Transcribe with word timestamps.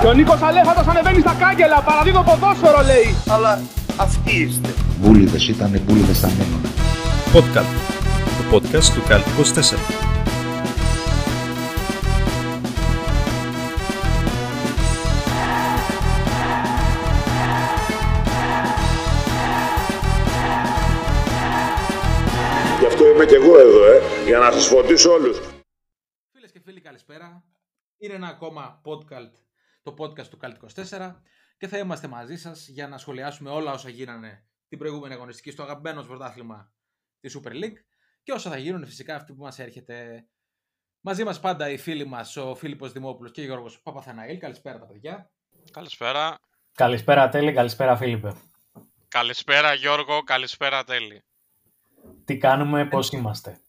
Και 0.00 0.06
ο 0.06 0.12
Νίκος 0.12 0.42
Αλέφατος 0.42 0.86
ανεβαίνει 0.86 1.20
στα 1.20 1.34
κάγκελα, 1.34 1.82
παραδίδω 1.82 2.22
ποδόσφαιρο 2.22 2.82
λέει. 2.82 3.14
Αλλά 3.28 3.60
αυτοί 3.96 4.42
είστε. 4.42 4.68
Μπούλιδες 5.00 5.48
ήταν 5.48 5.80
μπούλιδες 5.84 6.16
στα 6.16 6.28
μείνουν. 6.28 6.62
Podcast. 7.34 7.72
Το 8.38 8.56
podcast 8.56 8.84
του 8.94 9.02
Καλτ 9.08 9.26
24. 9.26 9.78
Γι' 22.80 22.86
αυτό 22.86 23.06
είμαι 23.06 23.24
και 23.24 23.34
εγώ 23.34 23.58
εδώ, 23.58 23.84
ε, 23.92 24.00
για 24.26 24.38
να 24.38 24.50
σας 24.50 24.66
φωτίσω 24.66 25.10
όλους. 25.12 25.40
Φίλες 26.32 26.50
και 26.52 26.60
φίλοι, 26.64 26.80
καλησπέρα. 26.80 27.42
Είναι 27.98 28.14
ένα 28.14 28.28
ακόμα 28.28 28.80
podcast, 28.84 29.32
το 29.94 30.04
podcast 30.04 30.26
του 30.26 30.38
Cult 30.42 30.84
24 30.98 31.14
και 31.58 31.68
θα 31.68 31.78
είμαστε 31.78 32.08
μαζί 32.08 32.36
σας 32.36 32.68
για 32.68 32.88
να 32.88 32.98
σχολιάσουμε 32.98 33.50
όλα 33.50 33.72
όσα 33.72 33.88
γίνανε 33.88 34.46
την 34.68 34.78
προηγούμενη 34.78 35.14
αγωνιστική 35.14 35.50
στο 35.50 35.62
αγαπημένο 35.62 35.96
μας 35.96 36.06
πρωτάθλημα 36.06 36.72
της 37.20 37.38
Super 37.38 37.50
League 37.50 37.78
και 38.22 38.32
όσα 38.32 38.50
θα 38.50 38.58
γίνουν 38.58 38.86
φυσικά 38.86 39.14
αυτή 39.14 39.32
που 39.32 39.42
μας 39.42 39.58
έρχεται. 39.58 40.26
Μαζί 41.00 41.24
μας 41.24 41.40
πάντα 41.40 41.70
οι 41.70 41.76
φίλοι 41.76 42.06
μας, 42.06 42.36
ο 42.36 42.54
Φίλιππος 42.54 42.92
Δημόπουλος 42.92 43.32
και 43.32 43.40
ο 43.40 43.44
Γιώργος 43.44 43.80
Παπαθαναήλ. 43.80 44.38
Καλησπέρα 44.38 44.78
τα 44.78 44.86
παιδιά. 44.86 45.30
Καλησπέρα. 45.70 46.38
Καλησπέρα 46.72 47.28
Τέλη, 47.28 47.52
καλησπέρα 47.52 47.96
Φίλιππε. 47.96 48.32
Καλησπέρα 49.08 49.74
Γιώργο, 49.74 50.22
καλησπέρα 50.22 50.84
Τέλη. 50.84 51.22
Τι 52.24 52.36
κάνουμε, 52.36 52.86
πώς 52.86 53.10
είμαστε; 53.10 53.60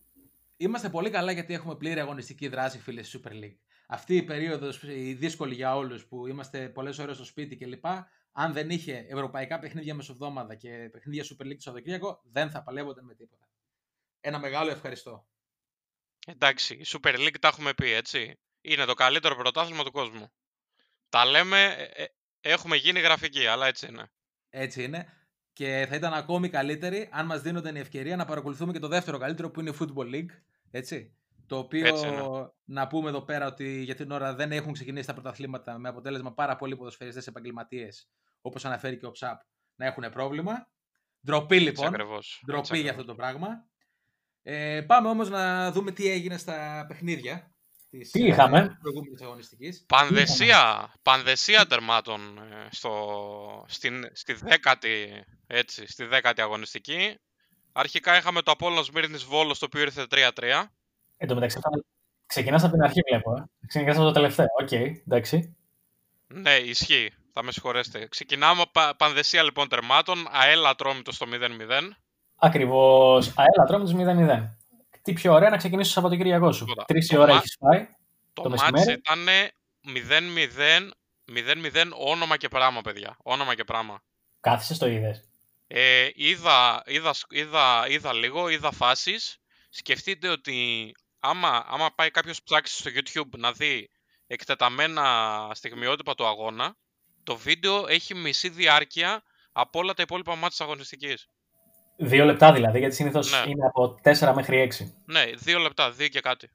Είμαστε 0.57 0.89
πολύ 0.89 1.09
καλά 1.09 1.31
γιατί 1.31 1.53
έχουμε 1.53 1.75
πλήρη 1.75 1.99
αγωνιστική 1.99 2.47
δράση, 2.47 2.79
φίλες, 2.79 3.07
στη 3.07 3.21
Super 3.23 3.31
League. 3.31 3.57
Αυτή 3.91 4.15
η 4.15 4.23
περίοδος, 4.23 4.83
η 4.83 5.13
δύσκολη 5.13 5.55
για 5.55 5.75
όλους 5.75 6.05
που 6.05 6.27
είμαστε 6.27 6.69
πολλές 6.69 6.97
ώρες 6.97 7.15
στο 7.15 7.25
σπίτι 7.25 7.55
κλπ. 7.55 7.85
Αν 8.31 8.53
δεν 8.53 8.69
είχε 8.69 9.05
ευρωπαϊκά 9.09 9.59
παιχνίδια 9.59 9.95
μεσοβδόμαδα 9.95 10.55
και 10.55 10.89
παιχνίδια 10.91 11.23
Super 11.23 11.45
League 11.45 11.55
το 11.55 11.61
Σαββατοκύριακο, 11.61 12.21
δεν 12.31 12.49
θα 12.49 12.63
παλεύονταν 12.63 13.05
με 13.05 13.13
τίποτα. 13.15 13.49
Ένα 14.19 14.39
μεγάλο 14.39 14.71
ευχαριστώ. 14.71 15.27
Εντάξει, 16.27 16.75
η 16.75 16.85
Super 16.87 17.15
League 17.15 17.39
τα 17.39 17.47
έχουμε 17.47 17.73
πει, 17.73 17.91
έτσι. 17.91 18.39
Είναι 18.61 18.85
το 18.85 18.93
καλύτερο 18.93 19.35
πρωτάθλημα 19.35 19.83
του 19.83 19.91
κόσμου. 19.91 20.31
Τα 21.09 21.25
λέμε, 21.25 21.63
ε, 21.63 22.03
ε, 22.03 22.07
έχουμε 22.41 22.75
γίνει 22.75 22.99
γραφική, 22.99 23.47
αλλά 23.47 23.67
έτσι 23.67 23.87
είναι. 23.87 24.11
Έτσι 24.49 24.83
είναι. 24.83 25.13
Και 25.53 25.85
θα 25.89 25.95
ήταν 25.95 26.13
ακόμη 26.13 26.49
καλύτερη 26.49 27.09
αν 27.11 27.25
μας 27.25 27.41
δίνονταν 27.41 27.75
η 27.75 27.79
ευκαιρία 27.79 28.15
να 28.15 28.25
παρακολουθούμε 28.25 28.71
και 28.71 28.79
το 28.79 28.87
δεύτερο 28.87 29.17
καλύτερο 29.17 29.49
που 29.49 29.59
είναι 29.59 29.69
η 29.69 29.77
Football 29.79 30.13
League. 30.13 30.31
Έτσι. 30.71 31.18
Το 31.49 31.57
οποίο 31.57 31.87
Έτσι 31.87 32.07
είναι. 32.07 32.51
να 32.65 32.87
πούμε 32.87 33.09
εδώ 33.09 33.21
πέρα 33.21 33.45
ότι 33.47 33.81
για 33.83 33.95
την 33.95 34.11
ώρα 34.11 34.33
δεν 34.35 34.51
έχουν 34.51 34.73
ξεκινήσει 34.73 35.07
τα 35.07 35.13
πρωταθλήματα 35.13 35.77
με 35.77 35.89
αποτέλεσμα 35.89 36.33
πάρα 36.33 36.55
πολλοί 36.55 36.75
ποδοσφαιριστές 36.75 37.27
επαγγελματίες 37.27 38.09
όπως 38.41 38.65
αναφέρει 38.65 38.97
και 38.97 39.05
ο 39.05 39.11
Ψαπ 39.11 39.41
να 39.75 39.85
έχουν 39.85 40.09
πρόβλημα. 40.11 40.67
Ντροπή 41.25 41.55
Έτσι 41.55 41.67
λοιπόν. 41.67 41.87
ακριβώς. 41.87 42.43
Ντροπή 42.45 42.61
Έτσι 42.61 42.81
για 42.81 42.89
αυτό 42.89 43.01
ακριβώς. 43.01 43.05
το 43.05 43.15
πράγμα. 43.15 43.65
Ε, 44.43 44.81
πάμε 44.81 45.09
όμως 45.09 45.29
να 45.29 45.71
δούμε 45.71 45.91
τι 45.91 46.09
έγινε 46.09 46.37
στα 46.37 46.85
παιχνίδια 46.87 47.53
της 47.89 48.11
Τι 48.11 48.25
είχαμε; 48.25 48.59
ε, 48.59 48.77
προηγούμενης 48.81 49.21
αγωνιστικής. 49.21 49.85
Πανδαισία, 49.87 50.93
πανδαισία 51.01 51.65
τερμάτων 51.65 52.37
ε, 52.37 52.67
στο, 52.71 53.65
στην, 53.67 54.09
στη 54.13 54.33
δέκατη, 54.33 55.23
έτσι, 55.47 55.87
στη 55.87 56.05
δέκατη 56.05 56.41
αγωνιστική. 56.41 57.19
Αρχικά 57.71 58.17
είχαμε 58.17 58.41
το 58.41 58.51
Απόλλων 58.51 58.83
Σμύρνης 58.83 59.23
Βόλος, 59.23 59.59
το 59.59 59.65
οποίο 59.65 59.81
ήρθε 59.81 60.05
3-3. 60.09 60.63
Εν 61.21 61.27
τω 61.27 61.33
μεταξύ, 61.33 61.57
αυτά- 61.57 61.83
ξεκινάς 62.25 62.63
από 62.63 62.73
την 62.73 62.81
αρχή 62.83 62.99
βλέπω. 63.09 63.35
Ε. 63.37 63.43
Ξεκινάς 63.67 63.95
από 63.95 64.05
το 64.05 64.11
τελευταίο. 64.11 64.45
Οκ, 64.61 64.71
εντάξει. 64.71 65.55
Ναι, 66.27 66.55
ισχύει. 66.55 67.11
Θα 67.33 67.43
με 67.43 67.51
συγχωρέσετε. 67.51 68.07
Ξεκινάμε 68.07 68.63
πα, 68.71 68.95
πανδαισία 68.95 69.43
λοιπόν 69.43 69.67
τερμάτων. 69.67 70.27
ΑΕΛ 70.31 70.65
Ατρόμητος 70.65 71.15
στο 71.15 71.25
0-0. 71.25 71.97
Ακριβώς. 72.35 73.33
ΑΕΛ 73.35 73.65
Ατρόμητος 73.67 73.93
0-0. 73.93 74.57
Τι 75.01 75.13
πιο 75.13 75.33
ωραία 75.33 75.49
να 75.49 75.57
ξεκινήσεις 75.57 75.93
το 75.93 75.99
Σαββατοκύριακό 75.99 76.51
σου. 76.51 76.63
Τίποτα. 76.65 76.85
Τρεις 76.85 77.09
η 77.09 77.15
Το 77.15 77.21
ώρα 77.21 77.31
μα- 77.31 77.37
έχεις 77.37 77.57
πάει. 77.59 77.87
Το, 78.33 78.41
Το 78.41 78.49
μάτς 78.49 78.71
μεσημέρι. 78.71 78.99
ήταν 78.99 79.25
0-0, 79.81 80.91
0-0 81.25 81.91
όνομα 81.93 82.37
και 82.37 82.47
πράγμα, 82.47 82.81
παιδιά. 82.81 83.17
Όνομα 83.23 83.55
και 83.55 83.63
πράγμα. 83.63 84.01
Κάθισες, 84.39 84.77
το 84.77 84.87
είδες. 84.87 85.23
Ε, 85.67 86.07
είδα, 86.15 86.83
είδα, 86.85 87.13
σ- 87.13 87.33
είδα, 87.33 87.85
είδα 87.89 88.13
λίγο, 88.13 88.49
είδα 88.49 88.71
φάσεις. 88.71 89.37
Σκεφτείτε 89.69 90.27
ότι 90.29 90.91
άμα, 91.19 91.65
άμα 91.67 91.89
πάει 91.95 92.11
κάποιος 92.11 92.43
ψάξεις 92.43 92.77
στο 92.79 92.89
YouTube 92.93 93.37
να 93.37 93.51
δει 93.51 93.89
εκτεταμένα 94.27 95.05
στιγμιότυπα 95.53 96.15
του 96.15 96.25
αγώνα, 96.25 96.75
το 97.23 97.35
βίντεο 97.35 97.87
έχει 97.87 98.15
μισή 98.15 98.49
διάρκεια 98.49 99.23
από 99.51 99.79
όλα 99.79 99.93
τα 99.93 100.01
υπόλοιπα 100.01 100.31
μάτια 100.31 100.49
της 100.49 100.61
αγωνιστικής. 100.61 101.27
Δύο 101.97 102.25
λεπτά 102.25 102.53
δηλαδή, 102.53 102.79
γιατί 102.79 102.95
συνήθως 102.95 103.31
Ναι. 103.31 103.51
είναι 103.51 103.65
από 103.65 103.99
4 104.03 104.33
μέχρι 104.35 104.57
6. 104.59 104.93
Ναι, 105.05 105.23
δύο 105.35 105.59
λεπτά, 105.59 105.91
δύο 105.91 106.07
και 106.07 106.19
κάτι. 106.19 106.49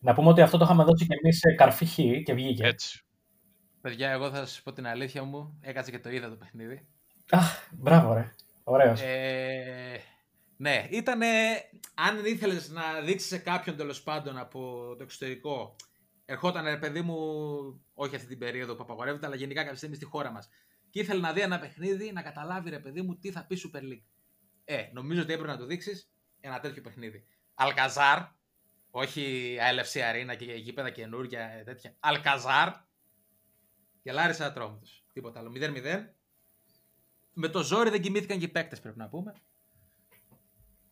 Να 0.00 0.14
πούμε 0.14 0.28
ότι 0.28 0.40
αυτό 0.40 0.58
το 0.58 0.64
είχαμε 0.64 0.84
δώσει 0.84 1.06
και 1.06 1.14
εμείς 1.22 1.38
σε 1.38 1.52
καρφί 1.54 1.86
χ 1.86 1.94
και 2.24 2.34
βγήκε. 2.34 2.66
Έτσι. 2.66 3.04
Παιδιά, 3.80 4.10
εγώ 4.10 4.30
θα 4.30 4.36
σας 4.36 4.60
πω 4.64 4.72
την 4.72 4.86
αλήθεια 4.86 5.22
μου. 5.22 5.58
Έκατσα 5.60 5.90
και 5.90 5.98
το 5.98 6.10
είδα 6.10 6.28
το 6.28 6.36
παιχνίδι. 6.36 6.86
Αχ, 7.30 7.68
μπράβο 7.72 8.12
ρε. 8.14 8.34
Ωραίος. 8.64 9.00
Ε, 9.00 10.00
ναι, 10.62 10.86
ήταν. 10.90 11.20
Αν 11.94 12.24
ήθελες 12.24 12.68
να 12.68 13.00
δείξεις 13.00 13.28
σε 13.28 13.38
κάποιον 13.38 13.76
τέλος 13.76 14.02
πάντων 14.02 14.38
από 14.38 14.94
το 14.96 15.02
εξωτερικό, 15.02 15.76
ερχόταν 16.24 16.64
ρε 16.64 16.78
παιδί 16.78 17.00
μου, 17.00 17.16
όχι 17.94 18.14
αυτή 18.14 18.28
την 18.28 18.38
περίοδο 18.38 18.74
που 18.74 18.82
απαγορεύεται, 18.82 19.26
αλλά 19.26 19.34
γενικά 19.34 19.62
κάποια 19.62 19.76
στιγμή 19.76 19.96
στη 19.96 20.04
χώρα 20.04 20.30
μας. 20.30 20.48
Και 20.90 21.00
ήθελε 21.00 21.20
να 21.20 21.32
δει 21.32 21.40
ένα 21.40 21.58
παιχνίδι, 21.58 22.12
να 22.12 22.22
καταλάβει 22.22 22.70
ρε 22.70 22.78
παιδί 22.78 23.02
μου 23.02 23.18
τι 23.18 23.30
θα 23.30 23.46
πει 23.46 23.60
Super 23.64 23.80
League. 23.80 24.04
Ε, 24.64 24.88
νομίζω 24.92 25.22
ότι 25.22 25.32
έπρεπε 25.32 25.52
να 25.52 25.58
του 25.58 25.64
δείξεις 25.64 26.10
ένα 26.40 26.60
τέτοιο 26.60 26.82
παιχνίδι. 26.82 27.26
Αλκαζάρ, 27.54 28.18
όχι 28.90 29.56
ALFC 29.60 30.00
Arena 30.00 30.36
και 30.36 30.44
γήπεδα 30.44 30.90
καινούργια 30.90 31.40
ε, 31.40 31.62
τέτοια. 31.62 31.96
Αλκαζάρ 32.00 32.68
και 34.02 34.12
Λάρισα 34.12 34.46
Ατρόμητος. 34.46 35.04
Τίποτα 35.12 35.38
άλλο. 35.38 35.52
0-0. 35.54 36.04
Με 37.32 37.48
το 37.48 37.62
ζόρι 37.62 37.90
δεν 37.90 38.02
κοιμήθηκαν 38.02 38.38
και 38.38 38.44
οι 38.44 38.48
παίκτες, 38.48 38.80
πρέπει 38.80 38.98
να 38.98 39.08
πούμε. 39.08 39.34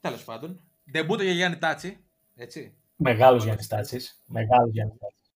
Τέλος 0.00 0.25
πάντων. 0.25 0.61
Ντεμπούτο 0.91 1.22
για 1.22 1.33
Γιάννη 1.33 1.59
Τάτσι. 1.59 2.05
Έτσι. 2.37 2.75
Μεγάλος 2.97 3.44
Γιάννης 3.44 3.66
Τάτσης. 3.66 4.22
Μεγάλος 4.27 4.71
Γιάννης 4.72 4.99
Τάτσης. 4.99 5.31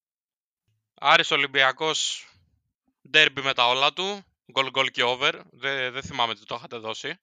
Άρης 0.94 1.30
Ολυμπιακός 1.30 2.28
ντέρμπι 3.10 3.42
με 3.42 3.52
τα 3.52 3.68
όλα 3.68 3.92
του. 3.92 4.20
Γκολ 4.52 4.70
γκολ 4.70 4.90
και 4.90 5.02
over. 5.02 5.32
Δεν, 5.50 5.92
δεν 5.92 6.02
θυμάμαι 6.02 6.34
τι 6.34 6.44
το 6.44 6.54
είχατε 6.54 6.76
δώσει. 6.76 7.18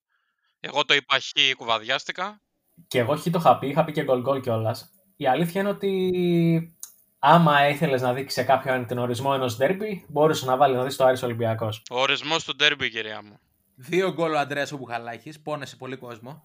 Εγώ 0.60 0.86
το 0.86 0.94
είπα 0.94 1.20
χ 1.20 1.56
κουβαδιάστηκα. 1.58 2.42
Και 2.88 3.00
εγώ 3.00 3.16
χι 3.16 3.30
το 3.30 3.40
είχα 3.40 3.60
πει, 3.60 3.68
είχα 3.68 3.84
πει 3.84 3.92
και 3.92 4.04
γκολ 4.04 4.22
γκολ 4.22 4.42
κιόλας. 4.42 4.90
Η 5.16 5.28
αλήθεια 5.28 5.62
είναι 5.62 5.70
ότι 5.70 6.76
άμα 7.20 7.68
ήθελε 7.68 7.98
να 7.98 8.14
δείξεις 8.14 8.34
σε 8.34 8.44
κάποιον 8.44 8.88
τον 8.88 8.98
ορισμό 8.98 9.32
ενός 9.34 9.58
ντέρμπι, 9.58 10.06
μπορούσες 10.08 10.48
να 10.48 10.58
βάλεις 10.58 10.78
να 10.78 10.84
δεις 10.84 10.96
το 10.96 11.06
Άρης 11.06 11.24
Ολυμπιακός. 11.24 11.84
Ο 11.90 12.00
ορισμός 12.00 12.44
του 12.44 12.56
ντέρμπι, 12.56 12.90
κυρία 12.90 13.22
μου. 13.24 13.40
Δύο 13.76 14.14
γκολ 14.14 14.34
ο 14.34 14.40
Αντρέα 14.40 14.68
ο 14.74 14.78
Μπουχαλάκη. 14.78 15.42
Πόνεσε 15.42 15.76
πολύ 15.76 15.98
κόσμο. 15.98 16.44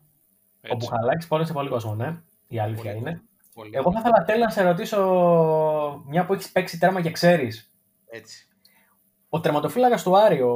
Ο 0.71 0.75
Έτσι. 0.75 0.88
Μπουχαλάκη 0.91 1.27
πόνεσε 1.28 1.53
πολύ 1.53 1.69
κόσμο, 1.69 1.94
ναι. 1.94 2.21
Η 2.49 2.59
αλήθεια 2.60 2.91
Πολύ. 2.93 2.97
είναι. 2.97 3.22
Πολύ. 3.54 3.71
Εγώ 3.75 3.93
θα 3.93 3.99
ήθελα 3.99 4.25
τέλει 4.25 4.43
να 4.43 4.50
σε 4.50 4.62
ρωτήσω, 4.62 5.00
μια 6.06 6.27
που 6.27 6.32
έχεις 6.34 6.53
παίξει 6.53 6.78
τέρμα 6.78 7.00
και 7.00 7.10
ξέρεις. 7.10 7.72
Έτσι. 8.10 8.49
Ο 9.28 9.41
τερματοφύλακας 9.41 10.03
του 10.03 10.19
Άρη, 10.19 10.41
ο, 10.43 10.50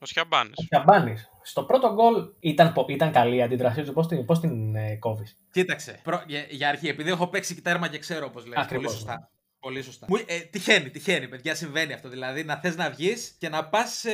Ο 0.00 0.06
Σιαμπάνης. 0.06 0.58
ο 0.58 0.64
Τσαμπάνη, 0.70 1.14
στο 1.42 1.64
πρώτο 1.64 1.92
γκολ 1.94 2.14
ήταν, 2.40 2.72
πο- 2.72 2.86
ήταν 2.88 3.12
καλή 3.12 3.36
η 3.36 3.42
αντίδρασή 3.42 3.82
του. 3.82 3.92
Πώς 3.92 4.06
την, 4.08 4.24
πώς 4.24 4.40
την 4.40 4.74
ε, 4.76 4.96
κόβεις; 4.96 5.38
Κοίταξε. 5.50 6.00
Προ... 6.02 6.22
Για, 6.26 6.46
για 6.50 6.68
αρχή, 6.68 6.88
επειδή 6.88 7.10
έχω 7.10 7.26
παίξει 7.26 7.62
τέρμα 7.62 7.88
και 7.88 7.98
ξέρω 7.98 8.26
όπως 8.26 8.42
λέει. 8.44 8.52
Πολύ 8.54 8.64
Ακριβώς, 8.64 8.92
σωστά. 8.92 9.30
Ναι. 9.62 9.68
Πολύ 9.68 9.82
σωστά. 9.82 10.06
Μου, 10.08 10.16
ε, 10.26 10.38
τυχαίνει, 10.38 10.90
τυχαίνει, 10.90 11.28
παιδιά, 11.28 11.54
συμβαίνει 11.54 11.92
αυτό. 11.92 12.08
Δηλαδή 12.08 12.44
να 12.44 12.56
θες 12.56 12.76
να 12.76 12.90
βγεις 12.90 13.36
και 13.38 13.48
να 13.48 13.68
πας 13.68 14.04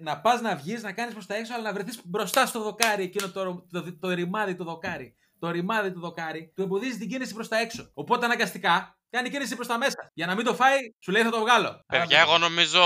να, 0.00 0.20
πας 0.20 0.40
να 0.40 0.56
βγεις, 0.56 0.82
να 0.82 0.92
κάνεις 0.92 1.12
προς 1.12 1.26
τα 1.26 1.34
έξω, 1.34 1.54
αλλά 1.54 1.62
να 1.62 1.72
βρεθείς 1.72 2.00
μπροστά 2.04 2.46
στο 2.46 2.62
δοκάρι 2.62 3.02
εκείνο 3.02 3.30
το, 3.30 3.66
το, 3.70 3.82
το, 3.82 3.98
το 3.98 4.10
ρημάδι 4.10 4.54
του 4.54 4.64
δοκάρι. 4.64 5.14
Το 5.38 5.50
ρημάδι 5.50 5.92
του 5.92 6.00
δοκάρι 6.00 6.52
του 6.54 6.62
εμποδίζει 6.62 6.98
την 6.98 7.08
κίνηση 7.08 7.34
προς 7.34 7.48
τα 7.48 7.58
έξω. 7.58 7.90
Οπότε 7.94 8.24
αναγκαστικά 8.24 8.96
κάνει 9.10 9.30
κίνηση 9.30 9.54
προς 9.54 9.66
τα 9.66 9.78
μέσα. 9.78 10.10
Για 10.14 10.26
να 10.26 10.34
μην 10.34 10.44
το 10.44 10.54
φάει, 10.54 10.78
σου 11.00 11.10
λέει 11.10 11.22
θα 11.22 11.30
το 11.30 11.40
βγάλω. 11.40 11.84
Παιδιά, 11.86 12.20
Άρα, 12.20 12.28
εγώ 12.28 12.38
νομίζω, 12.38 12.82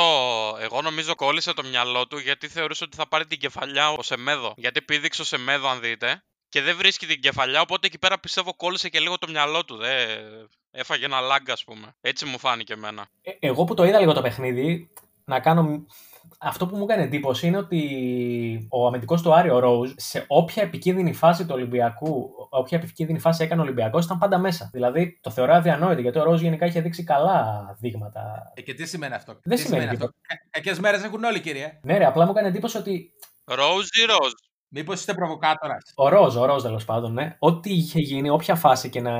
εγώ 0.60 0.82
νομίζω 0.82 1.14
κόλλησε 1.14 1.52
το 1.52 1.62
μυαλό 1.64 2.06
του 2.06 2.18
γιατί 2.18 2.48
θεωρούσε 2.48 2.84
ότι 2.84 2.96
θα 2.96 3.08
πάρει 3.08 3.26
την 3.26 3.38
κεφαλιά 3.38 3.90
ο 3.90 4.02
Σεμέδο. 4.02 4.54
Γιατί 4.56 4.82
πήδηξε 4.82 5.22
ο 5.22 5.24
Σεμέδο, 5.24 5.68
αν 5.68 5.80
δείτε, 5.80 6.22
και 6.48 6.62
δεν 6.62 6.76
βρίσκει 6.76 7.06
την 7.06 7.20
κεφαλιά, 7.20 7.60
οπότε 7.60 7.86
εκεί 7.86 7.98
πέρα 7.98 8.18
πιστεύω 8.18 8.54
κόλλησε 8.56 8.88
και 8.88 9.00
λίγο 9.00 9.18
το 9.18 9.28
μυαλό 9.30 9.64
του. 9.64 9.76
Δε... 9.76 9.94
Έφαγε 10.70 11.04
ένα 11.04 11.20
λάγκα, 11.20 11.52
ας 11.52 11.64
πούμε. 11.64 11.94
Έτσι 12.00 12.24
μου 12.24 12.38
φάνηκε 12.38 12.72
εμένα. 12.72 13.08
Ε, 13.22 13.30
εγώ 13.40 13.64
που 13.64 13.74
το 13.74 13.84
είδα 13.84 13.98
λίγο 13.98 14.12
το 14.12 14.22
παιχνίδι, 14.22 14.90
να 15.24 15.40
κάνω 15.40 15.86
αυτό 16.38 16.66
που 16.66 16.76
μου 16.76 16.82
έκανε 16.82 17.02
εντύπωση 17.02 17.46
είναι 17.46 17.56
ότι 17.56 18.66
ο 18.70 18.86
αμυντικός 18.86 19.22
του 19.22 19.34
Άρη, 19.34 19.50
ο 19.50 19.58
Ρόουζ, 19.58 19.92
σε 19.96 20.24
όποια 20.28 20.62
επικίνδυνη 20.62 21.12
φάση 21.12 21.42
του 21.42 21.50
Ολυμπιακού, 21.52 22.30
όποια 22.50 22.78
επικίνδυνη 22.78 23.18
φάση 23.18 23.44
έκανε 23.44 23.60
ο 23.60 23.64
Ολυμπιακός, 23.64 24.04
ήταν 24.04 24.18
πάντα 24.18 24.38
μέσα. 24.38 24.70
Δηλαδή 24.72 25.18
το 25.22 25.30
θεωρώ 25.30 25.54
αδιανόητο 25.54 26.00
γιατί 26.00 26.18
ο 26.18 26.22
Ρόουζ 26.22 26.40
γενικά 26.40 26.66
είχε 26.66 26.80
δείξει 26.80 27.04
καλά 27.04 27.76
δείγματα. 27.80 28.52
Ε, 28.54 28.62
και 28.62 28.74
τι 28.74 28.86
σημαίνει 28.86 29.14
αυτό; 29.14 29.40
Δεν 29.42 29.56
τι 29.56 29.62
σημαίνει 29.62 29.88
αυτό; 29.88 30.10
Κακέ 30.50 30.80
μέρες 30.80 31.02
έχουν 31.02 31.24
όλοι, 31.24 31.40
κύριε. 31.40 31.80
Ναι, 31.82 31.98
ρε, 31.98 32.04
απλά 32.04 32.24
μου 32.24 32.30
έκανε 32.30 32.48
εντύπωση 32.48 32.76
ότι 32.76 33.12
Ροζ 33.44 33.86
ή 34.02 34.04
ροζ. 34.04 34.32
Μήπως 34.78 34.98
είστε 34.98 35.14
προβοκάτορας; 35.14 35.92
Ο 35.94 36.08
Ροζ, 36.08 36.36
ο 36.36 36.44
Ροζ 36.44 36.62
τέλος 36.62 36.84
πάντων, 36.84 37.12
ναι. 37.12 37.36
Ό,τι 37.38 37.74
είχε 37.74 38.00
γίνει, 38.00 38.30
όποια 38.30 38.54
φάση 38.54 38.88
και 38.88 39.00
να 39.00 39.12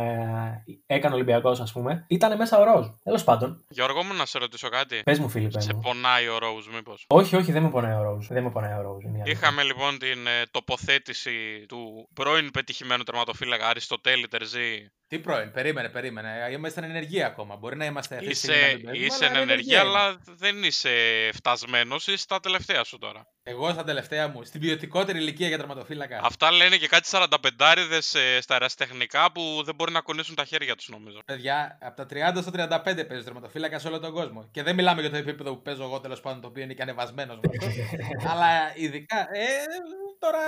έκανε 0.87 1.15
ο 1.15 1.17
Ολυμπιακός, 1.17 1.61
ας 1.61 1.73
πούμε, 1.73 2.05
ήταν 2.09 2.37
μέσα 2.37 2.59
ο 2.59 2.65
Ροζ. 2.65 2.87
Τέλος 3.03 3.25
πάντων. 3.25 3.65
Γιώργο 3.69 4.03
μου, 4.03 4.15
να 4.15 4.27
σε 4.27 4.39
ρωτήσω 4.39 4.69
κάτι. 4.69 5.03
Πες 5.05 5.19
μου, 5.19 5.29
Φίλιππ. 5.29 5.61
Σε 5.61 5.73
πονάει 5.73 6.29
ο 6.29 6.39
Ροζ, 6.39 6.67
μήπως; 6.75 7.05
Όχι, 7.09 7.37
όχι, 7.37 7.53
δεν 7.53 7.63
με 7.63 7.71
πονάει 7.71 7.95
ο 7.95 8.03
Ροζ. 8.03 8.27
Δεν 8.27 8.43
με 8.43 8.51
πονάει 8.51 8.79
ο 8.79 8.83
Ροζ. 8.83 9.03
Είχαμε 9.25 9.63
λοιπόν 9.63 9.99
την 9.99 10.27
ε, 10.27 10.43
τοποθέτηση 10.51 11.65
του 11.69 12.09
πρώην 12.15 12.51
πετυχημένου 12.51 13.03
τερματοφύλακα 13.03 13.69
Αριστοτέλη 13.69 14.29
Τερζή. 14.29 14.91
Τι 15.09 15.19
πρώην, 15.19 15.53
περίμενε, 15.53 15.89
περίμενε. 15.89 16.49
Είμαστε 16.53 16.81
εν 16.81 16.91
ενεργεία 16.91 17.27
ακόμα. 17.27 17.57
Μπορεί 17.57 17.77
να 17.77 17.85
είμαστε 17.85 18.19
Είσαι, 18.23 18.81
είσαι 18.93 19.25
εν 19.25 19.37
ενεργεία, 19.37 19.81
αλλά 19.81 20.21
δεν 20.25 20.63
είσαι 20.63 20.91
φτασμένος. 21.35 22.07
Είσαι 22.07 22.17
στα 22.17 22.41
τελευταία 22.41 22.85
σου 22.85 22.99
τώρα. 22.99 23.27
Εγώ 23.43 23.71
στα 23.71 23.85
τελευταία 23.85 24.29
μου, 24.29 24.45
στην 24.45 24.61
ποιοτικότερη 24.61 25.19
ηλικία 25.19 25.49
για 25.49 25.57
τερματοφύλακα. 25.57 26.21
Αυτά 26.23 26.53
λένε 26.53 26.77
και 26.77 26.89
κάτι 26.89 27.09
45 27.11 27.29
ε, 28.15 28.41
στα 28.41 28.53
αεραστεχνικά 28.53 29.33
που 29.33 29.63
δεν 29.65 29.75
μπορεί 29.75 29.93
να 29.93 30.01
κουνήσουν 30.01 30.35
τα 30.35 30.45
χέρια 30.45 30.77
τους, 30.77 30.89
νομίζω. 30.89 31.19
Παιδιά, 31.25 31.79
από 31.83 31.97
τα 31.97 32.33
30 32.35 32.43
στα 32.43 32.83
35 32.85 33.07
παίζει 33.09 33.25
τερματοφύλακα 33.25 33.79
σε 33.79 33.89
όλο 33.89 34.01
τον 34.01 34.13
κόσμο. 34.13 34.49
Και 34.51 34.63
δεν 34.63 34.75
μιλάμε 34.75 35.01
για 35.01 35.11
το 35.11 35.17
επίπεδο 35.17 35.55
που 35.55 35.63
παίζω 35.63 35.83
εγώ 35.83 36.01
τέλος 36.01 36.21
πάντων, 36.21 36.41
το 36.41 36.49
οποίο 36.49 36.63
είναι 36.63 36.75
και 36.75 36.83
ανεβασμένος 36.83 37.39
Αλλά 38.31 38.77
ειδικά. 38.77 39.19
Ε, 39.33 39.47
τώρα 40.19 40.39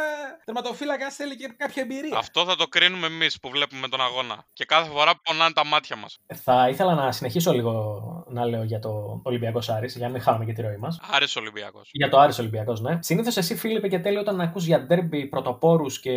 τερματοφύλακας 0.45 1.15
θέλει 1.15 1.37
και 1.37 1.55
κάποια 1.57 1.83
εμπειρία. 1.83 2.19
Αυτό 2.19 2.45
θα 2.45 2.57
το 2.57 2.67
κρίνουμε 2.67 3.07
εμείς 3.07 3.39
που 3.41 3.51
βλέπουμε 3.51 3.89
τον 3.89 4.01
αγώνα. 4.01 4.47
Και 4.59 4.65
κάθε 4.65 4.91
φορά 4.91 5.13
πονάνε 5.23 5.53
τα 5.53 5.65
μάτια 5.65 5.97
μας. 5.97 6.19
Θα 6.35 6.69
ήθελα 6.69 6.95
να 6.95 7.13
συνεχίσω 7.13 7.53
λίγο 7.53 8.03
να 8.29 8.45
λέω 8.47 8.63
για 8.63 8.79
το 8.79 9.21
Ολυμπιακός 9.23 9.69
Άρης, 9.69 9.97
για 9.97 10.07
να 10.07 10.13
μην 10.13 10.23
χάνουμε 10.23 10.45
και 10.45 10.53
τη 10.53 10.63
ροή 10.63 10.77
μας. 10.77 11.01
Άρης 11.11 11.37
Ολυμπιακός. 11.37 11.89
Για 11.93 12.09
το 12.09 12.19
Άρης 12.19 12.39
Ολυμπιακός, 12.39 12.81
ναι. 12.81 12.99
Συνήθως 13.03 13.37
εσύ, 13.37 13.57
Φίλιππε 13.57 13.89
και 13.89 13.99
τέλειο, 13.99 14.21
όταν 14.21 14.41
ακούς 14.41 14.67
για 14.67 14.81
ντέρμπι 14.81 15.27
πρωτοπόρους 15.27 16.01
και 16.01 16.13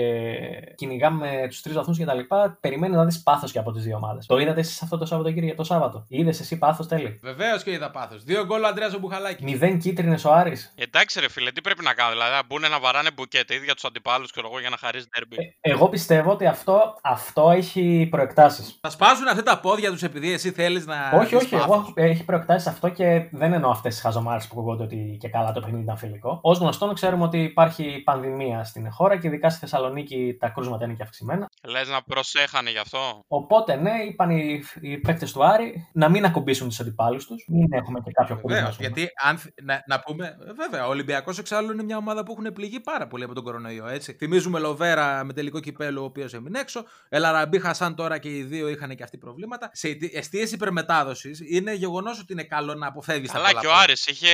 κυνηγάμε 0.75 1.45
τους 1.49 1.61
τρεις 1.61 1.75
βαθμούς 1.75 1.97
κτλ., 1.97 2.19
περιμένεις 2.59 2.95
να 2.95 3.05
δεις 3.05 3.23
πάθος 3.23 3.51
και 3.51 3.59
από 3.59 3.71
τις 3.71 3.83
δύο 3.83 3.95
ομάδες. 3.95 4.25
Το 4.25 4.37
είδατε 4.37 4.59
εσείς 4.59 4.81
αυτό 4.81 4.97
το 4.97 5.05
Σαββατοκύριακο 5.05 5.55
το 5.55 5.63
Σάββατο; 5.63 6.05
Είδες 6.07 6.39
εσύ 6.39 6.57
πάθος 6.57 6.87
τέλει. 6.87 7.19
Βεβαίως 7.23 7.63
και 7.63 7.71
είδα 7.71 7.91
πάθος. 7.91 8.23
Δύο 8.23 8.45
γκολ 8.45 8.63
ο 8.63 8.67
Αντρέα 8.67 8.89
Μπουχαλάκης. 8.99 9.45
Μηδέν 9.45 9.79
κίτρινες 9.79 10.25
ο 10.25 10.33
Άρης; 10.33 10.73
Εντάξει, 10.75 11.19
ρε 11.19 11.29
φίλε, 11.29 11.51
τι 11.51 11.61
πρέπει 11.61 11.83
να 11.83 11.93
κάνω. 11.93 12.11
Δηλαδή, 12.11 12.31
να 12.31 12.43
μπουν 12.43 12.61
να 12.61 12.79
βαράνε 12.79 13.11
μπουκέτε 13.11 13.55
ίδια 13.55 13.73
τους 13.73 13.83
αντιπάλους 13.83 14.31
και 14.31 14.41
εγώ 14.45 14.59
για 14.59 14.69
να 14.69 14.77
χαρίζει 14.77 15.05
ντέρμπι. 15.09 15.35
Ε, 15.61 15.71
εγώ 15.71 15.89
πιστεύω 15.89 16.31
ότι 16.31 16.45
αυτό, 16.45 16.99
αυτό 17.01 17.51
έχει 17.51 18.07
προεκτάσεις. 18.33 18.77
Θα 18.81 18.89
σπάσουν 18.89 19.27
αυτά 19.27 19.43
τα 19.43 19.59
πόδια 19.59 19.91
τους 19.91 20.03
επειδή 20.03 20.33
εσύ 20.33 20.51
θέλεις 20.51 20.85
να. 20.85 20.95
Όχι, 21.13 21.35
όχι. 21.35 21.55
Εγώ 21.55 21.93
έχει 21.93 22.25
προεκτάσεις 22.25 22.67
αυτό 22.67 22.89
και 22.89 23.27
δεν 23.31 23.53
εννοώ 23.53 23.71
αυτές 23.71 23.93
τις 23.93 24.03
χαζομάρες 24.03 24.47
που 24.47 24.55
ακούγονται 24.57 24.83
ότι 24.83 25.17
και 25.19 25.29
καλά 25.29 25.51
το 25.51 25.59
παιχνίδι 25.59 25.83
ήταν 25.83 25.97
φιλικό. 25.97 26.39
Ω 26.43 26.51
γνωστόν, 26.51 26.93
ξέρουμε 26.93 27.23
ότι 27.23 27.43
υπάρχει 27.43 28.01
πανδημία 28.03 28.63
στην 28.63 28.91
χώρα 28.91 29.17
και 29.17 29.27
ειδικά 29.27 29.49
στη 29.49 29.59
Θεσσαλονίκη 29.59 30.37
τα 30.39 30.49
κρούσματα 30.49 30.85
είναι 30.85 30.93
και 30.93 31.03
αυξημένα. 31.03 31.49
Λες 31.63 31.89
να 31.89 32.01
προσέχανε 32.01 32.69
γι' 32.69 32.77
αυτό; 32.77 33.23
Οπότε, 33.27 33.75
ναι, 33.75 33.91
είπαν 34.09 34.29
οι, 34.29 34.63
οι 34.81 34.97
παίκτες 34.97 35.31
του 35.31 35.45
Άρη 35.45 35.87
να 35.93 36.09
μην 36.09 36.25
ακουμπήσουν 36.25 36.67
τους 36.67 36.79
αντιπάλους 36.79 37.25
τους. 37.25 37.45
Μην 37.47 37.73
έχουμε 37.73 37.99
και 37.99 38.11
κάποιο 38.13 38.35
κρούσμα. 38.35 38.73
Γιατί, 38.79 39.07
αν, 39.23 39.39
να, 39.63 39.83
να 39.87 39.99
πούμε, 39.99 40.37
βέβαια, 40.55 40.85
ο 40.85 40.89
Ολυμπιακός 40.89 41.37
εξάλλου 41.37 41.71
είναι 41.71 41.83
μια 41.83 41.97
ομάδα 41.97 42.23
που 42.23 42.31
έχουν 42.31 42.53
πληγεί 42.53 42.79
πάρα 42.79 43.07
πολύ 43.07 43.23
από 43.23 43.33
τον 43.33 43.43
κορονοϊό. 43.43 43.87
Έτσι. 43.87 44.13
Θυμίζουμε 44.13 44.59
Λοβέρα 44.59 45.23
με 45.23 45.33
τελικό 45.33 45.59
κυπέλο, 45.59 46.01
ο 46.01 46.03
οποίος 46.03 46.33
έμεινε 46.33 46.59
έξω. 46.59 46.83
Ελαραμπή 47.09 47.59
Χασάν 47.59 47.95
τώρα 47.95 48.17
και 48.21 48.29
οι 48.37 48.43
δύο 48.43 48.67
είχαν 48.67 48.95
και 48.95 49.03
αυτοί 49.03 49.17
προβλήματα. 49.17 49.69
Σε 49.73 49.97
αιστείε 50.13 50.47
υπερμετάδοσης 50.51 51.41
είναι 51.49 51.73
γεγονός 51.73 52.19
ότι 52.19 52.33
είναι 52.33 52.43
καλό 52.43 52.73
να 52.73 52.87
αποφεύγεις 52.87 53.31
τα 53.31 53.37
Αλλά 53.37 53.53
και 53.53 53.67
ο 53.67 53.73
Άρης 53.73 54.07
είχε 54.07 54.29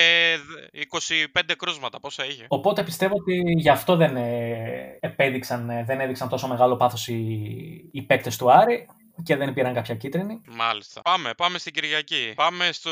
25 1.35 1.41
κρούσματα. 1.57 1.99
Πόσα 1.99 2.25
είχε. 2.25 2.45
Οπότε 2.47 2.83
πιστεύω 2.83 3.13
ότι 3.15 3.41
γι' 3.57 3.69
αυτό 3.69 3.95
δεν 3.95 4.15
ε, 4.15 4.97
επέδειξαν, 4.99 5.69
ε, 5.69 5.83
δεν 5.83 5.99
έδειξαν 5.99 6.29
τόσο 6.29 6.47
μεγάλο 6.47 6.75
πάθος 6.75 7.07
οι, 7.07 7.89
οι 7.91 8.01
παίκτες 8.01 8.37
του 8.37 8.51
Άρη 8.51 8.87
και 9.23 9.35
δεν 9.35 9.53
πήραν 9.53 9.73
κάποια 9.73 9.95
κίτρινη. 9.95 10.41
Μάλιστα. 10.47 11.01
Πάμε, 11.01 11.33
πάμε 11.33 11.57
στην 11.57 11.73
Κυριακή. 11.73 12.33
Πάμε 12.35 12.71
στο, 12.71 12.91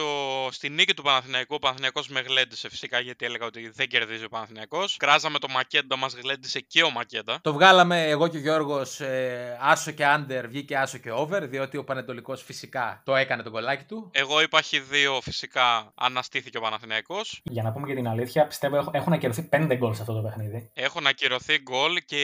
στη 0.51 0.69
νίκη 0.69 0.93
του 0.93 1.03
Παναθηναϊκού. 1.03 1.55
Ο 1.55 1.59
Παναθηναϊκός 1.59 2.07
με 2.07 2.19
γλέντισε 2.19 2.69
φυσικά 2.69 2.99
γιατί 2.99 3.25
έλεγα 3.25 3.45
ότι 3.45 3.69
δεν 3.69 3.87
κερδίζει 3.87 4.23
ο 4.23 4.29
Παναθηναϊκός. 4.29 4.97
Κράζαμε 4.97 5.39
το 5.39 5.47
Μακέντα, 5.49 5.97
μας 5.97 6.13
γλέντισε 6.13 6.59
και 6.59 6.83
ο 6.83 6.91
Μακέντα. 6.91 7.39
Το 7.41 7.53
βγάλαμε 7.53 8.09
εγώ 8.09 8.27
και 8.27 8.37
ο 8.37 8.39
Γιώργος 8.39 8.99
ε, 8.99 9.57
άσο 9.61 9.91
και 9.91 10.05
άντερ, 10.05 10.47
βγήκε 10.47 10.77
άσο 10.77 10.97
και 10.97 11.11
over, 11.11 11.41
διότι 11.41 11.77
ο 11.77 11.83
Πανετολικός 11.83 12.43
φυσικά 12.43 13.01
το 13.05 13.15
έκανε 13.15 13.43
το 13.43 13.51
κολλάκι 13.51 13.83
του. 13.83 14.09
Εγώ 14.13 14.41
είπα 14.41 14.61
δύο 14.89 15.21
φυσικά 15.21 15.91
αναστήθηκε 15.95 16.57
ο 16.57 16.61
Παναθηναϊκός. 16.61 17.41
Για 17.43 17.63
να 17.63 17.71
πούμε 17.71 17.87
και 17.87 17.93
την 17.93 18.07
αλήθεια, 18.07 18.47
πιστεύω 18.47 18.89
έχουν 18.91 19.13
ακυρωθεί 19.13 19.49
5 19.51 19.75
γκολ 19.77 19.93
σε 19.93 20.01
αυτό 20.01 20.13
το 20.13 20.21
παιχνίδι. 20.21 20.69
Έχουν 20.73 21.07
ακυρωθεί 21.07 21.59
γκολ 21.61 22.01
και 22.05 22.23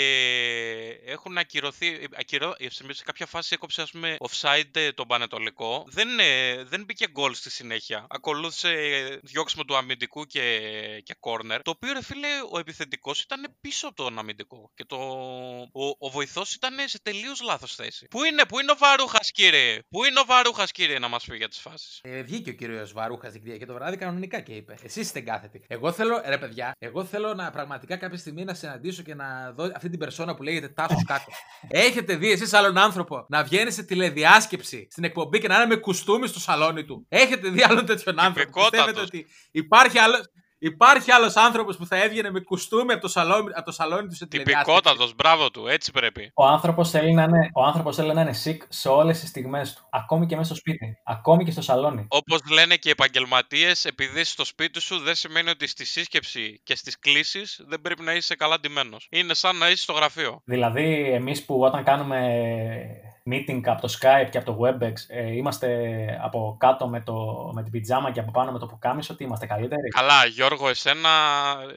έχουν 1.06 1.38
ακυρωθεί. 1.38 2.08
Ακυρω... 2.20 2.56
Σε 2.90 3.04
κάποια 3.04 3.26
φάση 3.26 3.54
έκοψε 3.54 3.82
πούμε, 3.92 4.16
offside 4.20 4.76
ε, 4.76 4.92
τον 4.92 5.08
Πανετολικό, 5.08 5.86
δεν, 5.88 6.20
ε, 6.20 6.64
δεν 6.64 6.84
μπήκε 6.84 7.08
γκολ 7.12 7.34
στη 7.34 7.50
συνέχεια. 7.50 8.06
Ακολούθησε 8.10 8.70
διώξιμο 9.24 9.64
του 9.64 9.76
αμυντικού 9.78 10.26
και, 10.26 10.42
και 11.04 11.16
corner. 11.20 11.60
Το 11.64 11.72
οποίο, 11.72 11.94
ρε 11.94 12.04
φίλε, 12.04 12.28
ο 12.52 12.60
επιθετικός 12.60 13.22
ήταν 13.22 13.56
πίσω 13.62 13.88
από 13.88 13.96
τον 13.96 14.20
αμυντικό. 14.20 14.72
Και 14.76 14.86
το, 14.86 14.98
ο, 15.72 15.86
ο 16.00 16.10
βοηθός 16.10 16.54
ήταν 16.54 16.76
σε 16.86 17.02
τελείως 17.02 17.42
λάθος 17.42 17.76
θέση. 17.76 18.08
Πού 18.08 18.24
είναι, 18.24 18.46
πού 18.46 18.60
είναι 18.60 18.72
ο 18.72 18.76
Βαρούχας, 18.78 19.32
κύριε! 19.32 19.80
Πού 19.90 20.04
είναι 20.04 20.20
ο 20.20 20.26
Βαρούχας, 20.26 20.72
κύριε, 20.72 21.00
να 21.00 21.08
μας 21.08 21.26
πει 21.26 21.38
για 21.38 21.48
τις 21.48 21.60
φάσεις; 21.60 22.00
Ε, 22.04 22.22
βγήκε 22.22 22.50
ο 22.50 22.54
κύριος 22.54 22.94
Βαρούχας 22.94 23.34
και 23.60 23.66
το 23.66 23.74
βράδυ 23.74 23.98
κανονικά 23.98 24.40
και 24.40 24.54
είπε. 24.54 24.76
Εσείς 24.84 25.06
είστε 25.06 25.20
κάθετοι. 25.20 25.64
Εγώ 25.68 25.92
θέλω, 25.92 26.22
ρε 26.26 26.38
παιδιά, 26.38 26.72
εγώ 26.80 27.06
θέλω 27.06 27.34
να 27.34 27.52
πραγματικά 27.52 27.98
κάποια 27.98 28.18
στιγμή 28.18 28.44
να 28.44 28.54
συναντήσω 28.54 29.04
και 29.04 29.16
να 29.16 29.52
δω 29.52 29.72
αυτή 29.76 29.90
την 29.90 30.00
περσόνα 30.00 30.36
που 30.36 30.44
λέγεται 30.44 30.70
Τάσο 30.70 31.02
Κάκο. 31.06 31.32
Έχετε 31.88 32.16
δει 32.16 32.32
εσείς 32.32 32.54
άλλον 32.54 32.78
άνθρωπο 32.78 33.26
να 33.30 33.44
βγαίνει 33.44 33.72
σε 33.82 33.88
τηλεδιάσκεψη 33.88 34.88
στην 34.92 35.04
εκπομπή 35.04 35.40
και 35.40 35.48
να 35.48 35.56
είναι 35.56 35.66
με 35.66 35.76
κουστούμι 35.76 36.28
στο 36.28 36.40
σαλόνι 36.40 36.86
του. 36.86 37.06
Έχετε 37.10 37.50
δει 37.50 37.64
άλλον 37.64 37.86
τέτοιον 37.86 38.20
άνθρωπο. 38.20 38.62
Πιστεύετε 38.62 39.02
ότι 39.02 39.28
υπάρχει 39.52 39.98
άλλο. 39.98 40.16
Υπάρχει 40.64 41.12
άλλος 41.12 41.36
άνθρωπος 41.36 41.78
που 41.78 41.86
θα 41.86 42.04
έβγαινε 42.04 42.32
με 42.32 42.40
κουστούμι 42.40 42.94
από 42.94 43.02
το 43.02 43.08
σαλόνι, 43.08 43.52
από 43.54 43.66
το 43.66 43.72
σαλόνι 43.72 44.08
του 44.08 44.16
σε 44.16 44.28
Τυπικότατος, 44.28 45.16
μπράβο 45.16 45.52
του, 45.52 45.68
έτσι 45.68 45.92
πρέπει. 45.92 46.32
Ο 46.34 46.46
άνθρωπος 46.46 46.90
θέλει, 46.90 47.14
να 47.14 47.24
είναι, 47.24 47.50
ο 47.54 47.64
άνθρωπος 47.64 47.96
θέλει 47.96 48.14
να 48.14 48.22
είναι 48.22 48.34
sick 48.44 48.58
σε 48.70 48.90
όλες 48.90 49.20
τις 49.20 49.30
στιγμές 49.30 49.74
του. 49.74 49.88
Ακόμη 49.92 50.26
και 50.26 50.36
μέσα 50.36 50.48
στο 50.48 50.56
σπίτι. 50.56 50.98
Ακόμη 51.06 51.44
και 51.44 51.52
στο 51.52 51.62
σαλόνι. 51.62 52.06
Όπως 52.10 52.40
λένε 52.52 52.76
και 52.76 52.88
οι 52.88 52.92
επαγγελματίες, 52.92 53.86
επειδή 53.86 54.20
είσαι 54.20 54.32
στο 54.32 54.46
σπίτι 54.46 54.82
σου 54.82 55.00
δεν 55.00 55.16
σημαίνει 55.16 55.50
ότι 55.50 55.68
στη 55.68 55.86
σύσκεψη 55.86 56.62
και 56.64 56.76
στις 56.76 57.00
κλήσεις 57.00 57.62
δεν 57.68 57.82
πρέπει 57.82 58.02
να 58.02 58.14
είσαι 58.14 58.36
καλά 58.36 58.60
ντυμένος. 58.60 59.08
Είναι 59.12 59.34
σαν 59.34 59.56
να 59.56 59.70
είσαι 59.70 59.84
στο 59.84 59.94
γραφείο. 59.94 60.42
Δηλαδή, 60.46 61.12
εμείς 61.14 61.46
που 61.46 61.62
όταν 61.62 61.84
κάνουμε 61.84 62.20
meeting 63.30 63.62
από 63.66 63.82
το 63.82 63.94
Skype 64.00 64.30
και 64.30 64.38
από 64.38 64.46
το 64.46 64.58
Webex, 64.62 64.94
ε, 65.08 65.32
είμαστε 65.36 65.68
από 66.24 66.56
κάτω 66.60 66.88
με, 66.88 67.02
το, 67.02 67.14
με 67.54 67.64
την 67.64 67.72
πιτζάμα 67.72 68.12
και 68.12 68.20
από 68.20 68.32
πάνω 68.32 68.52
με 68.52 68.60
το 68.60 68.66
πουκάμισο, 68.66 69.14
ότι 69.14 69.24
είμαστε 69.24 69.46
καλύτεροι. 69.46 69.88
Καλά, 69.88 70.26
Γιώργο, 70.26 70.70
εσένα, 70.70 71.10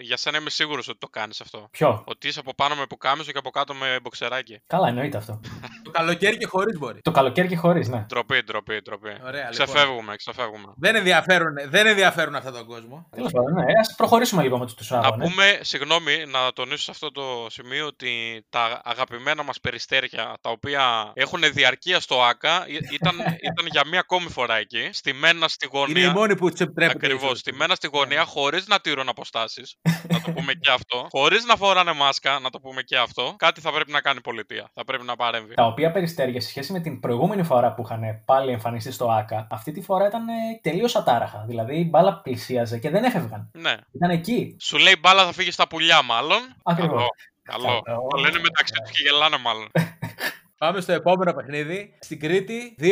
για 0.01 0.17
σένα 0.17 0.39
είμαι 0.39 0.51
σίγουρος 0.51 0.89
ότι 0.89 0.99
το 0.99 1.09
κάνεις 1.09 1.41
αυτό. 1.41 1.69
Ποιο; 1.71 2.03
Ότι 2.07 2.29
είσαι 2.29 2.41
από 2.41 2.55
πάνω 2.55 2.75
με 2.75 2.87
πουκάμισο 2.87 3.33
και 3.33 3.39
από 3.39 3.51
κάτω 3.51 3.75
με 3.75 3.99
μποξεράκι. 4.03 4.61
Καλά, 4.67 4.89
εννοείται 4.89 5.17
αυτό. 5.17 5.41
το 5.85 5.91
καλοκαίρι 5.91 6.37
και 6.37 6.47
χωρίς 6.47 6.79
μπορεί. 6.79 7.01
Το 7.03 7.11
καλοκαίρι 7.11 7.49
και 7.49 7.57
χωρίς, 7.57 7.89
ναι. 7.89 8.05
Τροπή, 8.09 8.43
τροπή, 8.43 8.83
τροπή. 8.83 9.17
Ωραία, 9.27 9.49
ξεφεύγουμε, 9.51 10.01
λοιπόν. 10.01 10.17
ξεφεύγουμε. 10.17 10.73
Δεν 10.77 10.95
ενδιαφέρουν, 10.95 11.55
δεν 11.69 11.87
ενδιαφέρουν 11.87 12.35
αυτόν 12.35 12.53
τον 12.53 12.67
κόσμο. 12.67 13.07
Τέλος 13.11 13.33
πάντων, 13.33 13.53
ναι. 13.53 13.63
Α 13.63 13.95
προχωρήσουμε 13.97 14.43
λίγο 14.43 14.59
με 14.59 14.67
τους 14.67 14.93
αγώνε. 14.93 15.17
Να 15.17 15.29
πούμε, 15.29 15.59
συγγνώμη, 15.61 16.25
να 16.27 16.53
τονίσω 16.53 16.83
σε 16.83 16.91
αυτό 16.91 17.13
το 17.13 17.47
σημείο 17.49 17.87
ότι 17.87 18.45
τα 18.51 18.81
αγαπημένα 18.85 19.43
μας 19.43 19.61
περιστέρια, 19.61 20.37
τα 20.41 20.51
οποία 20.51 21.13
έχουν 21.15 21.34
διαρκεία 21.43 22.00
στο 22.00 22.23
ΑΚΑ, 22.23 22.67
ήταν, 22.69 23.17
ήταν 23.50 23.67
για 23.71 23.83
μία 23.87 24.00
ακόμη 24.00 24.29
φορά 24.29 24.57
εκεί. 24.57 24.88
Στημένα 24.93 25.49
στη 25.49 25.69
γωνία. 25.73 26.00
Είναι 26.00 26.11
η 26.11 26.12
μόνη 26.12 26.37
που 26.37 26.50
τους 26.50 26.61
επιτρέπεται. 26.61 27.07
Ακριβώς. 27.07 27.38
Στημένα 27.38 27.75
στη 27.75 27.88
γωνία, 27.93 28.25
χωρίς 28.25 28.67
να 28.67 28.81
τηρούν 28.81 29.09
αποστάσεις. 29.09 29.76
να 30.12 30.21
το 30.21 30.31
πούμε 30.31 30.53
και 30.53 30.71
αυτό. 30.71 31.07
Χωρίς 31.11 31.45
να 31.45 31.57
φοράνε 31.57 31.93
μάσκα, 31.93 32.38
να 32.38 32.50
το 32.50 32.61
πούμε 32.61 32.83
και 32.83 32.97
αυτό. 32.97 33.35
Κάτι 33.38 33.61
θα 33.61 33.73
πρέπει 33.73 33.91
να 33.91 34.00
κάνει 34.00 34.19
η 34.19 34.23
πολιτεία. 34.23 34.71
Θα 34.75 34.85
πρέπει 34.85 35.05
να 35.05 35.17
παρέμβει. 35.17 35.55
Τα 35.55 35.67
οποία 35.67 35.91
περιστέρια 35.91 36.41
σε 36.41 36.49
σχέση 36.49 36.73
με 36.73 36.81
την 36.81 37.00
προηγούμενη 37.00 37.43
φορά 37.43 37.75
που 37.75 37.83
είχαν 37.83 38.23
πάλι 38.25 38.53
εμφανιστεί 38.53 38.93
στο 38.93 39.11
ΑΚΑ, 39.11 39.47
αυτή 39.50 39.73
τη 39.73 39.81
φορά 39.81 40.07
ήταν 40.07 40.25
τελείως 40.62 40.97
ατάραχα. 40.97 41.45
Δηλαδή 41.47 41.76
η 41.79 41.88
μπάλα 41.91 42.21
πλησίαζε 42.21 42.79
και 42.79 42.91
δεν 42.91 43.05
έφευγαν. 43.05 43.50
Ναι. 43.53 43.75
Ήταν 43.93 44.11
εκεί. 44.11 44.57
Σου 44.61 44.79
λέει 44.79 44.97
μπάλα 45.00 45.25
θα 45.25 45.33
φύγει 45.33 45.50
στα 45.50 45.67
πουλιά, 45.67 46.03
μάλλον. 46.03 46.38
Ακριβώς. 46.62 47.09
Καλό. 47.43 47.83
Το 48.09 48.17
λένε 48.17 48.38
μεταξύ 48.38 48.75
τους 48.83 48.91
και 48.91 49.03
γελάνε, 49.03 49.38
μάλλον. 49.38 49.71
Πάμε 50.59 50.81
στο 50.81 50.93
επόμενο 50.93 51.33
παιχνίδι. 51.35 51.95
Στην 52.01 52.21
Κρήτη, 52.21 52.75
2-1, 52.81 52.87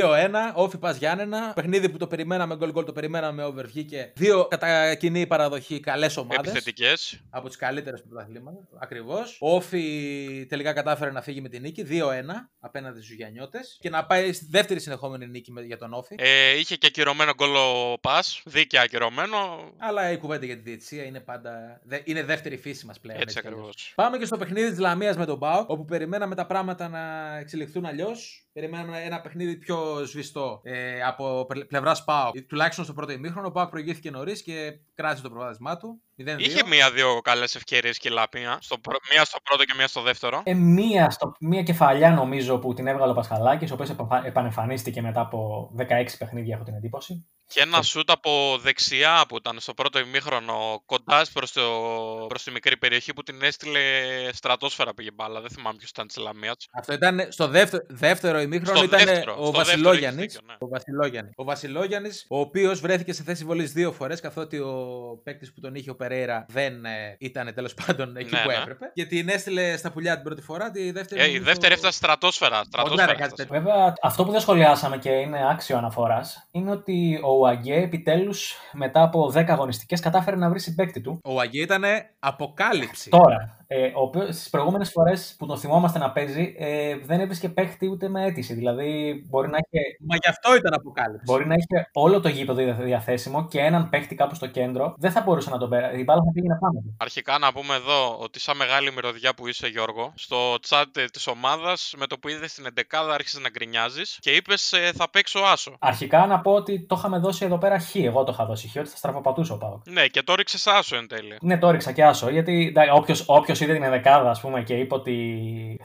όφι 0.54 0.78
πας 0.78 0.96
Γιάννενα. 0.96 1.52
Παιχνίδι 1.54 1.88
που 1.88 1.96
το 1.96 2.06
περιμέναμε 2.06 2.56
γκολ 2.56 2.70
γκολ, 2.72 2.84
το 2.84 2.92
περιμέναμε 2.92 3.44
over 3.44 3.66
βγήκε. 3.66 4.12
Δύο 4.16 4.46
κατά 4.50 4.94
κοινή 4.94 5.26
παραδοχή 5.26 5.80
καλές 5.80 6.16
ομάδες. 6.16 6.50
Επιθετικές. 6.50 7.20
Από 7.30 7.48
τις 7.48 7.56
καλύτερες 7.56 8.00
του 8.02 8.08
πρωταθλήματα. 8.08 8.58
Ακριβώς. 8.80 9.36
Ο 9.40 9.54
Όφη 9.54 10.46
τελικά 10.48 10.72
κατάφερε 10.72 11.10
να 11.10 11.22
φύγει 11.22 11.40
με 11.40 11.48
την 11.48 11.60
νίκη 11.62 11.82
2-1 11.82 12.50
απέναντι 12.60 13.00
στους 13.02 13.14
Γιαννιώτες 13.16 13.76
και 13.80 13.90
να 13.90 14.04
πάει 14.06 14.32
στη 14.32 14.46
δεύτερη 14.50 14.80
συνεχόμενη 14.80 15.26
νίκη 15.26 15.52
με- 15.52 15.62
για 15.62 15.78
τον 15.78 15.92
Όφη. 15.92 16.14
Ε, 16.18 16.58
είχε 16.58 16.76
και 16.76 16.86
ακυρωμένο 16.86 17.32
γκολ 17.34 17.54
ο 17.56 17.98
Πας. 18.00 18.42
Δίκαια 18.44 18.82
ακυρωμένο. 18.82 19.36
Αλλά 19.78 20.10
η 20.10 20.16
κουβέντα 20.16 20.46
για 20.46 20.56
τη 20.56 20.62
διετησία 20.62 21.04
είναι 21.04 21.20
πάντα. 21.20 21.80
δε- 21.84 22.00
είναι 22.04 22.22
δεύτερη 22.24 22.56
φύση 22.56 22.86
μας 22.86 23.00
πλέον. 23.00 23.20
Έτσι 23.20 23.40
κι 23.40 23.46
αλλιώς. 23.46 23.60
ακριβώς. 23.60 23.92
Πάμε 23.94 24.18
και 24.18 24.24
στο 24.24 24.36
παιχνίδι 24.36 24.68
της 24.70 24.78
Λαμίας 24.78 25.16
με 25.16 25.26
τον 25.26 25.36
Μπάουκ, 25.36 25.70
όπου 25.70 25.84
περιμέναμε 25.84 26.34
τα 26.34 26.46
πράγματα 26.46 26.88
να 26.88 27.00
εξελιχθούν 27.38 27.60
αλλιώς. 27.84 28.46
Περιμέναμε 28.52 29.02
ένα 29.02 29.20
παιχνίδι 29.20 29.56
πιο 29.56 30.04
σβηστό 30.04 30.60
ε, 30.64 31.02
από 31.02 31.46
πλευράς 31.68 32.04
Πάουκ. 32.04 32.34
Τουλάχιστον 32.48 32.84
στο 32.84 32.94
πρώτο 32.94 33.12
ημίχρονο. 33.12 33.46
Ο 33.46 33.50
Πάουκ 33.50 33.70
προηγήθηκε 33.70 34.10
νωρίς 34.10 34.42
και 34.42 34.78
κράτησε 34.94 35.22
το 35.22 35.30
προβάδισμά 35.30 35.76
του. 35.76 36.02
0-2. 36.26 36.34
Είχε 36.38 36.66
μία-δύο 36.66 37.20
καλές 37.20 37.54
ευκαιρίες 37.54 37.98
και 37.98 38.08
η 38.08 38.12
Λαπία. 38.12 38.58
Στο, 38.60 38.78
πρω- 38.78 38.98
μία 39.12 39.24
στο 39.24 39.38
πρώτο 39.42 39.64
και 39.64 39.74
μία 39.76 39.86
στο 39.88 40.00
δεύτερο. 40.02 40.40
Ε, 40.44 40.54
μία, 40.54 41.10
στο, 41.10 41.32
μία 41.40 41.62
κεφαλιά 41.62 42.10
νομίζω 42.10 42.58
που 42.58 42.74
την 42.74 42.86
έβγαλε 42.86 43.10
ο 43.10 43.14
Πασχαλάκης, 43.14 43.70
ο 43.70 43.74
οποίος 43.74 43.90
επα- 43.90 44.22
επανεμφανίστηκε 44.26 45.02
μετά 45.02 45.20
από 45.20 45.70
16 45.78 45.84
παιχνίδια, 46.18 46.54
έχω 46.54 46.64
την 46.64 46.74
εντύπωση. 46.74 47.26
Και 47.52 47.60
ένα 47.60 47.82
σούτ 47.82 48.10
από 48.10 48.58
δεξιά 48.62 49.24
που 49.28 49.36
ήταν 49.36 49.56
στο 49.60 49.74
πρώτο 49.74 49.98
ημίχρονο 49.98 50.82
κοντάς 50.86 51.30
προς 51.30 51.52
προς 52.28 52.42
τη 52.42 52.50
μικρή 52.50 52.76
περιοχή 52.76 53.12
που 53.12 53.22
την 53.22 53.42
έστειλε 53.42 53.80
στρατόσφαιρα 54.32 54.94
πήγε 54.94 55.10
μπάλα. 55.14 55.40
Δεν 55.40 55.50
θυμάμαι 55.50 55.76
ποιος 55.76 55.90
ήταν 55.90 56.06
της 56.06 56.16
Λαμίας. 56.16 56.56
Αυτό 56.72 56.92
ήταν 56.92 57.26
στο 57.28 57.48
δεύτερο, 57.48 57.84
δεύτερο 57.88 58.40
ημίχρονο. 58.40 58.76
Στο 58.76 58.84
ήταν 58.84 59.04
δεύτερο, 59.04 59.32
ο 59.38 59.42
στο 59.42 59.52
Βασιλόγιαννη. 59.52 60.00
δεύτερο, 60.00 60.22
έχεις 60.22 60.34
δίκιο, 60.34 60.46
ναι. 60.46 60.54
Ο 60.58 60.68
Βασιλόγιαννης. 60.68 61.32
Ο 61.36 61.44
Βασιλόγιαννης, 61.44 62.26
ο 62.28 62.38
οποίος 62.40 62.80
βρέθηκε 62.80 63.12
σε 63.12 63.22
θέση 63.22 63.44
βολής 63.44 63.72
δύο 63.72 63.92
φορές, 63.92 64.20
καθότι 64.20 64.58
ο 64.58 64.74
παίκτης 65.24 65.52
που 65.52 65.60
τον 65.60 65.74
είχε 65.74 65.90
ο 65.90 65.94
Περέιρα 65.96 66.44
δεν 66.48 66.84
ε, 66.84 67.16
ήταν 67.18 67.54
τέλος 67.54 67.74
πάντων 67.74 68.16
εκεί 68.16 68.30
Ναι, 68.34 68.40
που 68.42 68.48
ναι. 68.48 68.54
έπρεπε. 68.54 68.90
Και 68.94 69.04
την 69.06 69.28
έστειλε 69.28 69.76
στα 69.76 69.90
πουλιά 69.92 70.14
την 70.14 70.22
πρώτη 70.24 70.42
φορά. 70.42 70.70
Τη 70.70 70.90
δεύτερη, 70.90 71.20
Ε, 71.20 71.24
η 71.24 71.26
νομίζω- 71.26 71.44
δεύτερη 71.44 71.72
έφτασε 71.74 71.96
στρατόσφαιρα. 71.96 72.62
στρατόσφαιρα 72.64 73.06
ρε, 73.06 73.12
κάτι 73.12 73.22
έφτασε. 73.24 73.44
τέτοιο. 73.48 73.60
Βέβαια, 73.62 73.92
αυτό 74.02 74.24
που 74.24 74.30
δεν 74.30 74.40
σχολιάσαμε 74.40 74.98
και 74.98 75.10
είναι 75.10 75.48
άξιο 75.50 75.76
αναφοράς 75.76 76.48
είναι 76.50 76.70
ότι 76.70 77.20
ο 77.24 77.41
Ουαγκέ 77.42 77.74
επιτέλους 77.74 78.56
μετά 78.72 79.02
από 79.02 79.32
10 79.34 79.44
αγωνιστικές 79.48 80.00
κατάφερε 80.00 80.36
να 80.36 80.48
βρει 80.48 80.60
συμπέκτη 80.60 81.00
του. 81.00 81.20
Ο 81.24 81.40
Αγγέ 81.40 81.62
ήταν 81.62 81.84
αποκάλυψη. 82.18 83.10
Τώρα, 83.10 83.61
ε, 83.74 83.86
ο 83.94 84.00
οποίο 84.02 84.22
στις 84.32 84.50
προηγούμενες 84.50 84.90
φορές 84.90 85.34
που 85.38 85.46
τον 85.46 85.58
θυμόμαστε 85.58 85.98
να 85.98 86.10
παίζει 86.10 86.54
ε, 86.58 86.96
δεν 87.04 87.20
έβρισκε 87.20 87.48
παίχτη 87.48 87.88
ούτε 87.88 88.08
με 88.08 88.24
αίτηση. 88.26 88.54
Δηλαδή, 88.54 89.22
μπορεί 89.28 89.48
να 89.48 89.58
είχε, 89.66 89.84
Μα 90.08 90.16
γι' 90.16 90.28
αυτό 90.28 90.56
ήταν 90.56 90.74
αποκάλυψη. 90.74 91.24
μπορεί 91.26 91.46
να 91.46 91.54
είχε 91.54 91.88
όλο 91.92 92.20
το 92.20 92.28
γήπεδο 92.28 92.62
δια- 92.62 92.74
διαθέσιμο 92.74 93.46
και 93.48 93.58
έναν 93.60 93.88
παίχτη 93.88 94.14
κάπου 94.14 94.34
στο 94.34 94.46
κέντρο. 94.46 94.94
Δεν 94.98 95.10
θα 95.10 95.20
μπορούσε 95.20 95.50
να 95.50 95.58
τον 95.58 95.68
πέρασε. 95.68 95.98
Η 95.98 96.02
μπάλα 96.06 96.20
θα 96.24 96.30
πήγαινε 96.34 96.58
πάνω 96.60 96.80
του. 96.80 96.96
Αρχικά 96.98 97.38
να 97.38 97.52
πούμε 97.52 97.74
εδώ 97.74 98.16
ότι 98.20 98.40
σαν 98.40 98.56
μεγάλη 98.56 98.92
μυρωδιά 98.92 99.34
που 99.34 99.48
είσαι 99.48 99.66
Γιώργο, 99.66 100.12
στο 100.14 100.54
chat 100.68 100.84
της 101.12 101.26
ομάδας 101.26 101.94
με 101.96 102.06
το 102.06 102.18
που 102.18 102.28
είδες 102.28 102.54
την 102.54 102.64
11 102.64 103.08
άρχισες 103.12 103.40
να 103.40 103.48
γκρινιάζεις 103.48 104.16
και 104.20 104.30
είπες 104.30 104.72
θα 104.94 105.10
παίξω 105.10 105.38
άσο. 105.38 105.76
Αρχικά 105.78 106.26
να 106.26 106.40
πω 106.40 106.52
ότι 106.52 106.86
το 106.86 106.94
είχαμε 106.98 107.18
δώσει 107.18 107.44
εδώ 107.44 107.58
πέρα 107.58 107.78
χ. 107.78 107.94
Εγώ 107.94 108.24
το 108.24 108.32
είχα 108.34 108.44
δώσει 108.46 108.68
χ, 108.68 108.76
ότι 108.76 108.88
θα 108.88 108.96
στραφοπατούσε 108.96 109.52
ο 109.52 109.58
Πάοκ. 109.58 109.88
Ναι, 109.88 110.06
και 110.06 110.22
το 110.22 110.34
ρίξες 110.34 110.66
άσο 110.66 110.96
εν 110.96 111.06
τέλει. 111.08 111.36
Ναι, 111.40 111.58
το 111.58 111.68
έριξα 111.68 111.92
και 111.92 112.04
άσο. 112.04 112.30
Γιατί 112.30 112.72
όποιο 112.94 113.14
όποιος 113.26 113.60
είδε 113.62 113.72
την 113.72 113.82
ενδεκάδα, 113.82 114.30
ας 114.30 114.40
πούμε, 114.40 114.62
και 114.62 114.74
είπε 114.74 114.94
ότι 114.94 115.16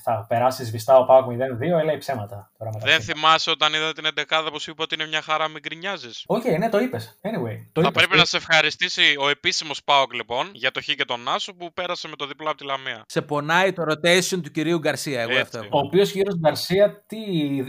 θα 0.03 0.25
περάσεις 0.29 0.67
σβηστά 0.67 0.97
ο 0.97 1.05
Πάοκ 1.05 1.25
0-2, 1.31 1.85
λέει 1.85 1.97
ψέματα. 1.97 2.51
Τώρα 2.57 2.71
μεταξύ 2.73 2.87
Δεν 2.87 2.95
μας. 2.95 3.05
θυμάσαι 3.05 3.49
όταν 3.51 3.73
είδα 3.73 3.93
την 3.93 4.05
11 4.05 4.49
που 4.51 4.59
σου 4.59 4.71
είπα 4.71 4.83
ότι 4.83 4.95
είναι 4.95 5.07
μια 5.07 5.21
χαρά 5.21 5.47
μην 5.47 5.59
γκρινιάζεις; 5.61 6.23
Όχι, 6.27 6.57
ναι, 6.57 6.69
το 6.69 6.79
είπες. 6.79 7.19
Anyway. 7.21 7.57
Το 7.71 7.81
Θα 7.81 7.87
είπες. 7.87 7.91
πρέπει 8.03 8.17
να 8.17 8.25
σε 8.25 8.37
ευχαριστήσει 8.37 9.15
ο 9.19 9.29
επίσημος 9.29 9.83
Πάοκ 9.83 10.13
λοιπόν 10.13 10.49
για 10.53 10.71
το 10.71 10.81
Χ 10.81 10.85
και 10.85 11.05
τον 11.05 11.27
Άσο 11.29 11.53
που 11.53 11.73
πέρασε 11.73 12.07
με 12.07 12.15
το 12.15 12.25
διπλό 12.27 12.49
από 12.49 12.57
τη 12.57 12.65
Λαμία. 12.65 13.03
Σε 13.07 13.21
πονάει 13.21 13.73
το 13.73 13.83
rotation 13.89 14.39
του 14.43 14.51
κυρίου 14.51 14.77
Γκαρσία. 14.77 15.21
Εγώ 15.21 15.29
Έτσι. 15.29 15.41
αυτό 15.41 15.57
έχω. 15.57 15.69
Ο 15.71 15.79
οποίος 15.79 16.11
κύριος 16.11 16.35
Γκαρσία 16.39 17.03
τι... 17.07 17.17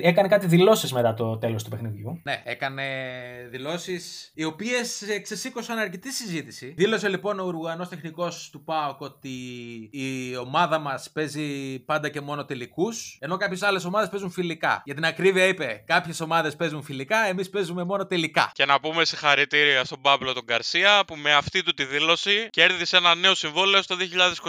έκανε 0.00 0.28
κάτι 0.28 0.46
δηλώσεις 0.46 0.92
μετά 0.92 1.14
το 1.14 1.38
τέλος 1.38 1.64
του 1.64 1.70
παιχνιδιού. 1.70 2.20
Ναι, 2.24 2.42
έκανε 2.44 2.82
δηλώσεις 3.50 4.32
οι 4.34 4.44
οποίες 4.44 5.02
ξεσήκωσαν 5.22 5.78
αρκετή 5.78 6.12
συζήτηση. 6.12 6.74
Δήλωσε 6.76 7.08
λοιπόν 7.08 7.40
ο 7.40 7.44
Ουρουγανό 7.44 7.86
τεχνικός 7.86 8.48
του 8.52 8.64
ΠΑΟΚ 8.64 9.00
ότι 9.00 9.30
η 10.00 10.36
ομάδα 10.36 10.78
μας 10.78 11.10
παίζει 11.12 11.78
πάντα 11.78 12.08
και 12.08 12.20
μόνο 12.20 12.44
τελικούς, 12.44 13.16
ενώ 13.20 13.36
κάποιες 13.36 13.62
άλλες 13.62 13.84
ομάδες 13.84 14.08
παίζουν 14.08 14.30
φιλικά. 14.30 14.82
Για 14.84 14.94
την 14.94 15.04
ακρίβεια 15.04 15.44
είπε: 15.44 15.82
Κάποιες 15.86 16.20
ομάδες 16.20 16.56
παίζουν 16.56 16.82
φιλικά, 16.82 17.26
εμείς 17.28 17.50
παίζουμε 17.50 17.84
μόνο 17.84 18.06
τελικά. 18.06 18.50
Και 18.54 18.64
να 18.64 18.80
πούμε 18.80 19.04
συγχαρητήρια 19.04 19.84
στον 19.84 20.00
Παύλο 20.00 20.32
τον 20.32 20.42
Γκαρσία 20.44 21.02
που 21.06 21.16
με 21.16 21.34
αυτή 21.34 21.62
του 21.62 21.74
τη 21.74 21.84
δήλωση 21.84 22.48
κέρδισε 22.50 22.96
ένα 22.96 23.14
νέο 23.14 23.34
συμβόλαιο 23.34 23.82
στο 23.82 23.96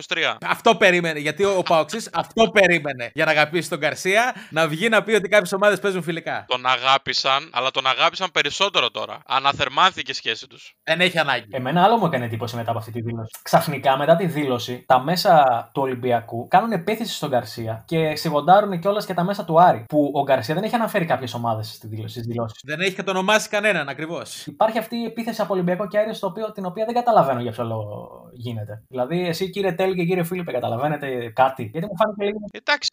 2023. 0.08 0.36
Αυτό 0.41 0.75
περίμενε. 0.75 1.20
Γιατί 1.20 1.44
ο 1.44 1.63
Παοξής 1.68 2.10
αυτό 2.13 2.50
περίμενε 2.50 3.12
για 3.13 3.25
να 3.25 3.32
αγαπήσει 3.32 3.70
τον 3.70 3.79
Γκαρσία 3.79 4.36
να 4.50 4.68
βγει 4.68 4.89
να 4.89 5.03
πει 5.03 5.13
ότι 5.13 5.27
κάποιες 5.29 5.53
ομάδες 5.53 5.79
παίζουν 5.79 6.03
φιλικά. 6.03 6.46
Τον 6.48 6.65
αγάπησαν, 6.65 7.50
αλλά 7.53 7.72
τον 7.72 7.88
αγάπησαν 7.88 8.32
περισσότερο 8.32 8.91
τώρα. 8.91 9.22
Αναθερμάνθηκε 9.27 10.12
η 10.12 10.13
σχέση 10.13 10.48
τους. 10.48 10.74
Δεν 10.84 11.01
έχει 11.01 11.20
ανάγκη. 11.20 11.48
Εμένα 11.51 11.84
άλλο 11.84 11.98
μου 11.98 12.06
έκανε 12.06 12.25
εντύπωση 12.25 12.56
μετά 12.56 12.70
από 12.70 12.79
αυτή 12.79 12.91
τη 12.91 13.01
δήλωση. 13.01 13.32
Ξαφνικά 13.41 13.98
μετά 13.98 14.15
τη 14.15 14.25
δήλωση, 14.25 14.84
τα 14.88 15.00
μέσα 15.00 15.28
του 15.71 15.81
Ολυμπιακού 15.81 16.48
κάνουν 16.48 16.71
επίθεση 16.71 17.13
στον 17.13 17.29
Γκαρσία 17.29 17.83
και 17.86 18.15
σιγοντάρουν 18.15 18.79
κιόλας 18.79 19.05
και 19.05 19.13
τα 19.13 19.24
μέσα 19.24 19.45
του 19.45 19.62
Άρη. 19.62 19.83
Που 19.88 20.12
ο 20.13 20.24
Γκαρσία 20.24 20.55
δεν 20.55 20.63
έχει 20.63 20.75
αναφέρει 20.75 21.05
κάποιες 21.05 21.33
ομάδες 21.33 21.67
στις 22.07 22.24
δηλώσεις. 22.25 22.62
Δεν 22.63 22.79
έχει 22.79 22.95
κατονομάσει 22.95 23.50
κανέναν 23.50 23.89
ακριβώς. 23.89 24.45
Υπάρχει 24.45 24.77
αυτή 24.77 24.95
η 24.95 25.03
επίθεση 25.03 25.41
από 25.41 25.53
Ολυμπιακό 25.53 25.88
και 25.88 25.98
Άρη, 25.98 26.13
στο 26.13 26.27
οποίο, 26.27 26.51
την 26.51 26.65
οποία 26.65 26.86
δεν 26.86 26.93
καταλαβαίνω 26.93 27.41
για 27.41 27.51
ποιο 27.51 27.63
λόγο 27.63 28.09
γίνεται. 28.33 28.83
Δηλαδή, 28.88 29.27
εσύ 29.27 29.50
κύριε 29.50 29.71
Τέλ 29.71 29.93
και 29.93 30.03
κύριε 30.03 30.24
Φίλιππε, 30.24 30.51
καταλαβαίνετε 30.51 31.31
κάτι; 31.36 31.69
Γιατί 31.71 31.86
μου 31.86 31.95
φάνηκε 31.98 32.24
λίγο. 32.24 32.39
Εντάξει, 32.51 32.89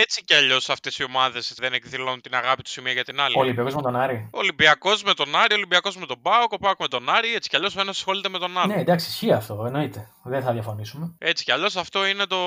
έτσι 0.00 0.24
κι 0.24 0.34
αλλιώς 0.34 0.70
αυτές 0.70 0.98
οι 0.98 1.04
ομάδες 1.04 1.54
δεν 1.58 1.72
εκδηλώνουν 1.72 2.20
την 2.20 2.34
αγάπη 2.34 2.62
τους 2.62 2.76
η 2.76 2.80
μία 2.80 2.92
για 2.92 3.04
την 3.04 3.20
άλλη. 3.20 3.34
Ο 3.36 3.40
Ολυμπιακός 3.40 3.74
με 3.74 3.82
τον 3.82 3.96
Άρη. 3.96 4.28
Ολυμπιακός 4.30 5.02
με 5.02 5.14
τον 5.14 5.36
Άρη, 5.36 5.54
Ολυμπιακός 5.54 5.96
με 5.96 6.06
τον 6.06 6.22
Πάοκ, 6.22 6.52
ο 6.52 6.56
Πάοκ 6.58 6.80
με 6.80 6.88
τον 6.88 7.10
Άρη, 7.10 7.34
έτσι 7.34 7.48
κι 7.48 7.56
αλλιώς 7.56 7.76
ο 7.76 7.80
ένας 7.80 7.96
ασχολείται 7.96 8.28
με 8.28 8.38
τον 8.38 8.58
άλλο. 8.58 8.74
Ναι, 8.74 8.80
εντάξει, 8.80 9.08
ισχύει 9.08 9.32
αυτό, 9.32 9.62
εννοείται. 9.66 10.08
Δεν 10.22 10.42
θα 10.42 10.52
διαφωνήσουμε. 10.52 11.14
Έτσι 11.18 11.44
κι 11.44 11.52
αλλιώς 11.52 11.73
αυτό 11.76 12.06
είναι 12.06 12.24
το, 12.26 12.38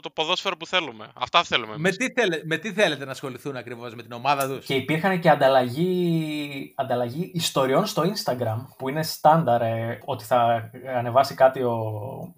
το 0.00 0.10
ποδόσφαιρο 0.10 0.56
που 0.56 0.66
θέλουμε. 0.66 1.06
Αυτά 1.14 1.42
θέλουμε. 1.42 1.72
Με 1.76 1.88
εμείς. 1.88 1.96
τι, 1.96 2.12
θέλε, 2.12 2.40
με 2.44 2.56
τι 2.56 2.72
θέλετε 2.72 3.04
να 3.04 3.10
ασχοληθούν 3.10 3.56
ακριβώς 3.56 3.94
με 3.94 4.02
την 4.02 4.12
ομάδα 4.12 4.48
τους; 4.48 4.66
Και 4.66 4.74
υπήρχαν 4.74 5.20
και 5.20 5.30
ανταλλαγή, 5.30 6.72
ανταλλαγή 6.76 7.30
ιστοριών 7.34 7.86
στο 7.86 8.02
Instagram 8.02 8.66
που 8.78 8.88
είναι 8.88 9.02
στάνταρ 9.02 9.62
ε, 9.62 9.98
ότι 10.04 10.24
θα 10.24 10.70
ανεβάσει 10.98 11.34
κάτι 11.34 11.62
ο 11.62 11.78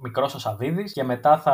μικρός 0.03 0.35
ο 0.35 0.39
Σαββίδης 0.39 0.93
και 0.93 1.03
μετά 1.05 1.39
θα 1.39 1.53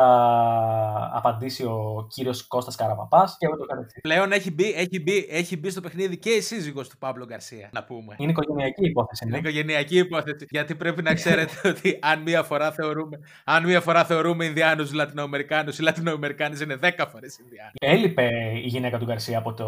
απαντήσει 1.13 1.63
ο 1.63 2.07
κύριος 2.09 2.47
Κώστας 2.47 2.75
Καραπαπάς 2.75 3.35
και 3.39 3.47
ούτως 3.53 3.67
καθεξής. 3.67 4.01
Πλέον 4.01 4.31
έχει 4.31 4.51
μπει, 4.51 4.73
έχει, 4.73 4.99
μπει, 5.01 5.27
έχει 5.29 5.57
μπει 5.57 5.69
στο 5.69 5.81
παιχνίδι 5.81 6.17
και 6.17 6.29
η 6.29 6.41
σύζυγος 6.41 6.89
του 6.89 6.97
Παύλο 6.97 7.25
Γκαρσία, 7.25 7.69
να 7.71 7.83
πούμε. 7.83 8.15
Είναι 8.17 8.31
οικογενειακή 8.31 8.85
υπόθεση. 8.85 9.23
Είναι 9.27 9.31
Ναι. 9.33 9.37
οικογενειακή 9.49 9.97
υπόθεση. 9.97 10.45
Γιατί 10.49 10.75
πρέπει 10.75 11.01
να 11.01 11.13
ξέρετε 11.13 11.53
ότι 11.69 11.99
αν 12.01 12.21
μία 12.21 12.43
φορά 12.43 12.71
θεωρούμε, 12.71 13.19
αν 13.43 13.63
μία 13.65 13.81
φορά 13.81 14.05
θεωρούμε 14.05 14.45
Ινδιάνους 14.85 14.93
Λατινοαμερικάνους, 14.93 15.77
οι 15.77 15.81
Λατινοαμερικάνοι 15.81 16.59
είναι 16.61 16.79
10 16.81 17.05
φορές 17.11 17.37
Ινδιάνοι. 17.37 17.71
Έλειπε 17.73 18.29
η 18.63 18.67
γυναίκα 18.67 18.97
του 18.97 19.05
Γκαρσία 19.05 19.37
από 19.37 19.53
το. 19.53 19.67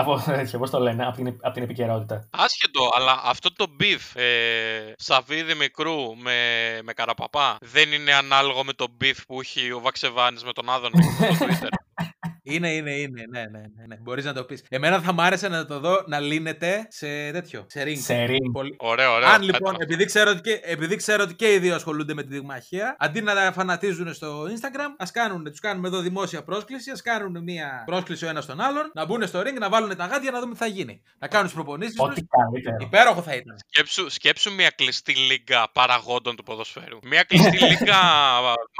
από 0.00 0.22
τέτοιο, 0.24 0.58
πώς 0.58 0.70
το 0.70 0.78
λένε, 0.80 1.06
από 1.06 1.16
την, 1.16 1.26
από 1.40 1.54
την 1.54 1.62
επικαιρότητα. 1.62 2.28
Άσχετο, 2.30 2.90
αλλά 2.94 3.20
αυτό 3.24 3.52
το 3.52 3.66
beef 3.80 4.20
ε, 4.20 4.92
Σαββίδη 4.96 5.54
μικρού 5.54 6.16
με, 6.16 6.38
με 6.82 6.92
Καραπαπά 6.92 7.56
δεν 7.60 7.92
είναι 7.92 8.14
ανάλογο 8.14 8.64
με 8.64 8.72
το 8.72 8.86
beef 9.00 9.16
που 9.26 9.40
έχει 9.40 9.72
ο 9.72 9.80
Βαξεβάνης 9.80 10.44
με 10.44 10.52
τον 10.52 10.70
Άδωνη 10.70 11.02
στο 11.02 11.46
Twitter. 11.46 11.68
Είναι, 12.44 12.72
είναι, 12.74 12.90
είναι. 12.94 13.22
Ναι, 13.30 13.40
ναι, 13.40 13.58
ναι, 13.58 13.86
ναι. 13.86 13.96
Μπορείς 14.00 14.24
να 14.24 14.32
το 14.32 14.44
πεις. 14.44 14.64
Εμένα 14.68 15.00
θα 15.00 15.12
μ' 15.12 15.20
άρεσε 15.20 15.48
να 15.48 15.66
το 15.66 15.78
δω 15.80 16.02
να 16.06 16.20
λύνεται 16.20 16.86
σε 16.90 17.30
τέτοιο. 17.30 17.64
Σε 17.68 17.82
ring. 17.86 17.96
Σε 17.98 18.24
ring. 18.28 18.50
Πολύ- 18.52 18.74
Ωραίο, 18.78 19.12
ωραίο. 19.14 19.28
Αν 19.28 19.32
πέτρο 19.40 19.46
λοιπόν, 19.52 19.70
αυτό. 19.70 19.82
επειδή 19.82 20.04
ξέρω, 20.04 20.30
ότι 20.30 20.40
και, 20.40 20.60
επειδή 20.62 20.96
ξέρω 20.96 21.22
ότι 21.22 21.34
και 21.34 21.52
οι 21.52 21.58
δύο 21.58 21.74
ασχολούνται 21.74 22.14
με 22.14 22.22
τη 22.22 22.28
δειγμαχία, 22.28 22.96
αντί 22.98 23.20
να 23.20 23.34
τα 23.34 23.52
φανατίζουν 23.52 24.14
στο 24.14 24.44
Instagram, 24.44 24.94
ας 24.98 25.10
κάνουν, 25.10 25.44
τους 25.44 25.60
κάνουμε 25.60 25.88
εδώ 25.88 26.00
δημόσια 26.00 26.42
πρόσκληση, 26.44 26.90
ας 26.90 27.02
κάνουν 27.02 27.42
μια 27.42 27.82
πρόσκληση 27.86 28.24
ο 28.24 28.28
ένας 28.28 28.46
τον 28.46 28.60
άλλον, 28.60 28.90
να 28.94 29.04
μπουν 29.04 29.26
στο 29.26 29.40
ring, 29.40 29.58
να 29.58 29.68
βάλουν 29.68 29.96
τα 29.96 30.06
γάντια 30.06 30.30
να 30.30 30.40
δούμε 30.40 30.52
τι 30.52 30.58
θα 30.58 30.66
γίνει. 30.66 31.02
Να 31.18 31.28
κάνουν 31.28 31.46
τις 31.46 31.54
προπονήσεις 31.54 31.94
Ό,τι 31.98 32.14
τους. 32.20 32.28
καλύτερο. 32.28 32.76
Υπέροχο 32.80 33.22
θα 33.22 33.34
ήταν. 33.34 33.56
Σκέψου, 33.68 34.10
σκέψου 34.10 34.52
μια 34.54 34.70
κλειστή 34.70 35.14
λίγκα 35.16 35.70
παραγόντων 35.72 36.36
του 36.36 36.42
ποδοσφαίρου. 36.42 36.98
Μια 37.02 37.22
κλειστή 37.22 37.58
λίγκα 37.58 38.00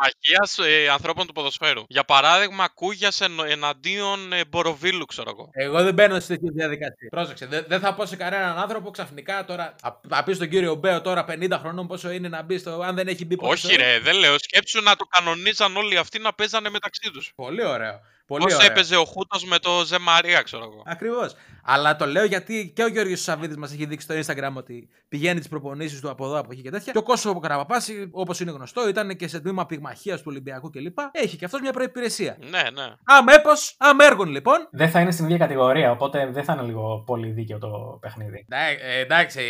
μαγεία 0.00 0.72
ε, 0.84 0.88
ανθρώπων 0.88 1.26
του 1.26 1.32
ποδοσφαίρου. 1.32 1.82
Για 1.88 2.04
παράδειγμα, 2.04 2.68
Κούγια 2.68 3.10
εναντίον 3.52 4.32
ε, 4.32 4.44
Μποροβίλου, 4.48 5.04
ξέρω 5.04 5.30
εγώ. 5.30 5.50
Εγώ 5.52 5.82
δεν 5.82 5.94
μπαίνω 5.94 6.20
σε 6.20 6.26
τέτοια 6.26 6.50
διαδικασία. 6.54 7.08
Πρόσεξε, 7.10 7.46
δεν, 7.46 7.64
δεν 7.68 7.80
θα 7.80 7.94
πω 7.94 8.06
σε 8.06 8.16
κανέναν 8.16 8.58
άνθρωπο 8.58 8.90
ξαφνικά 8.90 9.44
τώρα. 9.44 9.74
Θα- 9.80 10.00
Θα 10.08 10.24
πει 10.24 10.32
στον 10.32 10.48
κύριο 10.48 10.74
Μπέο 10.74 11.00
τώρα 11.00 11.24
50 11.28 11.50
χρονών 11.60 11.86
πόσο 11.86 12.10
είναι 12.10 12.28
να 12.28 12.42
μπει 12.42 12.58
στο. 12.58 12.80
Αν 12.80 12.94
δεν 12.94 13.08
έχει 13.08 13.24
μπει 13.24 13.36
ποτέ 13.36 13.52
Όχι, 13.52 13.66
στο- 13.66 13.76
ρε, 13.76 13.98
δεν 14.00 14.14
λέω. 14.16 14.38
Σκέψου 14.38 14.82
να 14.82 14.96
το 14.96 15.04
κανονίζαν 15.04 15.76
όλοι 15.76 15.96
αυτοί 15.96 16.18
να 16.18 16.32
παίζανε 16.32 16.70
μεταξύ 16.70 17.10
τους. 17.12 17.32
Πολύ 17.34 17.64
ωραίο. 17.64 18.00
Πολύ 18.26 18.44
Πώ 18.48 18.54
ωραία. 18.54 18.66
έπαιζε 18.66 18.96
ο 18.96 19.04
Χούτος 19.04 19.44
με 19.44 19.58
το 19.58 19.70
Ζεμαρία, 19.86 20.42
ξέρω 20.42 20.62
εγώ. 20.62 20.82
Ακριβώς. 20.86 21.34
Αλλά 21.64 21.96
το 21.96 22.06
λέω 22.06 22.24
γιατί 22.24 22.72
και 22.76 22.82
ο 22.82 22.86
Γιώργος 22.86 23.20
Σαββίδης 23.22 23.56
μας 23.56 23.72
έχει 23.72 23.84
δείξει 23.86 24.06
στο 24.06 24.14
Instagram 24.34 24.52
ότι 24.54 24.88
πηγαίνει 25.08 25.38
τις 25.38 25.48
προπονήσεις 25.48 26.00
του 26.00 26.10
από 26.10 26.24
εδώ, 26.24 26.38
από 26.38 26.48
εκεί 26.52 26.62
και 26.62 26.70
τέτοια. 26.70 26.92
Και 26.92 26.98
ο 26.98 27.02
Κώσο 27.02 27.38
Καραπαπά, 27.38 27.82
όπως 28.10 28.40
είναι 28.40 28.50
γνωστό, 28.50 28.88
ήταν 28.88 29.16
και 29.16 29.28
σε 29.28 29.40
τμήμα 29.40 29.66
πυγμαχίας 29.66 30.18
του 30.18 30.26
Ολυμπιακού 30.28 30.70
κλπ. 30.70 30.98
Έχει 31.12 31.36
και 31.36 31.44
αυτός 31.44 31.60
μια 31.60 31.72
προπηρεσία. 31.72 32.36
Ναι, 32.40 32.48
ναι. 32.48 32.94
Αμέπω, 33.04 33.50
αμέργων 33.78 34.28
λοιπόν. 34.28 34.68
Δεν 34.70 34.90
θα 34.90 35.00
είναι 35.00 35.10
στην 35.10 35.24
ίδια 35.24 35.36
κατηγορία, 35.38 35.90
οπότε 35.90 36.26
δεν 36.32 36.44
θα 36.44 36.52
είναι 36.52 36.62
λίγο 36.62 37.02
πολύ 37.06 37.30
δίκαιο 37.30 37.58
το 37.58 37.98
παιχνίδι. 38.00 38.44
Ναι, 38.48 38.58
ε, 38.80 39.00
εντάξει, 39.00 39.40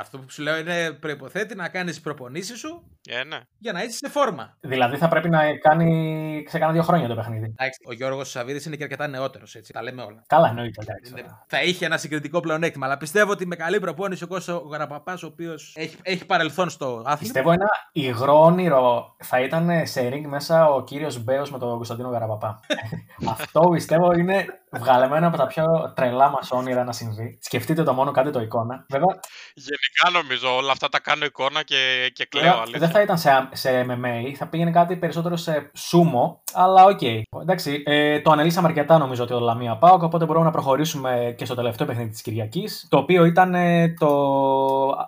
αυτό 0.00 0.18
που 0.18 0.30
σου 0.30 0.42
λέω 0.42 0.58
είναι 0.58 0.92
προποθέτει 0.92 1.54
να 1.54 1.68
κάνεις 1.68 1.92
τις 1.94 2.02
προπονήσεις 2.02 2.58
σου 2.58 2.98
Ε, 3.08 3.24
ναι. 3.24 3.38
για 3.58 3.72
να 3.72 3.82
είσαι 3.82 3.96
σε 3.96 4.08
φόρμα. 4.08 4.56
Δηλαδή 4.60 4.96
θα 4.96 5.08
πρέπει 5.08 5.28
να 5.28 5.56
κάνει 5.56 6.44
σε 6.48 6.58
κάνα 6.58 6.72
δύο 6.72 6.82
χρόνια 6.82 7.08
το 7.08 7.14
παιχνίδι. 7.14 7.54
Εντάξει, 7.56 7.80
ο 7.88 7.92
Γιώργος 8.08 8.30
Σαββίδης 8.30 8.64
είναι 8.66 8.76
και 8.76 8.82
αρκετά 8.82 9.06
νεότερος, 9.06 9.54
έτσι. 9.54 9.72
Τα 9.72 9.82
λέμε 9.82 10.02
όλα. 10.02 10.22
Καλά, 10.26 10.48
εννοείται. 10.48 10.82
εντάξει. 10.82 11.10
Είναι- 11.10 11.38
Θα 11.46 11.62
είχε 11.62 11.84
ένα 11.86 11.96
συγκριτικό 11.96 12.40
πλεονέκτημα. 12.40 12.86
Αλλά 12.86 12.96
πιστεύω 12.96 13.30
ότι 13.32 13.46
με 13.46 13.56
καλή 13.56 13.80
προπόνηση 13.80 14.24
ο 14.24 14.26
Κώστας 14.26 14.56
ο 14.70 14.75
Καραπαπάς, 14.75 15.22
ο 15.22 15.26
οποίος 15.26 15.72
έχει, 15.76 15.96
έχει 16.02 16.26
παρελθόν 16.26 16.70
στο 16.70 16.86
άθλημα. 16.86 17.16
Πιστεύω 17.18 17.50
ένα 17.52 17.66
υγρό 17.92 18.42
όνειρο 18.44 19.14
θα 19.18 19.40
ήταν 19.40 19.86
σε 19.86 20.08
ring 20.12 20.24
μέσα 20.26 20.68
ο 20.68 20.84
κύριος 20.84 21.22
Μπέος 21.24 21.50
με 21.50 21.58
τον 21.58 21.76
Κωνσταντίνο 21.76 22.08
Καραπαπά. 22.08 22.60
Αυτό 23.34 23.60
πιστεύω 23.72 24.12
είναι 24.12 24.46
βγαλεμένο 24.72 25.26
από 25.26 25.36
τα 25.36 25.46
πιο 25.46 25.92
τρελά 25.96 26.30
μας 26.30 26.50
όνειρα 26.50 26.84
να 26.84 26.92
συμβεί. 26.92 27.38
Σκεφτείτε 27.40 27.82
το 27.82 27.92
μόνο, 27.92 28.10
κάντε 28.10 28.30
το 28.30 28.40
εικόνα. 28.40 28.86
Βέβαια, 28.88 29.18
Γενικά 29.54 30.20
νομίζω 30.22 30.56
όλα 30.56 30.72
αυτά 30.72 30.88
τα 30.88 31.00
κάνω 31.00 31.24
εικόνα 31.24 31.62
και, 31.62 32.10
και 32.12 32.24
κλαίω. 32.24 32.42
βέβαια, 32.42 32.60
αλήθεια. 32.60 32.78
δεν 32.80 32.90
θα 32.90 33.00
ήταν 33.00 33.18
σε, 33.18 33.48
σε 33.52 33.86
MMA, 33.88 34.34
θα 34.36 34.46
πήγαινε 34.48 34.70
κάτι 34.70 34.96
περισσότερο 34.96 35.36
σε 35.36 35.70
σούμο, 35.76 36.36
αλλά 36.52 36.84
οκ. 36.84 37.00
Εντάξει, 37.42 37.82
ε, 37.86 38.20
το 38.20 38.30
αναλύσαμε 38.30 38.68
αρκετά 38.68 38.98
νομίζω 38.98 39.22
ότι 39.22 39.32
ο 39.32 39.38
Λαμία 39.38 39.76
Πάοκ, 39.76 40.02
οπότε 40.02 40.24
μπορούμε 40.24 40.44
να 40.44 40.50
προχωρήσουμε 40.50 41.34
και 41.38 41.44
στο 41.44 41.54
τελευταίο 41.54 41.86
παιχνίδι 41.86 42.10
της 42.10 42.22
Κυριακής, 42.22 42.86
το 42.90 42.98
οποίο 42.98 43.24
ήταν 43.24 43.54
ε, 43.54 43.94
το, 43.98 44.08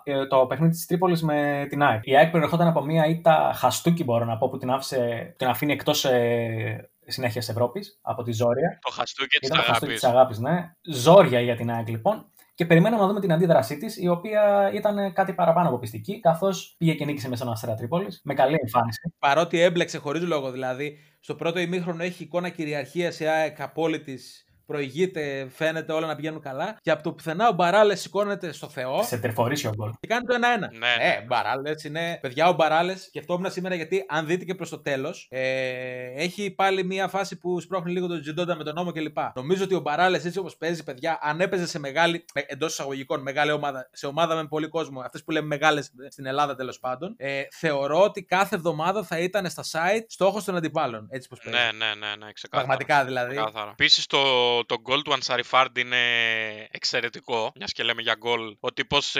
ε, 0.03 0.25
το 0.27 0.45
παιχνίδι 0.45 0.71
της 0.71 0.85
Τρίπολης 0.85 1.23
με 1.23 1.65
την 1.69 1.83
ΑΕΚ. 1.83 2.01
Η 2.07 2.17
ΑΕΚ 2.17 2.31
προερχόταν 2.31 2.67
από 2.67 2.81
μια 2.85 3.05
ήττα 3.05 3.51
χαστούκι, 3.55 4.03
μπορώ 4.03 4.25
να 4.25 4.37
πω, 4.37 4.49
που 4.49 4.57
την, 4.57 4.71
άφησε, 4.71 5.33
την 5.37 5.47
αφήνει 5.47 5.73
εκτός 5.73 6.05
ε, 6.05 6.90
συνέχεια 7.11 7.43
Ευρώπης 7.49 7.99
από 8.01 8.23
τη 8.23 8.31
Ζόρια. 8.31 8.79
Το 8.81 8.91
χαστούκι 8.91 9.39
της 9.39 9.47
Ήταν 9.47 9.59
το 9.59 9.63
χαστούκι 9.63 9.85
αγάπης. 9.85 10.01
της 10.01 10.09
αγάπης, 10.09 10.39
ναι. 10.39 10.75
Ζόρια 10.81 11.41
για 11.41 11.55
την 11.55 11.71
ΑΕΚ 11.71 11.87
λοιπόν. 11.87 12.25
Και 12.55 12.65
περιμέναμε 12.65 13.01
να 13.01 13.07
δούμε 13.07 13.19
την 13.19 13.33
αντίδρασή 13.33 13.77
της, 13.77 13.97
η 13.97 14.07
οποία 14.07 14.71
ήταν 14.73 15.13
κάτι 15.13 15.33
παραπάνω 15.33 15.67
από 15.69 15.79
πιστική, 15.79 16.19
καθώς 16.19 16.75
πήγε 16.77 16.93
και 16.93 17.05
νίκησε 17.05 17.27
μέσα 17.29 17.41
στον 17.41 17.53
Αστέρα 17.53 17.75
Τρίπολης 17.75 18.21
με 18.23 18.33
καλή 18.33 18.57
εμφάνιση. 18.61 19.13
Παρότι 19.19 19.59
έμπλεξε 19.59 19.97
χωρίς 19.97 20.23
λόγο, 20.23 20.51
δηλαδή 20.51 20.97
στο 21.19 21.35
πρώτο 21.35 21.59
ημίχρονο 21.59 22.03
έχει 22.03 22.23
εικόνα 22.23 22.49
κυριαρχίας 22.49 23.15
σε 23.15 23.27
ΑΕΚ 23.27 23.61
απόλυτης. 23.61 24.45
Προηγείται, 24.71 25.47
φαίνεται 25.55 25.93
όλα 25.93 26.07
να 26.07 26.15
πηγαίνουν 26.15 26.41
καλά. 26.41 26.77
Και 26.81 26.91
από 26.91 27.03
το 27.03 27.11
πουθενά 27.11 27.47
ο 27.49 27.51
Μπαράλες 27.53 28.01
σηκώνεται 28.01 28.51
στο 28.51 28.69
Θεό 28.69 29.03
Σε 29.03 29.17
τερφορίσιο 29.17 29.71
γκολ. 29.75 29.91
και 29.99 30.07
κάνει 30.07 30.25
το 30.25 30.33
1-1. 30.35 30.37
Ναι, 30.39 30.87
Ε, 30.99 31.07
ναι. 31.07 31.25
Μπαράλες 31.27 31.83
είναι. 31.83 32.17
Παιδιά, 32.21 32.47
ο 32.47 32.53
Μπαράλες, 32.53 33.03
σκεφτόμουν 33.03 33.51
σήμερα 33.51 33.75
γιατί 33.75 34.05
αν 34.09 34.25
δείτε 34.25 34.45
και 34.45 34.55
προς 34.55 34.69
το 34.69 34.79
τέλος, 34.81 35.27
ε, 35.29 35.41
έχει 36.15 36.51
πάλι 36.51 36.83
μία 36.83 37.07
φάση 37.07 37.37
που 37.37 37.59
σπρώχνει 37.59 37.91
λίγο 37.91 38.07
τον 38.07 38.21
Τζιντόντα 38.21 38.55
με 38.55 38.63
τον 38.63 38.73
νόμο 38.73 38.91
κλπ. 38.91 39.17
Νομίζω 39.35 39.63
ότι 39.63 39.75
ο 39.75 39.79
Μπαράλες 39.79 40.25
έτσι 40.25 40.39
όπως 40.39 40.57
παίζει, 40.57 40.83
παιδιά, 40.83 41.19
αν 41.21 41.41
έπαιζε 41.41 41.67
σε 41.67 41.79
μεγάλη, 41.79 42.25
εντός 42.33 42.71
εισαγωγικών, 42.71 43.21
μεγάλη 43.21 43.51
ομάδα, 43.51 43.89
σε 43.91 44.07
ομάδα 44.07 44.35
με 44.35 44.47
πολύ 44.47 44.67
κόσμο, 44.67 44.99
αυτές 45.01 45.23
που 45.23 45.31
λέμε 45.31 45.47
μεγάλες 45.47 45.91
στην 46.09 46.25
Ελλάδα 46.25 46.55
τέλος 46.55 46.79
πάντων, 46.79 47.13
ε, 47.17 47.41
θεωρώ 47.51 48.01
ότι 48.03 48.23
κάθε 48.23 48.55
εβδομάδα 48.55 49.03
θα 49.03 49.19
ήταν 49.19 49.49
στα 49.49 49.63
site 49.63 50.05
στόχος 50.07 50.43
των 50.43 50.55
αντιπάλων. 50.55 51.07
Έτσι 51.09 51.27
πώ 51.29 51.37
παίζει. 51.43 51.59
Ναι, 51.59 51.85
ναι, 51.85 51.93
ναι, 51.93 52.25
ναι, 52.25 52.31
ξεκάθαρα. 52.33 52.67
Πραγματικά 52.67 53.05
δηλαδή. 53.05 53.35
Ξεκάθαρα. 53.35 53.69
Επίσης 53.71 54.05
το, 54.05 54.19
το 54.65 54.79
γκολ 54.81 55.01
του 55.01 55.13
Ανσαριφάρντ 55.13 55.77
είναι 55.77 55.97
εξαιρετικό. 56.71 57.51
Μιας 57.55 57.71
και 57.71 57.83
λέμε 57.83 58.01
για 58.01 58.15
γκολ. 58.17 58.55
Ο 58.59 58.73
τύπος 58.73 59.15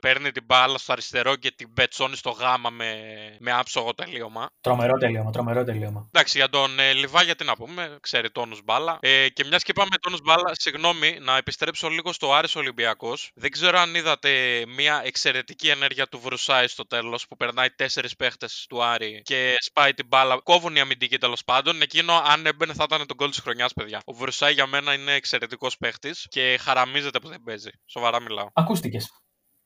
παίρνει 0.00 0.30
την 0.32 0.44
μπάλα 0.44 0.78
στο 0.78 0.92
αριστερό 0.92 1.36
και 1.36 1.50
την 1.50 1.72
πετσώνει 1.72 2.16
στο 2.16 2.30
γάμα 2.30 2.70
με, 2.70 2.94
με 3.38 3.52
άψογο 3.52 3.94
τελείωμα. 3.94 4.50
Τρομερό 4.60 4.98
τελείωμα, 4.98 5.30
τρομερό 5.30 5.64
τελείωμα. 5.64 6.08
Εντάξει, 6.12 6.38
για 6.38 6.48
τον 6.48 6.78
ε, 6.78 6.92
Λιβά, 6.92 7.22
γιατί 7.22 7.44
να 7.44 7.54
πούμε, 7.54 7.98
ξέρει 8.00 8.30
τόνους 8.30 8.60
μπάλα. 8.64 8.98
Ε, 9.00 9.28
και 9.28 9.44
μιας 9.44 9.62
και 9.62 9.72
πάμε 9.72 9.90
τόνους 10.00 10.20
μπάλα, 10.22 10.50
συγγνώμη, 10.52 11.18
να 11.20 11.36
επιστρέψω 11.36 11.88
λίγο 11.88 12.12
στο 12.12 12.32
Άρης 12.32 12.56
Ολυμπιακός. 12.56 13.30
Δεν 13.34 13.50
ξέρω 13.50 13.78
αν 13.78 13.94
είδατε 13.94 14.62
μια 14.66 15.02
εξαιρετική 15.04 15.68
ενέργεια 15.68 16.06
του 16.06 16.20
Βρουσάη 16.20 16.66
στο 16.66 16.86
τέλος 16.86 17.26
που 17.28 17.36
περνάει 17.36 17.70
τέσσερις 17.70 18.16
παίχτες 18.16 18.66
του 18.68 18.84
Άρη 18.84 19.22
και 19.24 19.54
σπάει 19.58 19.94
την 19.94 20.06
μπάλα. 20.06 20.40
Κόβουν 20.42 20.76
οι 20.76 20.80
αμυντικοί 20.80 21.18
τέλος 21.18 21.44
πάντων. 21.44 21.82
Εκείνο, 21.82 22.22
αν 22.24 22.46
έμπαινε, 22.46 22.72
θα 22.72 22.84
ήταν 22.88 23.06
το 23.06 23.14
γκολ 23.14 23.30
της 23.30 23.38
χρονιάς, 23.38 23.72
παιδιά. 23.72 24.00
Ο 24.04 24.12
Βρουσάη 24.12 24.52
για 24.52 24.66
μένα 24.66 24.79
είναι 24.88 25.12
εξαιρετικός 25.12 25.76
παίχτης 25.76 26.26
και 26.28 26.58
χαραμίζεται 26.60 27.18
που 27.20 27.28
δεν 27.28 27.42
παίζει. 27.42 27.70
Σοβαρά 27.86 28.20
μιλάω. 28.22 28.48
Ακούστηκες. 28.52 29.10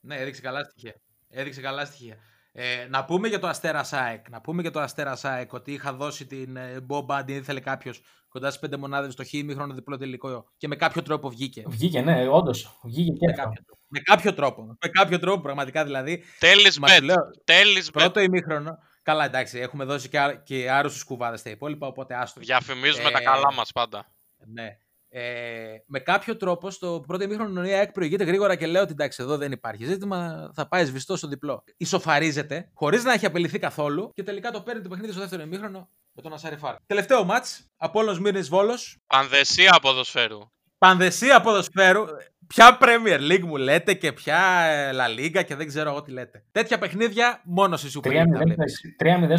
Ναι, 0.00 0.16
έδειξε 0.16 0.40
καλά 0.40 0.64
στοιχεία. 0.64 0.94
Έδειξε 1.29 1.61
καλά 1.61 1.85
στοιχεία. 1.85 2.16
Ε, 2.53 2.87
να 2.88 3.05
πούμε 3.05 3.29
για 3.29 3.38
το 3.38 3.46
Αστέρα 3.46 3.85
Σάεκ. 3.85 4.29
Να 4.29 4.40
πούμε 4.40 4.62
για 4.62 4.70
το 4.70 4.81
Αστέρα 4.81 5.16
Σάεκ 5.16 5.53
ότι 5.53 5.72
είχα 5.72 5.92
δώσει 5.92 6.27
την 6.27 6.57
ε, 6.57 6.81
Μπομπα 6.81 7.16
αν 7.16 7.29
ήθελε 7.29 7.61
κάποιος 7.61 8.00
κοντά 8.29 8.48
στις 8.48 8.61
πέντε 8.61 8.77
μονάδες 8.77 9.12
στο 9.12 9.24
χ 9.24 9.33
ημίχρονο 9.33 9.74
διπλό 9.74 9.96
τελικό 9.96 10.44
και 10.57 10.68
με 10.68 10.77
κάποιο 10.77 11.03
τρόπο 11.03 11.29
βγήκε. 11.31 11.62
Βγήκε, 11.66 12.00
ναι, 12.00 12.29
όντως. 12.29 12.79
Βγήκε 12.83 13.11
και 13.12 13.27
Με 13.27 13.33
αυτό. 13.33 13.42
κάποιο, 13.42 13.62
τρόπο. 13.64 13.81
με 13.88 13.98
κάποιο 14.00 14.35
τρόπο. 14.35 14.62
Με 14.81 14.88
κάποιο 14.88 15.18
τρόπο, 15.18 15.42
πραγματικά 15.42 15.85
δηλαδή. 15.85 16.24
Τέλει 16.38 16.72
Μα 16.81 16.88
σου 16.88 16.96
bet. 16.98 17.03
λέω, 17.03 17.16
Τέλει 17.44 17.83
bet. 17.87 17.92
πρώτο 17.92 18.20
ημίχρονο. 18.20 18.79
Καλά, 19.03 19.24
εντάξει, 19.24 19.59
έχουμε 19.59 19.85
δώσει 19.85 20.09
και, 20.09 20.18
α- 20.20 20.35
και 20.44 20.70
άρρωστους 20.70 21.05
κουβάδες 21.05 21.40
στα 21.40 21.50
υπόλοιπα, 21.50 21.87
οπότε 21.87 22.14
άστο. 22.14 22.40
Διαφημίζουμε 22.40 23.11
τα 23.11 23.18
Ε, 23.18 23.22
καλά 23.22 23.53
μας 23.53 23.72
πάντα. 23.72 24.07
Ναι. 24.53 24.79
Ε, 25.16 25.83
με 25.87 25.98
κάποιο 25.98 26.37
τρόπο 26.37 26.70
στο 26.70 27.05
πρώτο 27.07 27.24
ημίχρονο 27.24 27.64
η 27.64 27.72
ΑΕΚ 27.72 27.92
προηγείται 27.92 28.24
γρήγορα 28.24 28.57
και 28.57 28.66
λέω 28.66 28.83
ότι 28.83 28.92
εντάξει, 28.92 29.22
εδώ 29.22 29.37
δεν 29.37 29.53
υπάρχει 29.53 29.85
ζήτημα, 29.85 30.50
θα 30.55 30.68
πάει 30.68 30.85
σβηστό 30.85 31.16
στο 31.16 31.29
διπλό. 31.29 31.64
Ισοφαρίζεται, 31.77 32.70
χωρίς 32.74 33.05
να 33.05 33.12
έχει 33.12 33.27
απεληθεί 33.27 33.59
καθόλου 33.59 34.11
και 34.14 34.22
τελικά 34.22 34.50
το 34.50 34.61
παίρνει 34.61 34.83
το 34.83 34.88
παιχνίδι 34.88 35.12
στο 35.12 35.20
δεύτερο 35.20 35.42
ημίχρονο 35.42 35.88
με 36.12 36.22
τον 36.22 36.33
Ασάρι 36.33 36.57
Φάρ. 36.57 36.74
Τελευταίο 36.87 37.24
μάτς, 37.24 37.70
Απόλυτο 37.77 38.20
Μύρνης 38.20 38.48
Βόλος. 38.48 38.98
Πανδεσία 39.07 39.79
ποδοσφαίρου. 39.83 40.38
Πανδεσία 40.79 41.40
ποδοσφαίρου. 41.40 42.05
Ποια 42.46 42.79
Premier 42.81 43.20
League 43.31 43.44
μου 43.44 43.57
λέτε 43.57 43.94
και 43.94 44.12
ποια 44.12 44.61
ε, 44.61 44.90
La 44.92 45.18
Liga 45.20 45.44
και 45.44 45.55
δεν 45.55 45.66
ξέρω 45.66 45.90
εγώ 45.90 46.03
τι 46.03 46.11
λέτε. 46.11 46.44
Τέτοια 46.53 46.79
παιχνίδια 46.79 47.40
μόνος 47.44 47.81
στη 47.81 48.00
Super 48.00 48.09
3-0 48.09 48.12
League 48.12 48.31
τα 48.31 48.37
στο 48.37 48.44
βλέπεις. 48.44 48.81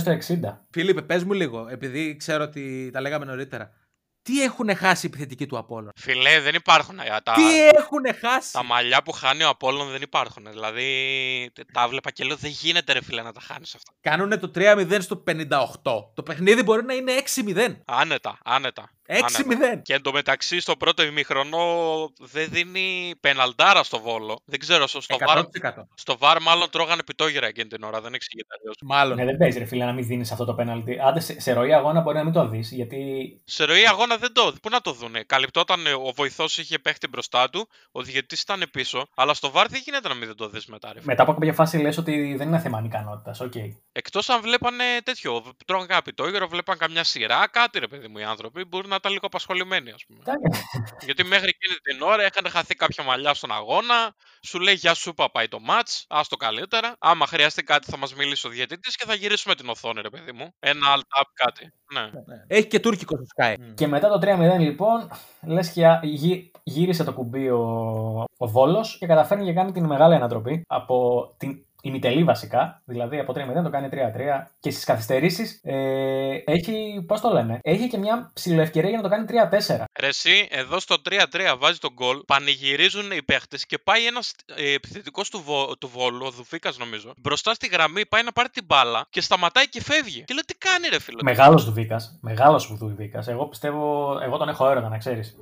3-0 0.06 0.18
στο 0.20 0.36
60. 0.52 0.58
Φίλιππε, 0.70 1.02
πες 1.02 1.24
μου 1.24 1.34
λίγο, 1.34 1.68
επειδή 1.70 2.16
ξέρω 2.16 2.44
ότι 2.44 2.90
τα 2.94 3.02
λέγαμε 3.02 3.26
νωρίτερα. 3.26 3.74
Τι 4.26 4.44
έχουν 4.44 4.76
χάσει 4.76 5.06
οι 5.06 5.10
επιθετικοί 5.14 5.46
του 5.48 5.58
Απόλλων. 5.58 5.92
Φιλέ, 5.96 6.40
δεν 6.40 6.56
υπάρχουν. 6.56 7.00
ε, 7.00 7.04
Τα, 7.24 7.34
Τι 7.34 7.68
έχουν 7.68 8.02
χάσει; 8.20 8.52
τα 8.52 8.64
μαλλιά 8.64 9.04
που 9.04 9.12
χάνει 9.12 9.44
ο 9.44 9.50
Απόλλων 9.50 9.90
δεν 9.92 10.02
υπάρχουν. 10.02 10.46
Δηλαδή, 10.50 11.52
τα 11.74 11.88
βλέπα 11.88 12.12
και 12.12 12.24
λέω 12.24 12.36
δεν 12.36 12.52
γίνεται 12.52 12.94
ρε 12.94 13.04
φίλε 13.04 13.22
να 13.22 13.32
τα 13.32 13.42
χάνεις 13.42 13.76
αυτά. 13.76 13.92
Κάνουν 14.02 14.40
το 14.40 14.52
3-0 14.56 14.98
στο 15.02 15.24
58. 15.28 15.44
Το 16.14 16.24
παιχνίδι 16.24 16.64
μπορεί 16.64 16.84
να 16.84 16.94
είναι 16.94 17.12
6-0. 17.36 17.76
Άνετα, 17.86 18.38
άνετα. 18.44 18.90
6-0. 19.08 19.20
άνετα. 19.46 19.76
Και 19.76 19.94
εντωμεταξύ 19.94 20.60
στο 20.60 20.76
πρώτο 20.76 21.04
ημίχρονο 21.04 21.60
δεν 22.20 22.48
δίνει 22.50 23.16
πεναλτάρα 23.20 23.84
στο 23.84 24.00
βόλο. 24.00 24.40
Δεν 24.46 24.60
ξέρω, 24.60 24.88
στο, 24.88 25.02
στο, 25.02 25.18
βάρ, 25.26 25.38
100%. 25.38 25.44
στο 25.94 26.18
βάρ 26.18 26.42
μάλλον 26.42 26.70
τρώγανε 26.70 27.04
πιτόγυρα 27.04 27.48
εκείνη 27.48 27.68
την 27.68 27.84
ώρα. 27.84 28.02
Δεν 28.02 28.14
εξηγείται 28.14 28.56
αλλιώς. 28.60 28.76
Μάλλον. 28.82 29.18
Ναι, 29.18 29.26
δεν 29.26 29.38
παίζει 29.38 29.60
ρε 29.60 29.66
φίλε 29.66 29.86
να 29.86 29.94
μην 29.94 30.06
δίνεις 30.06 30.32
αυτό 30.32 30.46
το 30.46 30.54
πέναλτι. 30.54 31.00
Άντε 31.00 31.20
σε, 31.20 31.40
σε 31.42 31.54
ροή 31.54 31.74
αγώνα 31.74 32.02
μπορεί 32.02 32.18
να 32.18 32.24
μην 32.24 32.34
το 32.34 32.48
δεις, 32.48 32.72
γιατί 32.72 33.42
Σε 33.46 33.64
ροή 33.64 33.88
αγώνα 33.88 34.18
δεν 34.18 34.34
το. 34.34 34.54
Πού 34.62 34.70
να 34.70 34.82
το 34.82 34.92
δούνε. 34.92 35.24
Καλυπτόταν 35.24 35.86
ε, 35.86 35.94
ο 35.94 36.12
βοηθός 36.16 36.58
είχε 36.58 36.80
παίχτη 36.80 37.08
μπροστά 37.08 37.50
του, 37.50 37.68
ο 37.92 38.02
διαιτητής 38.02 38.42
ήταν 38.42 38.64
πίσω, 38.72 39.08
αλλά 39.16 39.34
στο 39.34 39.52
VAR 39.52 39.68
δεν 39.68 39.82
γίνεται 39.86 40.08
να 40.08 40.14
μην 40.14 40.28
δεν 40.28 40.36
το 40.36 40.50
δεις 40.50 40.66
μετά. 40.66 40.94
Ρε. 40.94 41.00
μετά 41.04 41.22
από 41.24 41.34
κάποια 41.34 41.54
φάση 41.54 41.78
λες 41.78 41.98
ότι 41.98 42.36
δεν 42.38 42.48
είναι 42.48 42.60
θέμα 42.60 42.78
ανικανότητας. 42.78 43.40
Οκ. 43.40 43.54
Εκτός 43.92 44.30
αν 44.30 44.42
βλέπανε 44.42 44.84
τέτοιο. 45.04 45.44
Τρώγανε 45.66 45.88
κάποιο 45.88 46.02
πιτόγυρο, 46.02 46.48
βλέπαν 46.48 46.78
καμιά 46.78 47.04
σειρά, 47.04 47.48
κάτι 47.48 47.80
ρε 47.80 47.88
παιδί 47.88 48.08
μου 48.08 48.18
οι 48.18 48.24
άνθρωποι. 48.24 48.66
Μπορεί 48.66 48.88
να 48.88 48.95
ήταν 48.96 49.12
λίγο 49.12 49.26
απασχολημένοι, 49.26 49.92
ας 49.92 50.06
πούμε. 50.08 50.20
Εντάξει. 50.26 50.64
Γιατί 51.06 51.24
μέχρι 51.24 51.50
εκείνη 51.50 51.76
την 51.84 52.02
ώρα 52.02 52.26
είχαν 52.26 52.50
χαθεί 52.52 52.76
κάποια 52.76 53.04
μαλλιά 53.04 53.34
στον 53.34 53.52
αγώνα. 53.52 54.16
Σου 54.42 54.60
λέει 54.60 54.74
Γεια 54.74 54.94
σου, 54.94 55.14
πα 55.14 55.32
πάει 55.32 55.48
το 55.48 55.60
ματ. 55.60 55.88
Α 56.08 56.22
το 56.30 56.36
καλύτερα. 56.36 56.96
Άμα 57.00 57.28
χρειαστεί 57.28 57.64
κάτι, 57.64 57.92
θα 57.92 57.98
μας 57.98 58.16
μιλήσει 58.16 58.48
ο 58.48 58.50
διαιτητής 58.50 58.96
και 58.96 59.06
θα 59.06 59.14
γυρίσουμε 59.14 59.56
την 59.56 59.70
οθόνη, 59.70 60.02
ρε 60.02 60.10
παιδί 60.10 60.32
μου. 60.32 60.54
Ένα 60.60 60.96
alt 60.96 61.22
up 61.22 61.26
κάτι. 61.34 61.72
Ναι. 61.94 62.10
Έχει 62.48 62.68
και 62.68 62.80
τουρκικό 62.80 63.16
στο 63.16 63.26
Sky. 63.36 63.56
Και 63.76 63.88
μετά 63.88 64.10
το 64.10 64.20
3-0 64.22 64.60
λοιπόν, 64.60 65.12
λες 65.42 65.72
και 65.72 65.88
α- 65.88 66.00
γύ- 66.04 66.52
γύρισε 66.64 67.04
το 67.04 67.14
κουμπί 67.14 67.50
ο, 67.50 67.60
ο 68.38 68.48
Βόλος 68.48 68.98
και 68.98 69.06
καταφέρνει 69.06 69.46
και 69.46 69.54
κάνει 69.54 69.72
την 69.72 69.86
μεγάλη 69.86 70.16
ανατροπή 70.16 70.62
από 70.68 71.28
την 71.38 71.66
ημιτελή 71.88 72.24
βασικά, 72.24 72.82
δηλαδή 72.86 73.20
από 73.20 73.34
3-0 73.34 73.64
το 73.64 73.70
κάνει 73.70 73.90
3-3 73.92 73.96
και 74.60 74.72
στις 74.72 74.84
καθυστερήσεις 74.84 75.60
ε, 75.64 76.44
έχει, 76.46 77.04
πώς 77.08 77.22
το 77.22 77.30
λένε, 77.30 77.60
έχει 77.64 77.88
και 77.88 77.98
μια 77.98 78.32
ψηλοευκαιρία 78.34 78.90
για 78.90 79.02
να 79.02 79.04
το 79.04 79.10
κάνει 79.10 79.26
3-4. 79.78 79.84
Ρε 80.00 80.08
εσύ, 80.08 80.48
εδώ 80.52 80.80
στο 80.80 80.96
3-3 81.10 81.56
βάζει 81.58 81.78
τον 81.80 81.94
γκολ, 81.94 82.22
πανηγυρίζουν 82.26 83.12
οι 83.12 83.24
παίχτες 83.24 83.66
και 83.66 83.78
πάει 83.78 84.06
ένα 84.06 84.20
ε, 84.56 84.74
επιθετικός 84.74 85.30
του, 85.30 85.42
Βο- 85.42 85.78
του 85.78 85.88
Βόλου, 85.88 86.26
ο 86.26 86.32
Δουφίκας 86.32 86.78
νομίζω, 86.78 87.14
μπροστά 87.18 87.54
στη 87.54 87.68
γραμμή, 87.68 88.06
πάει 88.06 88.24
να 88.24 88.32
πάρει 88.32 88.50
την 88.50 88.66
μπάλα 88.66 89.08
και 89.10 89.22
σταματάει 89.22 89.70
και 89.70 89.82
φεύγει. 89.82 90.24
Και 90.24 90.34
λέω 90.34 90.44
τι 90.44 90.56
κάνει, 90.56 90.88
ρε 90.88 91.00
φίλο. 91.00 91.20
Μεγάλος 91.24 91.66
Δουβίκα. 91.66 92.00
Μεγάλος 92.22 92.76
Δουβίκα. 92.78 93.24
Εγώ 93.28 93.48
πιστεύω, 93.48 94.18
εγώ 94.24 94.38
τον 94.38 94.50
έχω 94.50 94.70
έρωτα 94.70 94.90
να 94.90 94.98
ξέρεις. 94.98 95.36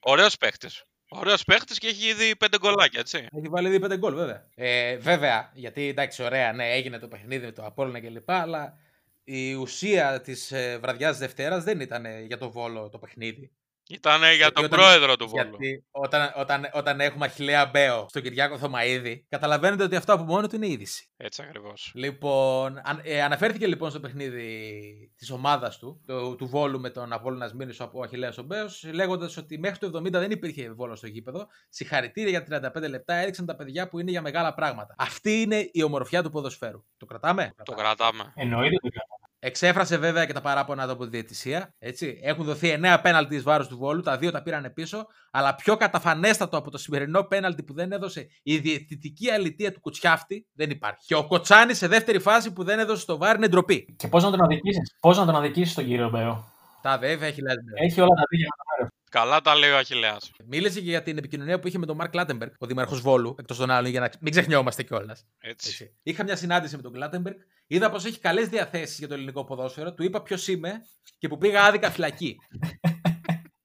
Ωραίος 0.00 0.36
παίχτης. 0.36 0.84
Ωραίος 1.08 1.44
παίχτης 1.44 1.78
και 1.78 1.86
έχει 1.86 2.08
ήδη 2.08 2.36
πέντε 2.36 2.58
γκολάκια, 2.58 3.00
έτσι. 3.00 3.16
Έχει 3.16 3.48
βάλει 3.48 3.68
ήδη 3.68 3.78
πέντε 3.78 3.96
γκολ, 3.98 4.14
βέβαια. 4.14 4.46
Ε, 4.54 4.96
βέβαια, 4.96 5.50
γιατί 5.54 5.88
εντάξει, 5.88 6.22
ωραία, 6.22 6.52
ναι, 6.52 6.70
έγινε 6.70 6.98
το 6.98 7.08
παιχνίδι 7.08 7.44
με 7.44 7.52
το 7.52 7.64
Απόλλωνα 7.64 8.00
κλπ. 8.00 8.30
Αλλά 8.30 8.78
η 9.24 9.54
ουσία 9.54 10.20
της 10.20 10.52
ε, 10.52 10.78
βραδιάς 10.78 11.18
Δευτέρας 11.18 11.64
δεν 11.64 11.80
ήταν 11.80 12.04
ε, 12.04 12.20
για 12.20 12.38
το 12.38 12.50
βόλο 12.50 12.88
το 12.88 12.98
παιχνίδι. 12.98 13.50
Ήταν 13.88 14.20
για 14.20 14.32
Γιατί 14.32 14.52
τον 14.54 14.64
όταν- 14.64 14.78
πρόεδρο 14.78 15.16
του 15.16 15.28
Βόλου. 15.28 15.48
Γιατί 15.48 15.84
όταν, 15.90 16.32
όταν, 16.36 16.68
όταν 16.72 17.00
έχουμε 17.00 17.26
Αχηλέα 17.26 17.66
Μπέο 17.66 18.06
στον 18.08 18.22
Κυριάκο 18.22 18.58
Θωμαίδη, 18.58 19.26
καταλαβαίνετε 19.28 19.82
ότι 19.82 19.96
αυτό 19.96 20.12
από 20.12 20.22
μόνο 20.24 20.46
του 20.48 20.56
είναι 20.56 20.66
είδηση. 20.66 21.10
Έτσι 21.16 21.42
ακριβώς. 21.42 21.92
Λοιπόν, 21.94 22.80
αν, 22.84 23.00
ε, 23.02 23.22
αναφέρθηκε 23.22 23.66
λοιπόν 23.66 23.90
στο 23.90 24.00
παιχνίδι 24.00 25.12
της 25.16 25.30
ομάδας 25.30 25.78
του, 25.78 26.02
το, 26.06 26.34
του 26.36 26.46
Βόλου 26.46 26.80
με 26.80 26.90
τον 26.90 27.12
Απόλλωνας 27.12 27.54
Μήνη 27.54 27.76
ο 27.92 28.02
Αχηλέα 28.02 28.32
ο 28.38 28.42
Μπέος, 28.42 28.84
λέγοντας 28.92 29.36
ότι 29.36 29.58
μέχρι 29.58 29.78
το 29.78 29.86
70 29.98 30.10
δεν 30.10 30.30
υπήρχε 30.30 30.70
Βόλος 30.72 30.98
στο 30.98 31.06
γήπεδο. 31.06 31.46
Συγχαρητήρια 31.68 32.30
για 32.30 32.72
35 32.76 32.88
λεπτά 32.88 33.14
έδειξαν 33.14 33.46
τα 33.46 33.56
παιδιά 33.56 33.88
που 33.88 33.98
είναι 33.98 34.10
για 34.10 34.22
μεγάλα 34.22 34.54
πράγματα. 34.54 34.94
Αυτή 34.98 35.40
είναι 35.40 35.68
η 35.72 35.82
ομορφιά 35.82 36.22
του 36.22 36.30
ποδοσφαίρου. 36.30 36.84
Το 36.96 37.06
κρατάμε; 37.06 37.54
Το 37.64 37.72
κρατάμε. 37.72 38.32
Εννοείται 38.34 38.74
ότι 38.74 38.88
κρατάμε. 38.88 39.17
Εξέφρασε 39.40 39.96
βέβαια 39.96 40.26
και 40.26 40.32
τα 40.32 40.40
παράπονα 40.40 40.86
του 40.86 40.92
από 40.92 41.04
τη 41.04 41.10
διαιτησία. 41.10 41.74
Έτσι. 41.78 42.20
Έχουν 42.22 42.44
δοθεί 42.44 42.78
9 42.82 42.98
πέναλτι 43.02 43.34
εις 43.34 43.42
βάρος 43.42 43.68
του 43.68 43.76
Βόλου, 43.76 44.00
τα 44.00 44.16
δύο 44.16 44.30
τα 44.30 44.42
πήραν 44.42 44.72
πίσω. 44.74 45.06
Αλλά 45.30 45.54
πιο 45.54 45.76
καταφανέστατο 45.76 46.56
από 46.56 46.70
το 46.70 46.78
σημερινό 46.78 47.22
πέναλτι 47.22 47.62
που 47.62 47.74
δεν 47.74 47.92
έδωσε 47.92 48.26
η 48.42 48.58
διαιτητική 48.58 49.30
αλητία 49.30 49.72
του 49.72 49.80
Κουτσιάφτη 49.80 50.46
δεν 50.52 50.70
υπάρχει. 50.70 51.06
Και 51.06 51.14
ο 51.14 51.26
Κοτσάνης 51.26 51.78
σε 51.78 51.88
δεύτερη 51.88 52.18
φάση 52.18 52.52
που 52.52 52.64
δεν 52.64 52.78
έδωσε 52.78 53.06
το 53.06 53.16
βάρ 53.16 53.36
είναι 53.36 53.48
ντροπή. 53.48 53.94
Και 53.98 54.08
πώς 54.08 54.22
να 54.22 54.30
τον 54.30 54.42
αδικήσεις, 54.42 54.96
πώς 55.00 55.18
να 55.18 55.24
τον 55.24 55.36
αδικήσεις 55.36 55.74
τον 55.74 55.84
κύριο 55.84 56.08
Μπέο. 56.08 56.44
Τα 56.82 56.98
βέβαια 56.98 57.28
έχει 57.28 57.42
λάδι. 57.42 57.60
Έχει 57.74 58.00
όλα 58.00 58.14
τα 58.14 58.22
δίκαια 58.30 58.48
με 58.50 58.56
το 58.56 58.64
μέρο. 58.76 58.90
Καλά 59.10 59.40
τα 59.40 59.54
λέει 59.54 59.70
ο 59.70 59.76
Αχηλέα. 59.76 60.16
Μίλησε 60.46 60.80
και 60.80 60.88
για 60.88 61.02
την 61.02 61.18
επικοινωνία 61.18 61.60
που 61.60 61.68
είχε 61.68 61.78
με 61.78 61.86
τον 61.86 61.96
Μαρκ 61.96 62.10
Κλάτεμπεργκ, 62.10 62.50
ο 62.58 62.66
δήμαρχο 62.66 62.96
Βόλου, 62.96 63.34
εκτός 63.38 63.56
των 63.56 63.70
άλλων, 63.70 63.90
για 63.90 64.00
να 64.00 64.10
μην 64.20 64.32
ξεχνιόμαστε 64.32 64.82
κιόλας. 64.82 65.26
Έτσι. 65.38 65.96
Είχα 66.02 66.24
μια 66.24 66.36
συνάντηση 66.36 66.76
με 66.76 66.82
τον 66.82 66.92
Κλάτεμπεργκ. 66.92 67.36
Είδα 67.66 67.90
πως 67.90 68.04
έχει 68.04 68.18
καλές 68.18 68.48
διαθέσεις 68.48 68.98
για 68.98 69.08
το 69.08 69.14
ελληνικό 69.14 69.44
ποδόσφαιρο. 69.44 69.94
Του 69.94 70.02
είπα 70.02 70.22
ποιος 70.22 70.48
είμαι 70.48 70.72
και 71.18 71.28
που 71.28 71.38
πήγα 71.38 71.64
άδικα 71.64 71.90
φυλακή. 71.90 72.36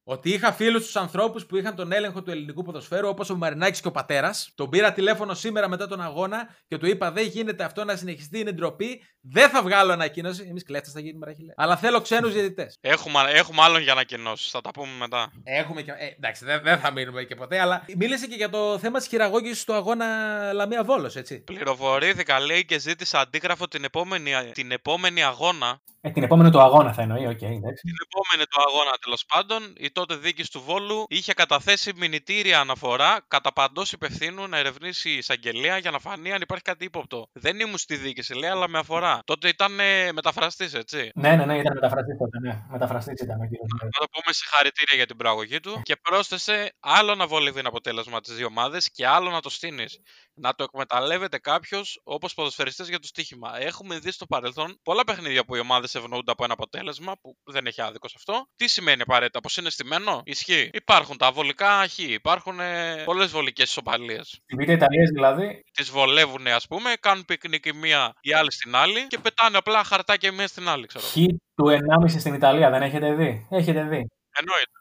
Ότι 0.06 0.30
είχα 0.30 0.52
φίλους 0.52 0.86
τους 0.86 0.96
ανθρώπους 0.96 1.46
που 1.46 1.58
είχαν 1.58 1.76
τον 1.76 1.92
έλεγχο 1.92 2.24
του 2.24 2.32
ελληνικού 2.32 2.63
ποδοσφαίρου, 2.63 3.08
όπως 3.08 3.30
ο 3.30 3.36
Μαρινάκης 3.36 3.82
και 3.82 3.88
ο 3.88 3.92
πατέρας. 3.92 4.52
Τον 4.56 4.70
πήρα 4.70 4.94
τηλέφωνο 4.94 5.34
σήμερα 5.34 5.70
μετά 5.70 5.88
τον 5.88 6.02
αγώνα 6.02 6.50
και 6.68 6.78
του 6.78 6.86
είπα: 6.86 7.12
Δεν 7.12 7.28
γίνεται 7.28 7.63
αυτό 7.63 7.84
να 7.84 7.96
συνεχιστεί, 7.96 8.39
είναι 8.39 8.52
ντροπή. 8.52 9.02
Δεν 9.22 9.50
θα 9.50 9.62
βγάλω 9.62 9.92
ανακοίνωση. 9.92 10.46
Εμείς 10.50 10.63
κλέφτες 10.63 10.94
θα 10.94 11.00
γίνουμε, 11.00 11.26
Ραχιλέ. 11.26 11.54
Αλλά 11.56 11.78
θέλω 11.78 12.02
ξένους 12.02 12.34
διαιτητές. 12.34 12.78
Έχουμε, 12.82 13.20
έχουμε 13.28 13.62
άλλον 13.62 13.82
για 13.82 13.92
ανακοινώσεις. 13.92 14.52
Θα 14.52 14.62
τα 14.62 14.72
πούμε 14.72 14.92
μετά. 15.00 15.32
Έχουμε 15.44 15.82
και. 15.82 15.92
Ε, 15.92 16.08
εντάξει, 16.18 16.46
δεν, 16.46 16.62
δεν 16.63 16.80
θα 16.80 16.92
μείνουμε 16.92 17.24
και 17.24 17.36
ποτέ, 17.36 17.60
αλλά 17.60 17.86
μίλησε 17.98 18.28
και 18.28 18.36
για 18.36 18.50
το 18.50 18.78
θέμα 18.80 18.98
της 18.98 19.08
χειραγώγησης 19.08 19.63
του 19.63 19.74
αγώνα 19.74 20.06
Λαμία 20.54 20.84
Βόλος, 20.84 21.16
έτσι. 21.16 21.44
Πληροφορήθηκα, 21.44 22.39
λέει, 22.39 22.66
και 22.66 22.80
ζήτησα 22.80 23.20
αντίγραφο 23.20 23.68
την 23.68 23.84
επόμενη, 23.84 24.32
την 24.52 24.72
επόμενη 24.72 25.24
αγώνα. 25.24 25.82
Ε, 26.02 26.10
την 26.10 26.24
επόμενη 26.24 26.50
του 26.50 26.62
αγώνα 26.62 26.94
θα 26.94 27.02
εννοεί, 27.02 27.26
οκ, 27.28 27.42
εντάξει. 27.42 27.84
Την 27.84 27.96
επόμενη 28.08 28.48
του 28.50 28.62
αγώνα, 28.68 28.98
τέλος 29.04 29.26
πάντων, 29.26 29.74
η 29.78 29.92
τότε 29.93 30.15
διοίκηση 30.15 30.43
του 30.43 30.62
Βόλου 30.62 31.06
είχε 31.08 31.34
καταθέσει 31.34 31.91
μηνυτήρια 31.95 32.60
αναφορά 32.60 33.25
κατά 33.27 33.53
παντός 33.53 33.91
υπευθύνου 33.91 34.47
να 34.47 34.58
ερευνήσει 34.58 35.10
η 35.10 35.17
εισαγγελία 35.17 35.77
για 35.77 35.91
να 35.91 35.99
φανεί 35.99 36.34
αν 36.34 36.41
υπάρχει 36.41 36.63
κάτι 36.63 36.86
ύποπτο. 36.86 37.27
Δεν 37.34 37.60
ήμουν 37.60 37.77
στη 37.77 37.95
διοίκηση, 37.96 38.34
λέει, 38.34 38.49
αλλά 38.49 38.67
με 38.67 38.77
αφορά. 38.77 39.19
Τότε 39.25 39.47
ήταν 39.47 39.71
μεταφραστής, 40.13 40.73
έτσι. 40.73 41.12
Ναι, 41.15 41.36
ναι, 41.36 41.45
ναι, 41.45 41.58
ήταν 41.58 41.73
μεταφραστής 41.73 42.17
τότε, 42.17 42.39
ναι. 42.39 42.62
Μεταφραστής 42.69 43.21
ήταν 43.21 43.41
ο 43.41 43.45
κύριος 43.47 43.67
Μπέος. 43.80 43.89
Να 43.93 43.99
το 43.99 44.08
πούμε 44.12 44.34
συγχαρητήρια 44.34 44.95
για 44.95 45.06
την 45.06 45.17
προαγωγή 45.17 45.60
του. 45.60 45.82
Και 45.84 45.95
πρόσθεσε 45.95 46.75
άλλο 46.79 47.15
να 47.15 47.27
βολεύει 47.27 47.60
ένα 47.60 47.67
αποτέλεσμα 47.67 48.21
τις 48.21 48.36
δύο 48.36 48.45
ομάδες 48.45 48.91
και 48.91 49.08
άλλο 49.08 49.29
να 49.29 49.41
το 49.41 49.49
στήνεις. 49.50 50.00
Να 50.34 50.53
το 50.53 50.63
εκμεταλλεύεται 50.63 51.38
κάποιος 51.38 51.99
όπως 52.03 52.34
ποδοσφαιριστές 52.34 52.89
για 52.89 52.99
το 52.99 53.08
στοίχημα. 53.08 53.62
Έχουμε 53.62 53.99
δει 53.99 54.12
στο 54.12 54.25
παρελθόν 54.25 54.79
πολλά 54.84 55.03
παιχνίδια 55.03 55.45
που 55.45 55.56
οι 55.56 55.60
ομάδες 55.60 55.95
ευνοούνται 55.95 56.32
από 56.32 56.43
ένα 56.43 56.53
αποτέλεσμα 56.53 57.13
που 57.21 57.38
δεν 57.43 57.65
έχει 57.65 57.82
άδικο 57.82 58.08
σε 58.08 58.15
αυτό. 58.17 58.47
Δεν 58.56 58.67
σημαίνει 58.67 59.01
απαραίτητα, 59.01 59.39
πως 59.39 59.58
είναι 59.58 59.69
στημένο, 59.84 60.22
ισχύει. 60.26 60.69
Υπάρχουν 60.74 61.17
τα 61.17 61.32
βολικά 61.32 61.88
χ, 61.88 61.98
υπάρχουν 62.00 62.60
ε, 62.60 63.04
πολλές 63.06 63.32
βολικές 63.32 63.69
ισοπαλίες. 63.69 64.28
Στη 64.28 64.56
Β' 64.56 64.69
Ιταλία 64.69 65.04
δηλαδή, 65.13 65.63
Τις 65.74 65.89
βολεύουν, 65.89 66.48
ας 66.48 66.67
πούμε, 66.67 66.93
κάνουν 67.00 67.26
πικνίκ 67.26 67.65
η 67.65 67.74
μία 67.74 68.13
η 68.22 68.34
άλλη 68.34 68.52
στην 68.52 68.76
άλλη 68.76 69.08
και 69.08 69.17
πετάνε 69.19 69.58
απλά 69.58 69.84
χαρτάκια 69.84 70.30
η 70.30 70.36
μία 70.36 70.48
στην 70.48 70.67
άλλη, 70.69 70.86
ξέρω. 70.88 71.06
χ 71.06 71.13
του 71.56 71.65
1,5 72.06 72.19
στην 72.19 72.34
Ιταλία 72.34 72.69
δεν 72.69 72.82
έχετε 72.82 73.13
δει; 73.13 73.48
Έχετε 73.50 73.84
δει; 73.84 74.08
Εννοείται. 74.39 74.78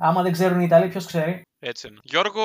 Ε, 0.00 0.06
άμα 0.06 0.22
δεν 0.22 0.32
ξέρουν 0.32 0.60
οι 0.60 0.64
Ιταλοί, 0.64 0.88
ποιος 0.88 1.06
ξέρει; 1.06 1.42
Έτσι 1.58 1.88
είναι. 1.88 1.98
Γιώργο, 2.02 2.42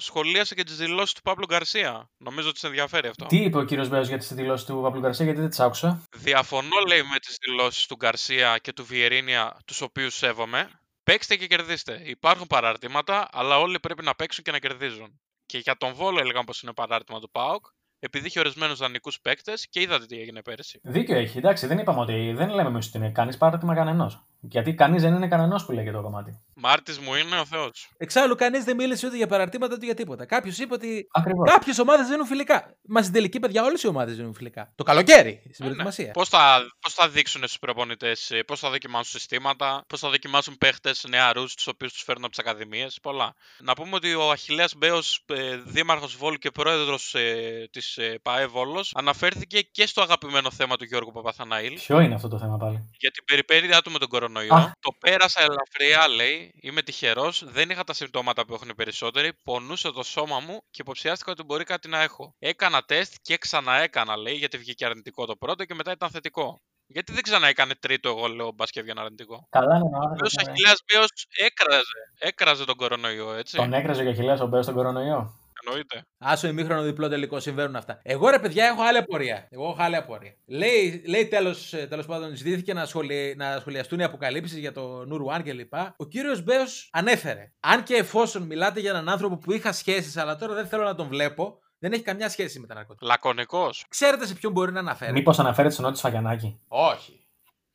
σχολίασε 0.00 0.54
και 0.54 0.62
τις 0.64 0.76
δηλώσεις 0.76 1.12
του 1.14 1.22
Παύλου 1.22 1.46
Γκαρσία. 1.46 2.10
Νομίζω 2.16 2.48
ότι 2.48 2.58
σε 2.58 2.66
ενδιαφέρει 2.66 3.08
αυτό. 3.08 3.26
Τι 3.26 3.36
είπε 3.36 3.58
ο 3.58 3.64
κύριος 3.64 3.88
Μπέος 3.88 4.08
για 4.08 4.18
τις 4.18 4.34
δηλώσεις 4.34 4.66
του 4.66 4.80
Παπλου 4.82 5.00
Γκαρσία, 5.00 5.24
γιατί 5.24 5.40
δεν 5.40 5.48
τις 5.48 5.60
άκουσα; 5.60 6.02
Διαφωνώ, 6.16 6.76
λέει, 6.88 7.02
με 7.02 7.18
τις 7.18 7.36
δηλώσεις 7.46 7.86
του 7.86 7.96
Γκαρσία 7.96 8.58
και 8.58 8.72
του 8.72 8.84
Βιερίνια, 8.84 9.56
τους 9.64 9.80
οποίους 9.80 10.14
σέβομαι. 10.16 10.68
Παίξτε 11.04 11.36
και 11.36 11.46
κερδίστε. 11.46 12.00
Υπάρχουν 12.04 12.46
παραρτήματα, 12.46 13.28
αλλά 13.32 13.58
όλοι 13.58 13.80
πρέπει 13.80 14.04
να 14.04 14.14
παίξουν 14.14 14.44
και 14.44 14.50
να 14.50 14.58
κερδίζουν. 14.58 15.20
Και 15.46 15.58
για 15.58 15.76
τον 15.76 15.94
Βόλο 15.94 16.20
έλεγαν 16.20 16.44
πως 16.44 16.62
είναι 16.62 16.72
παράρτημα 16.72 17.20
του 17.20 17.30
ΠΑΟΚ, 17.30 17.66
επειδή 17.98 18.26
είχε 18.26 18.38
ορισμένους 18.38 18.78
δανεικούς 18.78 19.20
παίκτες 19.20 19.68
και 19.68 19.80
είδατε 19.80 20.06
τι 20.06 20.20
έγινε 20.20 20.42
πέρυσι. 20.42 20.80
Δίκιο 20.82 21.16
έχει, 21.16 21.38
εντάξει, 21.38 21.66
δεν 21.66 21.78
είπαμε 21.78 22.00
ότι. 22.00 22.32
Δεν 22.32 22.48
λέμε 22.48 22.68
εμείς 22.68 22.86
ότι 22.86 22.96
είναι 22.96 23.10
κανείς 23.10 23.36
παράδειγμα 23.36 23.74
κανενό. 23.74 24.26
Γιατί 24.48 24.74
κανείς 24.74 25.02
δεν 25.02 25.14
είναι 25.14 25.28
κανενό 25.28 25.62
που 25.66 25.72
λέγεται 25.72 25.96
το 25.96 26.02
κομμάτι. 26.02 26.40
Μάρτης 26.54 26.98
μου 26.98 27.14
είναι 27.14 27.38
ο 27.38 27.44
Θεός. 27.44 27.88
Εξάλλου, 27.96 28.34
κανείς 28.34 28.64
δεν 28.64 28.76
μίλησε 28.76 29.06
ούτε 29.06 29.16
για 29.16 29.26
παραρτήματα 29.26 29.74
ούτε 29.74 29.84
για 29.84 29.94
τίποτα. 29.94 30.24
Κάποιος 30.26 30.58
είπε 30.58 30.74
ότι 30.74 31.06
Ακριβώς. 31.12 31.50
κάποιες 31.50 31.78
ομάδες 31.78 32.08
δίνουν 32.08 32.26
φιλικά. 32.26 32.76
Μα 32.88 33.00
στην 33.00 33.12
τελική, 33.12 33.40
παιδιά, 33.40 33.64
όλες 33.64 33.82
οι 33.82 33.86
ομάδες 33.86 34.16
δίνουν 34.16 34.34
φιλικά. 34.34 34.72
Το 34.74 34.84
καλοκαίρι, 34.84 35.42
στην 35.52 35.64
προετοιμασία. 35.64 36.10
Πώς 36.10 36.28
θα, 36.28 36.60
πώς 36.80 36.94
θα 36.94 37.08
δείξουν 37.08 37.40
στους 37.40 37.58
προπονητές, 37.58 38.32
πώς 38.46 38.60
θα 38.60 38.70
δοκιμάσουν 38.70 39.20
συστήματα, 39.20 39.84
πώς 39.86 40.00
θα 40.00 40.10
δοκιμάσουν 40.10 40.58
παίχτες 40.58 41.04
νεαρούς, 41.08 41.54
τους 41.54 41.66
οποίους 41.66 41.92
τους 41.92 42.02
φέρνουν 42.02 42.24
από 42.24 42.34
τις 42.34 42.44
ακαδημίες. 42.44 42.98
Πολλά. 43.02 43.34
Να 43.58 43.74
πούμε 43.74 43.94
ότι 43.94 44.14
ο 44.14 44.30
Αχηλέα 44.30 44.66
Μπέος, 44.76 45.24
δήμαρχος 45.64 46.16
Βόλου 46.16 46.36
και 46.36 46.50
πρόεδρος 46.50 47.14
ε, 47.14 47.68
της 47.70 47.96
ε, 47.96 48.18
ΠαΕ 48.22 48.46
Βόλος, 48.46 48.92
αναφέρθηκε 48.94 49.60
και 49.60 49.86
στο 49.86 50.02
αγαπημένο 50.02 50.50
θέμα 50.50 50.76
του 50.76 50.84
Γιώργου 50.84 51.12
Παπαθαναήλ. 51.12 51.74
Ποιο 51.74 52.00
είναι 52.00 52.14
αυτό 52.14 52.28
το 52.28 52.38
θέμα 52.38 52.56
πάλι; 52.56 52.90
Για 52.98 53.10
την 53.10 53.24
περιπέτειά 53.24 53.82
του 53.82 53.90
με 53.90 53.98
τον 53.98 54.08
κορονοϊό. 54.08 54.33
Α. 54.40 54.70
Το 54.80 54.90
πέρασα 55.00 55.40
ελαφριά, 55.40 56.08
λέει. 56.08 56.54
Είμαι 56.60 56.82
τυχερός. 56.82 57.44
Δεν 57.46 57.70
είχα 57.70 57.84
τα 57.84 57.92
συμπτώματα 57.92 58.46
που 58.46 58.54
έχουν 58.54 58.68
οι 58.68 58.74
περισσότεροι. 58.74 59.32
Πονούσε 59.44 59.90
το 59.90 60.02
σώμα 60.02 60.40
μου 60.40 60.60
και 60.70 60.80
υποψιάστηκα 60.80 61.32
ότι 61.32 61.42
μπορεί 61.42 61.64
κάτι 61.64 61.88
να 61.88 62.02
έχω. 62.02 62.34
Έκανα 62.38 62.82
τεστ 62.82 63.14
και 63.22 63.36
ξαναέκανα, 63.36 64.16
λέει, 64.16 64.34
γιατί 64.34 64.58
βγήκε 64.58 64.84
αρνητικό 64.84 65.26
το 65.26 65.36
πρώτο 65.36 65.64
και 65.64 65.74
μετά 65.74 65.92
ήταν 65.92 66.10
θετικό. 66.10 66.60
Γιατί 66.86 67.12
δεν 67.12 67.22
ξαναέκανε 67.22 67.74
τρίτο, 67.74 68.08
εγώ 68.08 68.26
λέω, 68.26 68.52
μπας 68.52 68.70
και 68.70 68.80
έβγαινε 68.80 69.00
αρνητικό. 69.00 69.46
Καλά 69.50 69.76
είναι 69.76 69.84
ο 69.84 69.88
Ο 69.92 69.96
άνθρωπο. 69.96 70.48
Αχιλέας 70.48 70.82
Μπέος 70.92 71.08
έκραζε. 71.36 72.12
Έκραζε 72.18 72.64
τον 72.64 72.76
κορονοϊό, 72.76 73.32
έτσι. 73.32 73.56
Τον 73.56 73.72
έκραζε 73.72 74.04
ο 74.04 74.08
Αχιλέας 74.10 74.40
ο 74.40 74.46
Μπέος 74.46 74.64
στον 74.64 74.76
κορονοϊό. 74.76 75.38
Εννοείται. 75.66 76.06
Άσο 76.18 76.48
ημίχρονο 76.48 76.82
διπλό 76.82 77.08
τελικό 77.08 77.40
συμβαίνουν 77.40 77.76
αυτά. 77.76 78.00
Εγώ 78.02 78.28
ρε 78.28 78.38
παιδιά 78.38 78.64
έχω 78.64 78.82
άλλη 78.82 78.98
απορία. 78.98 79.48
Εγώ 79.50 79.64
έχω 79.64 79.76
άλλη 79.78 79.96
απορία. 79.96 80.34
Λέει, 80.46 81.02
λέει 81.06 81.26
τέλος 81.26 81.74
τέλος 81.88 82.06
πάντων, 82.06 82.36
ζητήθηκε 82.36 82.74
να, 82.74 82.86
σχολι... 82.86 83.34
να 83.36 83.58
σχολιαστούν 83.60 83.98
οι 83.98 84.04
αποκαλύψεις 84.04 84.58
για 84.58 84.72
το 84.72 85.04
Νουρουάν 85.06 85.42
κλπ. 85.42 85.74
Ο 85.96 86.04
κύριος 86.04 86.42
Μπέος 86.42 86.88
ανέφερε. 86.92 87.52
Αν 87.60 87.82
και 87.82 87.94
εφόσον 87.94 88.42
μιλάτε 88.42 88.80
για 88.80 88.90
έναν 88.90 89.08
άνθρωπο 89.08 89.36
που 89.38 89.52
είχα 89.52 89.72
σχέσεις, 89.72 90.16
αλλά 90.16 90.36
τώρα 90.36 90.54
δεν 90.54 90.66
θέλω 90.66 90.82
να 90.84 90.94
τον 90.94 91.08
βλέπω, 91.08 91.58
δεν 91.78 91.92
έχει 91.92 92.02
καμιά 92.02 92.28
σχέση 92.28 92.60
με 92.60 92.66
τα 92.66 92.74
ναρκωτικά. 92.74 93.06
Λακωνικός. 93.06 93.84
Ξέρετε 93.88 94.26
σε 94.26 94.34
ποιον 94.34 94.52
μπορεί 94.52 94.72
να 94.72 94.80
αναφέρει. 94.80 95.12
Μήπως 95.12 95.38
αναφέρεται 95.38 95.74
στον 95.74 95.86
Νότι 95.86 96.00
Φαγιανάκη. 96.00 96.60
Όχι. 96.68 97.18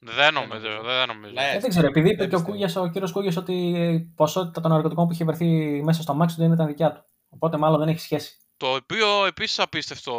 Δεν 0.01 0.33
νομίζω, 0.33 0.67
δεν 0.85 1.07
νομίζω. 1.07 1.33
Ναι. 1.33 1.51
Ε, 1.55 1.59
δεν 1.59 1.69
ξέρω, 1.69 1.87
επειδή 1.87 2.09
είπε 2.09 2.17
δεν 2.17 2.29
και 2.29 2.35
ο, 2.35 2.37
πιστεύω. 2.37 2.51
Κούγιας, 2.51 2.75
ο 2.75 2.87
κύριος 2.87 3.11
Κούγιας 3.11 3.37
ότι 3.37 3.53
η 3.53 4.13
ποσότητα 4.15 4.61
των 4.61 4.71
ναρκωτικών 4.71 5.07
που 5.07 5.13
είχε 5.13 5.23
βρεθεί 5.23 5.81
μέσα 5.83 6.01
στο 6.01 6.13
μάξι 6.13 6.35
του 6.35 6.41
δεν 6.41 6.51
ήταν 6.51 6.67
δικιά 6.67 6.91
του. 6.91 7.05
Οπότε 7.29 7.57
μάλλον 7.57 7.79
δεν 7.79 7.87
έχει 7.87 7.99
σχέση. 7.99 8.37
Το 8.57 8.73
οποίο 8.73 9.25
επίσης 9.25 9.59
απίστευτο 9.59 10.13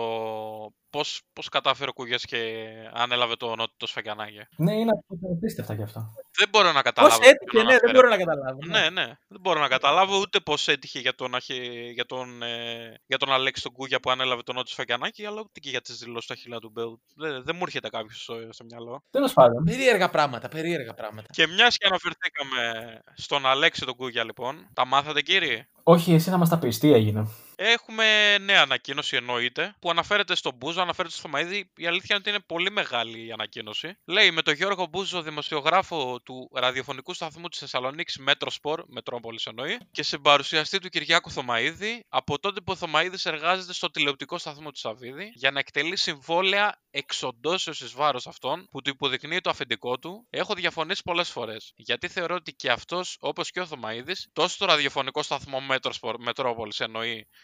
πώς, 0.90 1.22
πώς 1.32 1.48
κατάφερε 1.48 1.90
ο 1.90 1.92
Κούγιας 1.92 2.24
και 2.24 2.64
ανέλαβε 2.92 3.36
το 3.36 3.46
νότιο 3.46 3.74
το 3.76 3.86
σφαγιανάκι. 3.86 4.40
Ναι, 4.56 4.74
είναι 4.74 4.90
απίστευτα 5.36 5.74
κι 5.76 5.82
αυτό. 5.82 6.12
Δεν 6.38 6.48
μπορώ 6.48 6.66
να 6.66 6.72
Πώς 6.72 6.82
καταλάβω. 6.82 7.14
έτυχε, 7.22 7.44
ποιον 7.50 7.64
ναι, 7.64 7.68
δεν 7.70 7.78
αναφέρεται. 7.88 7.92
μπορώ 7.98 8.08
να 8.08 8.16
καταλάβω. 8.16 8.58
Ναι, 8.66 8.90
ναι. 8.90 9.06
Δεν 9.28 9.40
μπορώ 9.40 9.60
να 9.60 9.68
καταλάβω 9.68 10.18
ούτε 10.18 10.40
πώς 10.40 10.68
έτυχε 10.68 10.98
για 10.98 11.14
τον, 11.14 11.34
Αχε- 11.34 11.90
για, 11.92 12.04
τον, 12.06 12.42
ε, 12.42 12.94
για 13.06 13.18
τον 13.18 13.32
Αλέξη 13.32 13.62
τον 13.62 13.72
Κούγια 13.72 14.00
που 14.00 14.10
ανέλαβε 14.10 14.42
τον 14.42 14.54
Νότιο 14.54 14.72
Σφαγιανάκη, 14.72 15.26
αλλά 15.26 15.40
ούτε 15.40 15.60
και 15.60 15.68
για 15.70 15.80
τις 15.80 15.96
δηλώσεις 15.98 16.26
του 16.26 16.32
Αχιλά 16.32 16.58
του 16.58 16.70
Μπέου. 16.70 17.00
Δεν, 17.16 17.42
δεν 17.44 17.54
μου 17.56 17.62
έρχεται 17.62 17.88
κάποιος 17.88 18.22
στο, 18.22 18.34
στο 18.50 18.64
μυαλό. 18.64 19.02
Τέλος 19.10 19.32
πάντων. 19.32 19.64
Περίεργα 19.64 20.10
πράγματα, 20.10 20.48
περίεργα 20.48 20.94
πράγματα. 20.94 21.28
Και 21.32 21.46
μιας 21.46 21.76
και 21.76 21.86
αναφερθήκαμε 21.86 22.98
στον 23.14 23.46
Αλέξη 23.46 23.84
τον 23.84 23.94
Κούγια, 23.94 24.24
λοιπόν, 24.24 24.68
τα 24.74 24.84
μάθατε 24.86 25.22
κύριοι. 25.22 25.68
Όχι, 25.82 26.12
εσύ 26.12 26.30
θα 26.30 26.36
μας 26.36 26.48
τα 26.48 26.58
πεις, 26.58 26.78
τι 26.78 26.92
έγινε; 26.92 27.28
Έχουμε 27.62 28.38
νέα 28.38 28.62
ανακοίνωση 28.62 29.16
εννοείται 29.16 29.74
που 29.80 29.90
αναφέρεται 29.90 30.34
στον 30.34 30.54
Μπούζο, 30.54 30.80
αναφέρεται 30.80 31.14
στο 31.14 31.22
Θωμαίδη. 31.22 31.70
Η 31.76 31.86
αλήθεια 31.86 32.06
είναι 32.08 32.18
ότι 32.18 32.28
είναι 32.30 32.40
πολύ 32.46 32.70
μεγάλη 32.70 33.26
η 33.26 33.32
ανακοίνωση. 33.32 33.98
Λέει 34.04 34.30
με 34.30 34.42
τον 34.42 34.54
Γιώργο 34.54 34.86
Μπούζο, 34.86 35.22
δημοσιογράφο 35.22 36.20
του 36.20 36.50
ραδιοφωνικού 36.54 37.14
σταθμού 37.14 37.48
της 37.48 37.58
Θεσσαλονίκης 37.58 38.18
Μέτροσπορ, 38.18 38.84
Μετρόπολη 38.86 39.38
εννοεί, 39.44 39.78
και 39.90 40.02
συμπαρουσιαστή 40.02 40.78
του 40.78 40.88
Κυριάκου 40.88 41.30
Θωμαίδη, 41.30 42.04
από 42.08 42.38
τότε 42.38 42.60
που 42.60 42.72
ο 42.72 42.76
Θωμαίδη 42.76 43.18
εργάζεται 43.24 43.72
στο 43.72 43.90
τηλεοπτικό 43.90 44.38
σταθμό 44.38 44.70
του 44.70 44.78
Σαββίδη 44.78 45.30
για 45.34 45.50
να 45.50 45.58
εκτελεί 45.58 45.96
συμβόλαια 45.96 46.80
εξοντώσεω 46.90 47.72
εις 47.80 47.92
βάρος 47.92 48.26
αυτών 48.26 48.68
που 48.70 48.82
του 48.82 48.90
υποδεικνύει 48.90 49.40
το 49.40 49.50
αφεντικό 49.50 49.98
του, 49.98 50.26
έχω 50.30 50.54
διαφωνήσει 50.54 51.02
πολλές 51.02 51.30
φορές. 51.30 51.72
Γιατί 51.76 52.08
θεωρώ 52.08 52.34
ότι 52.34 52.52
και 52.52 52.70
αυτός, 52.70 53.16
όπως 53.20 53.50
και 53.50 53.60
ο 53.60 53.66
Θωμαίδη, 53.66 54.12
τόσο 54.32 54.54
στο 54.54 54.66
ραδιοφωνικό 54.66 55.22
σταθμό 55.22 55.60
Μέτροσπορ, 55.60 56.16
Μετρόπολη 56.18 56.72
εννοεί, 56.78 57.28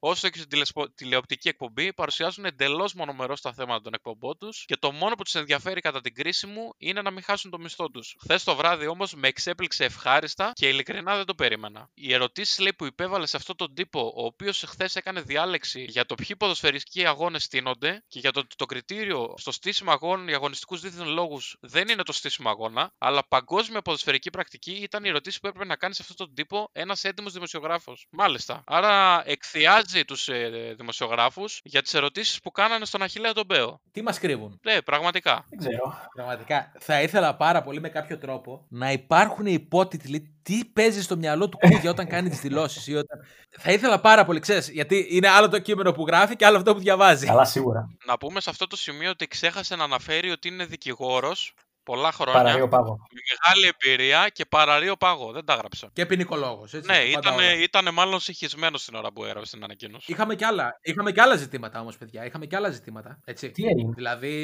όσο 0.00 0.28
και 0.28 0.38
στην 0.38 0.50
τηλεσπο- 0.50 0.94
τηλεοπτική 0.94 1.48
εκπομπή 1.48 1.92
παρουσιάζουν 1.92 2.44
εντελώς 2.44 2.94
μονομερός 2.94 3.40
τα 3.40 3.52
θέματα 3.52 3.80
των 3.80 3.94
εκπομπών 3.94 4.38
τους 4.38 4.64
και 4.66 4.76
το 4.76 4.92
μόνο 4.92 5.14
που 5.14 5.22
τους 5.22 5.34
ενδιαφέρει 5.34 5.80
κατά 5.80 6.00
την 6.00 6.14
κρίση 6.14 6.46
μου 6.46 6.74
είναι 6.78 7.02
να 7.02 7.10
μην 7.10 7.22
χάσουν 7.22 7.50
το 7.50 7.58
μισθό 7.58 7.90
τους. 7.90 8.16
Χθες 8.20 8.44
το 8.44 8.54
βράδυ 8.56 8.86
όμως 8.86 9.14
με 9.14 9.28
εξέπληξε 9.28 9.84
ευχάριστα 9.84 10.52
και 10.54 10.68
ειλικρινά 10.68 11.16
δεν 11.16 11.24
το 11.24 11.34
περίμενα. 11.34 11.90
Οι 11.94 12.12
ερωτήσεις 12.12 12.58
λέει 12.58 12.74
που 12.74 12.84
υπέβαλε 12.84 13.26
σε 13.26 13.36
αυτόν 13.36 13.56
τον 13.56 13.74
τύπο, 13.74 14.12
ο 14.16 14.24
οποίος 14.24 14.64
χθες 14.66 14.96
έκανε 14.96 15.20
διάλεξη 15.20 15.84
για 15.88 16.06
το 16.06 16.14
ποιοι 16.14 16.36
ποδοσφαιριστικοί 16.36 17.06
αγώνες 17.06 17.42
στείνονται 17.44 18.04
και 18.08 18.18
για 18.18 18.32
το 18.32 18.40
ότι 18.40 18.56
το 18.56 18.66
κριτήριο 18.66 19.34
στο 19.36 19.52
στήσιμο 19.52 19.90
αγώνων 19.90 20.28
για 20.28 20.36
αγωνιστικούς 20.36 20.80
δίθεν 20.80 21.08
λόγους 21.08 21.56
δεν 21.60 21.88
είναι 21.88 22.02
το 22.02 22.12
στήσιμο 22.12 22.48
αγώνα, 22.50 22.92
αλλά 22.98 23.26
παγκόσμια 23.28 23.82
ποδοσφαιρική 23.82 24.30
πρακτική 24.30 24.72
ήταν 24.72 25.04
η 25.04 25.08
ερωτήση 25.08 25.40
που 25.40 25.46
έπρεπε 25.46 25.66
να 25.66 25.76
κάνει 25.76 25.94
σε 25.94 26.02
αυτόν 26.02 26.16
τον 26.16 26.34
τύπο 26.34 26.68
ένας 26.72 27.04
έντιμος 27.04 27.32
δημοσιογράφος. 27.32 28.06
Μάλιστα. 28.10 28.62
Άρα 28.66 29.22
εκθιάζει 29.26 29.89
τους 30.06 30.28
ε, 30.28 30.74
δημοσιογράφους 30.76 31.60
για 31.64 31.82
τις 31.82 31.94
ερωτήσεις 31.94 32.40
που 32.40 32.50
κάνανε 32.50 32.84
στον 32.84 33.02
Αχηλέα 33.02 33.32
τον 33.32 33.46
Μπέο. 33.46 33.80
Τι 33.92 34.02
μας 34.02 34.18
κρύβουν; 34.18 34.60
Ναι, 34.62 34.82
πραγματικά. 34.82 35.46
Δεν 35.48 35.58
ξέρω. 35.58 35.94
Πραγματικά. 36.14 36.72
Θα 36.78 37.02
ήθελα 37.02 37.36
πάρα 37.36 37.62
πολύ 37.62 37.80
με 37.80 37.88
κάποιο 37.88 38.18
τρόπο 38.18 38.66
να 38.68 38.92
υπάρχουν 38.92 39.46
υπότιτλοι 39.46 40.34
τι 40.42 40.64
παίζει 40.64 41.02
στο 41.02 41.16
μυαλό 41.16 41.48
του 41.48 41.58
Κούγια 41.58 41.90
όταν 41.90 42.06
κάνει 42.06 42.28
τις 42.28 42.40
δηλώσεις. 42.40 42.88
Όταν... 42.88 43.20
Θα 43.58 43.72
ήθελα 43.72 44.00
πάρα 44.00 44.24
πολύ, 44.24 44.40
ξέρεις, 44.40 44.70
γιατί 44.70 45.06
είναι 45.10 45.28
άλλο 45.28 45.48
το 45.48 45.58
κείμενο 45.58 45.92
που 45.92 46.04
γράφει 46.06 46.36
και 46.36 46.46
άλλο 46.46 46.56
αυτό 46.56 46.74
που 46.74 46.80
διαβάζει. 46.80 47.26
Καλά, 47.26 47.44
σίγουρα. 47.44 47.88
Να 48.06 48.18
πούμε 48.18 48.40
σε 48.40 48.50
αυτό 48.50 48.66
το 48.66 48.76
σημείο 48.76 49.10
ότι 49.10 49.26
ξέχασε 49.26 49.76
να 49.76 49.84
αναφέρει 49.84 50.30
ότι 50.30 50.48
είναι 50.48 50.64
δικηγόρος 50.64 51.54
πολλά 51.90 52.12
χρόνια. 52.12 52.42
Παραρρείο 52.42 52.68
πάγο. 52.68 52.96
Με 53.14 53.20
μεγάλη 53.30 53.72
εμπειρία 53.74 54.28
και 54.28 54.44
παραρρείο 54.44 54.96
πάγο. 54.96 55.32
Δεν 55.32 55.44
τα 55.44 55.52
έγραψε. 55.52 55.88
Και 55.92 56.06
ποινικολόγος. 56.06 56.72
Ναι, 56.72 56.98
ήταν, 56.98 57.34
ήταν 57.62 57.94
μάλλον 57.94 58.20
συγχυσμένο 58.20 58.78
την 58.84 58.94
ώρα 58.94 59.12
που 59.12 59.24
έγραψε 59.24 59.54
την 59.54 59.64
ανακοίνωση. 59.64 60.12
Είχαμε 60.12 60.34
κι 60.34 60.44
άλλα, 60.44 60.78
είχαμε 60.82 61.12
κι 61.12 61.20
άλλα 61.20 61.36
ζητήματα 61.36 61.80
όμως, 61.80 61.96
παιδιά. 61.96 62.24
Είχαμε 62.24 62.46
κι 62.46 62.56
άλλα 62.56 62.70
ζητήματα. 62.70 63.18
Έτσι. 63.24 63.50
Τι 63.50 63.64
έγινε; 63.66 63.92
Δηλαδή, 63.96 64.34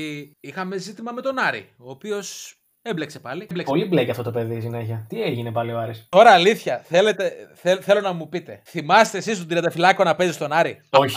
είχαμε 0.41 0.77
ζήτημα 0.77 1.13
με 1.13 1.21
τον 1.21 1.39
Άρη, 1.39 1.75
ο 1.79 1.91
οποίος 1.91 2.55
έμπλεξε 2.83 3.19
πάλι. 3.19 3.43
Έμπλεξε. 3.51 3.73
Πολύ 3.73 3.85
μπλέκει 3.85 4.11
αυτό 4.11 4.23
το 4.23 4.31
παιδί 4.31 4.61
συνέχεια. 4.61 5.07
Τι 5.09 5.23
έγινε 5.23 5.53
πάλι 5.53 5.73
ο 5.73 5.79
Άρης; 5.79 6.07
Τώρα 6.09 6.31
αλήθεια, 6.31 6.79
θέλετε, 6.79 7.51
θέλ- 7.55 7.83
θέλω 7.83 8.01
να 8.01 8.13
μου 8.13 8.29
πείτε. 8.29 8.63
Θυμάστε 8.65 9.19
εσείς 9.19 9.39
τον 9.39 9.49
Τριανταφυλάκο 9.49 10.05
να 10.05 10.15
παίζει 10.15 10.33
στον 10.33 10.53
Άρη; 10.53 10.81
Όχι. 10.91 11.17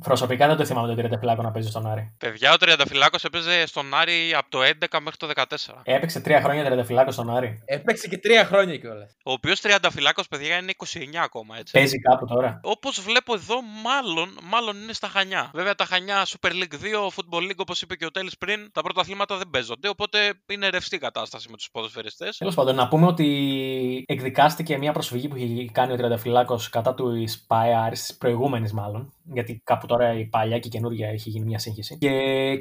Προσωπικά 0.00 0.46
δεν 0.46 0.56
το 0.56 0.64
θυμάμαι 0.64 0.86
τον 0.86 0.96
Τριανταφυλάκο 0.96 1.42
να 1.42 1.50
παίζει 1.50 1.68
στον 1.68 1.86
Άρη. 1.86 2.14
Παιδιά, 2.18 2.52
ο 2.52 2.56
Τριανταφυλάκο 2.56 3.16
έπαιζε 3.22 3.66
στον 3.66 3.94
Άρη 3.94 4.34
από 4.34 4.50
το 4.50 4.58
11 4.62 4.98
μέχρι 5.02 5.16
το 5.16 5.30
14. 5.34 5.44
Έπαιξε 5.82 6.20
τρία 6.20 6.40
χρόνια 6.40 6.64
Τριανταφυλάκο 6.64 7.10
στον 7.10 7.36
Άρη. 7.36 7.62
Έπαιξε 7.64 8.08
και 8.08 8.18
τρία 8.18 8.44
χρόνια 8.44 8.76
κιόλας. 8.76 9.16
Ο 9.24 9.32
οποίος 9.32 9.60
Τριανταφυλάκο, 9.60 10.22
παιδιά, 10.30 10.56
είναι 10.56 10.72
29 10.76 11.22
ακόμα, 11.24 11.58
έτσι. 11.58 11.72
Παίζει 11.72 12.00
κάπου 12.00 12.26
τώρα. 12.26 12.60
Όπως 12.62 13.00
βλέπω 13.00 13.34
εδώ, 13.34 13.54
μάλλον, 13.84 14.38
μάλλον 14.42 14.82
είναι 14.82 14.92
στα 14.92 15.08
Χανιά. 15.08 15.50
Βέβαια, 15.54 15.74
τα 15.74 15.84
Χανιά 15.84 16.26
Super 16.26 16.50
League 16.50 16.76
2, 16.82 17.08
Football 17.08 17.42
League, 17.50 17.56
όπως 17.56 17.82
είπε 17.82 17.96
και 17.96 18.04
ο 18.04 18.10
Τέλης 18.10 18.38
πριν, 18.38 18.70
τα 18.72 18.82
πρωταθλήματα 18.82 19.36
δεν 19.36 19.48
παίζονται. 19.50 19.88
Οπότε 19.88 20.18
είναι 20.50 20.68
ρευστή 20.68 20.98
κατάσταση 20.98 21.48
με 21.50 21.56
τους 21.56 21.70
ποδοσφαιριστές. 21.72 22.36
Τέλος 22.36 22.54
πάντων, 22.54 22.74
να 22.74 22.88
πούμε 22.88 23.06
ότι 23.06 24.04
εκδικάστηκε 24.08 24.78
μια 24.78 24.92
προσφυγή 24.92 25.28
που 25.28 25.36
είχε 25.36 25.70
κάνει 25.72 25.92
ο 25.92 25.96
Τριανταφυλάκο 25.96 26.60
κατά 26.70 26.94
του 26.94 27.24
ΠΑΕ 27.46 27.74
Άρης, 27.74 28.00
της 28.00 28.16
προηγούμενης 28.16 28.72
μάλλον. 28.72 29.12
Γιατί 29.24 29.62
κάπου 29.82 29.94
τώρα 29.94 30.18
η 30.18 30.24
παλιά 30.24 30.58
και 30.58 30.68
η 30.68 30.70
καινούργια 30.70 31.08
έχει 31.08 31.30
γίνει 31.30 31.44
μια 31.44 31.58
σύγχυση. 31.58 31.98
Και 31.98 32.10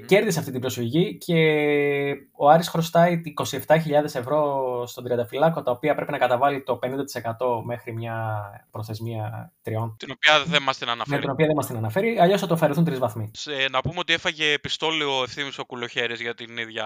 κέρδισε 0.05 0.39
αυτή 0.39 0.51
την 0.51 0.59
προσφυγή 0.61 1.17
και 1.17 1.35
ο 2.37 2.49
Άρης 2.49 2.67
χρωστάει 2.67 3.21
27.000 3.67 4.03
ευρώ 4.03 4.39
στον 4.87 5.03
Τριανταφυλάκο, 5.03 5.63
τα 5.63 5.71
οποία 5.71 5.95
πρέπει 5.95 6.11
να 6.11 6.17
καταβάλει 6.17 6.63
το 6.63 6.79
50% 6.83 6.87
μέχρι 7.65 7.93
μια 7.93 8.41
προθεσμία 8.71 9.53
τριών. 9.61 9.95
Την 9.99 10.11
οποία 10.11 10.43
δεν 10.45 10.61
μας 10.63 10.77
την 10.77 10.87
Με 10.87 10.93
αναφέρει. 10.93 11.21
την 11.21 11.29
οποία 11.29 11.45
δεν 11.45 11.55
μας 11.55 11.65
την 11.65 11.77
αναφέρει, 11.77 12.17
αλλιώς 12.19 12.41
θα 12.41 12.47
το 12.47 12.53
αφαιρεθούν 12.53 12.83
τρεις 12.85 12.99
βαθμοί. 12.99 13.31
Σε, 13.33 13.51
να 13.71 13.81
πούμε 13.81 13.99
ότι 13.99 14.13
έφαγε 14.13 14.51
επιστόλιο 14.51 15.19
ο 15.19 15.23
ευθύνη 15.23 15.49
ο 15.57 15.65
Κουλοχέρης 15.65 16.21
για 16.21 16.33
την 16.33 16.57
ίδια. 16.57 16.85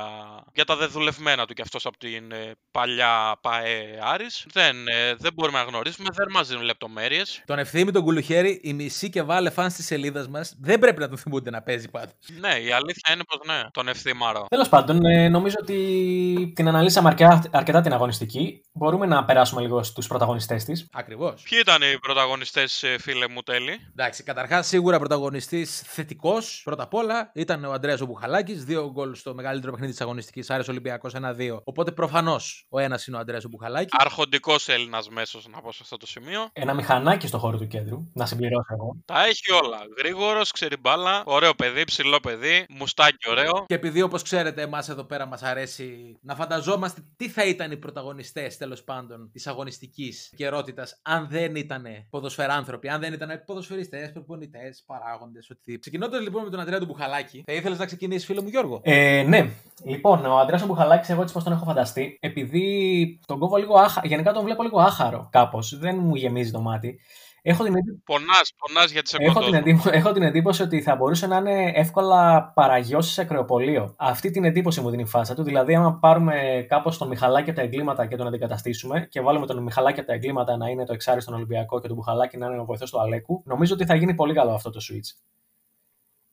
για 0.53 0.65
τα 0.65 0.75
δεδουλευμένα 0.75 1.45
του 1.45 1.53
κι 1.53 1.61
αυτός 1.61 1.85
από 1.85 1.97
την 1.97 2.31
ε, 2.31 2.51
παλιά 2.71 3.37
ΠΑΕ 3.41 3.99
Άρης. 4.01 4.45
Δεν, 4.51 4.87
ε, 4.87 5.15
δεν 5.17 5.33
μπορούμε 5.33 5.57
να 5.57 5.63
γνωρίσουμε, 5.63 6.09
δεν 6.13 6.27
μας 6.31 6.47
δίνουν 6.47 6.63
λεπτομέρειες. 6.63 7.43
Τον 7.45 7.59
ευθύμη 7.59 7.91
τον 7.91 8.03
Κουλουχέρη, 8.03 8.59
η 8.63 8.73
μισή 8.73 9.09
και 9.09 9.21
βάλε 9.21 9.49
φαν 9.49 9.73
τη 9.73 9.83
σελίδα 9.83 10.14
μας 10.29 10.55
δεν 10.59 10.79
πρέπει 10.79 10.99
να 10.99 11.07
τον 11.07 11.17
θυμούνται 11.17 11.49
να 11.49 11.61
παίζει 11.61 11.89
πάντω. 11.89 12.11
Ναι, 12.39 12.47
η 12.47 12.71
αλήθεια 12.71 13.13
είναι 13.13 13.23
πως 13.27 13.39
ναι, 13.45 13.61
τον 13.71 13.87
ευθύμαρο. 13.87 14.45
Τέλος 14.49 14.69
πάντων, 14.69 15.05
ε, 15.05 15.29
νομίζω 15.29 15.55
ότι 15.59 16.53
την 16.55 16.67
αναλύσαμε 16.67 17.09
αρκετά, 17.09 17.41
αρκετά 17.51 17.81
την 17.81 17.93
αγωνιστική. 17.93 18.61
Μπορούμε 18.73 19.05
να 19.05 19.25
περάσουμε 19.25 19.61
λίγο 19.61 19.83
στους 19.83 20.07
πρωταγωνιστές 20.07 20.63
της. 20.63 20.87
Ακριβώς. 20.91 21.41
Ποιοι 21.49 21.59
ήταν 21.61 21.81
οι 21.81 21.99
πρωταγωνιστές, 21.99 22.83
φίλε 22.99 23.27
μου, 23.27 23.41
τέλει. 23.41 23.79
Εντάξει, 23.91 24.23
καταρχάς 24.23 24.67
σίγουρα 24.67 24.99
πρωταγωνιστής 24.99 25.81
θετικός. 25.85 26.61
Πρώτα 26.63 26.83
απ' 26.83 26.93
όλα 26.93 27.31
ήταν 27.33 27.65
ο 27.65 27.71
Αντρέα 27.71 27.97
Μπουχαλάκης. 28.05 28.63
Δύο 28.63 28.91
γκολ 28.91 29.15
στο 29.15 29.33
μεγαλύτερο 29.33 29.71
παιχνίδι 29.71 29.91
της 29.91 30.01
αγωνιστικής. 30.01 30.49
Άρε 30.49 30.63
Ολυμπιακός 30.69 31.13
1-2. 31.13 31.61
Οπότε 31.63 31.91
προφανώς 31.91 32.65
ο 32.69 32.79
ένας 32.79 33.07
είναι 33.07 33.17
ο 33.17 33.19
Αντρέα 33.19 33.39
Μπουχαλάκης. 33.49 33.93
Αρχοντικός 33.97 34.67
Έλληνας 34.67 35.09
μέσος, 35.09 35.47
να 35.47 35.61
πω 35.61 35.71
σε 35.71 35.79
αυτό 35.81 35.97
το 35.97 36.07
σημείο. 36.07 36.49
Ένα 36.53 36.73
μηχανάκι 36.73 37.27
στο 37.27 37.37
χώρο 37.37 37.57
του 37.57 37.67
κέντρου, 37.67 38.11
να 38.13 38.25
συμπληρώσω 38.25 38.73
εγώ. 38.73 38.95
Τα 39.05 39.25
έχει 39.25 39.51
όλα. 39.51 39.77
Γρήγορος, 40.05 40.51
ξέρει 40.51 40.77
μπάλα, 40.77 41.23
ωραίο 41.25 41.53
παιδί, 41.53 41.83
ψηλό 41.83 42.19
παιδί, 42.19 42.65
μουστάκι 42.69 43.29
ωραίο. 43.29 43.65
Και 43.67 43.73
επειδή 43.73 44.01
όπως 44.01 44.21
ξέρετε, 44.21 44.61
εμάς 44.61 44.89
εδώ 44.89 45.03
πέρα 45.03 45.25
μας 45.25 45.43
αρέσει 45.43 46.17
να 46.21 46.35
φανταζόμαστε 46.35 47.01
τι 47.17 47.29
θα 47.29 47.45
ήταν 47.45 47.71
οι 47.71 47.77
πρωταγωνιστές 47.77 48.57
τέλος 48.57 48.83
πάντων 48.83 49.29
της 49.31 49.47
αγωνιστικής 49.47 50.33
καιρότητας 50.35 50.99
αν 51.01 51.27
δεν 51.29 51.55
ήταν 51.55 51.85
ποδοσφαιράνθρωποι, 52.09 52.89
αν 52.89 52.99
δεν 52.99 53.13
ήταν 53.13 53.43
ποδοσφαιριστές, 53.45 54.11
προπονητές, 54.11 54.83
παράγοντες, 54.85 55.49
οτιδήποτε. 55.49 55.79
Ξεκινώντας 55.79 56.21
λοιπόν 56.21 56.43
με 56.43 56.49
τον 56.49 56.59
Αντρέα 56.59 56.79
του 56.79 56.85
Μπουχαλάκη, 56.85 57.43
θα 57.45 57.53
ήθελες 57.53 57.77
να 57.77 57.85
ξεκινήσεις, 57.85 58.25
φίλο 58.25 58.41
μου 58.41 58.47
Γιώργο; 58.47 58.79
Ε, 58.83 59.23
ναι, 59.27 59.49
λοιπόν, 59.83 60.25
ο 60.25 60.37
Αντρέας 60.37 60.65
Μπουχαλάκης, 60.65 61.09
εγώ 61.09 61.21
έτσι 61.21 61.33
πώ 61.33 61.43
τον 61.43 61.53
έχω 61.53 61.65
φανταστεί, 61.65 62.17
επειδή 62.21 63.19
τον 63.25 63.39
κόβω 63.39 63.57
λίγο 63.57 63.75
άχαρο, 63.77 64.07
γενικά 64.07 64.33
τον 64.33 64.43
βλέπω 64.43 64.63
λίγο 64.63 64.79
άχαρο 64.79 65.27
κάπως, 65.31 65.77
δεν 65.77 65.97
μου 65.99 66.15
γεμίζει 66.15 66.51
το 66.51 66.59
μάτι. 66.59 66.99
Έχω 67.47 67.63
την, 67.63 67.75
εντύπωση, 67.75 68.01
Πονάς, 68.05 68.53
πονάς 68.57 68.91
για 68.91 69.01
τις 69.01 69.13
έχω, 69.13 69.39
την 69.39 69.53
εκπομπέ. 69.53 69.57
εντύπωση, 69.57 69.89
έχω 69.97 70.11
την 70.11 70.21
εντύπωση 70.21 70.61
ότι 70.61 70.81
θα 70.81 70.95
μπορούσε 70.95 71.27
να 71.27 71.37
είναι 71.37 71.71
εύκολα 71.75 72.51
παραγιώσεις 72.55 73.13
σε 73.13 73.23
κρεοπολείο. 73.23 73.93
Αυτή 73.97 74.31
την 74.31 74.43
εντύπωση 74.45 74.81
μου 74.81 74.89
δίνει 74.89 75.01
η 75.01 75.05
φάσα 75.05 75.35
του. 75.35 75.43
Δηλαδή, 75.43 75.75
άμα 75.75 75.93
πάρουμε 75.93 76.65
κάπως 76.69 76.97
τον 76.97 77.07
Μιχαλάκη 77.07 77.49
από 77.49 77.59
τα 77.59 77.65
εγκλήματα 77.65 78.05
και 78.05 78.15
τον 78.15 78.27
αντικαταστήσουμε 78.27 79.07
και 79.09 79.21
βάλουμε 79.21 79.45
τον 79.45 79.63
Μιχαλάκη 79.63 79.99
από 79.99 80.07
τα 80.07 80.13
εγκλήματα 80.13 80.57
να 80.57 80.69
είναι 80.69 80.85
το 80.85 80.93
εξάρι 80.93 81.21
στον 81.21 81.33
Ολυμπιακό 81.33 81.81
και 81.81 81.87
τον 81.87 81.95
Μπουχαλάκη 81.95 82.37
να 82.37 82.45
είναι 82.45 82.59
ο 82.59 82.65
βοηθός 82.65 82.91
του 82.91 83.01
Αλέκου, 83.01 83.43
νομίζω 83.45 83.73
ότι 83.73 83.85
θα 83.85 83.95
γίνει 83.95 84.13
πολύ 84.13 84.33
καλό 84.33 84.51
αυτό 84.51 84.69
το 84.69 84.79
switch. 84.89 85.17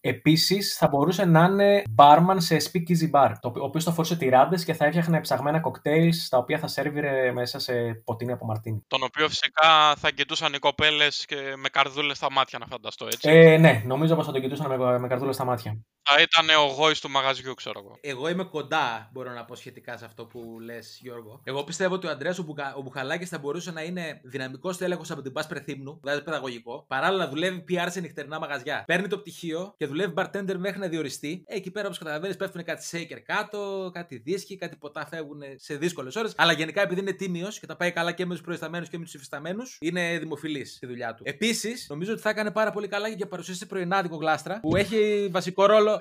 Επίσης, 0.05 0.77
θα 0.77 0.89
μπορούσε 0.89 1.25
να 1.25 1.45
είναι 1.45 1.83
barman 1.97 2.37
σε 2.37 2.57
speakeasy 2.57 3.11
bar, 3.13 3.33
το 3.41 3.49
οποίο- 3.49 3.63
ο 3.63 3.65
οποίος 3.65 3.85
θα 3.85 3.93
φορούσε 3.93 4.17
τυράντες 4.17 4.65
και 4.65 4.75
θα 4.75 4.85
έφτιαχνε 4.85 5.21
ψαγμένα 5.21 5.61
κοκτέιλς, 5.61 6.29
τα 6.29 6.39
οποία 6.39 6.59
θα 6.59 6.67
σέρβιρε 6.67 7.33
μέσα 7.33 7.59
σε 7.59 7.73
ποτίνη 8.05 8.33
από 8.33 8.45
μαρτίνι. 8.47 8.85
Τον 8.87 9.03
οποίο 9.03 9.29
φυσικά 9.29 9.95
θα 9.97 10.11
κοιτούσαν 10.11 10.53
οι 10.53 10.59
κοπέλες 10.59 11.27
με 11.57 11.69
καρδούλες 11.69 12.17
στα 12.17 12.31
μάτια, 12.31 12.59
να 12.59 12.67
φανταστώ 12.67 13.07
έτσι. 13.07 13.31
Ε, 13.31 13.57
ναι, 13.57 13.83
νομίζω 13.87 14.15
πως 14.15 14.27
θα 14.27 14.33
τον 14.33 14.41
κοιτούσαν 14.41 14.79
με, 14.79 14.99
με 14.99 15.09
καρδούλα 15.09 15.33
στα 15.33 15.45
μάτια. 15.45 15.79
Θα 16.05 16.21
ήταν 16.21 16.57
ο 16.57 16.67
γόης 16.67 17.01
του 17.01 17.11
μαγαζιού, 17.11 17.55
ξέρω 17.55 17.81
εγώ. 17.85 17.99
Εγώ 18.01 18.29
είμαι 18.29 18.45
κοντά, 18.45 19.11
μπορώ 19.13 19.33
να 19.33 19.45
πω 19.45 19.55
σχετικά 19.55 19.97
σε 19.97 20.05
αυτό 20.05 20.25
που 20.27 20.59
λες, 20.61 20.99
Γιώργο. 21.03 21.41
Εγώ 21.45 21.65
πιστεύω 21.65 21.95
ότι 21.95 22.07
ο 22.07 22.11
Αντρέα 22.11 22.35
ο, 22.41 22.43
Μπουκα... 22.43 22.75
ο 22.77 22.83
Μπουχαλάκης 22.83 23.29
θα 23.29 23.39
μπορούσε 23.39 23.71
να 23.71 23.83
είναι 23.83 24.21
δυναμικός 24.25 24.77
τέλεχος 24.77 25.11
από 25.11 25.23
την 25.23 25.33
Πάσπρε 25.33 25.61
Θύμνου, 25.61 25.99
δηλαδή 26.03 26.23
παιδαγωγικό. 26.23 26.85
Παράλληλα 26.89 27.29
δουλεύει 27.29 27.65
PR 27.69 27.87
σε 27.89 28.01
νυχτερινά 28.01 28.39
μαγαζιά. 28.39 28.85
Παίρνει 28.87 29.09
το 29.09 29.19
πτυχίο 29.19 29.75
και 29.77 29.87
δουλεύει 29.87 30.13
bartender 30.17 30.55
μέχρι 30.57 30.79
να 30.79 30.89
διοριστεί. 30.89 31.43
Ε, 31.47 31.57
εκεί 31.57 31.71
πέρα, 31.71 31.87
όπως 31.87 31.99
καταλαβαίνεις, 31.99 32.37
πέφτουν 32.37 32.65
κάτι 32.65 32.87
shaker 32.93 33.19
κάτω, 33.25 33.91
κάτι 33.93 34.17
δίσκοι, 34.17 34.57
κάτι 34.57 34.77
ποτά 34.77 35.07
φεύγουν 35.07 35.43
σε 35.57 35.77
δύσκολες 35.77 36.17
ώρες. 36.17 36.33
Αλλά 36.37 36.53
γενικά 36.53 36.83
επειδή 36.83 37.01
είναι 37.01 37.13
τίμιος 37.13 37.59
και 37.59 37.67
τα 37.67 37.77
πάει 37.77 37.93
καλά 37.93 38.13
και 38.13 38.27
με 38.27 38.35
τους 38.35 38.43
προϊσταμένους 38.43 38.89
και 38.89 38.99
με 38.99 39.05
τους 39.05 39.15
υφισταμένους, 39.15 39.79
είναι 39.81 40.19
δημοφιλής 40.19 40.75
στη 40.75 40.87
δουλειά 40.87 41.15
του. 41.15 41.23
Επίσης, 41.27 41.87
νομίζω 41.89 42.13
ότι 42.13 42.21
θα 42.21 42.31
έκανε 42.31 42.51
πάρα 42.51 42.71
πολύ 42.71 42.89
καλά 42.89 43.09
και 43.09 43.15
για 43.17 43.29
παρουσίαση 43.29 43.67
πρωινάδικο 43.67 44.17
γλάστρα 44.17 44.61
που 44.61 44.77
έχει 44.77 45.29
βασικό 45.31 45.67
ρόλο 45.67 45.92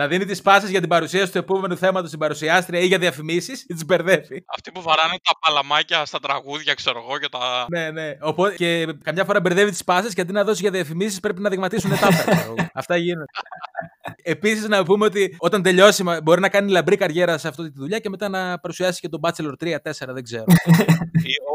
να 0.00 0.06
δίνει 0.06 0.24
τις 0.24 0.42
πάσει 0.42 0.70
για 0.70 0.80
την 0.80 0.88
παρουσίαση 0.88 1.32
του 1.32 1.38
επόμενου 1.38 1.76
θέματος 1.76 2.08
στην 2.08 2.20
παρουσιάστρια 2.20 2.80
ή 2.80 2.86
για 2.86 2.98
διαφημίσεις 2.98 3.62
ή 3.62 3.74
τις 3.74 3.84
μπερδεύει. 3.84 4.44
Αυτοί 4.46 4.72
που 4.72 4.82
βαράνε 4.82 5.14
τα 5.22 5.32
παλαμάκια 5.40 6.04
στα 6.04 6.20
τραγούδια, 6.20 6.74
ξέρω 6.74 7.02
εγώ, 7.06 7.18
και 7.18 7.28
τα. 7.28 7.66
Ναι, 7.68 7.90
ναι. 7.90 8.16
Οπότε, 8.20 8.54
και 8.54 8.86
καμιά 9.02 9.24
φορά 9.24 9.40
μπερδεύει 9.40 9.70
τις 9.70 9.84
πάσει 9.84 10.14
και 10.14 10.20
αντί 10.20 10.32
να 10.32 10.44
δώσει 10.44 10.60
για 10.60 10.70
διαφημίσεις 10.70 11.20
πρέπει 11.20 11.40
να 11.40 11.50
δειγματίσουν 11.50 11.90
τάπερ. 11.90 12.36
Αυτά 12.80 12.96
γίνονται. 12.96 13.24
Επίσης, 14.22 14.68
να 14.68 14.84
πούμε 14.84 15.04
ότι 15.04 15.36
όταν 15.38 15.62
τελειώσει, 15.62 16.04
μπορεί 16.22 16.40
να 16.40 16.48
κάνει 16.48 16.70
λαμπρή 16.70 16.96
καριέρα 16.96 17.38
σε 17.38 17.48
αυτή 17.48 17.62
τη 17.62 17.78
δουλειά 17.78 17.98
και 17.98 18.08
μετά 18.08 18.28
να 18.28 18.58
παρουσιάσει 18.58 19.00
και 19.00 19.08
τον 19.08 19.20
Bachelor 19.22 19.52
3-4, 19.60 19.76
δεν 20.06 20.24
ξέρω. 20.24 20.44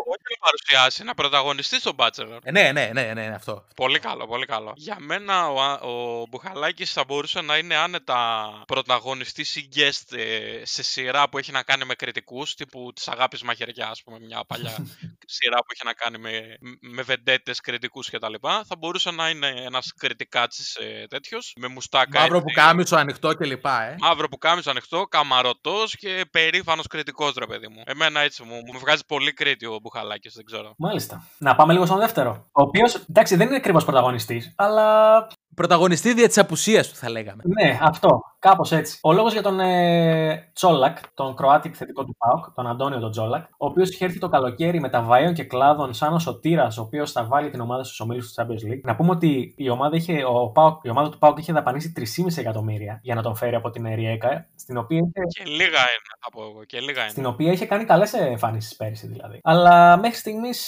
Όχι 0.07 0.23
να 0.29 0.45
παρουσιάσει, 0.45 1.03
να 1.03 1.13
πρωταγωνιστεί 1.13 1.79
στον 1.79 1.95
Bachelor. 1.95 2.39
Ε, 2.43 2.51
ναι, 2.51 2.71
ναι, 2.73 2.89
ναι, 2.93 3.11
ναι, 3.13 3.31
αυτό. 3.35 3.65
Πολύ 3.75 3.99
καλό, 3.99 4.27
πολύ 4.27 4.45
καλό. 4.45 4.73
Για 4.75 4.97
μένα 4.99 5.47
ο, 5.49 5.61
ο 5.89 6.25
Μπουχαλάκης 6.29 6.93
θα 6.93 7.03
μπορούσε 7.07 7.41
να 7.41 7.57
είναι 7.57 7.75
άνετα 7.75 8.34
πρωταγωνιστής 8.67 9.55
ή 9.55 9.69
guest 9.75 10.17
ε, 10.17 10.65
σε 10.65 10.83
σειρά 10.83 11.29
που 11.29 11.37
έχει 11.37 11.51
να 11.51 11.63
κάνει 11.63 11.85
με 11.85 11.93
κριτικούς, 11.93 12.55
τύπου 12.55 12.91
της 12.95 13.07
Αγάπης 13.07 13.43
Μαχαιριά, 13.43 13.89
ας 13.89 14.03
πούμε, 14.03 14.19
μια 14.19 14.43
παλιά 14.47 14.75
σειρά 15.35 15.57
που 15.57 15.67
έχει 15.73 15.85
να 15.85 15.93
κάνει 15.93 16.17
με, 16.17 16.57
με 16.81 17.01
βεντέτες 17.01 17.59
κριτικούς 17.59 18.09
κτλ. 18.09 18.33
Θα 18.41 18.75
μπορούσε 18.79 19.11
να 19.11 19.29
είναι 19.29 19.47
ένας 19.47 19.93
κριτικάτσης 19.97 20.75
ε, 20.75 21.05
τέτοιος, 21.09 21.53
με 21.59 21.67
μουστάκα. 21.67 22.19
Μαύρο 22.19 22.39
που 22.39 22.51
κάμισο 22.53 22.95
ανοιχτό 22.95 23.35
κλπ. 23.35 23.65
Ε. 23.65 23.95
Μαύρο 23.99 24.27
που 24.27 24.37
κάμισο 24.37 24.69
ανοιχτό, 24.69 25.03
καμαρωτός 25.03 25.95
και 25.95 26.25
περήφανος 26.31 26.87
κριτικός, 26.87 27.33
ρε 27.35 27.45
παιδί 27.45 27.67
μου. 27.67 27.83
Εμένα 27.85 28.19
έτσι 28.19 28.43
μου, 28.43 28.55
μου 28.55 28.79
βγάζει 28.79 29.05
πολύ 29.07 29.33
κρίτη 29.33 29.65
ο 29.65 29.79
Μπουχαλάκης, 29.81 30.33
δεν 30.33 30.45
ξέρω. 30.45 30.73
Μάλιστα. 30.77 31.27
Να 31.37 31.55
πάμε 31.55 31.73
λίγο 31.73 31.85
στον 31.85 31.99
δεύτερο. 31.99 32.45
Ο 32.51 32.61
οποίος, 32.61 32.95
εντάξει, 32.95 33.35
δεν 33.35 33.47
είναι 33.47 33.55
ακριβώς 33.55 33.83
πρωταγωνιστής, 33.83 34.53
αλλά 34.55 35.27
Πρωταγωνιστή 35.55 36.13
δια 36.13 36.27
της 36.27 36.37
απουσίας 36.37 36.89
του, 36.89 36.95
θα 36.95 37.09
λέγαμε. 37.09 37.41
Ναι, 37.45 37.79
αυτό. 37.81 38.09
Κάπως 38.39 38.71
έτσι. 38.71 38.99
Ο 39.01 39.13
λόγος 39.13 39.33
για 39.33 39.41
τον 39.41 39.59
ε, 39.59 40.51
Τσόλακ, 40.53 40.97
τον 41.13 41.35
Κροάτι 41.35 41.67
επιθετικό 41.67 42.03
του 42.03 42.15
Πάουκ, 42.17 42.53
τον 42.55 42.67
Αντώνιο 42.67 42.99
τον 42.99 43.11
Τσόλακ, 43.11 43.43
ο 43.43 43.65
οποίος 43.65 43.89
είχε 43.89 44.05
έρθει 44.05 44.19
το 44.19 44.29
καλοκαίρι 44.29 44.79
με 44.79 44.89
τα 44.89 45.07
βαΐων 45.09 45.33
και 45.33 45.43
κλάδων 45.43 45.93
σαν 45.93 46.13
ο 46.13 46.19
Σωτήρας, 46.19 46.77
ο 46.77 46.81
οποίος 46.81 47.11
θα 47.11 47.23
βάλει 47.23 47.49
την 47.49 47.59
ομάδα 47.59 47.83
στους 47.83 47.99
ομίλους 47.99 48.33
του 48.33 48.41
Champions 48.41 48.71
League. 48.71 48.81
Να 48.83 48.95
πούμε 48.95 49.11
ότι 49.11 49.53
η 49.57 49.69
ομάδα, 49.69 49.95
είχε, 49.95 50.23
ο 50.25 50.49
Πάουκ, 50.49 50.83
η 50.83 50.89
ομάδα 50.89 51.09
του 51.09 51.17
Πάουκ 51.17 51.37
είχε 51.37 51.53
δαπανίσει 51.53 51.93
3,5 52.25 52.37
εκατομμύρια 52.37 52.99
για 53.03 53.15
να 53.15 53.21
τον 53.21 53.35
φέρει 53.35 53.55
από 53.55 53.69
την 53.69 53.85
Ριέκα, 53.95 54.47
στην 54.55 54.77
οποία 54.77 54.97
είχε... 54.97 55.43
Και 55.43 55.49
λίγα 55.49 55.65
είναι, 55.65 56.05
θα 56.23 56.29
πω 56.31 56.43
εγώ. 56.43 56.63
Και 56.63 56.79
λίγα 56.79 57.01
είναι. 57.01 57.09
Στην 57.09 57.25
οποία 57.25 57.51
είχε 57.51 57.65
κάνει 57.65 57.85
καλές 57.85 58.13
εμφανίσεις 58.13 58.75
πέρυσι 58.75 59.07
δηλαδή. 59.07 59.39
Αλλά 59.43 59.97
μέχρι 59.97 60.17
στιγμής 60.17 60.59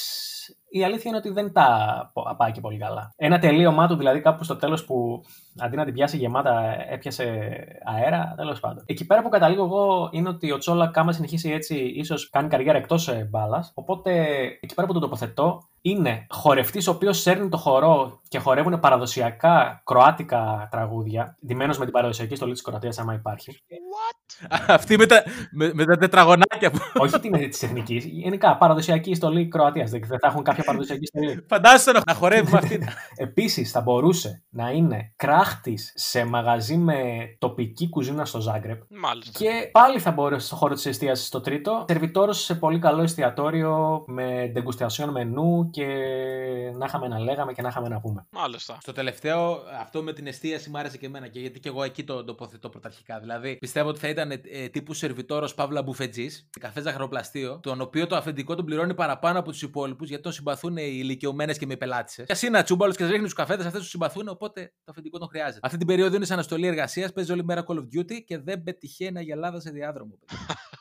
η 0.69 0.84
αλήθεια 0.84 1.03
είναι 1.10 1.17
ότι 1.17 1.30
δεν 1.30 1.53
τα 1.53 2.12
πάει 2.38 2.51
και 2.51 2.62
πολύ 2.62 2.77
καλά. 2.77 3.13
Ένα 3.15 3.39
τελείωμά 3.39 3.88
του 3.88 3.95
δηλαδή 3.95 4.21
κάπου 4.21 4.43
στο 4.43 4.56
τέλος 4.56 4.86
που 4.86 5.23
αντί 5.60 5.76
να 5.76 5.86
την 5.86 5.93
πιάσει 5.93 6.17
γεμάτα 6.17 6.76
έπιασε 6.89 7.24
αέρα, 7.84 8.34
τέλος 8.38 8.60
πάντων. 8.60 8.84
Εκεί 8.86 9.06
πέρα 9.06 9.22
που 9.22 9.30
καταλήγω 9.30 9.63
εγώ 9.63 10.10
είναι 10.12 10.30
ότι 10.30 10.52
ο 10.52 10.58
Τσόλα 10.58 10.88
κάμα 10.88 11.12
συνεχίσει 11.12 11.52
έτσι, 11.52 11.76
ίσως 11.76 12.30
κάνει 12.30 12.48
καριέρα 12.48 12.78
εκτός 12.78 13.10
μπάλας. 13.30 13.72
Οπότε 13.74 14.12
εκεί 14.62 14.74
πέρα 14.76 14.88
που 14.88 14.93
τον 14.93 15.02
τοποθετώ 15.02 15.62
είναι 15.82 16.26
χορευτής 16.30 16.88
ο 16.88 16.91
οποίος 16.91 17.22
σέρνει 17.22 17.50
το 17.50 17.58
χορό 17.58 18.20
και 18.28 18.39
χορεύουν 18.39 18.80
παραδοσιακά 18.80 19.82
κροάτικα 19.86 20.67
τραγούδια, 20.72 21.38
ντυμένος 21.46 21.78
με 21.78 21.84
την 21.84 21.93
παραδοσιακή 21.93 22.36
στολή 22.36 22.54
της 22.54 22.62
Κροατίας, 22.62 23.00
άμα 23.00 23.13
υπάρχει. 23.13 23.62
What? 23.70 24.46
Αυτή 24.67 24.98
με 24.98 25.06
τα, 25.06 25.24
με, 25.52 25.72
με 25.74 25.86
τα 25.86 25.98
τετραγωνάκια 25.98 26.72
που. 26.72 26.80
Όχι 26.93 27.20
την 27.20 27.50
της 27.50 27.63
εθνικής. 27.63 28.06
Γενικά 28.06 28.58
παραδοσιακή 28.58 29.15
στολή 29.15 29.48
Κροατίας. 29.48 29.89
Δεν 29.89 30.02
θα 30.02 30.28
έχουν 30.28 30.43
κάποια 30.43 30.63
παραδοσιακή 30.63 31.06
στολή. 31.06 31.46
Φαντάζεσαι 31.48 31.91
να 31.91 32.13
χορεύει 32.13 32.52
με 32.52 32.58
αυτή. 32.58 32.88
Επίσης 33.28 33.72
θα 33.72 33.82
μπορούσε 33.82 34.43
να 34.50 34.70
είναι 34.70 35.13
κράχτη 35.47 35.77
σε 35.93 36.25
μαγαζί 36.25 36.77
με 36.77 36.95
τοπική 37.39 37.89
κουζίνα 37.89 38.25
στο 38.25 38.39
Ζάγκρεπ. 38.41 38.81
Μάλιστα. 38.89 39.39
Και 39.39 39.69
πάλι 39.71 39.99
θα 39.99 40.12
μπορούσε 40.12 40.45
στο 40.45 40.55
χώρο 40.55 40.73
της 40.73 40.86
εστίασης 40.86 41.27
στο 41.27 41.41
τρίτο. 41.41 41.86
Σερβιτόρος 41.88 42.43
σε 42.43 42.55
πολύ 42.55 42.79
καλό 42.79 43.01
εστιατόριο 43.01 44.03
με 44.07 44.49
ντεγκουστιασιόν 44.53 45.10
μενού 45.10 45.69
και 45.69 45.86
να 46.77 46.86
είχαμε 46.86 47.07
να 47.07 47.19
λέγαμε 47.19 47.53
και 47.53 47.62
να 47.62 47.67
είχαμε 47.67 47.88
να 47.88 47.99
πούμε. 47.99 48.27
Μάλιστα. 48.29 48.77
Στο 48.81 48.91
τελευταίο, 48.91 49.63
αυτό 49.81 50.03
με 50.03 50.13
την 50.13 50.27
εστίαση 50.27 50.69
μου 50.69 50.77
άρεσε 50.77 50.97
και 50.97 51.05
εμένα 51.05 51.27
και 51.27 51.39
γιατί 51.39 51.60
και 51.60 51.69
εγώ 51.69 51.83
εκεί 51.83 52.03
το 52.03 52.23
τοποθετώ 52.23 52.69
πρωταρχικά. 52.69 53.19
Δηλαδή, 53.19 53.55
πιστεύω 53.55 53.89
ότι 53.89 53.99
θα 53.99 54.07
ήταν 54.07 54.31
ε, 54.31 54.67
τύπου 54.71 54.93
σερβιτόρος 54.93 55.53
Παύλα 55.53 55.81
Μπουφετζής, 55.81 56.49
καφές 56.60 56.83
ζαχαροπλαστείο, 56.83 57.60
τον 57.63 57.81
οποίο 57.81 58.07
το 58.07 58.15
αφεντικό 58.15 58.55
τον 58.55 58.65
πληρώνει 58.65 58.93
παραπάνω 58.93 59.39
από 59.39 59.51
τους 59.51 59.62
υπόλοιπους 59.62 60.07
γιατί 60.07 60.23
τον 60.23 60.31
συμπαθούν 60.31 60.77
οι 60.77 60.97
ηλικιωμένες 61.01 61.57
και 61.57 61.65
με 61.65 61.75
πελάτησες. 61.75 62.25
Και 62.25 62.31
ας 62.31 62.41
είναι 62.41 62.57
ατσούμπαλος 62.57 62.95
και 62.95 63.05
ρίχνει 63.05 63.27
του 63.27 63.36
καφέδε, 63.36 63.65
αυτές 63.65 63.81
τους 63.81 63.89
συμπαθούν, 63.89 64.27
οπότε 64.27 64.73
το 64.83 64.91
αφεντικό 64.91 65.17
τον 65.17 65.27
χρειάζεται. 65.27 65.37
Αυτή 65.62 65.78
την 65.78 65.88
περίοδο 65.88 66.15
είναι 66.15 66.26
σε 66.26 66.34
αναστολή 66.34 66.67
εργασίας, 66.67 67.13
παίζει 67.13 67.32
όλη 67.32 67.43
μέρα 67.43 67.63
Call 67.67 67.76
of 67.76 68.00
Duty 68.00 68.23
και 68.26 68.38
δεν 68.38 68.63
πετυχαίνει 68.63 69.17
αγελάδα 69.17 69.60
σε 69.60 69.69
διάδρομο. 69.69 70.19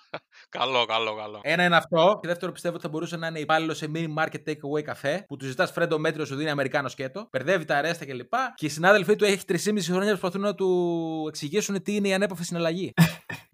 καλό, 0.48 0.84
καλό, 0.84 1.16
καλό. 1.16 1.40
Ένα 1.42 1.64
είναι 1.64 1.76
αυτό. 1.76 2.18
Και 2.22 2.28
δεύτερο 2.28 2.52
πιστεύω 2.52 2.74
ότι 2.74 2.84
θα 2.84 2.88
μπορούσε 2.90 3.16
να 3.16 3.26
είναι 3.26 3.38
υπάλληλο 3.38 3.74
σε 3.74 3.90
mini 3.94 4.14
market 4.18 4.48
takeaway 4.48 4.82
καφέ 4.82 5.24
που 5.28 5.36
του 5.36 5.46
ζητάς 5.46 5.70
φρέντο 5.70 5.98
μέτριο, 5.98 6.24
σου 6.24 6.36
δίνει 6.36 6.50
Αμερικάνο 6.50 6.88
σκέτο. 6.88 7.26
Περδεύει 7.30 7.64
τα 7.64 7.76
αρέστα 7.76 8.04
κλπ. 8.04 8.30
Και, 8.30 8.36
και 8.54 8.66
οι 8.66 8.68
συνάδελφοί 8.68 9.16
του 9.16 9.24
έχει 9.24 9.40
3,5 9.48 9.56
χρόνια 9.82 10.12
που 10.12 10.18
προσπαθούν 10.18 10.40
να 10.40 10.54
του 10.54 11.24
εξηγήσουν 11.28 11.82
τι 11.82 11.94
είναι 11.94 12.08
η 12.08 12.14
ανέπαφη 12.14 12.44
συναλλαγή. 12.44 12.92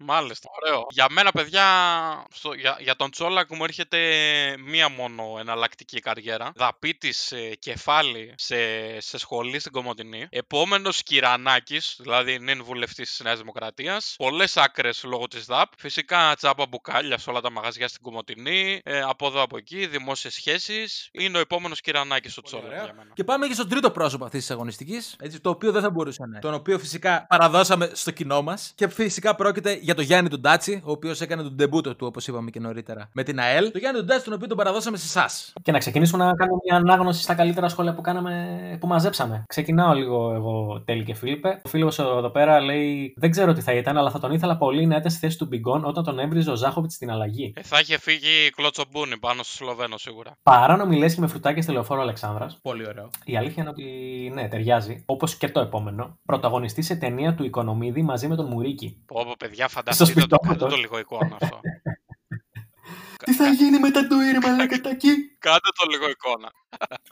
Μάλιστα, 0.05 0.49
ωραίο. 0.61 0.85
Για 0.89 1.07
μένα, 1.09 1.31
παιδιά, 1.31 1.63
στο, 2.33 2.53
για, 2.53 2.77
για 2.79 2.95
τον 2.95 3.11
Τσόλακ 3.11 3.55
μου 3.55 3.63
έρχεται 3.63 3.97
μία 4.65 4.89
μόνο 4.89 5.35
εναλλακτική 5.39 5.99
καριέρα. 5.99 6.51
Δαπίτης 6.55 7.31
ε, 7.31 7.55
κεφάλι 7.59 8.33
σε, 8.37 8.55
σε 8.99 9.17
σχολή 9.17 9.59
στην 9.59 9.71
Κομωτινή. 9.71 10.27
Επόμενος 10.29 11.03
Κυρανάκης, 11.03 11.95
δηλαδή 11.99 12.39
νυν 12.39 12.63
βουλευτής 12.63 13.09
της 13.09 13.19
Νέας 13.19 13.37
Δημοκρατίας. 13.37 14.15
Πολλές 14.17 14.57
άκρες 14.57 15.03
λόγω 15.03 15.27
της 15.27 15.45
ΔΑΠ. 15.45 15.71
Φυσικά 15.77 16.33
τσάμπα 16.35 16.67
μπουκάλια 16.87 17.17
σε 17.17 17.29
όλα 17.29 17.41
τα 17.41 17.51
μαγαζιά 17.51 17.87
στην 17.87 18.01
Κομωτινή. 18.01 18.81
Ε, 18.83 19.01
από 19.01 19.27
εδώ 19.27 19.41
από 19.41 19.57
εκεί, 19.57 19.87
δημόσιες 19.87 20.33
σχέσεις. 20.33 21.09
Είναι 21.11 21.37
ο 21.37 21.41
επόμενος 21.41 21.81
Κυρανάκης 21.81 22.37
ο 22.37 22.41
Τσόλακ 22.41 22.71
για 22.71 22.81
μένα. 22.81 23.11
Και 23.13 23.23
πάμε 23.23 23.47
και 23.47 23.53
στο 23.53 23.67
τρίτο 23.67 23.91
πρόσωπο 23.91 24.25
αυτής 24.25 24.39
της 24.39 24.51
αγωνιστικής. 24.51 25.15
Το 25.41 25.49
οποίο 25.49 25.71
δεν 25.71 25.81
θα 25.81 25.89
μπορούσε 25.89 26.21
να 26.21 26.27
είναι. 26.27 26.39
Τον 26.39 26.53
οποίο 26.53 26.79
φυσικά 26.79 27.25
παραδώσαμε 27.29 27.89
στο 27.93 28.11
κοινό 28.11 28.41
μας. 28.41 28.71
Και 28.75 28.87
φυσικά 28.87 29.35
πρόκειται 29.35 29.73
για 29.73 29.95
τον 29.95 30.03
Γιάννη 30.03 30.29
τον 30.29 30.41
Τάτσι, 30.41 30.81
ο 30.85 30.91
οποίος 30.91 31.21
έκανε 31.21 31.43
το 31.43 31.55
ντεμπούτο 31.55 31.95
του, 31.95 32.07
όπως 32.07 32.27
είπαμε 32.27 32.49
και 32.49 32.59
νωρίτερα, 32.59 33.09
με 33.13 33.23
την 33.23 33.39
ΑΕΛ. 33.39 33.71
Το 33.71 33.77
Γιάννη 33.77 33.99
τον 33.99 34.07
Τάτσι, 34.07 34.23
τον 34.23 34.33
οποίο 34.33 34.47
τον 34.47 34.57
παραδώσαμε 34.57 34.97
σε 34.97 35.05
εσάς. 35.05 35.53
Και 35.61 35.71
να 35.71 35.77
ξεκινήσουμε 35.77 36.23
να 36.23 36.33
κάνουμε 36.33 36.59
μια 36.65 36.75
ανάγνωση 36.75 37.21
στα 37.21 37.35
καλύτερα 37.35 37.69
σχόλια 37.69 37.93
που, 37.93 38.01
κάναμε, 38.01 38.77
που 38.79 38.87
μαζέψαμε. 38.87 39.43
Ξεκινάω 39.47 39.93
λίγο 39.93 40.33
εγώ, 40.33 40.81
Τέλη 40.85 41.03
και 41.03 41.13
Φίλιππε. 41.13 41.61
Ο 41.63 41.69
φίλος 41.69 41.99
εδώ 41.99 42.29
πέρα 42.29 42.59
λέει: 42.59 43.13
Δεν 43.17 43.31
ξέρω 43.31 43.53
τι 43.53 43.61
θα 43.61 43.73
ήταν, 43.73 43.97
αλλά 43.97 44.11
θα 44.11 44.19
τον 44.19 44.31
ήθελα 44.31 44.57
πολύ 44.57 44.85
να 44.85 44.95
ήταν 44.95 45.11
στη 45.11 45.19
θέση 45.19 45.37
του 45.37 45.45
Μπιγκόν 45.45 45.85
όταν 45.85 46.03
τον 46.03 46.19
έβριζε 46.19 46.51
ο 46.51 46.55
Ζάχοβιτ 46.73 46.91
στην 46.91 47.11
αλλαγή. 47.11 47.53
Ε, 47.55 47.61
θα 47.61 47.79
είχε 47.79 47.99
φύγει 47.99 48.49
κλωτσομπούνι 48.55 49.17
πάνω 49.17 49.43
στο 49.43 49.53
Σλοβαίνο 49.53 49.97
σίγουρα. 49.97 50.37
Παράνομη 50.43 50.97
λέσχη 50.97 51.19
με 51.19 51.27
φρουτάκια 51.27 51.61
στη 51.61 51.71
λεωφόρο 51.71 52.01
Αλεξάνδρας. 52.01 52.59
Πολύ 52.61 52.87
ωραίο. 52.87 53.09
Η 53.25 53.37
αλήθεια 53.37 53.61
είναι 53.61 53.71
ότι 53.71 53.83
ναι, 54.33 54.47
ταιριάζει. 54.47 55.03
Όπως 55.05 55.35
και 55.35 55.49
το 55.49 55.59
επόμενο. 55.59 56.17
Πρωταγωνιστή 56.25 56.81
σε 56.81 56.95
ταινία 56.95 57.35
του 57.35 57.43
Οικονομίδη 57.43 58.01
μαζί 58.01 58.27
με 58.27 58.35
τον 58.35 58.45
Μουρίκη. 58.45 59.03
Πω, 59.05 59.23
πω 59.25 59.33
παιδιά, 59.37 59.67
φανταστείτε 59.67 60.25
το, 60.25 60.37
κάντε 60.37 60.65
το 60.65 60.75
λίγο 60.75 60.99
εικόνα 60.99 61.37
αυτό. 61.41 61.59
Τι 63.33 63.39
θα 63.39 63.47
γίνει 63.49 63.79
μετά 63.79 64.07
το 64.07 64.15
ήρμα, 64.21 64.49
λακατάκι. 64.57 65.09
Κάντε 65.39 65.69
το 65.79 65.85
λίγο 65.91 66.09
εικόνα. 66.09 66.51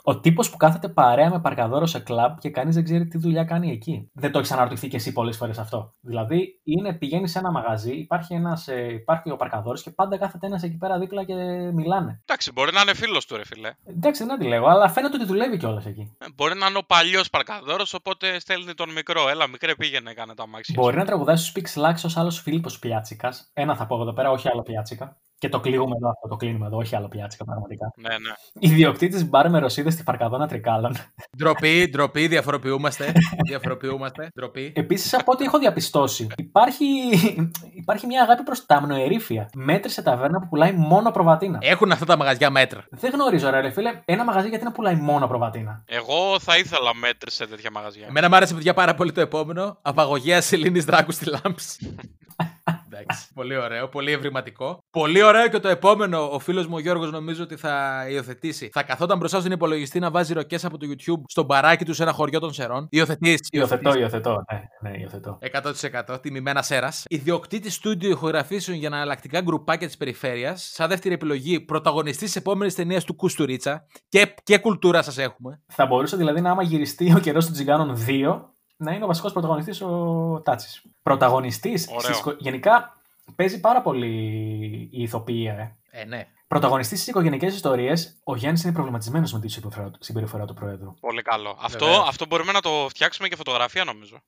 Ο 0.03 0.19
τύπος 0.19 0.49
που 0.49 0.57
κάθεται 0.57 0.89
παρέα 0.89 1.29
με 1.29 1.39
παρκαδόρο 1.39 1.85
σε 1.85 1.99
κλαμπ 1.99 2.37
και 2.37 2.49
κανείς 2.49 2.75
δεν 2.75 2.83
ξέρει 2.83 3.07
τι 3.07 3.17
δουλειά 3.17 3.43
κάνει 3.43 3.71
εκεί. 3.71 4.09
Δεν 4.13 4.31
το 4.31 4.39
έχεις 4.39 4.51
αναρωτηθεί 4.51 4.87
και 4.87 4.95
εσύ 4.95 5.11
πολλές 5.11 5.37
φορές 5.37 5.57
αυτό. 5.57 5.93
Δηλαδή, 5.99 6.61
είναι, 6.63 6.93
πηγαίνει 6.93 7.27
σε 7.27 7.39
ένα 7.39 7.51
μαγαζί, 7.51 7.93
υπάρχει, 7.93 8.33
ένας, 8.33 8.67
ε, 8.67 8.93
υπάρχει 8.93 9.31
ο 9.31 9.35
παρκαδόρο 9.35 9.77
και 9.77 9.89
πάντα 9.89 10.17
κάθεται 10.17 10.45
ένας 10.45 10.63
εκεί 10.63 10.77
πέρα 10.77 10.99
δίπλα 10.99 11.23
και 11.23 11.33
μιλάνε. 11.73 12.21
Εντάξει, 12.25 12.51
μπορεί 12.51 12.73
να 12.73 12.81
είναι 12.81 12.93
φίλος 12.93 13.25
του, 13.25 13.35
ρε 13.35 13.45
φιλέ. 13.45 13.71
Εντάξει, 13.85 14.23
δεν 14.23 14.33
αντιλέγω, 14.33 14.67
αλλά 14.67 14.89
φαίνεται 14.89 15.15
ότι 15.15 15.25
δουλεύει 15.25 15.57
κιόλας 15.57 15.85
εκεί. 15.85 16.15
Ε, 16.17 16.25
μπορεί 16.35 16.57
να 16.57 16.67
είναι 16.67 16.77
ο 16.77 16.83
παλιός 16.83 17.29
παρκαδόρος, 17.29 17.93
οπότε 17.93 18.39
στέλνει 18.39 18.73
τον 18.73 18.91
μικρό. 18.91 19.29
Έλα, 19.29 19.47
μικρέ 19.47 19.75
πήγαινε, 19.75 20.13
κάνε 20.13 20.33
τα 20.33 20.47
μάξια. 20.47 20.75
Μπορεί 20.77 20.97
να 20.97 21.05
τραγουδάσει 21.05 21.45
στου 21.45 21.61
Pix 21.61 21.81
Lax 21.81 21.95
ως 22.03 22.17
άλλος 22.17 22.39
Φίλιππος 22.39 22.79
Πιάτσικας. 22.79 23.51
Ένα 23.53 23.75
θα 23.75 23.85
πω 23.85 24.01
εδώ 24.01 24.13
πέρα, 24.13 24.31
όχι 24.31 24.49
άλλο 24.49 24.61
Πιάτσικα. 24.61 25.21
Και 25.41 25.49
το 25.49 25.59
κλείνουμε 25.59 25.95
εδώ 25.95 26.09
αυτό, 26.09 26.27
το 26.27 26.35
κλείνουμε 26.35 26.65
εδώ, 26.65 26.77
όχι 26.77 26.95
άλλο 26.95 27.07
πιάτσικα 27.07 27.43
πραγματικά. 27.45 27.93
Ναι, 27.95 28.09
ναι. 28.09 28.33
Ιδιοκτήτης 28.59 29.29
μπαρ 29.29 29.49
με 29.49 29.59
ρωσίδες 29.59 29.93
στη 29.93 30.03
Φαρκαδόνα 30.03 30.47
Τρικάλων. 30.47 30.95
Ντροπή, 31.37 31.87
ντροπή, 31.91 32.27
διαφοροποιούμαστε. 32.27 33.13
διαφοροποιούμαστε. 33.47 34.31
Ντροπή. 34.35 34.73
Επίσης, 34.75 35.13
από 35.13 35.31
ό,τι 35.31 35.43
έχω 35.43 35.59
διαπιστώσει, 35.59 36.27
υπάρχει, 36.37 36.85
υπάρχει 37.73 38.05
μια 38.05 38.21
αγάπη 38.21 38.43
προς 38.43 38.65
τα 38.65 38.75
αμνοερήφια. 38.75 39.49
Μέτρησε 39.53 40.01
ταβέρνα 40.01 40.39
που 40.39 40.47
πουλάει 40.47 40.71
μόνο 40.71 41.11
προβατίνα. 41.11 41.57
Έχουν 41.61 41.91
αυτά 41.91 42.05
τα 42.05 42.17
μαγαζιά 42.17 42.49
μέτρα. 42.49 42.85
Δεν 42.89 43.11
γνωρίζω, 43.11 43.49
ρε, 43.49 43.59
ρε 43.59 43.69
φίλε, 43.69 44.01
ένα 44.05 44.23
μαγαζί 44.23 44.49
γιατί 44.49 44.63
να 44.63 44.71
πουλάει 44.71 44.95
μόνο 44.95 45.27
προβατίνα. 45.27 45.83
Εγώ 45.85 46.39
θα 46.39 46.57
ήθελα 46.57 46.95
μέτρη 46.95 47.31
σε 47.31 47.47
τέτοια 47.47 47.71
μαγαζιά. 47.71 48.05
Εμένα 48.09 48.29
μου 48.29 48.35
άρεσε 48.35 48.53
παιδιά 48.53 48.73
πάρα 48.73 48.95
πολύ 48.95 49.11
το 49.11 49.21
επόμενο. 49.21 49.77
Απαγωγέα 49.81 50.41
Σελήνη 50.41 50.79
Δράκου 50.79 51.11
στη 51.11 51.25
Λάμψη. 51.29 51.95
Εντάξει. 52.93 53.33
Πολύ 53.33 53.57
ωραίο, 53.57 53.87
πολύ 53.87 54.11
ευρηματικό. 54.11 54.83
Πολύ 54.91 55.23
ωραίο 55.23 55.47
και 55.47 55.59
το 55.59 55.67
επόμενο. 55.67 56.29
Ο 56.31 56.39
φίλος 56.39 56.67
μου 56.67 56.75
ο 56.75 56.79
Γιώργος 56.79 57.11
νομίζω 57.11 57.43
ότι 57.43 57.55
θα 57.55 58.05
υιοθετήσει. 58.09 58.69
Θα 58.73 58.83
καθόταν 58.83 59.17
μπροστά 59.17 59.39
στον 59.39 59.51
υπολογιστή 59.51 59.99
να 59.99 60.11
βάζει 60.11 60.33
ροκές 60.33 60.65
από 60.65 60.77
το 60.77 60.87
YouTube 60.89 61.21
στον 61.27 61.45
μπαράκι 61.45 61.85
του 61.85 61.93
σε 61.93 62.03
ένα 62.03 62.11
χωριό 62.11 62.39
των 62.39 62.53
Σερών. 62.53 62.87
Υιοθετεί. 62.89 63.39
Υιοθετώ, 63.51 63.97
υιοθετώ. 63.97 64.43
Ναι, 64.51 64.89
ναι, 64.89 64.97
υιοθετώ. 64.97 65.37
100% 66.11 66.21
τιμημένα 66.21 66.61
σέρας. 66.61 67.03
Ιδιοκτήτης 67.07 67.73
στούντιο 67.73 68.09
ηχογραφήσεων 68.09 68.77
για 68.77 68.87
αναλλακτικά 68.87 69.41
γκρουπάκια 69.41 69.87
της 69.87 69.97
περιφέρειας. 69.97 70.69
Σαν 70.73 70.89
δεύτερη 70.89 71.13
επιλογή, 71.13 71.59
πρωταγωνιστή 71.59 72.25
τη 72.25 72.33
επόμενη 72.35 72.71
ταινία 72.71 73.01
του 73.01 73.15
Κουστουρίτσα. 73.15 73.85
Και, 74.09 74.33
και 74.43 74.57
κουλτούρα 74.57 75.01
σας 75.01 75.17
έχουμε. 75.17 75.61
Θα 75.67 75.85
μπορούσε 75.85 76.15
δηλαδή 76.17 76.41
να 76.41 76.51
άμα 76.51 76.63
γυριστεί 76.63 77.13
ο 77.15 77.19
καιρός 77.19 77.45
των 77.45 77.53
Τζιγκάνων 77.53 77.97
2 78.07 78.50
να 78.81 78.91
είναι 78.93 79.03
ο 79.03 79.07
βασικός 79.07 79.31
πρωταγωνιστής 79.31 79.81
ο 79.81 80.41
Τάτσι. 80.45 80.81
Πρωταγωνιστής. 81.03 81.87
Ωραίο. 81.91 82.35
Γενικά 82.39 83.01
παίζει 83.35 83.59
πάρα 83.59 83.81
πολύ 83.81 84.07
η 84.91 85.01
ηθοποιία. 85.01 85.53
Ε. 85.53 86.01
Ε, 86.01 86.05
ναι. 86.05 86.27
Πρωταγωνιστής 86.47 86.97
στις 86.97 87.09
οικογενειακές 87.09 87.55
ιστορίες, 87.55 88.19
ο 88.23 88.35
Γιάννης 88.35 88.63
είναι 88.63 88.73
προβληματισμένος 88.73 89.33
με 89.33 89.39
τη 89.39 89.47
συμπεριφορά- 89.47 89.91
συμπεριφορά 89.99 90.45
του 90.45 90.53
Προέδρου. 90.53 90.93
Πολύ 90.99 91.21
καλό. 91.21 91.57
Αυτό, 91.61 91.85
Βεβαίως. 91.85 92.07
αυτό 92.07 92.25
μπορούμε 92.25 92.51
να 92.51 92.61
το 92.61 92.69
φτιάξουμε 92.89 93.27
και 93.27 93.35
φωτογραφία 93.35 93.83
νομίζω. 93.83 94.21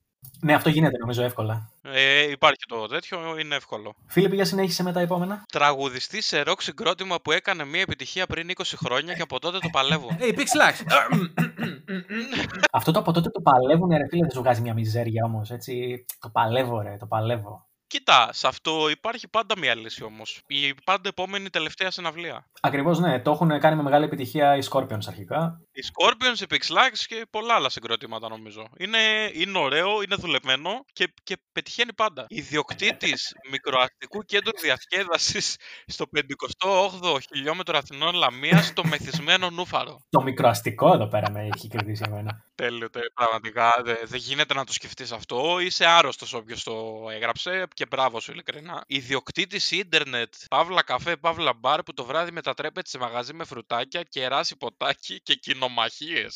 Ναι, 0.44 0.54
αυτό 0.54 0.70
γίνεται 0.70 0.98
νομίζω 0.98 1.24
εύκολα. 1.24 1.70
Ε, 1.82 2.22
υπάρχει 2.32 2.66
το 2.68 2.88
τέτοιο, 2.88 3.40
είναι 3.40 3.56
εύκολο. 3.56 3.96
Φίλιππ, 4.08 4.34
για 4.34 4.46
συνέχισε 4.46 4.84
με 4.84 4.92
τα 4.92 5.00
επόμενα. 5.00 5.44
Τραγουδιστή 5.52 6.22
σε 6.22 6.42
ροκ 6.42 6.62
συγκρότημα 6.62 7.22
που 7.22 7.32
έκανε 7.32 7.66
μια 7.66 7.82
επιτυχία 7.82 8.26
πριν 8.26 8.50
20 8.58 8.62
χρόνια 8.86 9.14
και 9.14 9.22
από 9.22 9.40
τότε 9.40 9.58
το 9.58 9.70
παλεύω. 9.72 10.08
Hey, 10.20 10.38
big 10.38 10.40
slacks. 10.40 10.82
Αυτό 12.72 12.92
το 12.92 13.00
από 13.00 13.12
τότε 13.12 13.30
το 13.30 13.42
παλεύουν, 13.42 13.90
ρε 13.90 14.08
φίλε, 14.10 14.22
δεν 14.22 14.32
σου 14.32 14.42
βγάζει 14.42 14.62
μια 14.62 14.74
μιζέρια 14.74 15.26
όμως. 15.26 15.52
Έτσι. 15.52 16.06
Το 16.20 16.30
παλεύω, 16.30 16.82
ρε, 16.82 16.98
το 17.00 17.06
παλεύω. 17.06 17.68
Κοίτα, 17.94 18.30
σε 18.32 18.48
αυτό 18.48 18.90
υπάρχει 18.90 19.28
πάντα 19.28 19.58
μια 19.58 19.76
λύση 19.76 20.04
όμως. 20.04 20.42
Η 20.48 20.74
πάντα 20.84 21.10
επόμενη 21.10 21.50
τελευταία 21.50 21.92
συναυλία. 21.92 22.46
Ακριβώς, 22.62 23.00
ναι. 23.00 23.20
Το 23.20 23.32
έχουν 23.32 23.60
κάνει 23.60 23.76
με 23.76 23.82
μεγάλη 23.82 24.06
επιτυχία 24.06 24.58
οι 24.58 24.60
Scorpions 24.72 25.08
αρχικά. 25.08 25.62
Οι 25.76 25.82
Scorpions, 25.92 26.40
οι 26.42 26.46
Pixlax 26.50 26.92
και 27.08 27.26
πολλά 27.30 27.54
άλλα 27.54 27.70
συγκροτήματα 27.70 28.30
νομίζω. 28.30 28.70
Είναι, 28.78 28.98
είναι 29.34 29.58
ωραίο, 29.58 30.02
είναι 30.02 30.16
δουλεμένο 30.16 30.86
και, 30.94 31.14
και 31.24 31.38
πετυχαίνει 31.52 31.94
πάντα. 31.94 32.26
Ιδιοκτήτης 32.28 33.36
μικροαστικού 33.50 34.24
κέντρου 34.24 34.60
διασκέδασης 34.62 35.56
στο 35.86 36.06
58ο 36.16 37.18
χιλιόμετρο 37.32 37.78
Αθηνών 37.78 38.16
Λαμίας 38.16 38.66
στο 38.66 38.86
μεθυσμένο 38.86 39.50
Νούφαρο. 39.50 40.00
Το 40.10 40.22
μικροαστικό 40.22 40.94
εδώ 40.94 41.08
πέρα 41.08 41.32
με 41.32 41.50
έχει 41.54 41.68
κερδίσει 41.68 42.04
εμένα. 42.08 42.44
Τέλειο, 42.56 42.90
τε, 42.90 43.00
πραγματικά 43.14 43.82
δεν 43.84 43.98
δεν 44.04 44.20
γίνεται 44.20 44.54
να 44.54 44.64
το 44.64 44.74
σκεφτείς 44.74 45.12
αυτό. 45.12 45.60
Είσαι 45.60 45.86
άρρωστος 45.86 46.34
όποιος 46.34 46.64
το 46.64 47.06
έγραψε 47.14 47.68
και 47.74 47.86
μπράβο 47.86 48.20
σου, 48.20 48.32
ειλικρινά. 48.32 48.84
Ιδιοκτήτης 48.88 49.72
ίντερνετ, 49.72 50.34
παύλα 50.50 50.84
καφέ, 50.84 51.16
παύλα 51.16 51.54
μπαρ 51.54 51.84
που 51.84 51.94
το 51.94 52.06
βράδυ 52.06 52.32
μετατρέπεται 52.32 52.90
σε 52.90 52.98
μαγαζί 52.98 53.34
με 53.34 53.44
φρουτάκια, 53.44 54.04
κεράσι 54.04 54.58
ποτάκι 54.58 55.22
και 55.22 55.36
κοινομαχίε. 55.64 56.28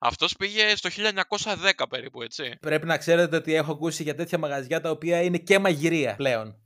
Αυτός 0.00 0.36
πήγε 0.36 0.76
στο 0.76 0.88
1910 1.78 1.84
περίπου, 1.88 2.22
έτσι. 2.22 2.56
Πρέπει 2.60 2.86
να 2.86 2.98
ξέρετε 2.98 3.36
ότι 3.36 3.54
έχω 3.54 3.72
ακούσει 3.72 4.02
για 4.02 4.14
τέτοια 4.14 4.38
μαγαζιά 4.38 4.80
τα 4.80 4.90
οποία 4.90 5.22
είναι 5.22 5.38
και 5.38 5.58
μαγειρία 5.58 6.14
πλέον. 6.14 6.56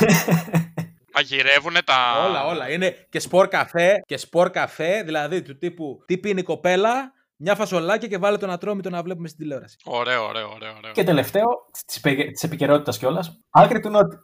Μαγειρεύουνε 1.14 1.82
τα. 1.82 2.24
Όλα, 2.28 2.44
όλα. 2.46 2.70
Είναι 2.70 3.06
και 3.08 3.20
σπορ 3.20 3.48
καφέ 3.48 3.94
και 4.06 4.16
σπορ 4.16 4.50
καφέ, 4.50 5.02
δηλαδή 5.02 5.42
του 5.42 5.58
τύπου 5.58 6.02
τι 6.06 6.18
πίνει 6.18 6.40
η 6.40 6.42
κοπέλα, 6.42 7.12
μια 7.36 7.54
φασολάκια 7.54 8.08
και 8.08 8.18
βάλε 8.18 8.36
το 8.36 8.46
να 8.46 8.58
τρώμε 8.58 8.82
το 8.82 8.90
να 8.90 9.02
βλέπουμε 9.02 9.28
στην 9.28 9.40
τηλεόραση. 9.40 9.76
Ωραίο, 9.84 10.26
ωραίο, 10.26 10.52
ωραίο. 10.54 10.74
ωραίο. 10.76 10.92
Και 10.92 11.04
τελευταίο, 11.04 11.44
της 12.32 12.42
επικαιρότητας 12.42 12.98
κιόλας, 12.98 13.40
άκρη 13.50 13.80
του 13.80 13.90
Νότι. 13.90 14.16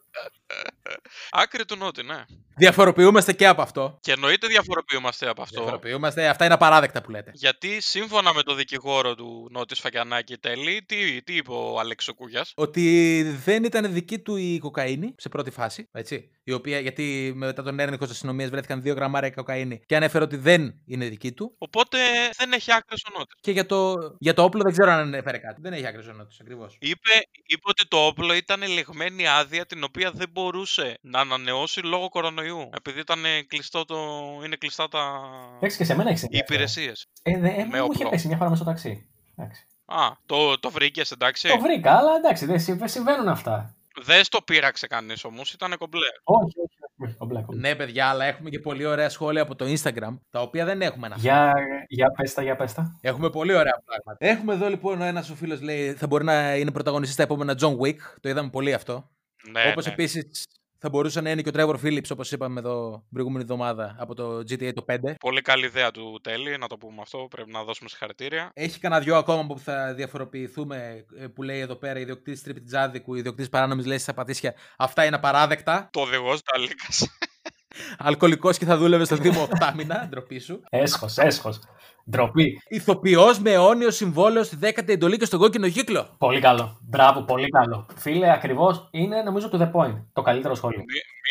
Άκρη 1.31 1.65
του 1.65 1.77
Νότι, 1.77 2.03
ναι. 2.03 2.25
Διαφοροποιούμαστε 2.57 3.33
και 3.33 3.47
από 3.47 3.63
αυτό. 3.63 3.99
Και 4.01 4.13
εννοείται 4.13 4.47
διαφοροποιούμαστε 4.47 5.29
από 5.29 5.43
αυτό. 5.43 5.61
Διαφοροποιούμαστε. 5.61 6.29
Αυτά 6.29 6.45
είναι 6.45 6.55
απαράδεκτα 6.55 7.03
που 7.03 7.11
λέτε. 7.11 7.31
Γιατί 7.35 7.81
σύμφωνα 7.81 8.35
με 8.35 8.43
το 8.43 8.55
δικηγόρο 8.55 9.15
του 9.15 9.49
Νότι 9.51 9.75
Φακιανάκη 9.75 10.37
τέλει, 10.37 10.83
τι, 10.87 11.23
τι 11.23 11.37
είπε 11.37 11.51
ο 11.51 11.79
Αλέξο 11.79 12.15
Κούγιας; 12.15 12.53
Ότι 12.55 13.23
δεν 13.45 13.65
ήταν 13.65 13.93
δική 13.93 14.19
του 14.19 14.37
η 14.37 14.59
κοκαίνη 14.59 15.15
σε 15.17 15.29
πρώτη 15.29 15.51
φάση. 15.51 15.89
Έτσι, 15.93 16.31
η 16.45 16.53
οποία, 16.53 16.79
γιατί 16.81 17.33
μετά 17.37 17.63
τον 17.63 17.79
έλεγχο 17.79 18.05
τη 18.05 18.11
αστυνομία 18.11 18.49
βρέθηκαν 18.49 18.83
δύο 18.83 18.95
γραμμάρια 18.95 19.31
κοκαίνη 19.31 19.83
και 19.87 19.97
ανέφερε 19.97 20.25
ότι 20.25 20.37
δεν 20.37 20.75
είναι 20.87 21.07
δική 21.09 21.33
του. 21.33 21.55
Οπότε 21.59 21.99
δεν 22.37 22.53
έχει 22.53 22.73
άκρη 22.73 22.97
ο 23.13 23.19
Νότι. 23.19 23.35
Και 23.41 23.51
για 23.51 23.67
το, 23.67 23.95
για 24.19 24.35
το 24.35 24.43
όπλο 24.43 24.63
δεν 24.63 24.73
ξέρω 24.73 24.91
αν 24.91 24.99
ανέφερε 24.99 25.39
κάτι. 25.39 25.61
Δεν 25.61 25.73
έχει 25.73 25.87
άκρη 25.87 26.09
ο 26.09 26.13
νότης, 26.13 26.41
ακριβώς. 26.41 26.77
Είπε, 26.81 27.11
είπε 27.47 27.63
ότι 27.65 27.89
το 27.89 27.97
όπλο 27.97 28.35
ήταν 28.35 28.63
ελεγμένη 28.63 29.27
άδεια 29.27 29.67
την 29.67 29.85
οποία 29.85 30.11
δεν 30.11 30.29
μπορούσε 30.33 30.82
να 31.01 31.21
ανανεώσει 31.21 31.81
λόγω 31.81 32.09
κορονοϊού. 32.09 32.71
Επειδή 32.77 33.01
ήταν 33.01 33.23
κλειστό 33.49 33.85
το... 33.85 33.97
είναι 34.45 34.57
κλειστά 34.57 34.89
τα... 34.89 35.21
Εντάξει 35.57 35.77
και 35.77 35.85
σε 35.85 35.95
μένα 35.95 36.11
έχεις 36.11 36.23
οι 36.23 36.29
υπηρεσίες. 36.31 37.07
Ε, 37.23 37.39
δε, 37.39 37.49
ε, 37.49 37.57
Με 37.57 37.65
μου 37.65 37.73
είχε 37.73 37.81
όπλο. 37.81 38.09
πέσει 38.09 38.27
μια 38.27 38.37
φορά 38.37 38.51
μέσα 38.51 38.63
στο 38.63 38.71
ταξί. 38.73 39.07
Εντάξει. 39.37 39.67
Α, 39.85 40.09
το, 40.27 40.59
το 40.59 40.71
βρήκες, 40.71 41.11
εντάξει. 41.11 41.49
Το 41.49 41.59
βρήκα, 41.61 41.97
αλλά 41.97 42.17
εντάξει, 42.17 42.47
δεν 42.47 42.61
συμβα- 42.61 42.89
συμβαίνουν 42.89 43.29
αυτά. 43.29 43.75
Δεν 44.03 44.25
στο 44.25 44.43
πείραξε 44.43 44.87
κανείς 44.87 45.25
όμως, 45.25 45.53
ήταν 45.53 45.77
κομπλέ. 45.79 46.07
Όχι, 46.25 46.45
όχι, 46.45 46.77
όχι. 47.05 47.15
κομπλέ, 47.19 47.43
κομπλέ. 47.43 47.61
Ναι, 47.69 47.75
παιδιά, 47.75 48.09
αλλά 48.09 48.25
έχουμε 48.25 48.51
και 48.51 48.59
πολύ 48.59 48.85
ωραία 48.85 49.09
σχόλια 49.09 49.43
από 49.43 49.55
το 49.55 49.65
Instagram, 49.65 50.19
τα 50.31 50.41
οποία 50.41 50.65
δεν 50.65 50.83
έχουμε 50.83 51.09
να 51.09 51.17
Για, 51.17 51.53
για 51.89 52.11
πέστα, 52.11 52.43
για 52.43 52.57
πέστα. 52.57 52.99
Έχουμε 53.01 53.31
πολύ 53.31 53.55
ωραία 53.55 53.83
πράγματα. 53.85 54.17
Έχουμε 54.27 54.53
εδώ 54.55 54.69
λοιπόν 54.69 55.01
ο 55.01 55.05
ένας 55.05 55.31
ο 55.31 55.35
φίλος 55.35 55.61
λέει 55.61 55.93
θα 55.95 56.07
μπορεί 56.07 56.25
να 56.25 56.57
είναι 56.57 56.71
πρωταγωνιστής 56.71 57.15
στα 57.15 57.23
επόμενα 57.23 57.57
John 57.61 57.77
Wick. 57.79 57.97
Το 58.21 58.29
είδαμε 58.29 58.51
πολύ 58.51 58.73
αυτό. 58.75 59.11
Ναι, 59.51 59.69
Όπως 59.71 59.87
ναι. 59.87 59.93
επίσης 59.93 60.47
θα 60.85 60.89
μπορούσε 60.89 61.21
να 61.21 61.31
είναι 61.31 61.43
και 61.43 61.49
ο 61.49 61.53
Trevor 61.55 61.87
Phillips, 61.87 62.11
όπως 62.13 62.33
είπαμε 62.33 62.61
εδώ 62.61 62.91
την 62.91 63.13
προηγούμενη 63.13 63.43
εβδομάδα 63.43 63.97
από 63.99 64.15
το 64.15 64.39
GTA 64.39 64.73
το 64.75 64.85
5. 64.89 65.15
Πολύ 65.21 65.41
καλή 65.41 65.65
ιδέα 65.65 65.91
του 65.91 66.21
τέλει, 66.23 66.59
να 66.59 66.67
το 66.67 66.77
πούμε 66.77 67.01
αυτό. 67.01 67.27
Πρέπει 67.31 67.51
να 67.51 67.65
δώσουμε 67.65 67.89
συγχαρητήρια. 67.89 68.51
Έχει 68.55 68.79
κανένα 68.79 69.01
δυο 69.01 69.17
ακόμα 69.17 69.47
που 69.47 69.59
θα 69.59 69.95
διαφοροποιηθούμε 69.95 71.07
ε, 71.17 71.27
που 71.27 71.43
λέει 71.43 71.61
εδώ 71.61 71.75
πέρα 71.75 71.99
ιδιοκτήτης 71.99 72.43
τρίπη 72.43 72.61
τζάδικου, 72.61 73.15
ιδιοκτήτης 73.15 73.51
παράνομης 73.51 73.87
λέση 73.87 74.03
στα 74.03 74.15
πατήσια. 74.15 74.55
Αυτά 74.77 75.05
είναι 75.05 75.17
απαράδεκτα. 75.17 75.89
Το 75.93 76.01
οδηγός 76.01 76.43
Ταλίκας. 76.43 77.07
Αλκοολικός 77.99 78.59
και 78.59 78.65
θα 78.65 78.77
δούλευε 78.77 79.05
στο 79.05 79.17
Δήμο 79.17 79.43
Οκτάμινα, 79.43 80.07
ντροπή 80.11 80.39
σου. 80.39 80.61
Έσχος, 80.71 81.17
έσχος. 81.19 81.59
Ντροπή. 82.11 82.61
Ηθοποιός 82.69 83.39
με 83.39 83.51
αιώνιο 83.51 83.91
συμβόλαιος 83.91 84.47
στη 84.47 84.59
10η 84.63 84.89
εντολή 84.89 85.17
και 85.17 85.25
στον 85.25 85.39
κόκκινο 85.39 85.69
κύκλο. 85.69 86.15
Πολύ 86.19 86.41
καλό. 86.41 86.79
Μπράβο, 86.83 87.23
πολύ 87.23 87.49
καλό. 87.49 87.87
Φίλε, 87.97 88.33
ακριβώς 88.33 88.89
είναι 88.91 89.23
νομίζω 89.23 89.49
to 89.53 89.57
the 89.57 89.71
point. 89.73 90.03
Το 90.13 90.23
καλύτερο 90.23 90.55
σχόλιο. 90.55 90.79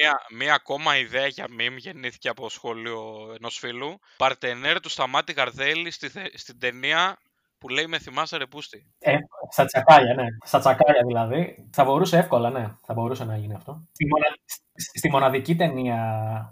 μία, 0.02 0.38
μία 0.38 0.54
ακόμα 0.54 0.98
ιδέα 0.98 1.28
για 1.28 1.46
meme 1.50 1.78
γεννήθηκε 1.78 2.30
από 2.30 2.50
σχόλιο 2.50 3.02
ενός 3.40 3.58
φίλου. 3.58 4.00
Παρτενέρ 4.18 4.80
του 4.80 4.90
Σταμάτη 4.90 5.34
Γαρδέλη 5.34 5.92
στη, 5.92 6.10
θε- 6.10 6.38
στην 6.38 6.60
ταινία 6.60 7.18
που 7.62 7.70
λέει 7.70 7.88
Με 7.88 8.00
θυμάσαι 8.00 8.38
ρε 8.38 8.46
πούστη. 8.46 8.86
Ε, 9.00 9.18
στα 9.50 9.66
τσακάλια, 9.66 10.14
ναι. 10.14 10.26
Στα 10.46 10.60
τσακάλια 10.60 11.02
δηλαδή. 11.08 11.68
Θα 11.72 11.84
μπορούσε 11.84 12.18
εύκολα, 12.18 12.50
ναι. 12.50 12.74
Θα 12.86 12.94
μπορούσε 12.94 13.26
να 13.26 13.38
γίνει 13.38 13.54
αυτό. 13.54 13.82
Στη, 13.92 14.06
μονα- 14.08 14.36
στη- 14.76 14.98
στη 14.98 15.10
μοναδική 15.10 15.56
ταινία 15.56 15.98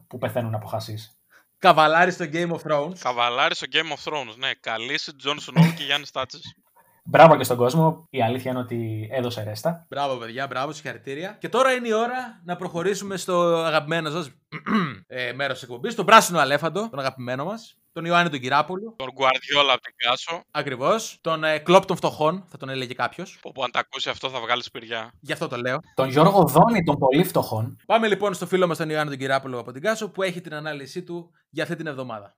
που 0.08 0.18
πεθαίνουν 0.18 0.56
από 0.56 0.68
χασίς. 0.68 1.18
Καβαλάρη 1.58 2.12
στο 2.12 2.26
Game 2.34 2.52
of 2.52 2.60
Thrones. 2.72 2.98
Καβαλάρη 3.00 3.56
στο 3.56 3.68
Game 3.72 3.96
of 3.98 4.12
Thrones. 4.12 4.36
Ναι, 4.38 4.54
Khaleesi 4.60 5.16
Τζον 5.16 5.40
Σνόου 5.40 5.74
και 5.78 5.84
Γιάννης 5.84 6.12
Τάτσης. 6.12 6.42
Μπράβο 7.04 7.38
και 7.38 7.44
στον 7.44 7.58
κόσμο. 7.58 8.08
Η 8.10 8.22
αλήθεια 8.22 8.52
είναι 8.52 8.60
ότι 8.60 9.10
έδωσε 9.12 9.44
ρέστα. 9.44 9.86
Μπράβο, 9.90 10.16
παιδιά, 10.16 10.48
μπράβο, 10.48 10.72
συγχαρητήρια. 10.72 11.38
Και 11.40 11.50
τώρα 11.50 11.72
είναι 11.72 11.88
η 11.88 11.94
ώρα 11.94 12.42
να 12.44 12.56
προχωρήσουμε 12.56 13.18
στο 13.18 13.34
αγαπημένο 13.56 14.10
σας 14.10 14.30
ε, 15.08 15.34
μέρος 15.34 15.54
της 15.54 15.64
εκπομπής, 15.64 15.96
τον 15.96 16.06
πράσινο 16.06 16.40
αλέφαντο, 16.40 16.90
τον 16.90 17.00
αγαπημένο 17.00 17.46
μας, 17.46 17.78
τον 17.92 18.06
Ιωάννη 18.06 18.30
τον 18.30 18.40
Κυράπολο. 18.40 18.94
Τον 18.98 19.12
Γκουαρδιόλα 19.14 19.74
από 19.74 19.82
την 19.82 19.94
Κάσο. 19.98 20.44
Ακριβώς. 20.52 21.18
Τον 21.22 21.44
ε, 21.44 21.58
κλόπ 21.58 21.86
των 21.86 21.96
φτωχών, 21.96 22.46
θα 22.48 22.58
τον 22.58 22.70
έλεγε 22.70 22.94
κάποιος. 22.94 23.40
Όπου 23.44 23.64
αν 23.64 23.72
τα 23.72 23.80
ακούσει 23.80 24.10
αυτό 24.10 24.30
θα 24.30 24.40
βγάλει 24.40 24.64
σπηριά. 24.64 25.12
Γι' 25.20 25.32
αυτό 25.32 25.48
το 25.48 25.58
λέω. 25.58 25.80
Τον 25.94 26.10
Γιώργο 26.10 26.44
Δόνη 26.44 26.84
των 26.84 26.98
πολύ 26.98 27.24
φτωχών. 27.24 27.78
Πάμε 27.86 28.08
λοιπόν 28.08 28.34
στο 28.34 28.46
φίλο 28.46 28.68
μας 28.68 28.78
τον 28.78 28.90
Ιωάννη 28.90 29.10
τον 29.10 29.20
Κυράπολο 29.20 29.60
από 29.60 29.72
την 29.72 29.82
Κάσο 29.82 30.10
που 30.10 30.24
έχει 30.24 30.42
την 30.42 30.54
ανάλυση 30.54 31.04
του 31.04 31.32
για 31.50 31.64
αυτή 31.64 31.76
την 31.76 31.88
εβδομάδα. 31.88 32.36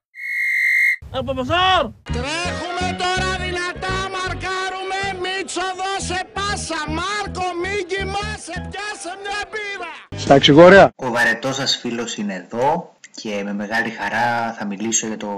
Τρέχουμε 1.12 2.86
τώρα 3.02 3.32
δυνατά, 3.44 3.96
μαρκάρουμε. 4.16 5.00
Μίτσο 5.22 5.62
δώσε 5.80 6.22
πάσα. 6.34 6.76
Μάρκο, 6.88 7.44
μη 7.62 7.84
κοιμάσαι, 7.88 8.70
πιάσε 8.70 9.12
μια 9.24 9.42
μπύρα. 9.50 10.26
Τα 10.28 10.34
εξηγώ 10.34 10.64
ωραία. 10.64 10.92
Ο 10.96 11.10
βαρετός 11.10 11.56
σας 11.56 11.78
φίλος 11.78 12.16
είναι 12.16 12.34
εδώ 12.34 12.96
και 13.16 13.42
με 13.44 13.54
μεγάλη 13.54 13.90
χαρά 13.90 14.54
θα 14.54 14.66
μιλήσω 14.66 15.08
για 15.08 15.18
το 15.18 15.30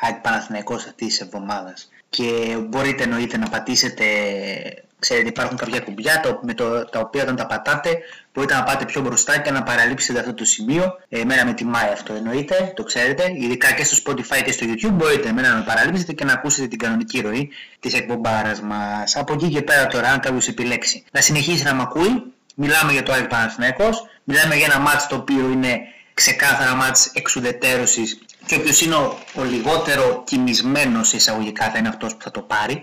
ΑΕΚ 0.00 0.16
Παναθηναϊκός 0.16 0.84
αυτής 0.84 1.06
της 1.06 1.20
εβδομάδας. 1.20 1.88
Και 2.08 2.56
μπορείτε 2.68 3.02
εννοείται 3.02 3.36
να 3.38 3.48
πατήσετε, 3.48 4.04
ξέρετε 5.04 5.28
υπάρχουν 5.28 5.56
κάποια 5.56 5.80
κουμπιά 5.80 6.20
το, 6.20 6.40
με 6.42 6.54
το, 6.54 6.84
τα 6.84 6.98
οποία 7.00 7.22
όταν 7.22 7.36
τα 7.36 7.46
πατάτε 7.46 7.98
μπορείτε 8.34 8.54
να 8.54 8.62
πάτε 8.62 8.84
πιο 8.84 9.00
μπροστά 9.00 9.38
και 9.38 9.50
να 9.50 9.62
παραλείψετε 9.62 10.18
αυτό 10.18 10.34
το 10.34 10.44
σημείο. 10.44 10.84
Εμένα 11.08 11.44
με 11.44 11.52
τιμάει 11.52 11.90
αυτό 11.92 12.14
εννοείται, 12.14 12.72
το 12.76 12.82
ξέρετε. 12.82 13.32
Ειδικά 13.40 13.72
και 13.72 13.84
στο 13.84 13.96
Spotify 14.02 14.42
και 14.44 14.52
στο 14.52 14.66
YouTube 14.68 14.92
μπορείτε 14.92 15.28
εμένα 15.28 15.48
να 15.48 15.56
με 15.56 15.64
παραλείψετε 15.64 16.12
και 16.12 16.24
να 16.24 16.32
ακούσετε 16.32 16.66
την 16.66 16.78
κανονική 16.78 17.20
ροή 17.20 17.50
της 17.80 17.94
εκπομπάρας 17.94 18.60
μας. 18.60 19.16
Από 19.16 19.32
εκεί 19.32 19.48
και 19.48 19.62
πέρα 19.62 19.86
τώρα 19.86 20.08
αν 20.08 20.20
κάποιος 20.20 20.48
επιλέξει 20.48 21.04
να 21.12 21.20
συνεχίσει 21.20 21.62
να 21.64 21.74
με 21.74 21.82
ακούει, 21.82 22.32
μιλάμε 22.54 22.92
για 22.92 23.02
το 23.02 23.12
ΑΕΚ 23.12 23.26
Παναθηναϊκός, 23.26 24.06
μιλάμε 24.24 24.54
για 24.54 24.66
ένα 24.66 24.78
μάτς 24.78 25.06
το 25.06 25.16
οποίο 25.16 25.48
είναι 25.52 25.78
ξεκάθαρα 26.14 26.74
μάτς 26.74 27.10
εξουδετέρωσης 27.14 28.18
και 28.46 28.54
όποιος 28.54 28.80
είναι 28.80 28.94
ο, 28.94 29.18
ο 29.34 29.44
λιγότερο 29.44 30.22
κοιμισμένος 30.26 31.12
εισαγωγικά 31.12 31.70
θα 31.70 31.78
είναι 31.78 31.88
αυτός 31.88 32.12
που 32.16 32.22
θα 32.22 32.30
το 32.30 32.40
πάρει. 32.40 32.82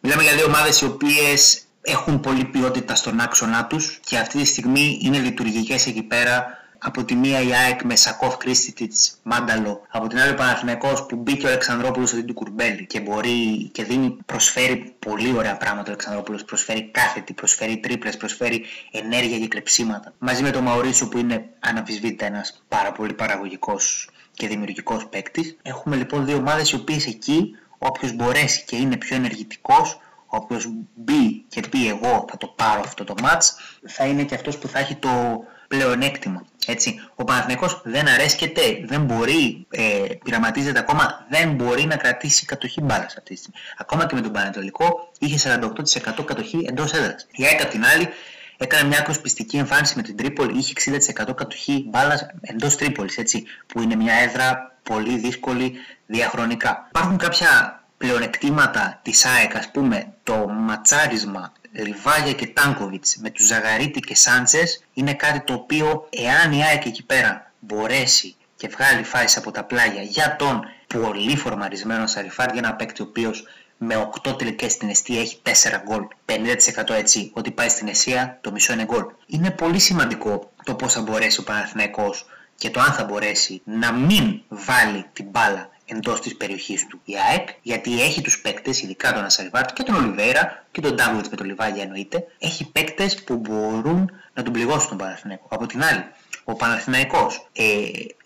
Μιλάμε 0.00 0.22
για 0.22 0.32
δύο 0.32 0.44
ομάδες 0.44 0.80
οι 0.80 0.84
οποίες 0.84 1.61
έχουν 1.82 2.20
πολλή 2.20 2.44
ποιότητα 2.44 2.94
στον 2.94 3.20
άξονά 3.20 3.66
τους 3.66 4.00
και 4.04 4.18
αυτή 4.18 4.38
τη 4.38 4.44
στιγμή 4.44 4.98
είναι 5.02 5.18
λειτουργικές 5.18 5.86
εκεί 5.86 6.02
πέρα 6.02 6.56
από 6.84 7.04
τη 7.04 7.14
μία 7.14 7.40
η 7.40 7.54
ΑΕΚ 7.54 7.82
με 7.82 7.96
Σακόφ 7.96 8.36
Κρίστιτιτς 8.36 9.18
Μάνταλο, 9.22 9.86
από 9.90 10.06
την 10.06 10.18
άλλη 10.18 10.30
ο 10.30 10.34
Παναθηναϊκός 10.34 11.06
που 11.06 11.16
μπήκε 11.16 11.46
ο 11.46 11.48
Αλεξανδρόπουλος 11.48 12.12
αντί 12.12 12.22
του 12.22 12.34
Κουρμπέλη 12.34 12.86
και 12.86 13.00
μπορεί 13.00 13.68
και 13.72 13.84
δίνει, 13.84 14.16
προσφέρει 14.26 14.94
πολύ 14.98 15.36
ωραία 15.36 15.56
πράγματα 15.56 15.88
ο 15.88 15.90
Αλεξανδρόπουλος, 15.90 16.44
προσφέρει 16.44 16.90
κάθετη, 16.90 17.32
προσφέρει 17.32 17.78
τρίπλες, 17.78 18.16
προσφέρει 18.16 18.64
ενέργεια 18.90 19.38
και 19.38 19.48
κλεψίματα. 19.48 20.12
Μαζί 20.18 20.42
με 20.42 20.50
τον 20.50 20.62
Μαουρίτσο 20.62 21.08
που 21.08 21.18
είναι 21.18 21.44
αναμφισβήτητα 21.60 22.26
ένας 22.26 22.62
πάρα 22.68 22.92
πολύ 22.92 23.12
παραγωγικός 23.12 24.08
και 24.32 24.48
δημιουργικός 24.48 25.06
παίκτης. 25.08 25.56
Έχουμε 25.62 25.96
λοιπόν 25.96 26.24
δύο 26.24 26.36
ομάδες 26.36 26.70
οι 26.70 26.74
οποίες 26.74 27.06
εκεί 27.06 27.56
όποιος 27.78 28.12
μπορέσει 28.12 28.64
και 28.64 28.76
είναι 28.76 28.96
πιο 28.96 29.16
ενεργητικός 29.16 30.00
όποιος 30.34 30.68
μπει 30.94 31.44
και 31.48 31.60
πει 31.70 31.88
εγώ 31.88 32.26
θα 32.30 32.36
το 32.36 32.46
πάρω 32.46 32.80
αυτό 32.80 33.04
το 33.04 33.14
match 33.22 33.46
θα 33.86 34.06
είναι 34.06 34.22
και 34.22 34.34
αυτός 34.34 34.58
που 34.58 34.68
θα 34.68 34.78
έχει 34.78 34.94
το 34.94 35.44
πλεονέκτημα. 35.68 36.44
Έτσι. 36.66 37.00
Ο 37.14 37.24
Παναθηναϊκός 37.24 37.80
δεν 37.84 38.08
αρέσκεται, 38.08 38.62
δεν 38.84 39.04
μπορεί, 39.04 39.66
ε, 39.70 39.82
πειραματίζεται 40.24 40.78
ακόμα, 40.78 41.26
δεν 41.30 41.52
μπορεί 41.52 41.84
να 41.84 41.96
κρατήσει 41.96 42.44
κατοχή 42.44 42.80
μπάλας 42.80 43.16
αυτή 43.16 43.34
τη 43.34 43.36
στιγμή. 43.36 43.60
Ακόμα 43.76 44.06
και 44.06 44.14
με 44.14 44.20
τον 44.20 44.32
Πανατολικό 44.32 45.10
είχε 45.18 45.38
48% 45.38 46.24
κατοχή 46.24 46.66
εντός 46.68 46.92
έδρας. 46.92 47.26
Η 47.32 47.44
ΑΕΚ 47.44 47.62
απ' 47.62 47.70
την 47.70 47.84
άλλη 47.84 48.08
έκανε 48.56 48.88
μια 48.88 48.98
ακροσπιστική 48.98 49.56
εμφάνιση 49.56 49.96
με 49.96 50.02
την 50.02 50.16
Τρίπολη, 50.16 50.58
είχε 50.58 50.72
60% 50.72 51.34
κατοχή 51.34 51.86
μπάλας 51.88 52.26
εντός 52.40 52.76
Τρίπολης, 52.76 53.18
έτσι, 53.18 53.44
που 53.66 53.82
είναι 53.82 53.94
μια 53.94 54.14
έδρα 54.14 54.76
πολύ 54.82 55.18
δύσκολη 55.18 55.72
διαχρονικά. 56.06 56.86
Υπάρχουν 56.88 57.16
κάποια 57.16 57.81
πλεονεκτήματα 58.02 59.00
της 59.02 59.24
ΑΕΚ, 59.24 59.56
ας 59.56 59.70
πούμε, 59.70 60.12
το 60.22 60.48
ματσάρισμα 60.48 61.52
Ριβάγια 61.74 62.32
και 62.32 62.46
Τάνκοβιτς 62.46 63.16
με 63.16 63.30
τους 63.30 63.46
Ζαγαρίτη 63.46 64.00
και 64.00 64.14
Σάντσες 64.14 64.84
είναι 64.92 65.14
κάτι 65.14 65.40
το 65.40 65.52
οποίο 65.52 66.08
εάν 66.10 66.52
η 66.52 66.64
ΑΕΚ 66.64 66.84
εκεί 66.86 67.04
πέρα 67.04 67.52
μπορέσει 67.58 68.36
και 68.56 68.68
βγάλει 68.68 69.02
φάση 69.02 69.38
από 69.38 69.50
τα 69.50 69.64
πλάγια 69.64 70.02
για 70.02 70.36
τον 70.36 70.60
πολύ 70.86 71.36
φορμαρισμένο 71.36 72.06
Σαριφάρ 72.06 72.50
για 72.50 72.58
ένα 72.58 72.74
παίκτη 72.74 73.02
ο 73.02 73.06
οποίος 73.08 73.46
με 73.76 74.10
8 74.26 74.38
τελικές 74.38 74.72
στην 74.72 74.88
αιστεία 74.88 75.20
έχει 75.20 75.40
4 75.42 75.50
γκολ, 75.84 76.06
50% 76.26 76.94
έτσι, 76.94 77.30
ότι 77.34 77.50
πάει 77.50 77.68
στην 77.68 77.88
αιστεία 77.88 78.38
το 78.40 78.52
μισό 78.52 78.72
είναι 78.72 78.84
γκολ. 78.84 79.04
Είναι 79.26 79.50
πολύ 79.50 79.78
σημαντικό 79.78 80.52
το 80.64 80.74
πώς 80.74 80.92
θα 80.92 81.00
μπορέσει 81.00 81.40
ο 81.40 81.42
Παναθηναϊκός 81.42 82.26
και 82.56 82.70
το 82.70 82.80
αν 82.80 82.92
θα 82.92 83.04
μπορέσει 83.04 83.62
να 83.64 83.92
μην 83.92 84.42
βάλει 84.48 85.06
την 85.12 85.26
μπάλα 85.30 85.70
εντός 85.84 86.20
της 86.20 86.36
περιοχής 86.36 86.86
του 86.86 87.00
η 87.04 87.14
ΑΕΚ, 87.30 87.48
γιατί 87.62 88.02
έχει 88.02 88.20
τους 88.22 88.40
παίκτες, 88.40 88.82
ειδικά 88.82 89.12
τον 89.12 89.24
Ασαριβάτ 89.24 89.72
και 89.72 89.82
τον 89.82 89.94
Ολιβέρα 89.94 90.64
και 90.70 90.80
τον 90.80 90.94
Ντάβιτς 90.94 91.28
με 91.28 91.36
τον 91.36 91.46
Λιβάγια 91.46 91.82
εννοείται, 91.82 92.26
έχει 92.38 92.70
παίκτες 92.70 93.22
που 93.24 93.36
μπορούν 93.36 94.10
να 94.34 94.42
τον 94.42 94.52
πληγώσουν 94.52 94.88
τον 94.88 94.96
Παναθηναϊκό. 94.96 95.46
Από 95.50 95.66
την 95.66 95.82
άλλη, 95.82 96.04
ο 96.44 96.54
Παναθηναϊκός. 96.54 97.48
Ε, 97.52 97.64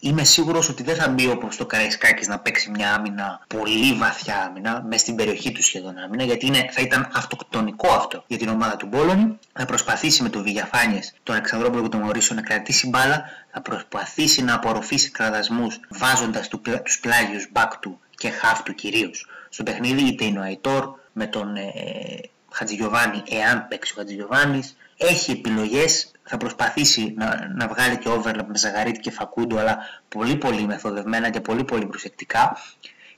είμαι 0.01 0.25
σίγουρος 0.25 0.69
ότι 0.69 0.83
δεν 0.83 0.97
θα 0.97 1.09
μπει 1.09 1.29
όπως 1.29 1.57
το 1.57 1.67
Καραϊσκάκης 1.67 2.29
να 2.29 2.39
παίξει 2.39 2.71
μια 2.71 2.95
άμυνα 2.95 3.41
πολύ 3.47 3.95
βαθιά 3.95 4.45
άμυνα 4.49 4.83
μέσα 4.89 4.99
στην 4.99 5.15
περιοχή 5.15 5.53
του 5.53 5.63
σχεδόν 5.63 5.99
άμυνα 5.99 6.23
γιατί 6.23 6.47
είναι, 6.47 6.69
θα 6.71 6.81
ήταν 6.81 7.11
αυτοκτονικό 7.15 7.89
αυτό 7.89 8.25
για 8.27 8.39
την 8.39 8.49
ομάδα 8.49 8.77
του 8.77 8.87
Μπόλωνη. 8.87 9.39
Θα 9.53 9.65
προσπαθήσει 9.65 10.23
με 10.23 10.29
τον 10.29 10.43
Βηγιαφάνιες 10.43 11.15
τον 11.23 11.35
Αλεξανδρόπουλο 11.35 11.83
και 11.83 11.89
τον 11.89 12.01
Μωρίσιο 12.01 12.35
να 12.35 12.43
κρατήσει 12.43 12.89
μπάλα. 12.89 13.25
Θα 13.53 13.61
προσπαθήσει 13.61 14.43
να 14.43 14.55
απορροφήσει 14.55 15.11
κραδασμούς 15.11 15.81
βάζοντας 15.89 16.49
του, 16.49 16.61
τους 16.85 16.99
πλάγιους 17.01 17.49
back 17.53 17.71
του 17.81 18.01
και 18.17 18.31
half 18.43 18.61
του 18.65 18.75
κυρίως. 18.75 19.27
Στο 19.49 19.63
παιχνίδι 19.63 20.03
είτε 20.03 20.25
είναι 20.25 20.39
ο 20.39 20.43
Αϊτόρ 20.43 20.95
με 21.13 21.27
τον 21.27 21.57
ε, 21.57 21.63
Χατζηγιοβάνη 22.53 23.23
εάν 23.29 23.67
παίξει 23.69 23.93
ο 23.93 23.97
Χατζηγιοβάνης 23.99 24.77
έχει 24.97 25.31
επιλογές 25.31 26.11
θα 26.27 26.37
προσπαθήσει 26.37 27.15
να, 27.17 27.49
να 27.55 27.69
βγάλει 27.69 27.99
και 27.99 28.09
overlap 28.11 28.45
με 28.47 28.59
Ζαγαρίτη 28.59 29.01
και 29.01 29.11
Φακούντο 29.11 29.59
αλλά 29.59 29.79
πολύ 30.09 30.37
πολύ 30.37 30.67
μεθοδευμένα 30.67 31.31
και 31.31 31.41
πολύ 31.41 31.65
πολύ 31.65 31.87
προσεκτικά. 31.87 32.57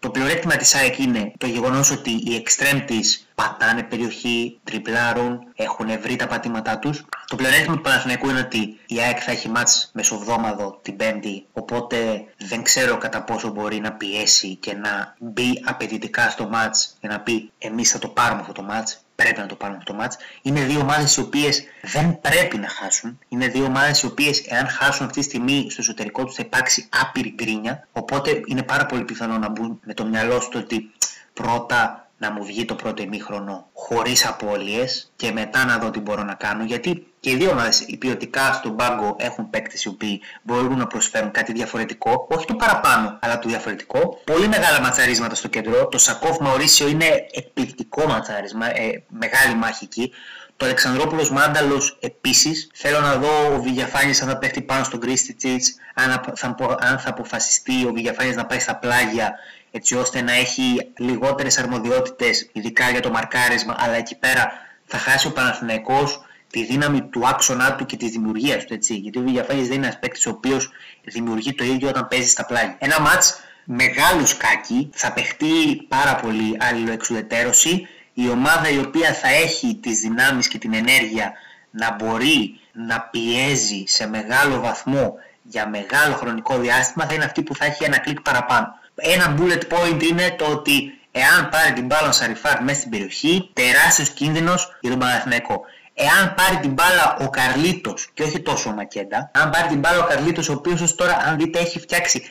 Το 0.00 0.10
πλεονέκτημα 0.10 0.56
της 0.56 0.74
ΑΕΚ 0.74 0.98
είναι 0.98 1.32
το 1.38 1.46
γεγονός 1.46 1.90
ότι 1.90 2.10
οι 2.10 2.44
extreme 2.44 2.82
της 2.86 3.28
πατάνε 3.34 3.82
περιοχή, 3.82 4.60
τριπλάρουν, 4.64 5.38
έχουν 5.54 6.00
βρει 6.00 6.16
τα 6.16 6.26
πατήματά 6.26 6.78
τους. 6.78 7.04
Το 7.26 7.36
πλεονέκτημα 7.36 7.74
του 7.74 7.80
Παναθηναϊκού 7.80 8.28
είναι 8.28 8.38
ότι 8.38 8.78
η 8.86 9.00
ΑΕΚ 9.00 9.18
θα 9.22 9.30
έχει 9.30 9.48
μάτς 9.48 9.90
μεσοβδόμαδο 9.92 10.78
την 10.82 10.96
Πέμπτη, 10.96 11.46
οπότε 11.52 12.24
δεν 12.38 12.62
ξέρω 12.62 12.98
κατά 12.98 13.22
πόσο 13.22 13.48
μπορεί 13.48 13.80
να 13.80 13.92
πιέσει 13.92 14.54
και 14.54 14.74
να 14.74 15.14
μπει 15.18 15.62
απαιτητικά 15.64 16.30
στο 16.30 16.48
μάτς 16.48 16.96
και 17.00 17.08
να 17.08 17.20
πει 17.20 17.52
εμείς 17.58 17.90
θα 17.90 17.98
το 17.98 18.08
πάρουμε 18.08 18.40
αυτό 18.40 18.52
το 18.52 18.62
μάτς 18.62 19.00
πρέπει 19.22 19.40
να 19.40 19.46
το 19.46 19.54
πάρουμε 19.54 19.78
αυτό 19.78 19.92
το 19.92 19.98
μάτς. 19.98 20.16
Είναι 20.42 20.60
δύο 20.60 20.80
ομάδες 20.80 21.16
οι 21.16 21.20
οποίες 21.20 21.62
δεν 21.82 22.20
πρέπει 22.20 22.58
να 22.58 22.68
χάσουν. 22.68 23.18
Είναι 23.28 23.46
δύο 23.48 23.64
ομάδες 23.64 24.02
οι 24.02 24.06
οποίες 24.06 24.40
εάν 24.46 24.68
χάσουν 24.68 25.06
αυτή 25.06 25.18
τη 25.18 25.24
στιγμή 25.24 25.66
στο 25.70 25.80
εσωτερικό 25.80 26.24
τους 26.24 26.34
θα 26.34 26.42
υπάρξει 26.46 26.88
άπειρη 27.00 27.34
γκρίνια. 27.34 27.88
Οπότε 27.92 28.40
είναι 28.46 28.62
πάρα 28.62 28.86
πολύ 28.86 29.04
πιθανό 29.04 29.38
να 29.38 29.48
μπουν 29.48 29.80
με 29.84 29.94
το 29.94 30.04
μυαλό 30.04 30.40
σου 30.40 30.50
ότι 30.54 30.90
πρώτα 31.34 32.07
να 32.18 32.32
μου 32.32 32.44
βγει 32.44 32.64
το 32.64 32.74
πρώτο 32.74 33.02
ημίχρονο 33.02 33.68
χωρίς 33.72 34.26
απώλειες 34.26 35.12
και 35.16 35.32
μετά 35.32 35.64
να 35.64 35.78
δω 35.78 35.90
τι 35.90 36.00
μπορώ 36.00 36.22
να 36.22 36.34
κάνω 36.34 36.64
γιατί 36.64 37.06
και 37.20 37.30
οι 37.30 37.36
δύο 37.36 37.50
ομάδες 37.50 37.86
ποιοτικά 37.98 38.52
στον 38.52 38.76
πάγκο 38.76 39.16
έχουν 39.18 39.50
παίκτες 39.50 39.84
οι 39.84 39.88
οποίοι 39.88 40.20
μπορούν 40.42 40.78
να 40.78 40.86
προσφέρουν 40.86 41.30
κάτι 41.30 41.52
διαφορετικό 41.52 42.26
όχι 42.30 42.46
το 42.46 42.54
παραπάνω 42.54 43.18
αλλά 43.20 43.38
το 43.38 43.48
διαφορετικό. 43.48 44.20
Πολύ 44.24 44.48
μεγάλα 44.48 44.80
ματσαρίσματα 44.80 45.34
στο 45.34 45.48
κέντρο. 45.48 45.88
Το 45.88 45.98
Σακόφ 45.98 46.38
Μαωρίσιο 46.38 46.88
είναι 46.88 47.26
εκπληκτικό 47.32 48.06
ματσάρισμα 48.06 48.66
ε, 48.66 49.02
μεγάλη 49.08 49.54
μάχη 49.54 49.84
εκεί. 49.84 50.12
Το 50.56 50.64
Αλεξανδρόπουλος 50.64 51.30
Μάνταλος 51.30 51.98
επίσης. 52.00 52.70
Θέλω 52.74 53.00
να 53.00 53.16
δω 53.16 53.54
ο 53.54 53.62
Βηγιαφάνης 53.62 54.22
αν 54.22 54.28
θα 54.28 54.38
πέφτει 54.38 54.62
πάνω 54.62 54.84
στον 54.84 55.00
Κρίστιτσιτς, 55.00 55.74
αν 55.94 56.22
θα, 56.34 56.56
αν 56.78 56.98
θα 56.98 57.08
αποφασιστεί 57.08 57.86
ο 57.86 57.92
Βηγιαφάνης 57.92 58.36
να 58.36 58.46
πάει 58.46 58.58
στα 58.58 58.76
πλάγια 58.76 59.38
έτσι 59.70 59.94
ώστε 59.94 60.22
να 60.22 60.32
έχει 60.32 60.92
λιγότερες 60.98 61.58
αρμοδιότητες, 61.58 62.50
ειδικά 62.52 62.90
για 62.90 63.00
το 63.00 63.10
μαρκάρισμα, 63.10 63.76
αλλά 63.78 63.94
εκεί 63.94 64.18
πέρα 64.18 64.52
θα 64.86 64.98
χάσει 64.98 65.26
ο 65.26 65.32
Παναθηναϊκός 65.32 66.22
τη 66.50 66.64
δύναμη 66.64 67.02
του 67.02 67.26
άξονά 67.28 67.74
του 67.74 67.86
και 67.86 67.96
της 67.96 68.10
δημιουργίας 68.10 68.64
του, 68.64 68.74
έτσι. 68.74 68.94
Γιατί 68.94 69.18
ο 69.18 69.22
Βηγιαφάνης 69.22 69.66
δεν 69.66 69.76
είναι 69.76 69.86
ένας 69.86 69.98
παίκτης 69.98 70.26
ο 70.26 70.30
οποίος 70.30 70.70
δημιουργεί 71.04 71.54
το 71.54 71.64
ίδιο 71.64 71.88
όταν 71.88 72.08
παίζει 72.08 72.28
στα 72.28 72.46
πλάγια. 72.46 72.76
Ένα 72.78 73.00
μάτς 73.00 73.40
μεγάλος 73.64 74.28
σκάκι, 74.28 74.90
θα 74.92 75.12
παιχτεί 75.12 75.84
πάρα 75.88 76.16
πολύ 76.16 76.56
αλληλοεξουδετέρωση, 76.60 77.88
η 78.14 78.28
ομάδα 78.28 78.68
η 78.68 78.78
οποία 78.78 79.14
θα 79.14 79.28
έχει 79.28 79.78
τις 79.82 80.00
δυνάμεις 80.00 80.48
και 80.48 80.58
την 80.58 80.74
ενέργεια 80.74 81.32
να 81.70 81.94
μπορεί 81.94 82.60
να 82.72 83.00
πιέζει 83.00 83.84
σε 83.86 84.08
μεγάλο 84.08 84.60
βαθμό 84.60 85.14
για 85.42 85.68
μεγάλο 85.68 86.14
χρονικό 86.14 86.58
διάστημα 86.58 87.06
θα 87.06 87.14
είναι 87.14 87.24
αυτή 87.24 87.42
που 87.42 87.54
θα 87.54 87.64
έχει 87.64 87.84
ένα 87.84 87.98
κλικ 87.98 88.20
παραπάνω. 88.20 88.77
Ένα 89.00 89.34
bullet 89.38 89.62
point 89.72 90.02
είναι 90.02 90.34
το 90.38 90.44
ότι 90.44 90.98
εάν 91.10 91.48
πάρει 91.48 91.72
την 91.72 91.86
μπάλα 91.86 92.08
ο 92.08 92.12
Σαριφάρ 92.12 92.62
μέσα 92.62 92.78
στην 92.78 92.90
περιοχή, 92.90 93.50
τεράστιος 93.52 94.10
κίνδυνος 94.10 94.78
για 94.80 94.90
τον 94.90 94.98
Παναθηναϊκό. 94.98 95.60
Εάν 95.94 96.34
πάρει 96.34 96.56
την 96.56 96.72
μπάλα 96.72 97.16
ο 97.20 97.30
Καρλίτος 97.30 98.10
και 98.14 98.22
όχι 98.22 98.40
τόσο 98.40 98.70
ο 98.70 98.72
Μακέντα, 98.72 99.30
αν 99.34 99.50
πάρει 99.50 99.68
την 99.68 99.78
μπάλα 99.78 99.98
ο 99.98 100.06
Καρλίτος 100.06 100.48
ο 100.48 100.52
οποίος 100.52 100.80
ως 100.80 100.94
τώρα 100.94 101.16
αν 101.16 101.36
δείτε 101.38 101.58
έχει 101.58 101.78
φτιάξει 101.80 102.22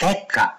10, 0.00 0.58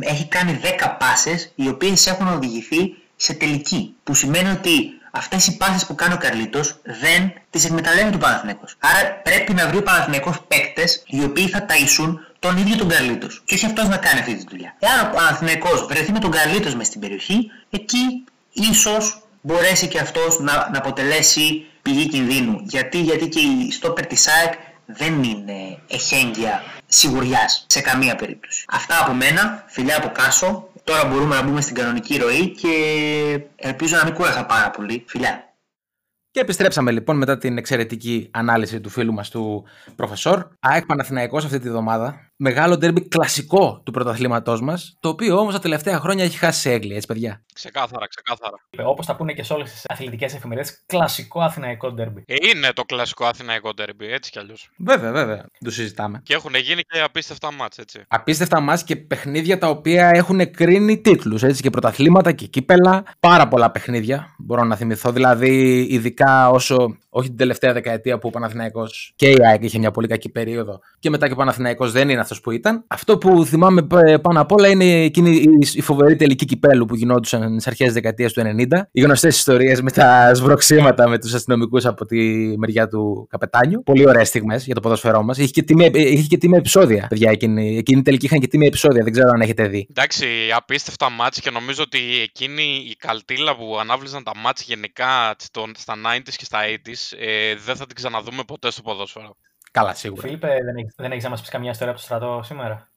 έχει 0.00 0.26
κάνει 0.28 0.60
10 0.62 0.96
πάσες 0.98 1.52
οι 1.54 1.68
οποίες 1.68 2.06
έχουν 2.06 2.26
οδηγηθεί 2.26 2.94
σε 3.16 3.34
τελική. 3.34 3.94
Που 4.02 4.14
σημαίνει 4.14 4.50
ότι 4.50 4.70
αυτές 5.14 5.46
οι 5.46 5.56
πάσει 5.56 5.86
που 5.86 5.94
κάνει 5.94 6.14
ο 6.14 6.16
Καρλίτος 6.16 6.76
δεν 6.82 7.32
τις 7.50 7.64
εκμεταλλεύει 7.64 8.14
ο 8.14 8.18
Παναθηναϊκός. 8.18 8.76
Άρα 8.78 9.20
πρέπει 9.22 9.52
να 9.52 9.68
βρει 9.68 9.76
ο 9.76 9.82
Παναθηναϊκός 9.82 10.40
παίκτες 10.48 11.02
οι 11.06 11.22
οποίοι 11.24 11.48
θα 11.48 11.66
ταΐσουν 11.68 12.14
τον 12.38 12.56
ίδιο 12.56 12.76
τον 12.76 12.88
Καρλίτος. 12.88 13.42
Και 13.44 13.54
όχι 13.54 13.66
αυτός 13.66 13.88
να 13.88 13.96
κάνει 13.96 14.20
αυτή 14.20 14.34
τη 14.34 14.44
δουλειά. 14.48 14.74
Εάν 14.78 15.06
ο 15.06 15.14
Παναθηναϊκός 15.14 15.86
βρεθεί 15.86 16.12
με 16.12 16.18
τον 16.18 16.30
Καρλίτος 16.30 16.74
μες 16.74 16.86
στην 16.86 17.00
περιοχή, 17.00 17.50
εκεί 17.70 18.24
ίσως 18.52 19.22
μπορέσει 19.40 19.86
και 19.88 19.98
αυτός 19.98 20.38
να, 20.40 20.68
να 20.72 20.78
αποτελέσει 20.78 21.66
πηγή 21.82 22.08
κινδύνου. 22.08 22.60
Γιατί, 22.62 23.00
γιατί 23.00 23.28
και 23.28 23.40
η 23.40 23.72
στόπερ 23.72 24.06
της 24.06 24.28
ΑΕΚ 24.28 24.52
δεν 24.86 25.22
είναι 25.22 25.78
εχέγγυα 25.88 26.62
σιγουριάς 26.86 27.66
σε 27.68 27.80
καμία 27.80 28.16
περίπτωση. 28.16 28.64
Αυτά 28.68 29.00
από 29.00 29.12
μένα, 29.12 29.64
φιλιά 29.66 29.96
από 29.96 30.08
Κάσο. 30.08 30.68
Τώρα 30.84 31.04
μπορούμε 31.08 31.34
να 31.34 31.42
μπούμε 31.42 31.60
στην 31.60 31.74
κανονική 31.74 32.16
ροή 32.16 32.50
και 32.50 32.68
ελπίζω 33.56 33.96
να 33.96 34.04
μην 34.04 34.14
κούρασα 34.14 34.46
πάρα 34.46 34.70
πολύ. 34.70 35.04
Φιλιά. 35.06 35.56
Και 36.30 36.40
επιστρέψαμε 36.40 36.90
λοιπόν 36.90 37.16
μετά 37.16 37.38
την 37.38 37.58
εξαιρετική 37.58 38.28
ανάλυση 38.32 38.80
του 38.80 38.88
φίλου 38.88 39.12
μας 39.12 39.30
του 39.30 39.64
προφεσόρ. 39.96 40.46
ΑΕΚ 40.60 40.86
Παναθηναϊκός 40.86 41.44
αυτή 41.44 41.58
τη 41.58 41.68
βδομάδα. 41.68 42.31
Μεγάλο 42.44 42.76
ντέρμπι 42.76 43.08
κλασικό 43.08 43.80
του 43.84 43.92
πρωταθλήματός 43.92 44.60
μας, 44.60 44.96
το 45.00 45.08
οποίο 45.08 45.38
όμως 45.38 45.54
τα 45.54 45.60
τελευταία 45.60 45.98
χρόνια 45.98 46.24
έχει 46.24 46.38
χάσει 46.38 46.60
σε 46.60 46.72
έγκλη, 46.72 46.94
έτσι 46.94 47.06
παιδιά; 47.06 47.42
Ξεκάθαρα, 47.54 48.06
ξεκάθαρα. 48.08 48.56
Όπως 48.90 49.06
τα 49.06 49.16
πούνε 49.16 49.32
και 49.32 49.42
σε 49.42 49.52
όλες 49.52 49.70
τις 49.70 49.84
αθλητικές 49.88 50.34
εφημερίδες, 50.34 50.82
κλασικό 50.86 51.40
αθηναϊκό 51.40 51.92
ντέρμπι. 51.92 52.24
Ε, 52.26 52.34
είναι 52.54 52.72
το 52.72 52.82
κλασικό 52.82 53.24
αθηναϊκό 53.24 53.74
ντέρμπι, 53.74 54.06
έτσι 54.06 54.30
κι 54.30 54.38
αλλιώς. 54.38 54.70
Βέβαια, 54.76 55.12
βέβαια, 55.12 55.46
το 55.64 55.70
συζητάμε. 55.70 56.20
Και 56.24 56.34
έχουν 56.34 56.54
γίνει 56.54 56.82
και 56.82 57.00
απίστευτα 57.00 57.52
μάτς, 57.52 57.78
έτσι. 57.78 58.04
Απίστευτα 58.08 58.60
μάτς 58.60 58.84
και 58.84 58.96
παιχνίδια 58.96 59.58
τα 59.58 59.68
οποία 59.68 60.10
έχουν 60.14 60.50
κρίνει 60.50 61.00
τίτλους, 61.00 61.42
έτσι 61.42 61.62
και 61.62 61.70
πρωταθλήματα 61.70 62.32
και 62.32 62.46
κύπελα. 62.46 63.02
Πάρα 63.20 63.48
πολλά 63.48 63.70
παιχνίδια 63.70 64.34
μπορώ 64.38 64.64
να 64.64 64.76
θυμηθώ, 64.76 65.12
δηλαδή 65.12 65.86
ειδικά 65.90 66.50
όσο, 66.50 66.98
όχι 67.08 67.28
την 67.28 67.36
τελευταία 67.36 67.72
δεκαετία 67.72 68.18
που 68.18 68.28
ο 68.28 68.30
Παναθηναϊκός 68.30 69.12
και 69.16 69.30
η 69.30 69.36
ΑΕΚ 69.46 69.62
είχε 69.62 69.78
μια 69.78 69.90
πολύ 69.90 70.06
κακή 70.06 70.28
περίοδο 70.28 70.80
και 70.98 71.10
μετά 71.10 71.26
και 71.26 71.32
ο 71.32 71.36
Παναθηναϊκός 71.36 71.92
δεν 71.92 72.08
είναι 72.08 72.20
αυτός 72.32 72.40
που 72.40 72.50
ήταν. 72.50 72.84
Αυτό 72.88 73.18
που 73.18 73.44
θυμάμαι 73.44 73.82
π- 73.82 74.18
πάνω 74.22 74.40
απ' 74.40 74.52
όλα 74.52 74.68
είναι 74.68 74.84
εκείνη 74.84 75.30
η- 75.36 75.68
η 75.74 75.80
φοβερή 75.80 76.16
τελική 76.16 76.44
κυπέλου 76.44 76.84
που 76.84 76.94
γινόντουσαν 76.94 77.50
στις 77.50 77.66
αρχές 77.66 77.92
δεκαετίας 77.92 78.32
του 78.32 78.40
90. 78.40 78.88
Οι 78.92 79.00
γνωστές 79.00 79.36
ιστορίες 79.36 79.80
με 79.82 79.90
τα 79.90 80.34
σβροξίματα 80.34 81.08
με 81.08 81.18
τους 81.18 81.34
αστυνομικούς 81.34 81.84
από 81.86 82.04
τη 82.04 82.18
μεριά 82.58 82.88
του 82.88 83.26
καπετάνιου. 83.30 83.82
Πολύ 83.82 84.08
ωραίες 84.08 84.28
στιγμές 84.28 84.64
για 84.64 84.74
το 84.74 84.80
ποδοσφαιρό 84.80 85.22
μας. 85.22 85.38
Είχε 85.38 85.48
και 85.50 85.62
τιμή, 85.62 85.90
είχε 85.94 86.26
και 86.26 86.36
τιμή 86.38 86.56
επεισόδια, 86.56 87.06
παιδιά. 87.08 87.30
Εκείνη, 87.30 87.76
εκείνη 87.76 87.98
η 87.98 88.02
τελική 88.02 88.24
είχαν 88.26 88.38
και 88.38 88.46
τιμή 88.46 88.66
επεισόδια. 88.66 89.02
Δεν 89.02 89.12
ξέρω 89.12 89.30
αν 89.34 89.40
έχετε 89.40 89.66
δει. 89.68 89.86
Εντάξει, 89.90 90.26
απίστευτα 90.56 91.10
μάτς 91.10 91.40
και 91.40 91.50
νομίζω 91.50 91.82
ότι 91.82 91.98
εκείνη 92.22 92.62
η 92.62 92.94
καλτήλα 92.98 93.56
που 93.56 93.78
ανάβλησαν 93.80 94.22
τα 94.24 94.32
μάτς 94.36 94.62
γενικά 94.62 95.34
στο- 95.38 95.66
στα 95.76 95.94
90s 95.96 96.36
και 96.36 96.44
στα 96.44 96.58
80s 96.66 97.16
ε, 97.18 97.54
δεν 97.66 97.76
θα 97.76 97.86
την 97.86 97.94
ξαναδούμε 97.94 98.42
ποτέ 98.46 98.70
στο 98.70 98.82
ποδόσφαιρο. 98.82 99.36
Καλά, 99.72 99.94
σίγουρα. 99.94 100.22
Φίλιππε, 100.22 100.58
δεν 100.64 100.76
έχει 100.76 100.90
δεν 100.96 101.12
έχεις 101.12 101.24
να 101.24 101.30
μας 101.30 101.40
πεις 101.40 101.50
καμιά 101.50 101.70
ιστορία 101.70 101.92
από 101.92 102.00
το 102.00 102.06
στρατό 102.06 102.40
σήμερα; 102.44 102.90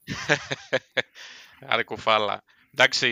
Άρη 1.72 1.84
κουφάλα. 1.84 2.42
Εντάξει, 2.78 3.08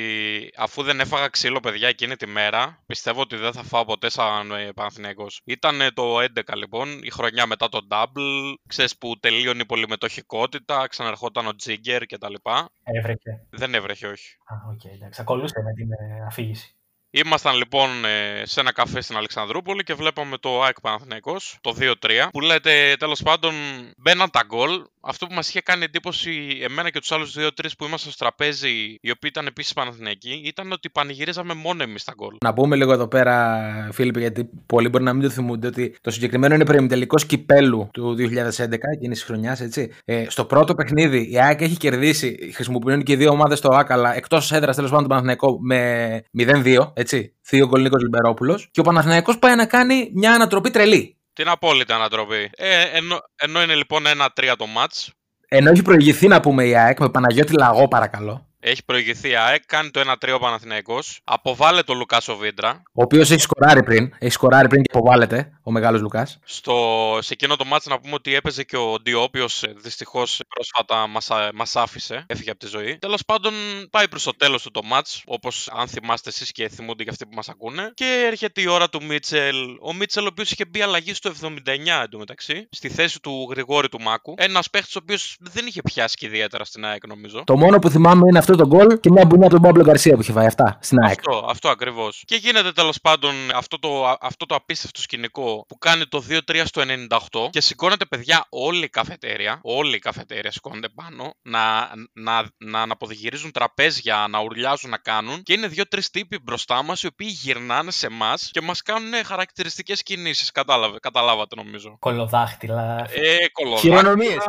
αφού 0.57 0.83
δεν 0.83 1.01
έφαγα 1.01 1.29
ξύλο, 1.29 1.61
παιδιά, 1.61 1.89
εκείνη 1.89 2.17
τη 2.17 2.27
μέρα, 2.27 2.83
πιστεύω 2.87 3.21
ότι 3.21 3.37
δεν 3.37 3.53
θα 3.53 3.63
φάω 3.63 3.85
ποτέ 3.85 4.11
σαν 4.11 4.51
ε, 4.51 4.73
Παναθηναϊκός. 4.73 5.41
Ήταν 5.45 5.81
ε, 5.81 5.91
το 5.91 6.17
11 6.19 6.27
λοιπόν, 6.55 7.03
η 7.03 7.11
χρονιά 7.11 7.47
μετά 7.47 7.69
το 7.69 7.81
double, 7.91 8.55
ξέρεις 8.69 8.99
που 8.99 9.19
τελείωνε 9.21 9.61
η 9.61 9.67
πολυμετοχικότητα, 9.67 10.87
ξαναρχόταν 10.87 11.47
ο 11.47 11.55
Τζίγκερ 11.55 12.07
κτλ. 12.07 12.35
Έβρεχε. 12.83 13.47
Δεν 13.51 13.75
έβρεχε, 13.75 14.07
όχι. 14.07 14.37
Α, 14.45 14.55
οκ, 14.71 14.85
εντάξει. 14.85 15.21
Ακολούθησε 15.21 15.63
με 15.63 15.73
την 15.73 15.93
ε, 15.93 16.25
αφήγηση. 16.27 16.77
Ήμασταν 17.17 17.57
λοιπόν 17.57 18.05
ε, 18.05 18.43
σε 18.45 18.61
ένα 18.61 18.73
καφέ 18.73 19.01
στην 19.01 19.17
Αλεξανδρούπολη 19.17 19.83
και 19.83 19.95
βλέπαμε 19.95 20.39
το 20.39 20.63
ΑΕΚ 20.63 20.81
Παναθηναϊκός, 20.81 21.59
το 21.61 21.77
2-3, 21.81 21.93
που 22.33 22.41
λέτε 22.41 22.97
τέλος 22.99 23.23
πάντων 23.23 23.55
μπαίναν 23.97 24.31
τα 24.31 24.43
γκολ. 24.47 24.85
Αυτό 25.07 25.27
που 25.27 25.35
μας 25.35 25.49
είχε 25.49 25.61
κάνει 25.61 25.85
εντύπωση 25.85 26.61
εμένα 26.63 26.91
και 26.91 26.99
τους 26.99 27.13
άλλους 27.13 27.37
2-3 27.39 27.49
που 27.79 27.85
ήμασταν 27.85 28.13
στο 28.13 28.25
τραπέζι, 28.25 28.69
οι 29.01 29.11
οποίοι 29.11 29.31
ήταν 29.35 29.47
επίσης 29.47 29.73
Παναθηναϊκοί, 29.73 30.43
ήταν 30.45 30.73
ότι 30.73 30.91
πανηγυρίζαμε 30.91 31.55
μόνο 31.55 31.83
εμείς 31.83 32.05
τα 32.05 32.13
γκολ. 32.17 32.37
Να 32.45 32.53
πούμε 32.53 32.77
λίγο 32.77 32.93
εδώ 32.93 33.09
πέρα, 33.09 33.89
Φίλιππ, 33.93 34.19
γιατί 34.19 34.49
πολλοί 34.67 34.89
μπορεί 34.89 35.05
να 35.05 35.13
μην 35.13 35.23
το 35.23 35.31
θυμούνται 35.31 35.67
ότι 35.67 35.97
το 36.01 36.11
συγκεκριμένο 36.11 36.55
είναι 36.55 36.65
προημιτελικό 36.65 37.17
κυπέλου 37.17 37.89
του 37.93 38.15
2011, 38.19 38.91
εκείνης 38.93 39.19
της 39.19 39.23
χρονιάς, 39.23 39.61
έτσι. 39.61 39.93
Ε, 40.05 40.25
στο 40.29 40.45
πρώτο 40.45 40.75
παιχνίδι 40.75 41.31
η 41.31 41.41
ΑΕΚ 41.41 41.61
έχει 41.61 41.77
κερδίσει, 41.77 42.51
χρησιμοποιούν 42.55 43.03
και 43.03 43.13
οι 43.13 43.17
δύο 43.17 43.31
ομάδες 43.31 43.61
το 43.61 43.69
Άκαλα, 43.69 44.17
εκτός 44.17 44.53
έδρας 44.53 44.77
τέλος 44.77 44.91
πάντων 44.91 45.09
τον 45.09 45.17
Παναθηναϊκό 45.17 45.59
με 45.61 46.23
0-2, 46.33 46.93
έτσι. 46.95 47.35
Δύο 47.49 47.67
γκολ 47.67 47.83
Νίκος 47.83 48.03
Λιμπερόπουλος. 48.03 48.69
Και 48.71 48.81
ο 48.81 48.83
Παναθηναϊκός 48.83 49.39
πάει 49.39 49.57
να 49.57 49.67
κάνει 49.67 50.11
μια 50.15 50.33
ανατροπή 50.33 50.71
τρελή. 50.71 51.17
Την 51.35 51.49
απόλυτη 51.49 51.93
ανατροπή. 51.93 52.51
Ε, 52.57 52.83
ενώ, 52.83 53.19
ενώ 53.37 53.63
είναι 53.63 53.75
λοιπόν 53.75 54.05
1-3 54.07 54.55
το 54.59 54.67
μάτς, 54.67 55.13
Ενώ 55.49 55.71
έχει 55.71 55.83
προηγηθεί 55.83 56.29
να 56.29 56.41
πούμε 56.41 56.65
η 56.65 56.77
ΑΕΚ 56.77 57.01
με 57.01 57.11
Παναγιώτη 57.11 57.53
Λαγό, 57.53 57.89
παρακαλώ. 57.89 58.47
Έχει 58.65 58.85
προηγηθεί 58.85 59.29
η 59.29 59.37
ΑΕΚ, 59.37 59.63
κάνει 59.67 59.91
το 59.91 60.01
1-3 60.01 60.35
ο 60.35 60.39
Παναθηναϊκός, 60.39 61.21
αποβάλλε 61.25 61.83
το 61.83 61.95
Λουκάσο 61.95 62.37
Βίντρα, 62.37 62.83
Ο 62.93 63.03
οποίος 63.03 63.31
έχει 63.31 63.41
σκοράρει 63.41 63.83
πριν. 63.83 64.13
Έχει 64.19 64.33
σκοράρει 64.33 64.69
πριν 64.69 64.83
και 64.83 64.91
αποβάλλεται 64.95 65.53
ο 65.63 65.71
μεγάλος 65.71 66.01
Λουκάς. 66.01 66.39
Στο, 66.45 66.75
σε 67.21 67.33
εκείνο 67.33 67.57
το 67.57 67.65
μάτς 67.65 67.87
να 67.87 68.01
πούμε 68.01 68.15
ότι 68.15 68.35
έπαιζε 68.35 68.63
και 68.63 68.77
ο 68.77 68.97
Ντιό, 69.03 69.21
ο 69.21 69.23
οποίος 69.23 69.65
δυστυχώς 69.77 70.41
πρόσφατα 70.49 71.07
μας, 71.07 71.31
α- 71.31 71.51
μας 71.55 71.77
άφησε, 71.77 72.25
έφυγε 72.29 72.51
από 72.51 72.59
τη 72.59 72.67
ζωή. 72.67 72.99
Τέλος 72.99 73.25
πάντων 73.25 73.53
πάει 73.91 74.09
προς 74.09 74.23
το 74.23 74.37
τέλος 74.37 74.63
του 74.63 74.71
το 74.71 74.83
μάτς, 74.85 75.23
όπως 75.27 75.69
αν 75.73 75.89
θυμάστε 75.89 76.29
εσείς 76.29 76.53
και 76.53 76.69
θυμούνται 76.69 77.05
και 77.05 77.11
αυτοί 77.11 77.27
που 77.27 77.35
μας 77.35 77.49
ακούνε. 77.49 77.91
Και 77.95 78.25
έρχεται 78.27 78.61
η 78.61 78.67
ώρα 78.67 78.89
του 78.89 79.05
Μίτσελ. 79.05 79.57
Ο 79.81 79.93
Μίτσελ 79.95 80.25
ο 80.25 80.29
οποίος 80.31 80.51
είχε 80.51 80.65
μπει 80.65 80.83
αλλαγή 80.83 81.15
στο 81.15 81.31
79 81.31 82.03
εντωμεταξύ, 82.05 82.69
στη 82.71 82.89
θέση 82.89 83.21
του 83.21 83.47
Γρηγόρη 83.51 83.89
του 83.89 84.01
Μάκου. 84.01 84.35
Ένας 84.37 84.71
παίχτης 84.71 84.97
ο 84.97 85.01
οποίος 85.03 85.37
δεν 85.41 85.67
είχε 85.67 85.83
πιάσει 85.83 86.17
και 86.17 86.27
ιδιαίτερα 86.27 86.65
στην 86.65 86.85
ΑΕΚ 86.85 87.07
νομίζω. 87.07 87.43
Το 87.45 87.57
μόνο 87.57 87.79
που 87.79 87.91
θυμάμαι 87.91 88.23
είναι 88.29 88.39
αυτό 88.39 88.54
το 88.57 88.67
γκολ 88.67 89.01
και 89.01 89.11
μια 89.11 89.25
μπουνιά 89.25 89.47
από 89.47 89.55
τον 89.55 89.63
Παύλο 89.63 89.83
Γκαρσία 89.85 90.15
που 90.15 90.21
είχε 90.21 90.33
φάει. 90.33 90.47
Αυτά 90.47 90.79
στην 90.81 90.99
ΑΕΚ. 91.05 91.19
Αυτό, 91.19 91.47
αυτό 91.49 91.69
ακριβώς. 91.69 92.23
Και 92.27 92.37
γίνεται 92.37 92.73
τέλος 92.73 93.01
πάντων 93.01 93.35
αυτό 93.55 93.79
το, 93.79 94.07
α- 94.07 94.19
αυτό 94.21 94.47
το 94.47 94.55
απίστευτο 94.55 95.01
σκηνικό 95.01 95.65
που 95.69 95.79
κάνει 95.79 96.07
το 96.07 96.25
2-3 96.29 96.63
στο 96.65 96.83
98 96.83 97.51
και 97.51 97.61
σηκώνεται 97.61 98.05
παιδιά 98.05 98.47
όλη 98.49 98.85
η 98.85 98.89
καφετέρια. 98.89 99.59
Όλη 99.63 99.97
η 99.97 99.99
καφετέρια 99.99 100.51
σηκώνεται 100.51 100.89
πάνω 100.95 101.35
να, 101.43 101.91
να, 102.13 102.49
να 102.59 102.81
αναποδηγυρίζουν 102.81 103.51
τραπέζια, 103.51 104.27
να 104.31 104.41
ουρλιάζουν, 104.41 104.91
να 104.91 104.99
κάνουν. 104.99 105.43
Και 105.43 105.53
είναι 105.53 105.67
δύο-τρει 105.67 106.03
τύποι 106.03 106.39
μπροστά 106.43 106.83
μας 106.83 107.03
οι 107.03 107.07
οποίοι 107.07 107.29
γυρνάνε 107.31 107.91
σε 107.91 108.07
εμάς 108.07 108.49
και 108.53 108.61
μας 108.61 108.83
κάνουν 108.83 109.13
χαρακτηριστικές 109.25 110.03
κινήσεις. 110.03 110.51
Κατάλαβε, 110.51 110.99
καταλάβατε 111.01 111.55
νομίζω. 111.57 111.97
Κολοδάχτυλα. 111.99 113.07
Ε, 113.11 113.49
κολοδάκια. 113.53 113.91
Χειρονομίες. 113.99 114.45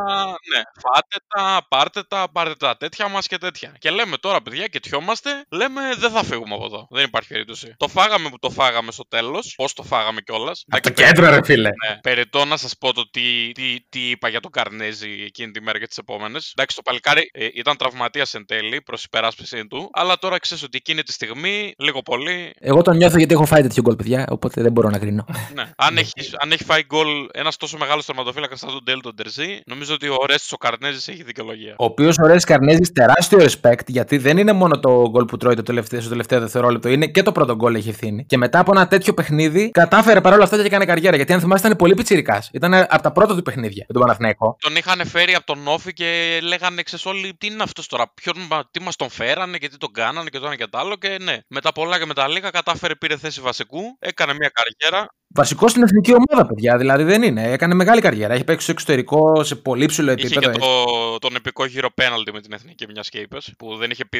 Ναι, 0.54 0.62
φάτε 0.82 1.16
τα, 1.26 1.66
πάρτε 1.68 2.02
τα, 2.02 2.28
πάρτε 2.32 2.54
τα 2.54 2.76
τέτοια 2.76 3.08
μας 3.08 3.26
και 3.26 3.38
τέτοια. 3.38 3.74
Και 3.78 3.90
λέμε 3.96 4.16
τώρα, 4.16 4.42
παιδιά, 4.42 4.66
και 4.66 4.80
τιόμαστε, 4.80 5.30
λέμε 5.50 5.80
δεν 5.98 6.10
θα 6.10 6.22
φύγουμε 6.24 6.54
από 6.54 6.64
εδώ. 6.64 6.86
Δεν 6.90 7.04
υπάρχει 7.04 7.28
περίπτωση. 7.28 7.74
Το 7.76 7.88
φάγαμε 7.88 8.28
που 8.28 8.38
το 8.38 8.50
φάγαμε 8.50 8.92
στο 8.92 9.04
τέλος. 9.08 9.54
Πώς 9.56 9.72
το 9.72 9.82
φάγαμε 9.82 10.20
κιόλας. 10.20 10.64
Από 10.68 10.82
το 10.82 10.90
κέντρο, 10.90 11.30
ρε 11.30 11.40
φίλε. 11.44 11.68
Ναι. 11.68 11.98
Περιτώ 12.02 12.44
να 12.44 12.56
σας 12.56 12.74
πω 12.78 12.92
το 12.92 13.10
τι, 13.10 13.52
τι, 13.52 13.76
τι 13.88 14.10
είπα 14.10 14.28
για 14.28 14.40
τον 14.40 14.50
Καρνέζη 14.50 15.10
εκείνη 15.26 15.50
τη 15.50 15.60
μέρα 15.62 15.78
και 15.78 15.86
τις 15.86 15.98
επόμενες. 15.98 16.52
Εντάξει, 16.56 16.76
το 16.76 16.82
παλικάρι 16.82 17.30
ε, 17.32 17.48
ήταν 17.54 17.76
τραυματίας 17.76 18.34
εν 18.34 18.46
τέλει 18.46 18.82
προς 18.82 19.04
υπεράσπιση 19.04 19.66
του. 19.66 19.90
Αλλά 19.92 20.18
τώρα 20.18 20.38
ξέρεις 20.38 20.62
ότι 20.62 20.76
εκείνη 20.76 21.02
τη 21.02 21.12
στιγμή, 21.12 21.74
λίγο 21.78 22.02
πολύ. 22.02 22.52
Εγώ 22.60 22.82
τον 22.82 22.96
νιώθω 22.96 23.18
γιατί 23.18 23.34
έχω 23.34 23.44
φάει 23.44 23.62
τέτοιο 23.62 23.82
γκολ, 23.82 23.96
παιδιά, 23.96 24.26
οπότε 24.30 24.62
δεν 24.62 24.72
μπορώ 24.72 24.88
να 24.90 24.98
κρίνω. 24.98 25.24
Ναι. 25.54 25.70
αν, 25.76 25.96
έχει, 25.96 26.12
αν 26.38 26.52
έχει 26.52 26.64
φάει 26.64 26.84
γκολ 26.84 27.28
ένας 27.32 27.56
τόσο 27.56 27.76
μεγάλος 27.78 28.04
τερματοφύλακας 28.04 28.58
σαν 28.58 28.68
τον 28.68 28.82
Ντέλ 28.84 29.00
τον 29.00 29.16
Τερζή, 29.16 29.60
νομίζω 29.66 29.94
ότι 29.94 30.08
ο 30.08 30.16
Ρέστης 30.26 30.52
ο 30.52 30.56
Καρνέζης 30.56 31.08
έχει 31.08 31.22
δικαιολογία. 31.22 31.74
Ο 31.78 31.84
οποίος 31.84 32.18
ο 32.18 32.26
Ρέζι 32.26 32.44
Καρνέζης 32.44 32.92
τεράστιο 32.92 33.38
respect 33.38 33.85
γιατί 33.86 34.16
δεν 34.18 34.38
είναι 34.38 34.52
μόνο 34.52 34.80
το 34.80 35.08
γκολ 35.10 35.24
που 35.24 35.36
τρώει 35.36 35.54
το 35.54 35.62
τελευταίο, 35.62 36.00
στο 36.00 36.08
τελευταίο 36.08 36.40
δευτερόλεπτο, 36.40 36.88
είναι 36.88 37.06
και 37.06 37.22
το 37.22 37.32
πρώτο 37.32 37.54
γκολ 37.54 37.74
έχει 37.74 37.88
ευθύνη. 37.88 38.24
Και 38.26 38.36
μετά 38.36 38.58
από 38.58 38.70
ένα 38.74 38.88
τέτοιο 38.88 39.14
παιχνίδι 39.14 39.70
κατάφερε 39.70 40.20
παρόλα 40.20 40.44
αυτά 40.44 40.56
και 40.56 40.62
έκανε 40.62 40.84
καριέρα. 40.84 41.16
Γιατί 41.16 41.32
αν 41.32 41.40
θυμάστε 41.40 41.66
ήταν 41.66 41.78
πολύ 41.78 41.94
πιτσυρικά. 41.94 42.42
Ήταν 42.52 42.74
από 42.74 43.02
τα 43.02 43.12
πρώτα 43.12 43.36
του 43.36 43.42
παιχνίδια 43.42 43.84
με 43.88 43.92
τον 43.94 44.02
Παναθηναϊκό. 44.02 44.56
Τον 44.60 44.76
είχαν 44.76 45.06
φέρει 45.06 45.34
από 45.34 45.46
τον 45.46 45.66
Όφη 45.66 45.92
και 45.92 46.38
λέγανε 46.42 46.82
ξέρεις 46.82 47.06
όλοι 47.06 47.34
τι 47.38 47.46
είναι 47.46 47.62
αυτός 47.62 47.86
τώρα, 47.86 48.12
ποιον, 48.14 48.34
μα- 48.50 48.68
τι 48.70 48.82
μας 48.82 48.96
τον 48.96 49.10
φέρανε 49.10 49.58
και 49.58 49.68
τι 49.68 49.76
τον 49.76 49.92
κάνανε 49.92 50.28
και 50.28 50.38
το 50.38 50.46
ένα 50.46 50.56
και 50.56 50.66
το 50.66 50.78
άλλο. 50.78 50.96
Και 50.96 51.16
ναι, 51.22 51.36
με 51.48 51.60
τα 51.60 51.72
πολλά 51.72 51.98
και 51.98 52.06
με 52.06 52.14
τα 52.14 52.28
λίγα 52.28 52.50
κατάφερε, 52.50 52.94
πήρε 52.94 53.16
θέση 53.16 53.40
βασικού, 53.40 53.80
έκανε 53.98 54.34
μια 54.34 54.50
καριέρα. 54.54 55.08
Βασικός 55.36 55.70
στην 55.70 55.82
εθνική 55.82 56.12
ομάδα, 56.12 56.46
παιδιά. 56.48 56.76
Δηλαδή 56.76 57.02
δεν 57.02 57.22
είναι. 57.22 57.42
Έκανε 57.50 57.74
μεγάλη 57.74 58.00
καριέρα. 58.00 58.34
Έχει 58.34 58.44
παίξει 58.44 58.62
στο 58.62 58.72
εξωτερικό 58.72 59.44
σε 59.44 59.54
πολύ 59.54 59.86
ψηλό 59.86 60.12
Είχε 60.12 60.26
επίπεδο. 60.26 60.40
και 60.40 60.56
έτσι. 60.56 60.60
το, 60.60 61.18
τον 61.18 61.34
επικό 61.36 61.64
γύρο 61.66 61.88
πέναλτι 61.94 62.32
με 62.32 62.40
την 62.40 62.52
εθνική, 62.52 62.86
μιας 62.92 63.08
και 63.08 63.18
είπες, 63.18 63.54
που 63.58 63.76
δεν 63.76 63.90
είχε, 63.90 64.04
πει, 64.04 64.18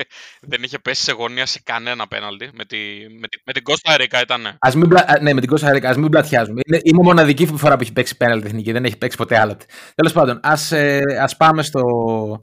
δεν 0.50 0.62
είχε 0.62 0.78
πέσει 0.78 1.02
σε 1.02 1.12
γωνία 1.12 1.46
σε 1.46 1.60
κανένα 1.64 2.06
πέναλτι. 2.08 2.50
Με, 2.54 2.64
τη, 2.64 2.76
με, 3.20 3.28
τη, 3.28 3.38
με 3.44 3.52
την 3.52 3.62
Κώστα 3.62 3.96
Ρίκα 3.96 4.20
ήταν. 4.20 4.56
Ας 4.58 4.74
μην, 4.74 4.88
πλα... 4.88 5.00
α, 5.00 5.20
ναι, 5.20 5.32
με 5.32 5.40
την 5.40 5.48
Κώστα 5.48 5.72
Ρίκα, 5.72 5.90
ας 5.90 5.96
μην 5.96 6.10
πλατιάζουμε. 6.10 6.60
Είναι, 6.66 6.80
είναι 6.82 6.98
η 7.00 7.04
μοναδική 7.04 7.46
φορά 7.46 7.76
που 7.76 7.82
έχει 7.82 7.92
παίξει 7.92 8.16
πέναλτι 8.16 8.46
εθνική, 8.46 8.72
δεν 8.72 8.84
έχει 8.84 8.96
παίξει 8.98 9.16
ποτέ 9.16 9.38
άλλοτε. 9.38 9.64
Τέλος 9.94 10.12
πάντων, 10.12 10.40
ας 10.42 10.72
ε, 10.72 11.00
ας 11.20 11.36
πάμε 11.36 11.62
στο... 11.62 11.80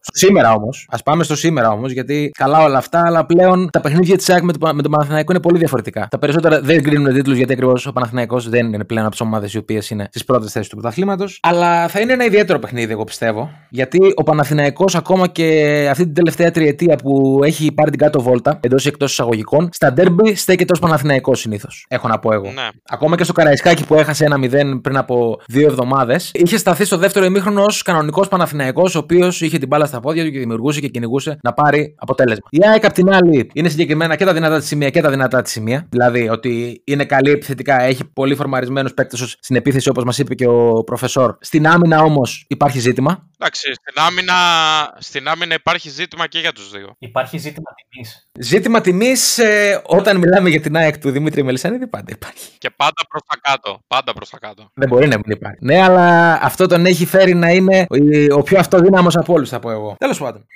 στο 0.02 0.28
σήμερα 0.28 0.54
όμως. 0.54 0.88
Α 0.90 0.98
πάμε 0.98 1.24
στο 1.24 1.36
σήμερα 1.36 1.70
όμως, 1.70 1.92
γιατί 1.92 2.32
καλά 2.38 2.64
όλα 2.64 2.78
αυτά, 2.78 3.04
αλλά 3.06 3.26
πλέον 3.26 3.70
τα 3.70 3.82
παιχνίδια 3.82 4.18
της 4.18 4.30
ΑΕΚ 4.30 4.44
με, 4.44 4.54
το, 4.54 4.74
με 4.74 4.82
τον 4.82 4.92
Παναθηναϊκό 4.92 5.32
είναι 5.32 5.42
πολύ 5.42 5.58
διαφορετικά. 5.58 6.08
Τα 6.10 6.20
περισσότερα 6.20 6.62
δεν 6.62 6.84
κρίνουν 6.84 7.14
τίτλους 7.14 7.38
γιατί 7.38 7.54
ακριβώς 7.54 7.86
ο 7.86 7.92
Παναθηναϊκός 8.08 8.38
Παναθηναϊκός 8.38 8.50
δεν 8.50 8.74
είναι 8.74 8.84
πλέον 8.84 9.06
από 9.06 9.12
τις 9.12 9.22
ομάδες 9.22 9.54
οι 9.54 9.58
οποίες 9.58 9.90
είναι 9.90 10.08
στις 10.10 10.24
πρώτες 10.24 10.52
θέσεις 10.52 10.70
του 10.70 10.76
πρωταθλήματος. 10.76 11.40
Αλλά 11.42 11.88
θα 11.88 12.00
είναι 12.00 12.14
ένα 12.14 12.26
ιδιαίτερο 12.26 12.60
παιχνίδι, 12.60 12.92
εγώ 12.92 13.04
πιστεύω. 13.04 13.50
Γιατί 13.70 14.00
ο 14.16 14.24
Παναθηναϊκός 14.24 14.96
ακόμα 14.96 15.28
και 15.28 15.88
αυτή 15.92 16.04
την 16.04 16.14
τελευταία 16.14 16.52
τριετία 16.52 16.96
που 16.96 17.40
έχει 17.44 17.72
πάρει 17.72 17.90
την 17.90 18.00
κάτω 18.00 18.22
βόλτα 18.22 18.60
εντός 18.64 18.86
ή 18.86 18.88
εκτός 18.88 19.12
εισαγωγικών, 19.12 19.70
στα 19.72 19.94
ντέρμπι 19.94 20.36
στέκεται 20.36 20.74
ως 20.74 20.80
Παναθηναϊκός 20.80 21.40
συνήθως. 21.40 21.86
Έχω 21.90 22.08
να 22.08 22.20
πω 22.20 22.34
εγώ. 22.34 22.52
Ναι. 22.52 22.68
Ακόμα 22.90 23.18
και 23.18 23.24
στο 23.24 23.34
Καραϊσκάκι 23.34 23.86
που 23.86 23.96
έχασε 23.96 24.26
ένα 24.26 24.38
0 24.38 24.80
πριν 24.82 24.98
από 24.98 25.40
δύο 25.48 25.68
εβδομάδες, 25.68 26.32
είχε 26.34 26.58
σταθεί 26.58 26.86
στο 26.86 26.98
δεύτερο 26.98 27.26
ημίχρονο 27.26 27.64
ως 27.64 27.82
κανονικός 27.82 28.28
Παναθηναϊκός, 28.28 28.96
ο 28.96 29.00
οποίος 29.00 29.42
είχε 29.42 29.58
την 29.58 29.68
μπάλα 29.68 29.86
στα 29.86 30.00
πόδια 30.00 30.24
του 30.24 30.32
και 30.32 30.40
δημιουργούσε 30.40 30.80
και 30.80 30.88
κυνηγούσε 30.88 31.38
να 31.42 31.54
πάρει 31.54 31.96
αποτέλεσμα. 31.98 32.48
Η 32.50 32.60
ΑΕΚ 32.68 32.86
απ' 32.86 32.94
την 32.94 33.14
άλλη 33.14 33.50
είναι 33.54 33.70
συγκεκριμένα 33.70 34.16
και 34.16 34.26
τα 34.26 34.34
δυνατά 34.34 34.58
της 34.58 34.68
σημεία 34.68 34.90
και 34.90 35.02
τα 35.02 35.10
δυνατά 35.10 35.42
της 35.42 35.52
σημεία. 35.52 35.88
Δηλαδή 35.90 36.30
ότι 36.30 36.82
είναι 36.84 37.06
καλή 37.06 37.32
επιθετικά, 37.32 37.87
έχει 37.88 38.06
πολύ 38.06 38.36
φορμαρισμένους 38.36 38.94
παίκτες 38.94 39.38
στην 39.40 39.56
επίθεση 39.56 39.90
όπως 39.90 40.04
μας 40.04 40.18
είπε 40.18 40.36
και 40.36 40.48
ο 40.48 40.84
προφεσόρ. 40.84 41.36
Στην 41.40 41.68
άμυνα 41.68 42.02
όμως 42.02 42.46
υπάρχει 42.48 42.80
ζήτημα. 42.80 43.30
Εντάξει, 43.40 43.74
στην 43.74 44.04
άμυνα, 44.04 44.34
στην 45.00 45.28
άμυνα 45.28 45.54
υπάρχει 45.54 45.90
ζήτημα 45.90 46.28
και 46.28 46.40
για 46.40 46.52
τους 46.52 46.72
δύο. 46.72 46.96
Υπάρχει 47.00 47.38
ζήτημα 47.38 47.70
τιμής. 47.76 48.30
Ζήτημα 48.40 48.82
τιμής 48.82 49.38
ε, 49.38 49.82
όταν 49.86 50.18
μιλάμε 50.18 50.50
για 50.50 50.62
την 50.62 50.76
ΑΕΚ 50.76 50.98
του 50.98 51.12
Δημήτρη 51.12 51.44
Μελισανίδη 51.44 51.88
πάντα 51.88 52.12
υπάρχει. 52.12 52.50
Και 52.58 52.70
πάντα 52.70 53.02
προς 53.10 53.22
τα 53.28 53.40
κάτω. 53.42 53.80
Πάντα 53.88 54.14
προς 54.14 54.30
τα 54.30 54.38
κάτω. 54.40 54.72
Δεν 54.74 54.88
μπορεί 54.88 55.08
να 55.08 55.16
μην 55.16 55.32
υπάρχει. 55.32 55.58
Ναι, 55.62 55.84
αλλά 55.84 56.34
αυτό 56.42 56.68
τον 56.68 56.86
έχει 56.86 57.06
φέρει 57.06 57.34
να 57.34 57.50
είναι 57.50 57.86
ο 58.34 58.42
πιο 58.42 58.60
αυτοδύναμος 58.60 59.16
από 59.16 59.34
όλους, 59.34 59.50
θα 59.50 59.60
πω 59.60 59.72
εγώ. 59.72 59.96
Τέλος 59.98 60.20
πάντων. 60.20 60.48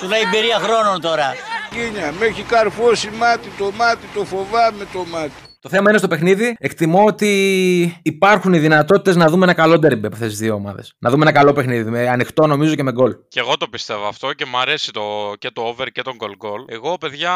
Σου 0.00 0.08
λέει 0.08 0.20
εμπειρία 0.20 0.58
χρόνων 0.58 1.00
τώρα. 1.00 1.34
Κίνια, 1.70 2.12
με 2.18 2.26
έχει 2.26 2.42
καρφώσει 2.42 3.10
μάτι 3.10 3.48
το 3.58 3.70
μάτι, 3.76 4.06
το 4.14 4.24
φοβάμαι 4.24 4.86
το 4.92 5.04
μάτι. 5.04 5.47
Το 5.60 5.68
θέμα 5.68 5.90
είναι 5.90 5.98
στο 5.98 6.08
παιχνίδι. 6.08 6.56
Εκτιμώ 6.58 7.04
ότι 7.04 8.00
υπάρχουν 8.02 8.52
οι 8.52 8.58
δυνατότητες 8.58 9.16
να 9.16 9.28
δούμε 9.28 9.44
ένα 9.44 9.54
καλό 9.54 9.78
ντερμπι 9.78 10.06
από 10.06 10.14
αυτές 10.14 10.28
τις 10.28 10.38
δύο 10.38 10.54
ομάδες. 10.54 10.94
Να 10.98 11.10
δούμε 11.10 11.22
ένα 11.22 11.32
καλό 11.32 11.52
παιχνίδι. 11.52 11.90
Με 11.90 12.08
ανοιχτό 12.08 12.46
νομίζω 12.46 12.74
και 12.74 12.82
με 12.82 12.92
γκολ. 12.92 13.16
Και 13.28 13.40
εγώ 13.40 13.56
το 13.56 13.68
πιστεύω 13.68 14.06
αυτό 14.06 14.32
και 14.32 14.46
μου 14.46 14.58
αρέσει 14.58 14.92
το, 14.92 15.32
και 15.38 15.50
το 15.50 15.62
over 15.62 15.86
και 15.92 16.02
τον 16.02 16.16
goal 16.20 16.46
goal. 16.46 16.64
Εγώ, 16.66 16.96
παιδιά, 16.98 17.32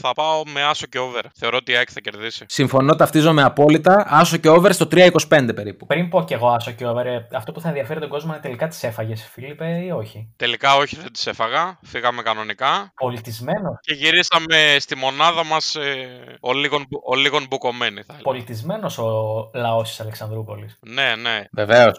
θα 0.00 0.12
πάω 0.12 0.42
με 0.54 0.62
άσο 0.62 0.86
και 0.86 0.98
over. 0.98 1.20
Θεωρώ 1.34 1.56
ότι 1.56 1.72
η 1.72 1.76
ΑΕΚ 1.76 1.88
θα 1.92 2.00
κερδίσει. 2.00 2.44
Συμφωνώ, 2.48 2.96
ταυτίζομαι 2.96 3.42
απόλυτα. 3.42 4.06
Άσο 4.08 4.36
και 4.36 4.48
over 4.48 4.72
στο 4.72 4.88
3,25 4.90 5.50
περίπου. 5.54 5.86
Πριν 5.86 6.08
πω 6.08 6.24
κι 6.24 6.32
εγώ 6.32 6.48
άσο 6.48 6.70
και 6.70 6.86
over, 6.86 7.06
ε, 7.06 7.26
αυτό 7.32 7.52
που 7.52 7.60
θα 7.60 7.68
ενδιαφέρει 7.68 8.00
τον 8.00 8.08
κόσμο 8.08 8.32
είναι 8.32 8.42
τελικά 8.42 8.68
τις 8.68 8.82
έφαγες, 8.82 9.28
Φίλιππε, 9.32 9.82
ή 9.86 9.90
όχι; 9.90 10.32
Τελικά 10.36 10.76
όχι, 10.76 10.96
δεν 10.96 11.12
τις 11.12 11.26
έφαγα. 11.26 11.78
Φύγαμε 11.82 12.22
κανονικά. 12.22 12.92
Πολιτισμένος. 12.94 13.78
Και 13.80 13.94
γυρίσαμε 13.94 14.76
στη 14.78 14.96
μονάδα 14.96 15.44
μας 15.44 15.74
ε, 15.74 16.08
ο 16.40 16.52
λίγον, 16.52 16.86
ο 17.12 17.14
λίγον 17.14 17.46
μπουκωμένοι, 17.50 17.94
θα 17.96 18.04
έλεγα. 18.08 18.22
Πολιτισμένος 18.22 18.98
ο 18.98 19.50
λαός 19.54 19.88
της 19.88 20.00
Αλεξανδρούπολης. 20.00 20.78
Ναι, 20.80 21.14
ναι. 21.16 21.44
Βεβαίως. 21.52 21.96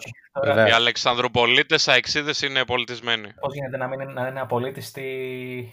Οι 0.68 0.70
Αλεξανδροπολίτε 0.70 1.78
αεξίδες 1.86 2.42
είναι 2.42 2.64
πολιτισμένοι. 2.64 3.28
Πώς 3.40 3.54
γίνεται 3.54 3.76
να 3.76 3.88
μην 3.88 4.00
είναι, 4.00 4.12
να 4.12 4.26
είναι 4.26 4.40
απολύτιστη 4.40 5.02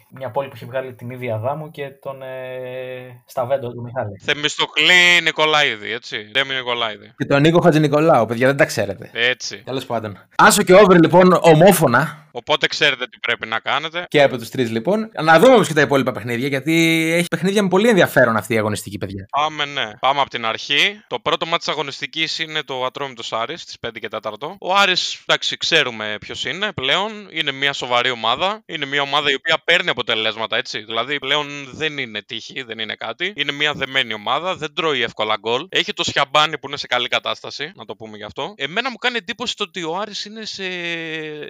μια 0.09 0.29
πόλη 0.29 0.47
που 0.47 0.53
έχει 0.55 0.65
βγάλει 0.65 0.93
την 0.93 1.09
ίδια 1.09 1.37
Δάμου 1.37 1.71
και 1.71 1.89
τον 1.89 2.21
ε, 2.21 3.23
Σταβέντο 3.25 3.71
του 3.71 3.81
Μιχάλη; 3.81 4.19
Θεμιστοκλή 4.23 5.21
Νικολαίδη, 5.23 5.91
έτσι. 5.91 6.29
Ντέμι 6.31 6.53
Νικολαίδη. 6.53 7.13
Και 7.17 7.25
τον 7.25 7.41
Νίκο 7.41 7.59
Χατζη 7.59 7.79
Νικολάου, 7.79 8.25
παιδιά, 8.25 8.47
δεν 8.47 8.57
τα 8.57 8.65
ξέρετε. 8.65 9.09
Έτσι. 9.13 9.61
Τέλος 9.65 9.85
πάντων. 9.85 10.17
Άσο 10.35 10.63
και 10.63 10.73
over 10.73 10.99
λοιπόν 10.99 11.39
ομόφωνα. 11.41 12.27
Οπότε 12.31 12.67
ξέρετε 12.67 13.07
τι 13.07 13.19
πρέπει 13.19 13.47
να 13.47 13.59
κάνετε. 13.59 14.05
Και 14.07 14.23
από 14.23 14.37
τους 14.37 14.49
τρεις 14.49 14.71
λοιπόν. 14.71 15.11
Να 15.21 15.39
δούμε 15.39 15.53
όμως 15.53 15.67
και 15.67 15.73
τα 15.73 15.81
υπόλοιπα 15.81 16.11
παιχνίδια, 16.11 16.47
γιατί 16.47 16.73
έχει 17.17 17.27
παιχνίδια 17.27 17.63
με 17.63 17.67
πολύ 17.67 17.89
ενδιαφέρον 17.89 18.35
αυτή 18.35 18.53
η 18.53 18.57
αγωνιστική, 18.57 18.97
παιδιά. 18.97 19.25
Πάμε, 19.29 19.65
ναι. 19.65 19.91
Πάμε 19.99 20.19
από 20.21 20.29
την 20.29 20.45
αρχή. 20.45 21.01
Το 21.07 21.19
πρώτο 21.19 21.45
μάτι 21.45 21.57
της 21.57 21.67
αγωνιστικής 21.67 22.39
είναι 22.39 22.63
το 22.63 22.85
Ατρόμητος 22.85 23.33
Άρης 23.33 23.61
στις 23.61 23.77
5 23.87 23.89
και 23.99 24.07
4. 24.21 24.48
Ο 24.59 24.75
Άρης, 24.75 25.21
εντάξει, 25.25 25.57
ξέρουμε 25.57 26.17
ποιος 26.19 26.45
είναι 26.45 26.71
πλέον. 26.71 27.27
Είναι 27.31 27.51
μια 27.51 27.73
σοβαρή 27.73 28.09
ομάδα. 28.09 28.61
Είναι 28.65 28.85
μια 28.85 29.01
ομάδα 29.01 29.31
η 29.31 29.33
οποία 29.33 29.61
παίρνει 29.63 29.89
αποτελέσματα, 29.89 30.57
έτσι. 30.57 30.79
Δηλαδή 30.79 31.19
πλέον 31.19 31.47
δεν 31.71 31.97
είναι 31.97 32.21
τύχη, 32.21 32.61
δεν 32.61 32.79
είναι 32.79 32.95
κάτι. 32.95 33.33
Είναι 33.35 33.51
μια 33.51 33.73
δεμένη 33.73 34.13
ομάδα, 34.13 34.55
δεν 34.55 34.73
τρώει 34.73 35.01
εύκολα 35.01 35.37
γκολ. 35.39 35.67
Έχει 35.69 35.93
το 35.93 36.03
Σιαμπάνι 36.03 36.57
που 36.57 36.67
είναι 36.67 36.77
σε 36.77 36.87
καλή 36.87 37.07
κατάσταση, 37.07 37.71
να 37.75 37.85
το 37.85 37.95
πούμε 37.95 38.17
γι' 38.17 38.23
αυτό. 38.23 38.53
Εμένα 38.57 38.89
μου 38.89 38.95
κάνει 38.95 39.17
εντύπωση 39.17 39.55
το 39.55 39.63
ότι 39.63 39.83
ο 39.83 39.97
Άρης 39.97 40.25
είναι 40.25 40.45
σε. 40.45 40.63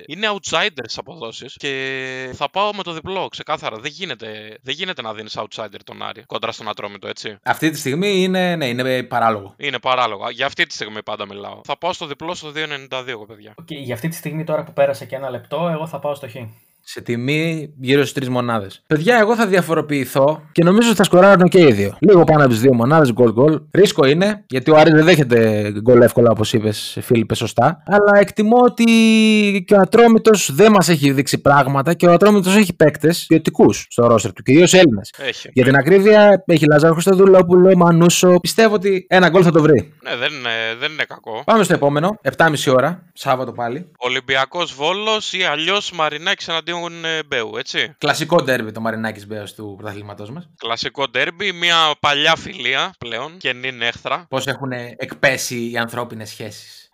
είναι 0.05 0.27
outsider 0.33 0.83
στι 0.85 0.95
αποδόσεις. 0.99 1.55
Και 1.57 2.29
θα 2.33 2.49
πάω 2.49 2.73
με 2.73 2.83
το 2.83 2.91
διπλό, 2.91 3.27
ξεκάθαρα. 3.27 3.77
Δεν 3.77 3.91
γίνεται, 3.91 4.57
δεν 4.61 4.75
γίνεται 4.75 5.01
να 5.01 5.13
δίνεις 5.13 5.37
outsider 5.37 5.79
τον 5.83 6.03
Άρη 6.03 6.23
κόντρα 6.25 6.51
στον 6.51 6.69
Ατρόμητο, 6.69 7.07
έτσι. 7.07 7.37
Αυτή 7.43 7.69
τη 7.69 7.77
στιγμή 7.77 8.23
είναι, 8.23 8.55
ναι, 8.55 8.67
είναι 8.67 9.03
παράλογο. 9.03 9.53
Είναι 9.57 9.79
παράλογο. 9.79 10.29
Για 10.29 10.45
αυτή 10.45 10.65
τη 10.65 10.73
στιγμή 10.73 11.03
πάντα 11.03 11.25
μιλάω. 11.25 11.61
Θα 11.63 11.77
πάω 11.77 11.93
στο 11.93 12.05
διπλό 12.05 12.33
στο 12.35 12.51
2,92 12.91 13.07
εγώ, 13.07 13.25
παιδιά. 13.25 13.53
Και 13.65 13.75
για 13.75 13.93
αυτή 13.93 14.07
τη 14.07 14.15
στιγμή 14.15 14.43
τώρα 14.43 14.63
που 14.63 14.73
πέρασε 14.73 15.05
και 15.05 15.15
ένα 15.15 15.29
λεπτό, 15.29 15.67
εγώ 15.67 15.87
θα 15.87 15.99
πάω 15.99 16.15
στο 16.15 16.27
χ. 16.29 16.35
Σε 16.91 17.01
τιμή 17.01 17.73
γύρω 17.79 18.01
στις 18.01 18.13
τρεις 18.13 18.29
μονάδες. 18.29 18.83
Παιδιά, 18.87 19.17
εγώ 19.17 19.35
θα 19.35 19.47
διαφοροποιηθώ 19.47 20.41
και 20.51 20.63
νομίζω 20.63 20.87
ότι 20.87 20.97
θα 20.97 21.03
σκοράρουν 21.03 21.47
και 21.47 21.59
οι 21.59 21.71
δύο. 21.71 21.97
Λίγο 21.99 22.23
πάνω 22.23 22.39
από 22.41 22.49
τις 22.49 22.59
δύο 22.59 22.73
μονάδες, 22.73 23.11
γκολ 23.11 23.31
γκολ. 23.31 23.61
Ρίσκο 23.71 24.05
είναι, 24.05 24.43
γιατί 24.47 24.71
ο 24.71 24.75
Άρης 24.77 24.93
δεν 24.93 25.03
δέχεται 25.03 25.71
γκολ 25.81 26.01
εύκολα, 26.01 26.31
όπως 26.31 26.53
είπες, 26.53 26.97
Φίλιππε, 27.01 27.35
σωστά. 27.35 27.83
Αλλά 27.85 28.19
εκτιμώ 28.19 28.57
ότι 28.61 28.83
και 29.67 29.73
ο 29.73 29.79
Ατρόμητος 29.79 30.51
δεν 30.53 30.71
μας 30.71 30.89
έχει 30.89 31.11
δείξει 31.11 31.41
πράγματα 31.41 31.93
και 31.93 32.07
ο 32.07 32.11
Ατρόμητος 32.11 32.55
έχει 32.55 32.75
παίκτες 32.75 33.25
ποιοτικούς 33.27 33.85
στο 33.89 34.07
ρόστερ 34.07 34.33
του, 34.33 34.43
κυρίως 34.43 34.73
Έλληνες. 34.73 35.13
Έχει. 35.17 35.49
Για 35.53 35.63
την 35.63 35.75
ακρίβεια, 35.75 36.43
έχει 36.45 36.65
Λάζαρο 36.65 36.93
Χρυστοδουλόπουλο, 36.93 37.77
Μανούσο. 37.77 38.39
Πιστεύω 38.39 38.73
ότι 38.73 39.05
ένα 39.09 39.29
γκολ 39.29 39.41
θα 39.45 39.51
το 39.51 39.61
βρει. 39.61 39.93
Ναι, 40.03 40.15
δεν 40.15 40.33
είναι, 40.33 40.49
δεν 40.79 40.91
είναι 40.91 41.03
κακό. 41.07 41.41
Πάμε 41.45 41.63
στο 41.63 41.73
επόμενο, 41.73 42.19
7,5 42.37 42.73
ώρα, 42.73 43.03
Σάββατο 43.13 43.51
πάλι. 43.51 43.91
Ολυμπιακός 43.97 44.73
Βόλος 44.73 45.33
ή 45.33 45.43
αλλιώς 45.43 45.91
Μαρινάκη 45.91 46.45
εναντίον 46.49 46.77
ε, 46.87 47.23
Μπέου, 47.23 47.57
έτσι. 47.57 47.95
Κλασικό 47.97 48.43
ντέρμπι 48.43 48.71
το 48.71 48.81
Μαρινάκης 48.81 49.27
Μπέου 49.27 49.43
του 49.55 49.73
πρωταθλήματός 49.77 50.31
μας. 50.31 50.49
Κλασικό 50.57 51.07
ντέρμπι, 51.09 51.51
μια 51.51 51.75
παλιά 51.99 52.35
φιλία 52.35 52.93
πλέον 52.97 53.37
και 53.37 53.53
νυν 53.53 53.81
έχθρα. 53.81 54.25
Πώς 54.29 54.47
έχουν 54.47 54.71
εκπέσει 54.71 55.71
οι 55.71 55.77
ανθρώπινες 55.77 56.29
σχέσεις. 56.29 56.89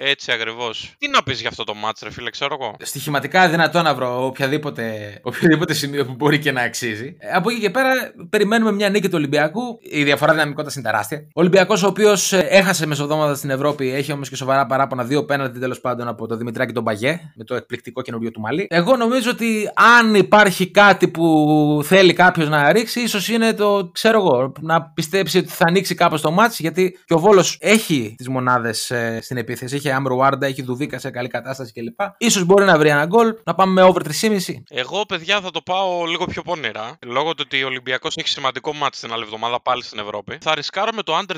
Έτσι 0.00 0.32
ακριβώς. 0.32 0.94
Τι 0.98 1.08
να 1.08 1.22
πεις 1.22 1.40
για 1.40 1.48
αυτό 1.48 1.64
το 1.64 1.74
μάτς, 1.74 2.00
ρε 2.02 2.10
φίλε, 2.10 2.30
ξέρω 2.30 2.56
εγώ. 2.60 2.74
Στοιχηματικά 2.80 3.48
δυνατό 3.48 3.82
να 3.82 3.94
βρω 3.94 4.24
οποιαδήποτε, 4.26 5.18
οποιοδήποτε 5.22 5.74
σημείο 5.74 6.04
που 6.06 6.14
μπορεί 6.14 6.38
και 6.38 6.52
να 6.52 6.62
αξίζει. 6.62 7.16
Ε, 7.18 7.30
Από 7.32 7.50
εκεί 7.50 7.60
και 7.60 7.70
πέρα 7.70 7.90
περιμένουμε 8.30 8.72
μια 8.72 8.88
νίκη 8.88 9.06
του 9.08 9.14
Ολυμπιακού. 9.14 9.78
Η 9.80 10.04
διαφορά 10.04 10.32
δυναμικότητας 10.32 10.74
είναι 10.74 10.84
τεράστια. 10.84 11.18
Ο 11.18 11.40
Ολυμπιακός, 11.40 11.82
ο 11.82 11.86
οποίος 11.86 12.32
έχασε 12.32 12.86
μεσοδόματα 12.86 13.34
στην 13.34 13.50
Ευρώπη, 13.50 13.92
έχει 13.92 14.12
όμως 14.12 14.28
και 14.28 14.36
σοβαρά 14.36 14.66
παράπονα 14.66 15.04
δύο 15.04 15.24
πέναντι 15.24 15.58
τέλος 15.58 15.80
πάντων 15.80 16.08
από 16.08 16.26
το 16.26 16.36
Δημητράκη 16.36 16.72
τον 16.72 16.84
Παγέ 16.84 17.20
με 17.34 17.44
το 17.44 17.54
εκπληκτικό 17.54 18.02
καινούριο 18.02 18.30
του 18.30 18.40
Μαλί. 18.40 18.66
Εγώ 18.70 18.96
νομίζω 18.96 19.30
ότι 19.30 19.70
αν 19.98 20.14
υπάρχει 20.14 20.70
κάτι 20.70 21.08
που 21.08 21.80
θέλει 21.84 22.12
κάποιος 22.12 22.48
να 22.48 22.72
ρίξει, 22.72 23.00
ίσως 23.00 23.28
είναι 23.28 23.54
το, 23.54 23.90
ξέρω 23.92 24.18
εγώ, 24.18 24.52
να 24.60 24.82
πιστέψει 24.82 25.38
ότι 25.38 25.48
θα 25.48 25.64
ανοίξει 25.68 25.94
κάπως 25.94 26.20
το 26.20 26.30
μάτς 26.30 26.60
γιατί 26.60 26.98
και 27.04 27.14
ο 27.14 27.18
Βόλος 27.18 27.56
έχει 27.60 28.14
τις 28.16 28.28
μονάδες 28.28 28.90
ε, 28.90 29.18
στην 29.22 29.36
επίθεση. 29.36 29.76
Έχει 29.76 29.87
Άμρουάρντα, 29.92 30.46
έχει 30.46 30.62
Δουβίκα 30.62 30.98
σε 30.98 31.10
καλή 31.10 31.28
κατάσταση 31.28 31.72
κλπ. 31.72 32.00
σω 32.30 32.44
μπορεί 32.44 32.64
να 32.64 32.78
βρει 32.78 32.88
ένα 32.88 33.06
γκολ, 33.06 33.34
να 33.44 33.54
πάμε 33.54 33.72
με 33.72 33.82
over 33.82 34.02
3,5. 34.02 34.38
Εγώ, 34.68 35.06
παιδιά, 35.08 35.40
θα 35.40 35.50
το 35.50 35.60
πάω 35.60 36.04
λίγο 36.04 36.24
πιο 36.24 36.42
πονηρά. 36.42 36.96
Λόγω 37.06 37.34
του 37.34 37.42
ότι 37.46 37.62
ο 37.62 37.66
Ολυμπιακός 37.66 38.16
έχει 38.16 38.28
σημαντικό 38.28 38.72
μάτι 38.72 38.98
την 38.98 39.12
άλλη 39.12 39.22
εβδομάδα 39.22 39.60
πάλι 39.60 39.82
στην 39.82 39.98
Ευρώπη. 39.98 40.38
Θα 40.40 40.54
ρισκάρω 40.54 40.90
με 40.94 41.02
το 41.02 41.18
under 41.18 41.34
2,5. 41.34 41.36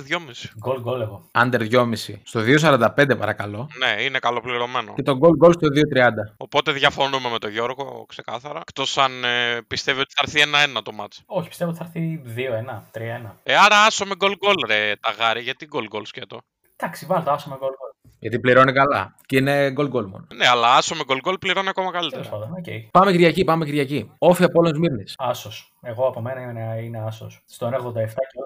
Γκολ, 0.59 0.80
γκολ 0.80 1.01
εγώ. 1.01 1.30
Under 1.38 1.61
2,5. 1.70 2.20
Στο 2.22 2.40
2,45 2.40 3.18
παρακαλώ. 3.18 3.68
Ναι, 3.78 4.03
είναι 4.03 4.18
καλοπληρωμένο. 4.18 4.92
Και 4.94 5.03
το 5.03 5.16
γκολ 5.16 5.36
γκολ 5.36 5.53
στο 5.53 5.68
2,30. 5.68 6.11
Οπότε 6.36 6.72
διαφωνούμε 6.72 7.28
με 7.28 7.38
τον 7.38 7.51
Γιώργο, 7.51 8.05
ξεκάθαρα. 8.09 8.61
Εκτός 8.61 8.98
αν 8.98 9.24
ε, 9.24 9.61
πιστεύει 9.66 10.01
ότι 10.01 10.12
θα 10.14 10.22
έρθει 10.24 10.51
1-1 10.76 10.82
το 10.84 10.92
μάτι. 10.92 11.16
Όχι, 11.26 11.48
πιστεύω 11.48 11.70
ότι 11.70 11.78
θα 11.78 11.84
έρθει 11.84 12.22
2-1, 12.36 13.26
3-1. 13.26 13.30
Ε, 13.42 13.57
άρα 13.57 13.84
άσο 13.84 14.05
με 14.07 14.14
γκολ 14.16 14.36
γκολ, 14.36 14.55
ρε 14.66 14.92
ταγάρι, 15.01 15.40
γιατί 15.40 15.66
γκολ 15.66 15.86
γκολ 15.86 16.05
σκέτο; 16.05 16.40
Εντάξει, 16.76 17.07
βάλτε 17.07 17.24
το 17.24 17.30
άσο 17.30 17.48
με 17.48 17.57
γκολ 17.59 17.68
γκολ. 17.68 17.89
Γιατί 18.21 18.41
πληρώνει 18.41 18.73
καλά. 18.73 19.14
Και 19.27 19.37
είναι 19.37 19.71
γκολ 19.71 19.89
γκολ 19.89 20.05
μόνο. 20.05 20.27
Ναι, 20.35 20.47
αλλά 20.49 20.75
άσο 20.77 20.95
με 20.95 21.03
γκολ 21.05 21.21
γκολ 21.21 21.39
πληρώνει 21.39 21.68
ακόμα 21.68 21.91
καλύτερα. 21.91 22.23
Τέλος 22.23 22.39
πάντων, 22.39 22.57
okay. 22.64 22.89
Πάμε 22.91 23.11
Κυριακή, 23.11 23.45
πάμε 23.45 23.64
Κυριακή. 23.64 24.11
Όφη 24.18 24.45
από 24.45 24.61
όλων 24.61 24.79
Μύρνης. 24.79 25.14
Άσος. 25.18 25.73
Εγώ 25.83 26.07
από 26.07 26.21
μένα 26.21 26.41
είναι, 26.41 26.81
είναι 26.83 27.03
άσος. 27.07 27.43
Στον 27.47 27.75
87 27.75 27.81
και 28.07 28.39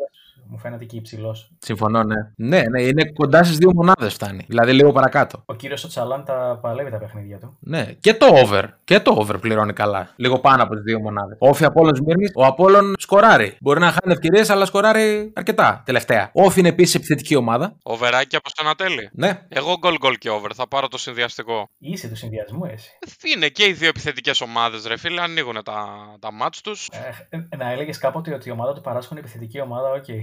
μου 0.54 0.60
φαίνεται 0.60 0.84
και 0.84 0.96
υψηλός. 0.96 1.50
Συμφωνώ, 1.58 2.02
ναι. 2.02 2.16
Ναι, 2.36 2.62
ναι, 2.70 2.82
είναι 2.82 3.04
κοντά 3.04 3.44
στις 3.44 3.56
δύο 3.56 3.72
μονάδες 3.74 4.14
φτάνει. 4.14 4.44
Δηλαδή 4.48 4.72
λίγο 4.72 4.92
παρακάτω. 4.92 5.42
Ο 5.46 5.54
κύριος 5.54 5.88
Τσαλάντα 5.88 6.58
παλεύει 6.62 6.90
τα 6.90 6.98
παιχνίδια 6.98 7.38
του. 7.38 7.56
Ναι, 7.60 7.84
και 8.00 8.14
το 8.14 8.26
over. 8.26 8.64
Και 8.84 9.00
το 9.00 9.14
over 9.18 9.38
πληρώνει 9.38 9.72
καλά. 9.72 10.08
Λίγο 10.16 10.38
πάνω 10.38 10.62
από 10.62 10.74
τις 10.74 10.82
δύο 10.82 11.00
μονάδες. 11.00 11.36
Όφη 11.40 11.64
Απόλων 11.64 12.02
Μύρνη, 12.06 12.30
ο 12.34 12.44
Απόλων 12.44 12.94
σκοράρει. 12.98 13.56
Μπορεί 13.60 13.80
να 13.80 13.86
χάνει 13.86 14.12
ευκαιρίες, 14.12 14.50
αλλά 14.50 14.64
σκοράρει 14.64 15.32
αρκετά 15.34 15.82
τελευταία. 15.84 16.30
Όφη 16.32 16.60
είναι 16.60 16.68
επίσης 16.68 16.94
επιθετική 16.94 17.36
ομάδα. 17.36 17.76
Οβεράκι 17.82 18.36
από 18.36 18.48
Στενατέλη. 18.48 19.10
Ναι. 19.12 19.46
Εγώ 19.48 19.78
γκολ 19.78 19.96
γκολ 19.98 20.18
και 20.18 20.30
over. 20.30 20.48
Θα 20.54 20.68
πάρω 20.68 20.88
το 20.88 20.98
συνδυαστικό. 20.98 21.68
Είσαι 21.78 22.08
του 22.08 22.16
συνδυασμού, 22.16 22.64
εσύ. 22.64 22.90
Είναι 23.34 23.48
και 23.48 23.66
οι 23.66 23.72
δύο 23.72 23.88
επιθετικές 23.88 24.40
ομάδες, 24.40 24.86
ρε 24.86 24.96
φίλε. 24.96 25.20
Ανοίγουν 25.20 25.62
τα, 25.64 25.86
τα 26.20 26.32
ματς 26.32 26.60
τους. 26.60 26.88
Ε, 27.28 27.56
να 27.56 27.70
έλεγες 27.70 27.98
κάποτε 27.98 28.34
ότι 28.34 28.48
η 28.48 28.52
ομάδα 28.52 28.72
του 28.72 28.80
Παράσχου 28.80 29.03
είναι 29.03 29.16
επιθετική 29.16 29.60
ομάδα, 29.60 29.90
OK. 29.90 30.04
Okay. 30.08 30.20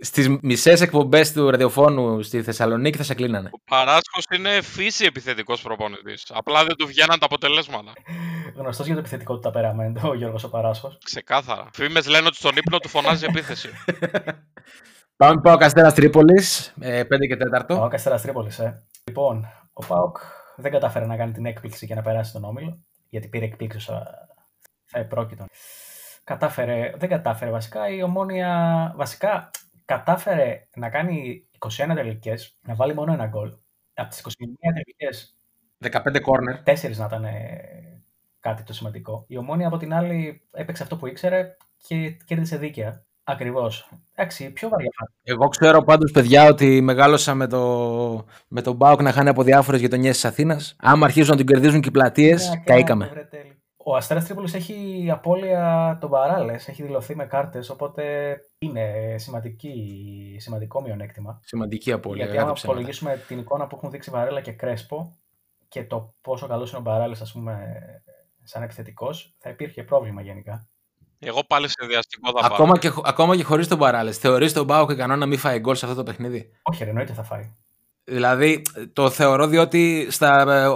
Στις 0.00 0.28
μισές 0.42 0.80
εκπομπές 0.80 1.32
του 1.32 1.50
ραδιοφώνου 1.50 2.22
στη 2.22 2.42
Θεσσαλονίκη 2.42 2.96
θα 2.96 3.02
σε 3.02 3.14
κλείνανε. 3.14 3.48
Ο 3.52 3.60
Παράσχος 3.70 4.20
είναι 4.36 4.62
φύσει 4.62 5.04
επιθετικός 5.04 5.62
προπονητής. 5.62 6.24
Απλά 6.34 6.64
δεν 6.64 6.76
του 6.76 6.86
βγαίναν 6.86 7.18
τα 7.18 7.26
αποτελέσματα. 7.26 7.92
Γνωστός 8.54 8.86
για 8.86 8.94
το 8.94 9.00
επιθετικό 9.00 9.34
του 9.34 9.40
ταπεραμέντο, 9.40 10.08
ο 10.08 10.14
Γιώργος 10.14 10.44
ο 10.44 10.50
Παράσχος. 10.50 10.98
Ξεκάθαρα. 11.04 11.70
Φήμες 11.72 12.06
λένε 12.06 12.26
ότι 12.26 12.36
στον 12.36 12.56
ύπνο 12.56 12.78
του 12.78 12.88
φωνάζει 12.88 13.24
επίθεση. 13.28 13.68
Πάμε 15.16 15.40
πάω 15.40 15.56
Καστέρας 15.56 15.94
Τρίπολης, 15.94 16.74
5 16.80 17.04
και 17.28 17.36
4. 17.60 17.64
Πάω 17.66 17.88
Καστέρας 17.88 18.22
Τρίπολης, 18.22 18.58
ε. 18.58 18.82
Λοιπόν, 19.04 19.46
ο 19.72 19.86
Πάοκ 19.86 20.16
δεν 20.56 20.72
κατάφερε 20.72 21.06
να 21.06 21.16
κάνει 21.16 21.32
την 21.32 21.46
έκπληξη 21.46 21.86
και 21.86 21.94
να 21.94 22.02
περάσει 22.02 22.32
τον 22.32 22.44
όμιλο, 22.44 22.84
γιατί 23.08 23.28
πήρε 23.28 23.44
εκπλήξη 23.44 23.78
θα 23.78 24.28
επρόκειτο. 24.92 25.44
Κατάφερε, 26.24 26.92
δεν 26.96 27.08
κατάφερε 27.08 27.50
βασικά. 27.50 27.88
Η 27.88 28.02
ομόνια 28.02 28.92
βασικά 28.96 29.50
κατάφερε 29.84 30.66
να 30.76 30.90
κάνει 30.90 31.46
21 31.58 31.68
τελικές, 31.94 32.56
να 32.62 32.74
βάλει 32.74 32.94
μόνο 32.94 33.12
ένα 33.12 33.26
γκολ. 33.26 33.54
Από 33.94 34.08
τις 34.08 34.20
21 34.20 34.28
τελικές. 34.74 35.36
15 35.78 36.20
κόρνερ. 36.20 36.56
4 36.64 36.96
να 36.96 37.04
ήταν 37.04 37.26
κάτι 38.40 38.62
το 38.62 38.72
σημαντικό. 38.72 39.24
Η 39.28 39.36
ομόνια 39.36 39.66
από 39.66 39.76
την 39.76 39.94
άλλη 39.94 40.42
έπαιξε 40.50 40.82
αυτό 40.82 40.96
που 40.96 41.06
ήξερε 41.06 41.56
και 41.76 42.10
κέρδισε 42.24 42.56
δίκαια. 42.56 43.04
Ακριβώς. 43.24 43.88
Εντάξει, 44.14 44.50
πιο 44.50 44.68
βαριά 44.68 44.90
Εγώ 45.22 45.48
ξέρω 45.48 45.82
πάντως, 45.82 46.10
παιδιά, 46.10 46.48
ότι 46.48 46.80
μεγάλωσα 46.80 47.34
με, 47.34 47.46
το, 47.46 48.24
με 48.48 48.62
τον 48.62 48.74
Μπάουκ 48.74 49.02
να 49.02 49.12
χάνει 49.12 49.28
από 49.28 49.42
διάφορες 49.42 49.80
γειτονιές 49.80 50.14
της 50.14 50.24
Αθήνας. 50.24 50.76
Άμα 50.78 51.04
αρχίζουν 51.04 51.30
να 51.30 51.36
την 51.36 51.46
κερδίζουν 51.46 51.80
και 51.80 51.88
οι 51.88 51.92
πλατείες, 51.92 52.52
yeah, 52.54 52.62
καήκαμε. 52.64 53.28
Ο 53.86 53.96
Αστέρας 53.96 54.24
Τρίπολης 54.24 54.54
έχει 54.54 55.08
απώλεια 55.10 55.98
τον 56.00 56.10
Παράλες, 56.10 56.68
έχει 56.68 56.82
δηλωθεί 56.82 57.16
με 57.16 57.26
κάρτες, 57.26 57.70
οπότε 57.70 58.36
είναι 58.58 59.14
σημαντική, 59.18 60.36
σημαντικό 60.38 60.80
μειονέκτημα. 60.80 61.40
Σημαντική 61.42 61.92
απώλεια. 61.92 62.24
Γιατί 62.24 62.38
αν 62.38 62.48
απολογίσουμε 62.48 63.24
την 63.28 63.38
εικόνα 63.38 63.66
που 63.66 63.76
έχουν 63.76 63.90
δείξει 63.90 64.10
Βαρέλα 64.10 64.40
και 64.40 64.52
Κρέσπο 64.52 65.16
και 65.68 65.84
το 65.84 66.14
πόσο 66.20 66.46
καλός 66.46 66.70
είναι 66.70 66.78
ο 66.78 66.82
Παράλες, 66.82 67.20
ας 67.20 67.32
πούμε, 67.32 67.74
σαν 68.42 68.62
επιθετικός, 68.62 69.36
θα 69.38 69.50
υπήρχε 69.50 69.82
πρόβλημα 69.82 70.22
γενικά. 70.22 70.68
Εγώ 71.18 71.40
πάλι 71.46 71.68
σε 71.68 71.86
διαστικό 71.86 72.40
θα 72.40 72.46
ακόμα 72.46 72.72
πάω. 72.72 72.92
Και, 72.92 73.00
ακόμα 73.04 73.36
και 73.36 73.44
χωρίς 73.44 73.68
τον 73.68 73.78
Παράλες. 73.78 74.18
Θεωρείς 74.18 74.52
τον 74.52 74.64
Μπάουκ 74.64 74.90
ικανό 74.90 75.16
να 75.16 75.26
μην 75.26 75.38
φάει 75.38 75.58
γκολ 75.58 75.74
σε 75.74 75.84
αυτό 75.84 75.96
το 75.96 76.02
παιχνίδι; 76.02 76.50
Όχι, 76.62 76.82
εννοείται 76.82 77.12
θα 77.12 77.22
φάει. 77.22 77.54
Δηλαδή 78.04 78.62
το 78.92 79.10
θεωρώ 79.10 79.46
διότι 79.46 80.06
στα, 80.10 80.70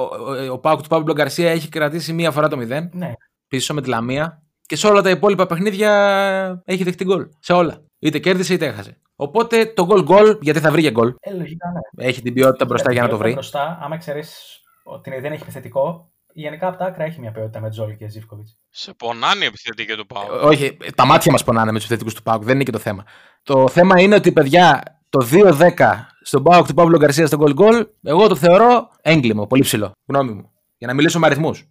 ο 0.51 0.59
Πάουκ 0.59 0.83
του 0.83 0.89
Παύλου 0.89 1.13
Γκαρσία 1.13 1.51
έχει 1.51 1.69
κρατήσει 1.69 2.13
μία 2.13 2.31
φορά 2.31 2.49
το 2.49 2.59
0 2.61 2.89
ναι. 2.93 3.13
πίσω 3.49 3.75
με 3.75 3.83
τη 3.83 3.89
Λαμία 3.89 4.43
και 4.67 4.77
σε 4.77 4.87
όλα 4.87 5.03
τα 5.03 5.11
υπόλοιπα 5.11 5.47
παιχνίδια 5.47 6.63
έχει 6.65 6.85
δεχτεί 6.85 7.05
γκολ. 7.05 7.27
Σε 7.41 7.53
όλα. 7.53 7.83
Είτε 7.99 8.19
κέρδισε 8.19 8.55
είτε 8.55 8.67
έχασε. 8.67 9.01
Οπότε 9.17 9.67
το 9.67 9.85
γκολ 9.85 10.03
γκολ, 10.03 10.39
γιατί 10.41 10.61
θα 10.61 10.71
βρει 10.71 10.83
και 10.83 10.91
γκολ. 10.91 11.15
Ε, 11.21 11.33
λογικά, 11.33 11.67
ναι. 11.97 12.05
Έχει 12.05 12.23
την 12.23 12.33
ποιότητα 12.35 12.65
μπροστά 12.65 12.93
για 12.93 13.03
να 13.03 13.09
το 13.09 13.17
βρει. 13.17 13.33
Μπροστά, 13.33 13.79
άμα 13.83 13.95
εξαιρέσει 13.95 14.61
ότι 14.83 15.11
δεν 15.21 15.33
έχει 15.33 15.43
επιθετικό, 15.43 16.13
γενικά 16.33 16.69
από 16.69 16.77
τα 16.77 16.85
άκρα 16.85 17.05
έχει 17.05 17.21
μια 17.21 17.33
ποιότητα 17.33 17.61
με 17.61 17.71
Τζόλι 17.71 17.97
και 17.97 18.09
Ζήφκοβιτς. 18.09 18.59
Σε 18.71 18.95
πονάνε 18.95 19.45
οι 19.45 19.47
επιθετικοί 19.47 19.95
του 19.95 20.07
Πάουκ. 20.07 20.43
Όχι, 20.43 20.77
τα 20.95 21.07
μάτια 21.07 21.33
μας 21.33 21.45
πονάνε 21.45 21.73
με 21.73 21.79
τους 21.79 21.85
επιθετικούς 21.85 22.15
του 22.15 22.23
Πάουκ. 22.23 22.45
Δεν 22.45 22.55
είναι 22.55 22.65
και 22.65 22.71
το 22.71 22.79
θέμα. 22.79 23.05
Το 23.43 23.69
θέμα 23.69 24.01
είναι 24.01 24.15
ότι, 24.15 24.33
παιδιά, 24.33 24.83
το 25.09 25.27
2-10 25.31 26.07
στον 26.29 26.43
Πάουκ 26.43 26.67
του 26.67 26.75
Παύλου 26.75 26.99
Γκαρσία 26.99 27.27
στο 27.27 27.39
goal 27.41 27.55
goal, 27.55 27.87
εγώ 28.03 28.29
το 28.29 28.37
θεωρώ 28.37 28.91
έγκλημο, 29.03 29.47
πολύ 29.47 29.63
ψηλό. 29.63 29.93
Γνώμη 30.07 30.33
μου. 30.33 30.51
Για 30.79 30.87
να 30.87 30.95
μιλήσω 30.95 31.19
με 31.19 31.27
αριθμούς. 31.27 31.69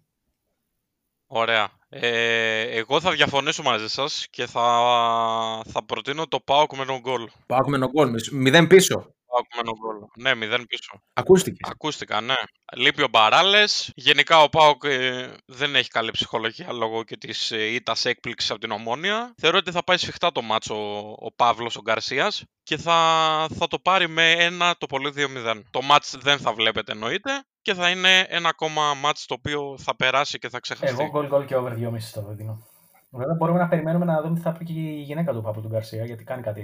Ωραία. 1.26 1.68
Ε, 1.88 2.60
εγώ 2.60 3.00
θα 3.00 3.10
διαφωνήσω 3.10 3.62
μαζί 3.62 3.88
σας 3.88 4.26
και 4.30 4.46
θα, 4.46 4.62
θα 5.66 5.84
προτείνω 5.84 6.26
το 6.26 6.40
Πάουκ 6.40 6.76
με 6.76 6.84
τον 6.84 6.98
γκολ. 6.98 7.28
Πάουκ 7.46 7.68
με 7.68 7.78
τον 7.78 7.90
γκολ. 7.90 8.10
Μηδέν 8.32 8.66
πίσω. 8.66 9.14
Ναι, 10.16 10.34
μηδέν 10.34 10.66
πίσω. 10.66 11.02
Ακούστηκε. 11.12 11.68
Ακούστηκα, 11.70 12.20
ναι. 12.20 12.34
Λείπει 12.76 13.02
ο 13.02 13.08
Μπαράλες. 13.08 13.92
Γενικά 13.94 14.42
ο 14.42 14.48
Πάοκ 14.48 14.84
ε, 14.84 15.34
δεν 15.46 15.74
έχει 15.74 15.88
καλή 15.88 16.10
ψυχολογία 16.10 16.72
λόγω 16.72 17.04
και 17.04 17.16
της 17.16 17.50
ε, 17.50 17.74
ήττας 17.74 18.04
έκπληξης 18.04 18.50
από 18.50 18.60
την 18.60 18.70
ομόνια. 18.70 19.34
Θεωρώ 19.36 19.58
ότι 19.58 19.70
θα 19.70 19.84
πάει 19.84 19.96
σφιχτά 19.96 20.32
το 20.32 20.42
μάτσο 20.42 20.74
ο, 20.74 21.16
ο 21.18 21.32
Παύλος 21.32 21.76
ο 21.76 21.80
Γκαρσίας 21.80 22.44
και 22.62 22.76
θα, 22.76 22.96
θα 23.54 23.66
το 23.66 23.78
πάρει 23.78 24.08
με 24.08 24.32
ένα 24.32 24.74
το 24.78 24.86
πολύ 24.86 25.12
2-0. 25.16 25.60
Το 25.70 25.82
μάτς 25.82 26.16
δεν 26.20 26.38
θα 26.38 26.52
βλέπετε 26.52 26.92
εννοείται 26.92 27.30
και 27.62 27.74
θα 27.74 27.90
είναι 27.90 28.26
ένα 28.28 28.48
ακόμα 28.48 28.94
μάτς 28.94 29.26
το 29.26 29.34
οποίο 29.34 29.78
θα 29.78 29.96
περάσει 29.96 30.38
και 30.38 30.48
θα 30.48 30.60
ξεχαστεί. 30.60 30.96
Εγώ 31.00 31.10
γκολ 31.10 31.26
γκολ 31.26 31.44
και 31.44 31.56
over 31.56 31.72
2,5 31.72 31.78
το 32.14 32.34
δίνω. 32.34 32.66
Βέβαια 33.10 33.34
μπορούμε 33.34 33.58
να 33.58 33.68
περιμένουμε 33.68 34.04
να 34.04 34.22
δούμε 34.22 34.34
τι 34.34 34.40
θα 34.40 34.52
πει 34.52 34.64
και 34.64 34.72
η 34.72 35.00
γυναίκα 35.00 35.32
του 35.32 35.42
Παύλου 35.42 35.62
του 35.62 35.68
Γκαρσία 35.68 36.04
γιατί 36.04 36.24
κάνει 36.24 36.42
κάτι 36.42 36.62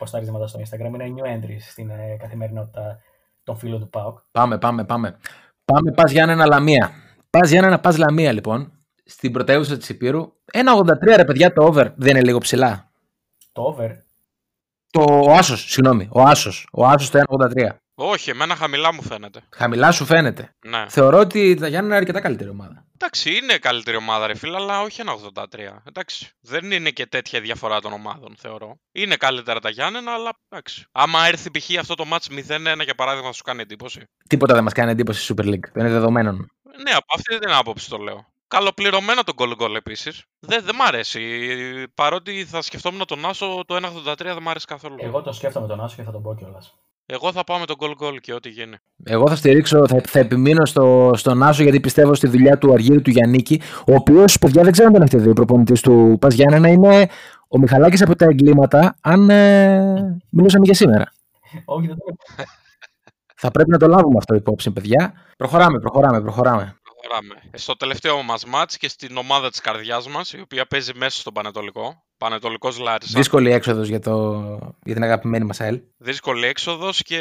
ποσταρίσματα 0.00 0.46
στο 0.46 0.60
Instagram. 0.60 0.94
Είναι 0.94 1.14
new 1.16 1.26
entries 1.36 1.60
στην 1.70 1.90
ε, 1.90 2.16
καθημερινότητα 2.18 2.98
των 3.44 3.56
φίλων 3.56 3.80
του 3.80 3.88
ΠΑΟΚ. 3.88 4.18
Πάμε, 4.30 4.58
πάμε, 4.58 4.84
πάμε. 4.84 5.16
Πάμε, 5.64 5.92
πας 5.92 6.10
για 6.12 6.22
ένα 6.22 6.46
Λαμία. 6.46 6.90
Πας 7.30 7.50
για 7.50 7.58
ένα 7.58 7.80
πας 7.80 7.96
Λαμία, 7.96 8.32
λοιπόν, 8.32 8.72
στην 9.04 9.32
πρωτεύουσα 9.32 9.76
της 9.76 9.88
Υπήρου. 9.88 10.32
1,83 10.52 11.16
ρε 11.16 11.24
παιδιά 11.24 11.52
το 11.52 11.64
over 11.64 11.92
δεν 11.96 12.10
είναι 12.10 12.24
λίγο 12.24 12.38
ψηλά. 12.38 12.90
Το 13.52 13.76
over. 13.78 13.90
Το 14.90 15.02
ο 15.02 15.32
Άσος, 15.32 15.70
συγγνώμη. 15.70 16.08
Ο 16.12 16.22
Άσος. 16.22 16.68
Ο 16.72 16.86
Άσος 16.86 17.10
το 17.10 17.18
1,83. 17.18 17.76
Όχι, 18.02 18.30
εμένα 18.30 18.56
χαμηλά 18.56 18.94
μου 18.94 19.02
φαίνεται. 19.02 19.40
Χαμηλά 19.56 19.92
σου 19.92 20.04
φαίνεται. 20.04 20.54
Ναι. 20.66 20.84
Θεωρώ 20.88 21.18
ότι 21.18 21.54
τα 21.54 21.68
Γιάννη 21.68 21.88
είναι 21.88 21.96
αρκετά 21.96 22.20
καλύτερη 22.20 22.50
ομάδα. 22.50 22.84
Εντάξει, 22.94 23.36
είναι 23.36 23.58
καλύτερη 23.58 23.96
ομάδα, 23.96 24.26
ρε 24.26 24.34
φίλε, 24.34 24.56
αλλά 24.56 24.80
όχι 24.80 25.00
ένα 25.00 25.12
83. 25.34 25.44
Εντάξει. 25.84 26.30
Δεν 26.40 26.70
είναι 26.70 26.90
και 26.90 27.06
τέτοια 27.06 27.40
διαφορά 27.40 27.80
των 27.80 27.92
ομάδων, 27.92 28.34
θεωρώ. 28.38 28.78
Είναι 28.92 29.16
καλύτερα 29.16 29.60
τα 29.60 29.70
Γιάννενα, 29.70 30.12
αλλά 30.12 30.30
εντάξει. 30.48 30.84
Άμα 30.92 31.26
έρθει 31.26 31.50
π.χ. 31.50 31.78
αυτό 31.78 31.94
το 31.94 32.04
match 32.12 32.50
0-1 32.76 32.84
για 32.84 32.94
παράδειγμα, 32.94 33.32
σου 33.32 33.42
κάνει 33.42 33.60
εντύπωση. 33.62 34.08
Τίποτα 34.28 34.54
δεν 34.54 34.62
μας 34.62 34.72
κάνει 34.72 34.90
εντύπωση 34.90 35.32
η 35.32 35.36
Super 35.36 35.44
League. 35.44 35.70
Δεν 35.72 35.84
είναι 35.84 35.92
δεδομένο. 35.92 36.32
Ναι, 36.82 36.90
από 36.90 37.14
αυτή 37.14 37.38
την 37.38 37.50
άποψη 37.50 37.88
το 37.88 37.96
λέω. 37.96 38.26
Καλοπληρωμένο 38.48 39.22
το 39.22 39.32
goal 39.36 39.56
goal 39.62 39.74
επίσης. 39.74 40.24
Δεν, 40.38 40.64
δεν 40.64 40.74
μ' 40.74 40.82
αρέσει. 40.82 41.22
Παρότι 41.94 42.44
θα 42.44 42.62
σκεφτόμουν 42.62 43.06
τον 43.06 43.24
Άσο, 43.24 43.64
το 43.66 43.76
1,83 44.06 44.14
δεν 44.16 44.42
μ' 44.42 44.48
αρέσει 44.48 44.66
καθόλου. 44.66 44.96
Εγώ 44.98 45.22
το 45.22 45.32
σκέφτομαι 45.32 45.66
τον 45.66 45.80
Άσο 45.80 45.96
και 45.96 46.02
θα 46.02 46.12
τον 46.12 46.22
πω 46.22 46.34
κιόλας. 46.34 46.74
Εγώ 47.12 47.32
θα 47.32 47.44
πάω 47.44 47.58
με 47.58 47.66
τον 47.66 47.76
goal 47.78 48.04
goal 48.04 48.16
και 48.20 48.32
ό,τι 48.32 48.48
γίνει. 48.48 48.76
Εγώ 49.04 49.28
θα 49.28 49.36
στηρίξω, 49.36 49.86
θα, 49.88 50.00
θα 50.06 50.18
επιμείνω 50.18 50.64
στο, 50.64 51.10
στον 51.14 51.42
Άσο 51.42 51.62
γιατί 51.62 51.80
πιστεύω 51.80 52.14
στη 52.14 52.26
δουλειά 52.26 52.58
του 52.58 52.72
Αργύρου 52.72 53.02
του 53.02 53.10
Γιάννικη, 53.10 53.60
ο 53.86 53.94
οποίος, 53.94 54.38
παιδιά, 54.38 54.62
δεν 54.62 54.72
ξέρω 54.72 54.86
αν 54.86 54.92
τον 54.92 55.02
έχετε 55.02 55.22
δει, 55.22 55.28
ο 55.28 55.32
προπονητής 55.32 55.80
του 55.80 56.16
Πας 56.20 56.34
Γιάννενα 56.34 56.68
είναι 56.68 57.08
ο 57.48 57.58
Μιχαλάκης 57.58 58.02
από 58.02 58.16
τα 58.16 58.24
εγκλήματα, 58.24 58.96
αν 59.00 59.30
ε, 59.30 60.20
μιλούσαμε 60.30 60.64
για 60.64 60.74
σήμερα. 60.74 61.12
Όχι, 61.64 61.86
δεν 61.86 61.96
το 61.96 62.14
Θα 63.36 63.50
πρέπει 63.50 63.70
να 63.70 63.78
το 63.78 63.86
λάβουμε 63.86 64.16
αυτό 64.18 64.34
υπόψη, 64.34 64.70
παιδιά. 64.70 65.12
Προχωράμε, 65.36 65.78
προχωράμε, 65.78 66.20
προχωράμε. 66.20 66.79
Προχωράμε. 67.10 67.50
Στο 67.54 67.76
τελευταίο 67.76 68.22
μας 68.22 68.44
μάτς 68.44 68.76
και 68.76 68.88
στην 68.88 69.16
ομάδα 69.16 69.50
της 69.50 69.60
καρδιάς 69.60 70.08
μας, 70.08 70.32
η 70.32 70.40
οποία 70.40 70.66
παίζει 70.66 70.92
μέσα 70.94 71.20
στον 71.20 71.32
Πανετολικό. 71.32 72.04
Πανετολικός 72.18 72.78
Λάρισας. 72.78 73.12
Δύσκολη 73.14 73.52
έξοδος 73.52 73.88
για, 73.88 74.00
το... 74.00 74.42
για 74.84 74.94
την 74.94 75.02
αγαπημένη 75.02 75.44
μας 75.44 75.60
ΑΕΛ. 75.60 75.80
Δύσκολη 75.96 76.46
έξοδος 76.46 77.02
και 77.02 77.20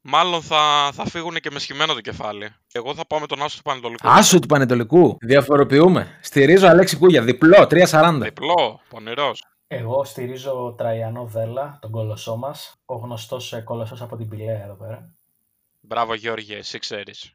μάλλον 0.00 0.42
θα, 0.42 0.90
θα 0.92 1.04
φύγουν 1.04 1.34
και 1.34 1.50
με 1.50 1.58
σχημένο 1.58 1.94
το 1.94 2.00
κεφάλι. 2.00 2.48
Εγώ 2.72 2.94
θα 2.94 3.06
πάω 3.06 3.20
με 3.20 3.26
τον 3.26 3.42
Άσο 3.42 3.56
του 3.56 3.62
Πανετολικού. 3.62 4.08
Άσο 4.08 4.38
του 4.38 4.46
Πανετολικού. 4.46 5.16
Διαφοροποιούμε. 5.20 6.18
Στηρίζω 6.22 6.66
Αλέξη 6.66 6.96
Κούγια. 6.96 7.22
Διπλό, 7.22 7.66
3-40. 7.70 8.18
Διπλό, 8.22 8.80
πονηρός. 8.88 9.44
Εγώ 9.66 10.04
στηρίζω 10.04 10.74
Τραϊανό 10.78 11.24
Δέλα, 11.24 11.78
τον 11.80 11.90
κολοσσό 11.90 12.36
μας. 12.36 12.72
Ο 12.84 12.96
γνωστός 12.96 13.54
κολοσσό 13.64 14.04
από 14.04 14.16
την 14.16 14.28
Πηλαία 14.28 14.62
εδώ 14.64 14.74
πέρα. 14.74 15.15
Μπράβο 15.88 16.14
Γιώργη, 16.14 16.54
εσύ 16.54 16.78
ξέρεις. 16.78 17.32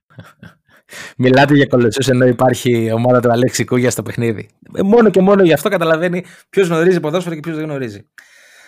Μιλάτε 1.17 1.55
για 1.55 1.65
κολοσσούς 1.65 2.07
ενώ 2.07 2.25
υπάρχει 2.25 2.91
ομάδα 2.91 3.19
του 3.19 3.31
Αλέξη 3.31 3.65
Κούγια 3.65 3.91
στο 3.91 4.03
παιχνίδι. 4.03 4.49
Ε, 4.73 4.81
μόνο 4.81 5.09
και 5.09 5.21
μόνο 5.21 5.43
γι' 5.43 5.53
αυτό 5.53 5.69
καταλαβαίνει 5.69 6.25
ποιος 6.49 6.67
γνωρίζει 6.67 6.99
ποδόσφαιρο 6.99 7.35
και 7.35 7.41
ποιος 7.41 7.55
δεν 7.55 7.65
γνωρίζει. 7.65 8.09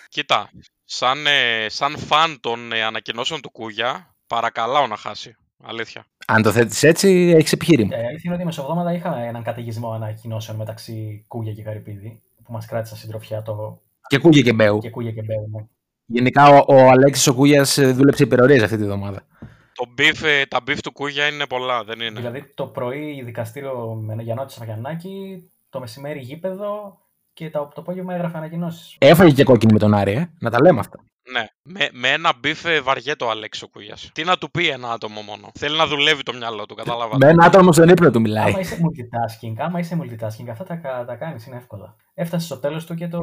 Κοίτα, 0.08 0.50
σαν, 0.84 1.26
ε, 1.26 1.68
σαν 1.68 1.96
φαν 1.98 2.40
των 2.40 2.72
ε, 2.72 2.82
ανακοινώσεων 2.82 3.40
του 3.40 3.50
Κούγια, 3.50 4.14
παρακαλάω 4.26 4.86
να 4.86 4.96
χάσει. 4.96 5.36
Αλήθεια. 5.62 6.06
Αν 6.26 6.42
το 6.42 6.52
θέτεις 6.52 6.82
έτσι, 6.82 7.34
έχεις 7.36 7.52
επιχείρημα. 7.52 7.96
Ε, 7.96 7.98
αλήθεια 7.98 8.22
είναι 8.24 8.34
ότι 8.34 8.44
μεσοβδόματα 8.44 8.92
είχαμε 8.92 9.26
έναν 9.26 9.42
καταιγισμό 9.42 9.92
ανακοινώσεων 9.92 10.56
μεταξύ 10.56 11.24
Κούγια 11.28 11.52
και 11.52 11.62
Καρυπίδη 11.62 12.22
που 12.44 12.52
μας 12.52 12.66
κράτησαν 12.66 12.98
συντροφιά 12.98 13.42
το. 13.42 13.82
Και 14.06 14.18
Κούγια 14.18 14.42
και 14.42 14.52
Μπέου. 14.52 14.78
Και 14.78 14.90
Κούγια 14.90 15.10
και 15.10 15.22
Μπέου, 15.22 15.48
ναι. 15.52 15.66
Γενικά 16.06 16.48
ο, 16.48 16.64
ο 16.68 16.88
Αλέξης 16.88 17.26
ο 17.26 17.34
Κούγιας 17.34 17.78
δούλεψε 17.80 18.22
υπερορίες 18.22 18.62
αυτή 18.62 18.76
τη 18.76 18.84
βδομάδα. 18.84 19.26
Το 19.74 19.94
beef, 19.98 20.24
ε, 20.24 20.46
τα 20.46 20.58
beef 20.66 20.78
του 20.82 20.92
Κούγια 20.92 21.26
είναι 21.26 21.46
πολλά, 21.46 21.84
δεν 21.84 22.00
είναι. 22.00 22.20
Δηλαδή 22.20 22.52
το 22.54 22.66
πρωί 22.66 23.22
δικαστήριο 23.22 23.94
με 23.94 24.22
Γιαννότη 24.22 24.52
Σαφαγιαννάκη, 24.52 25.42
το 25.68 25.80
μεσημέρι 25.80 26.18
γήπεδο 26.20 26.98
και 27.32 27.50
το, 27.50 27.70
το 27.74 27.80
απόγευμα 27.80 28.14
έγραφε 28.14 28.36
ανακοινώσεις. 28.36 28.96
Έφαγε 28.98 29.34
και 29.34 29.44
κόκκινη 29.44 29.72
με 29.72 29.78
τον 29.78 29.94
Άρη, 29.94 30.12
ε; 30.12 30.30
να 30.38 30.50
τα 30.50 30.60
λέμε 30.62 30.80
αυτά. 30.80 31.04
Ναι, 31.32 31.46
με, 31.62 31.88
με 31.92 32.08
ένα 32.08 32.32
beef 32.38 32.64
ε, 32.64 32.80
βαριέται 32.80 33.24
ο 33.24 33.30
Αλέξης 33.30 33.62
ο 33.62 33.68
Κούγιας. 33.68 34.10
Τι 34.14 34.24
να 34.24 34.36
του 34.38 34.50
πει 34.50 34.68
ένα 34.68 34.92
άτομο 34.92 35.20
μόνο. 35.20 35.50
Θέλει 35.58 35.76
να 35.76 35.86
δουλεύει 35.86 36.22
το 36.22 36.32
μυαλό 36.32 36.66
του, 36.66 36.74
κατάλαβα. 36.74 37.16
Με 37.16 37.28
ένα 37.28 37.44
άτομο 37.44 37.72
στον 37.72 37.88
ύπνο 37.88 38.10
του 38.10 38.20
μιλάει. 38.20 38.50
Άμα 38.50 38.60
είσαι 38.60 38.78
multitasking, 38.82 39.54
άμα 39.56 39.78
είσαι 39.78 39.98
multitasking, 40.02 40.48
αυτά 40.50 40.64
τα, 40.64 40.76
κα- 40.76 41.04
τα 41.04 41.14
κάνεις, 41.14 41.46
είναι 41.46 41.56
εύκολα. 41.56 41.96
Έφτασε 42.14 42.46
στο 42.46 42.58
τέλος 42.58 42.86
του 42.86 42.94
και 42.94 43.08
το. 43.08 43.20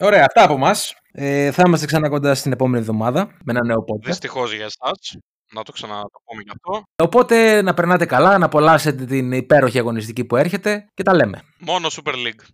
Podcast. 0.00 0.06
Ωραία, 0.06 0.24
αυτά 0.24 0.44
από 0.44 0.54
εμάς. 0.54 0.74
Ε, 1.12 1.50
θα 1.50 1.62
είμαστε 1.66 1.86
ξανά 1.86 2.08
κοντά 2.08 2.34
στην 2.34 2.52
επόμενη 2.52 2.78
εβδομάδα 2.78 3.26
με 3.44 3.52
ένα 3.52 3.64
νέο 3.64 3.78
podcast. 3.78 4.04
Δυστυχώς 4.06 4.54
για 4.54 4.64
εσάς. 4.64 5.16
Να 5.52 5.62
το 5.62 5.72
ξαναπούμε 5.72 6.42
γι' 6.44 6.50
αυτό. 6.50 6.82
Οπότε 7.02 7.62
να 7.62 7.74
περνάτε 7.74 8.06
καλά, 8.06 8.38
να 8.38 8.44
απολαύσετε 8.44 9.04
την 9.04 9.32
υπέροχη 9.32 9.78
αγωνιστική 9.78 10.24
που 10.24 10.36
έρχεται 10.36 10.86
και 10.94 11.02
τα 11.02 11.14
λέμε. 11.14 11.42
Μόνο 11.58 11.88
Super 11.88 12.12
League. 12.12 12.44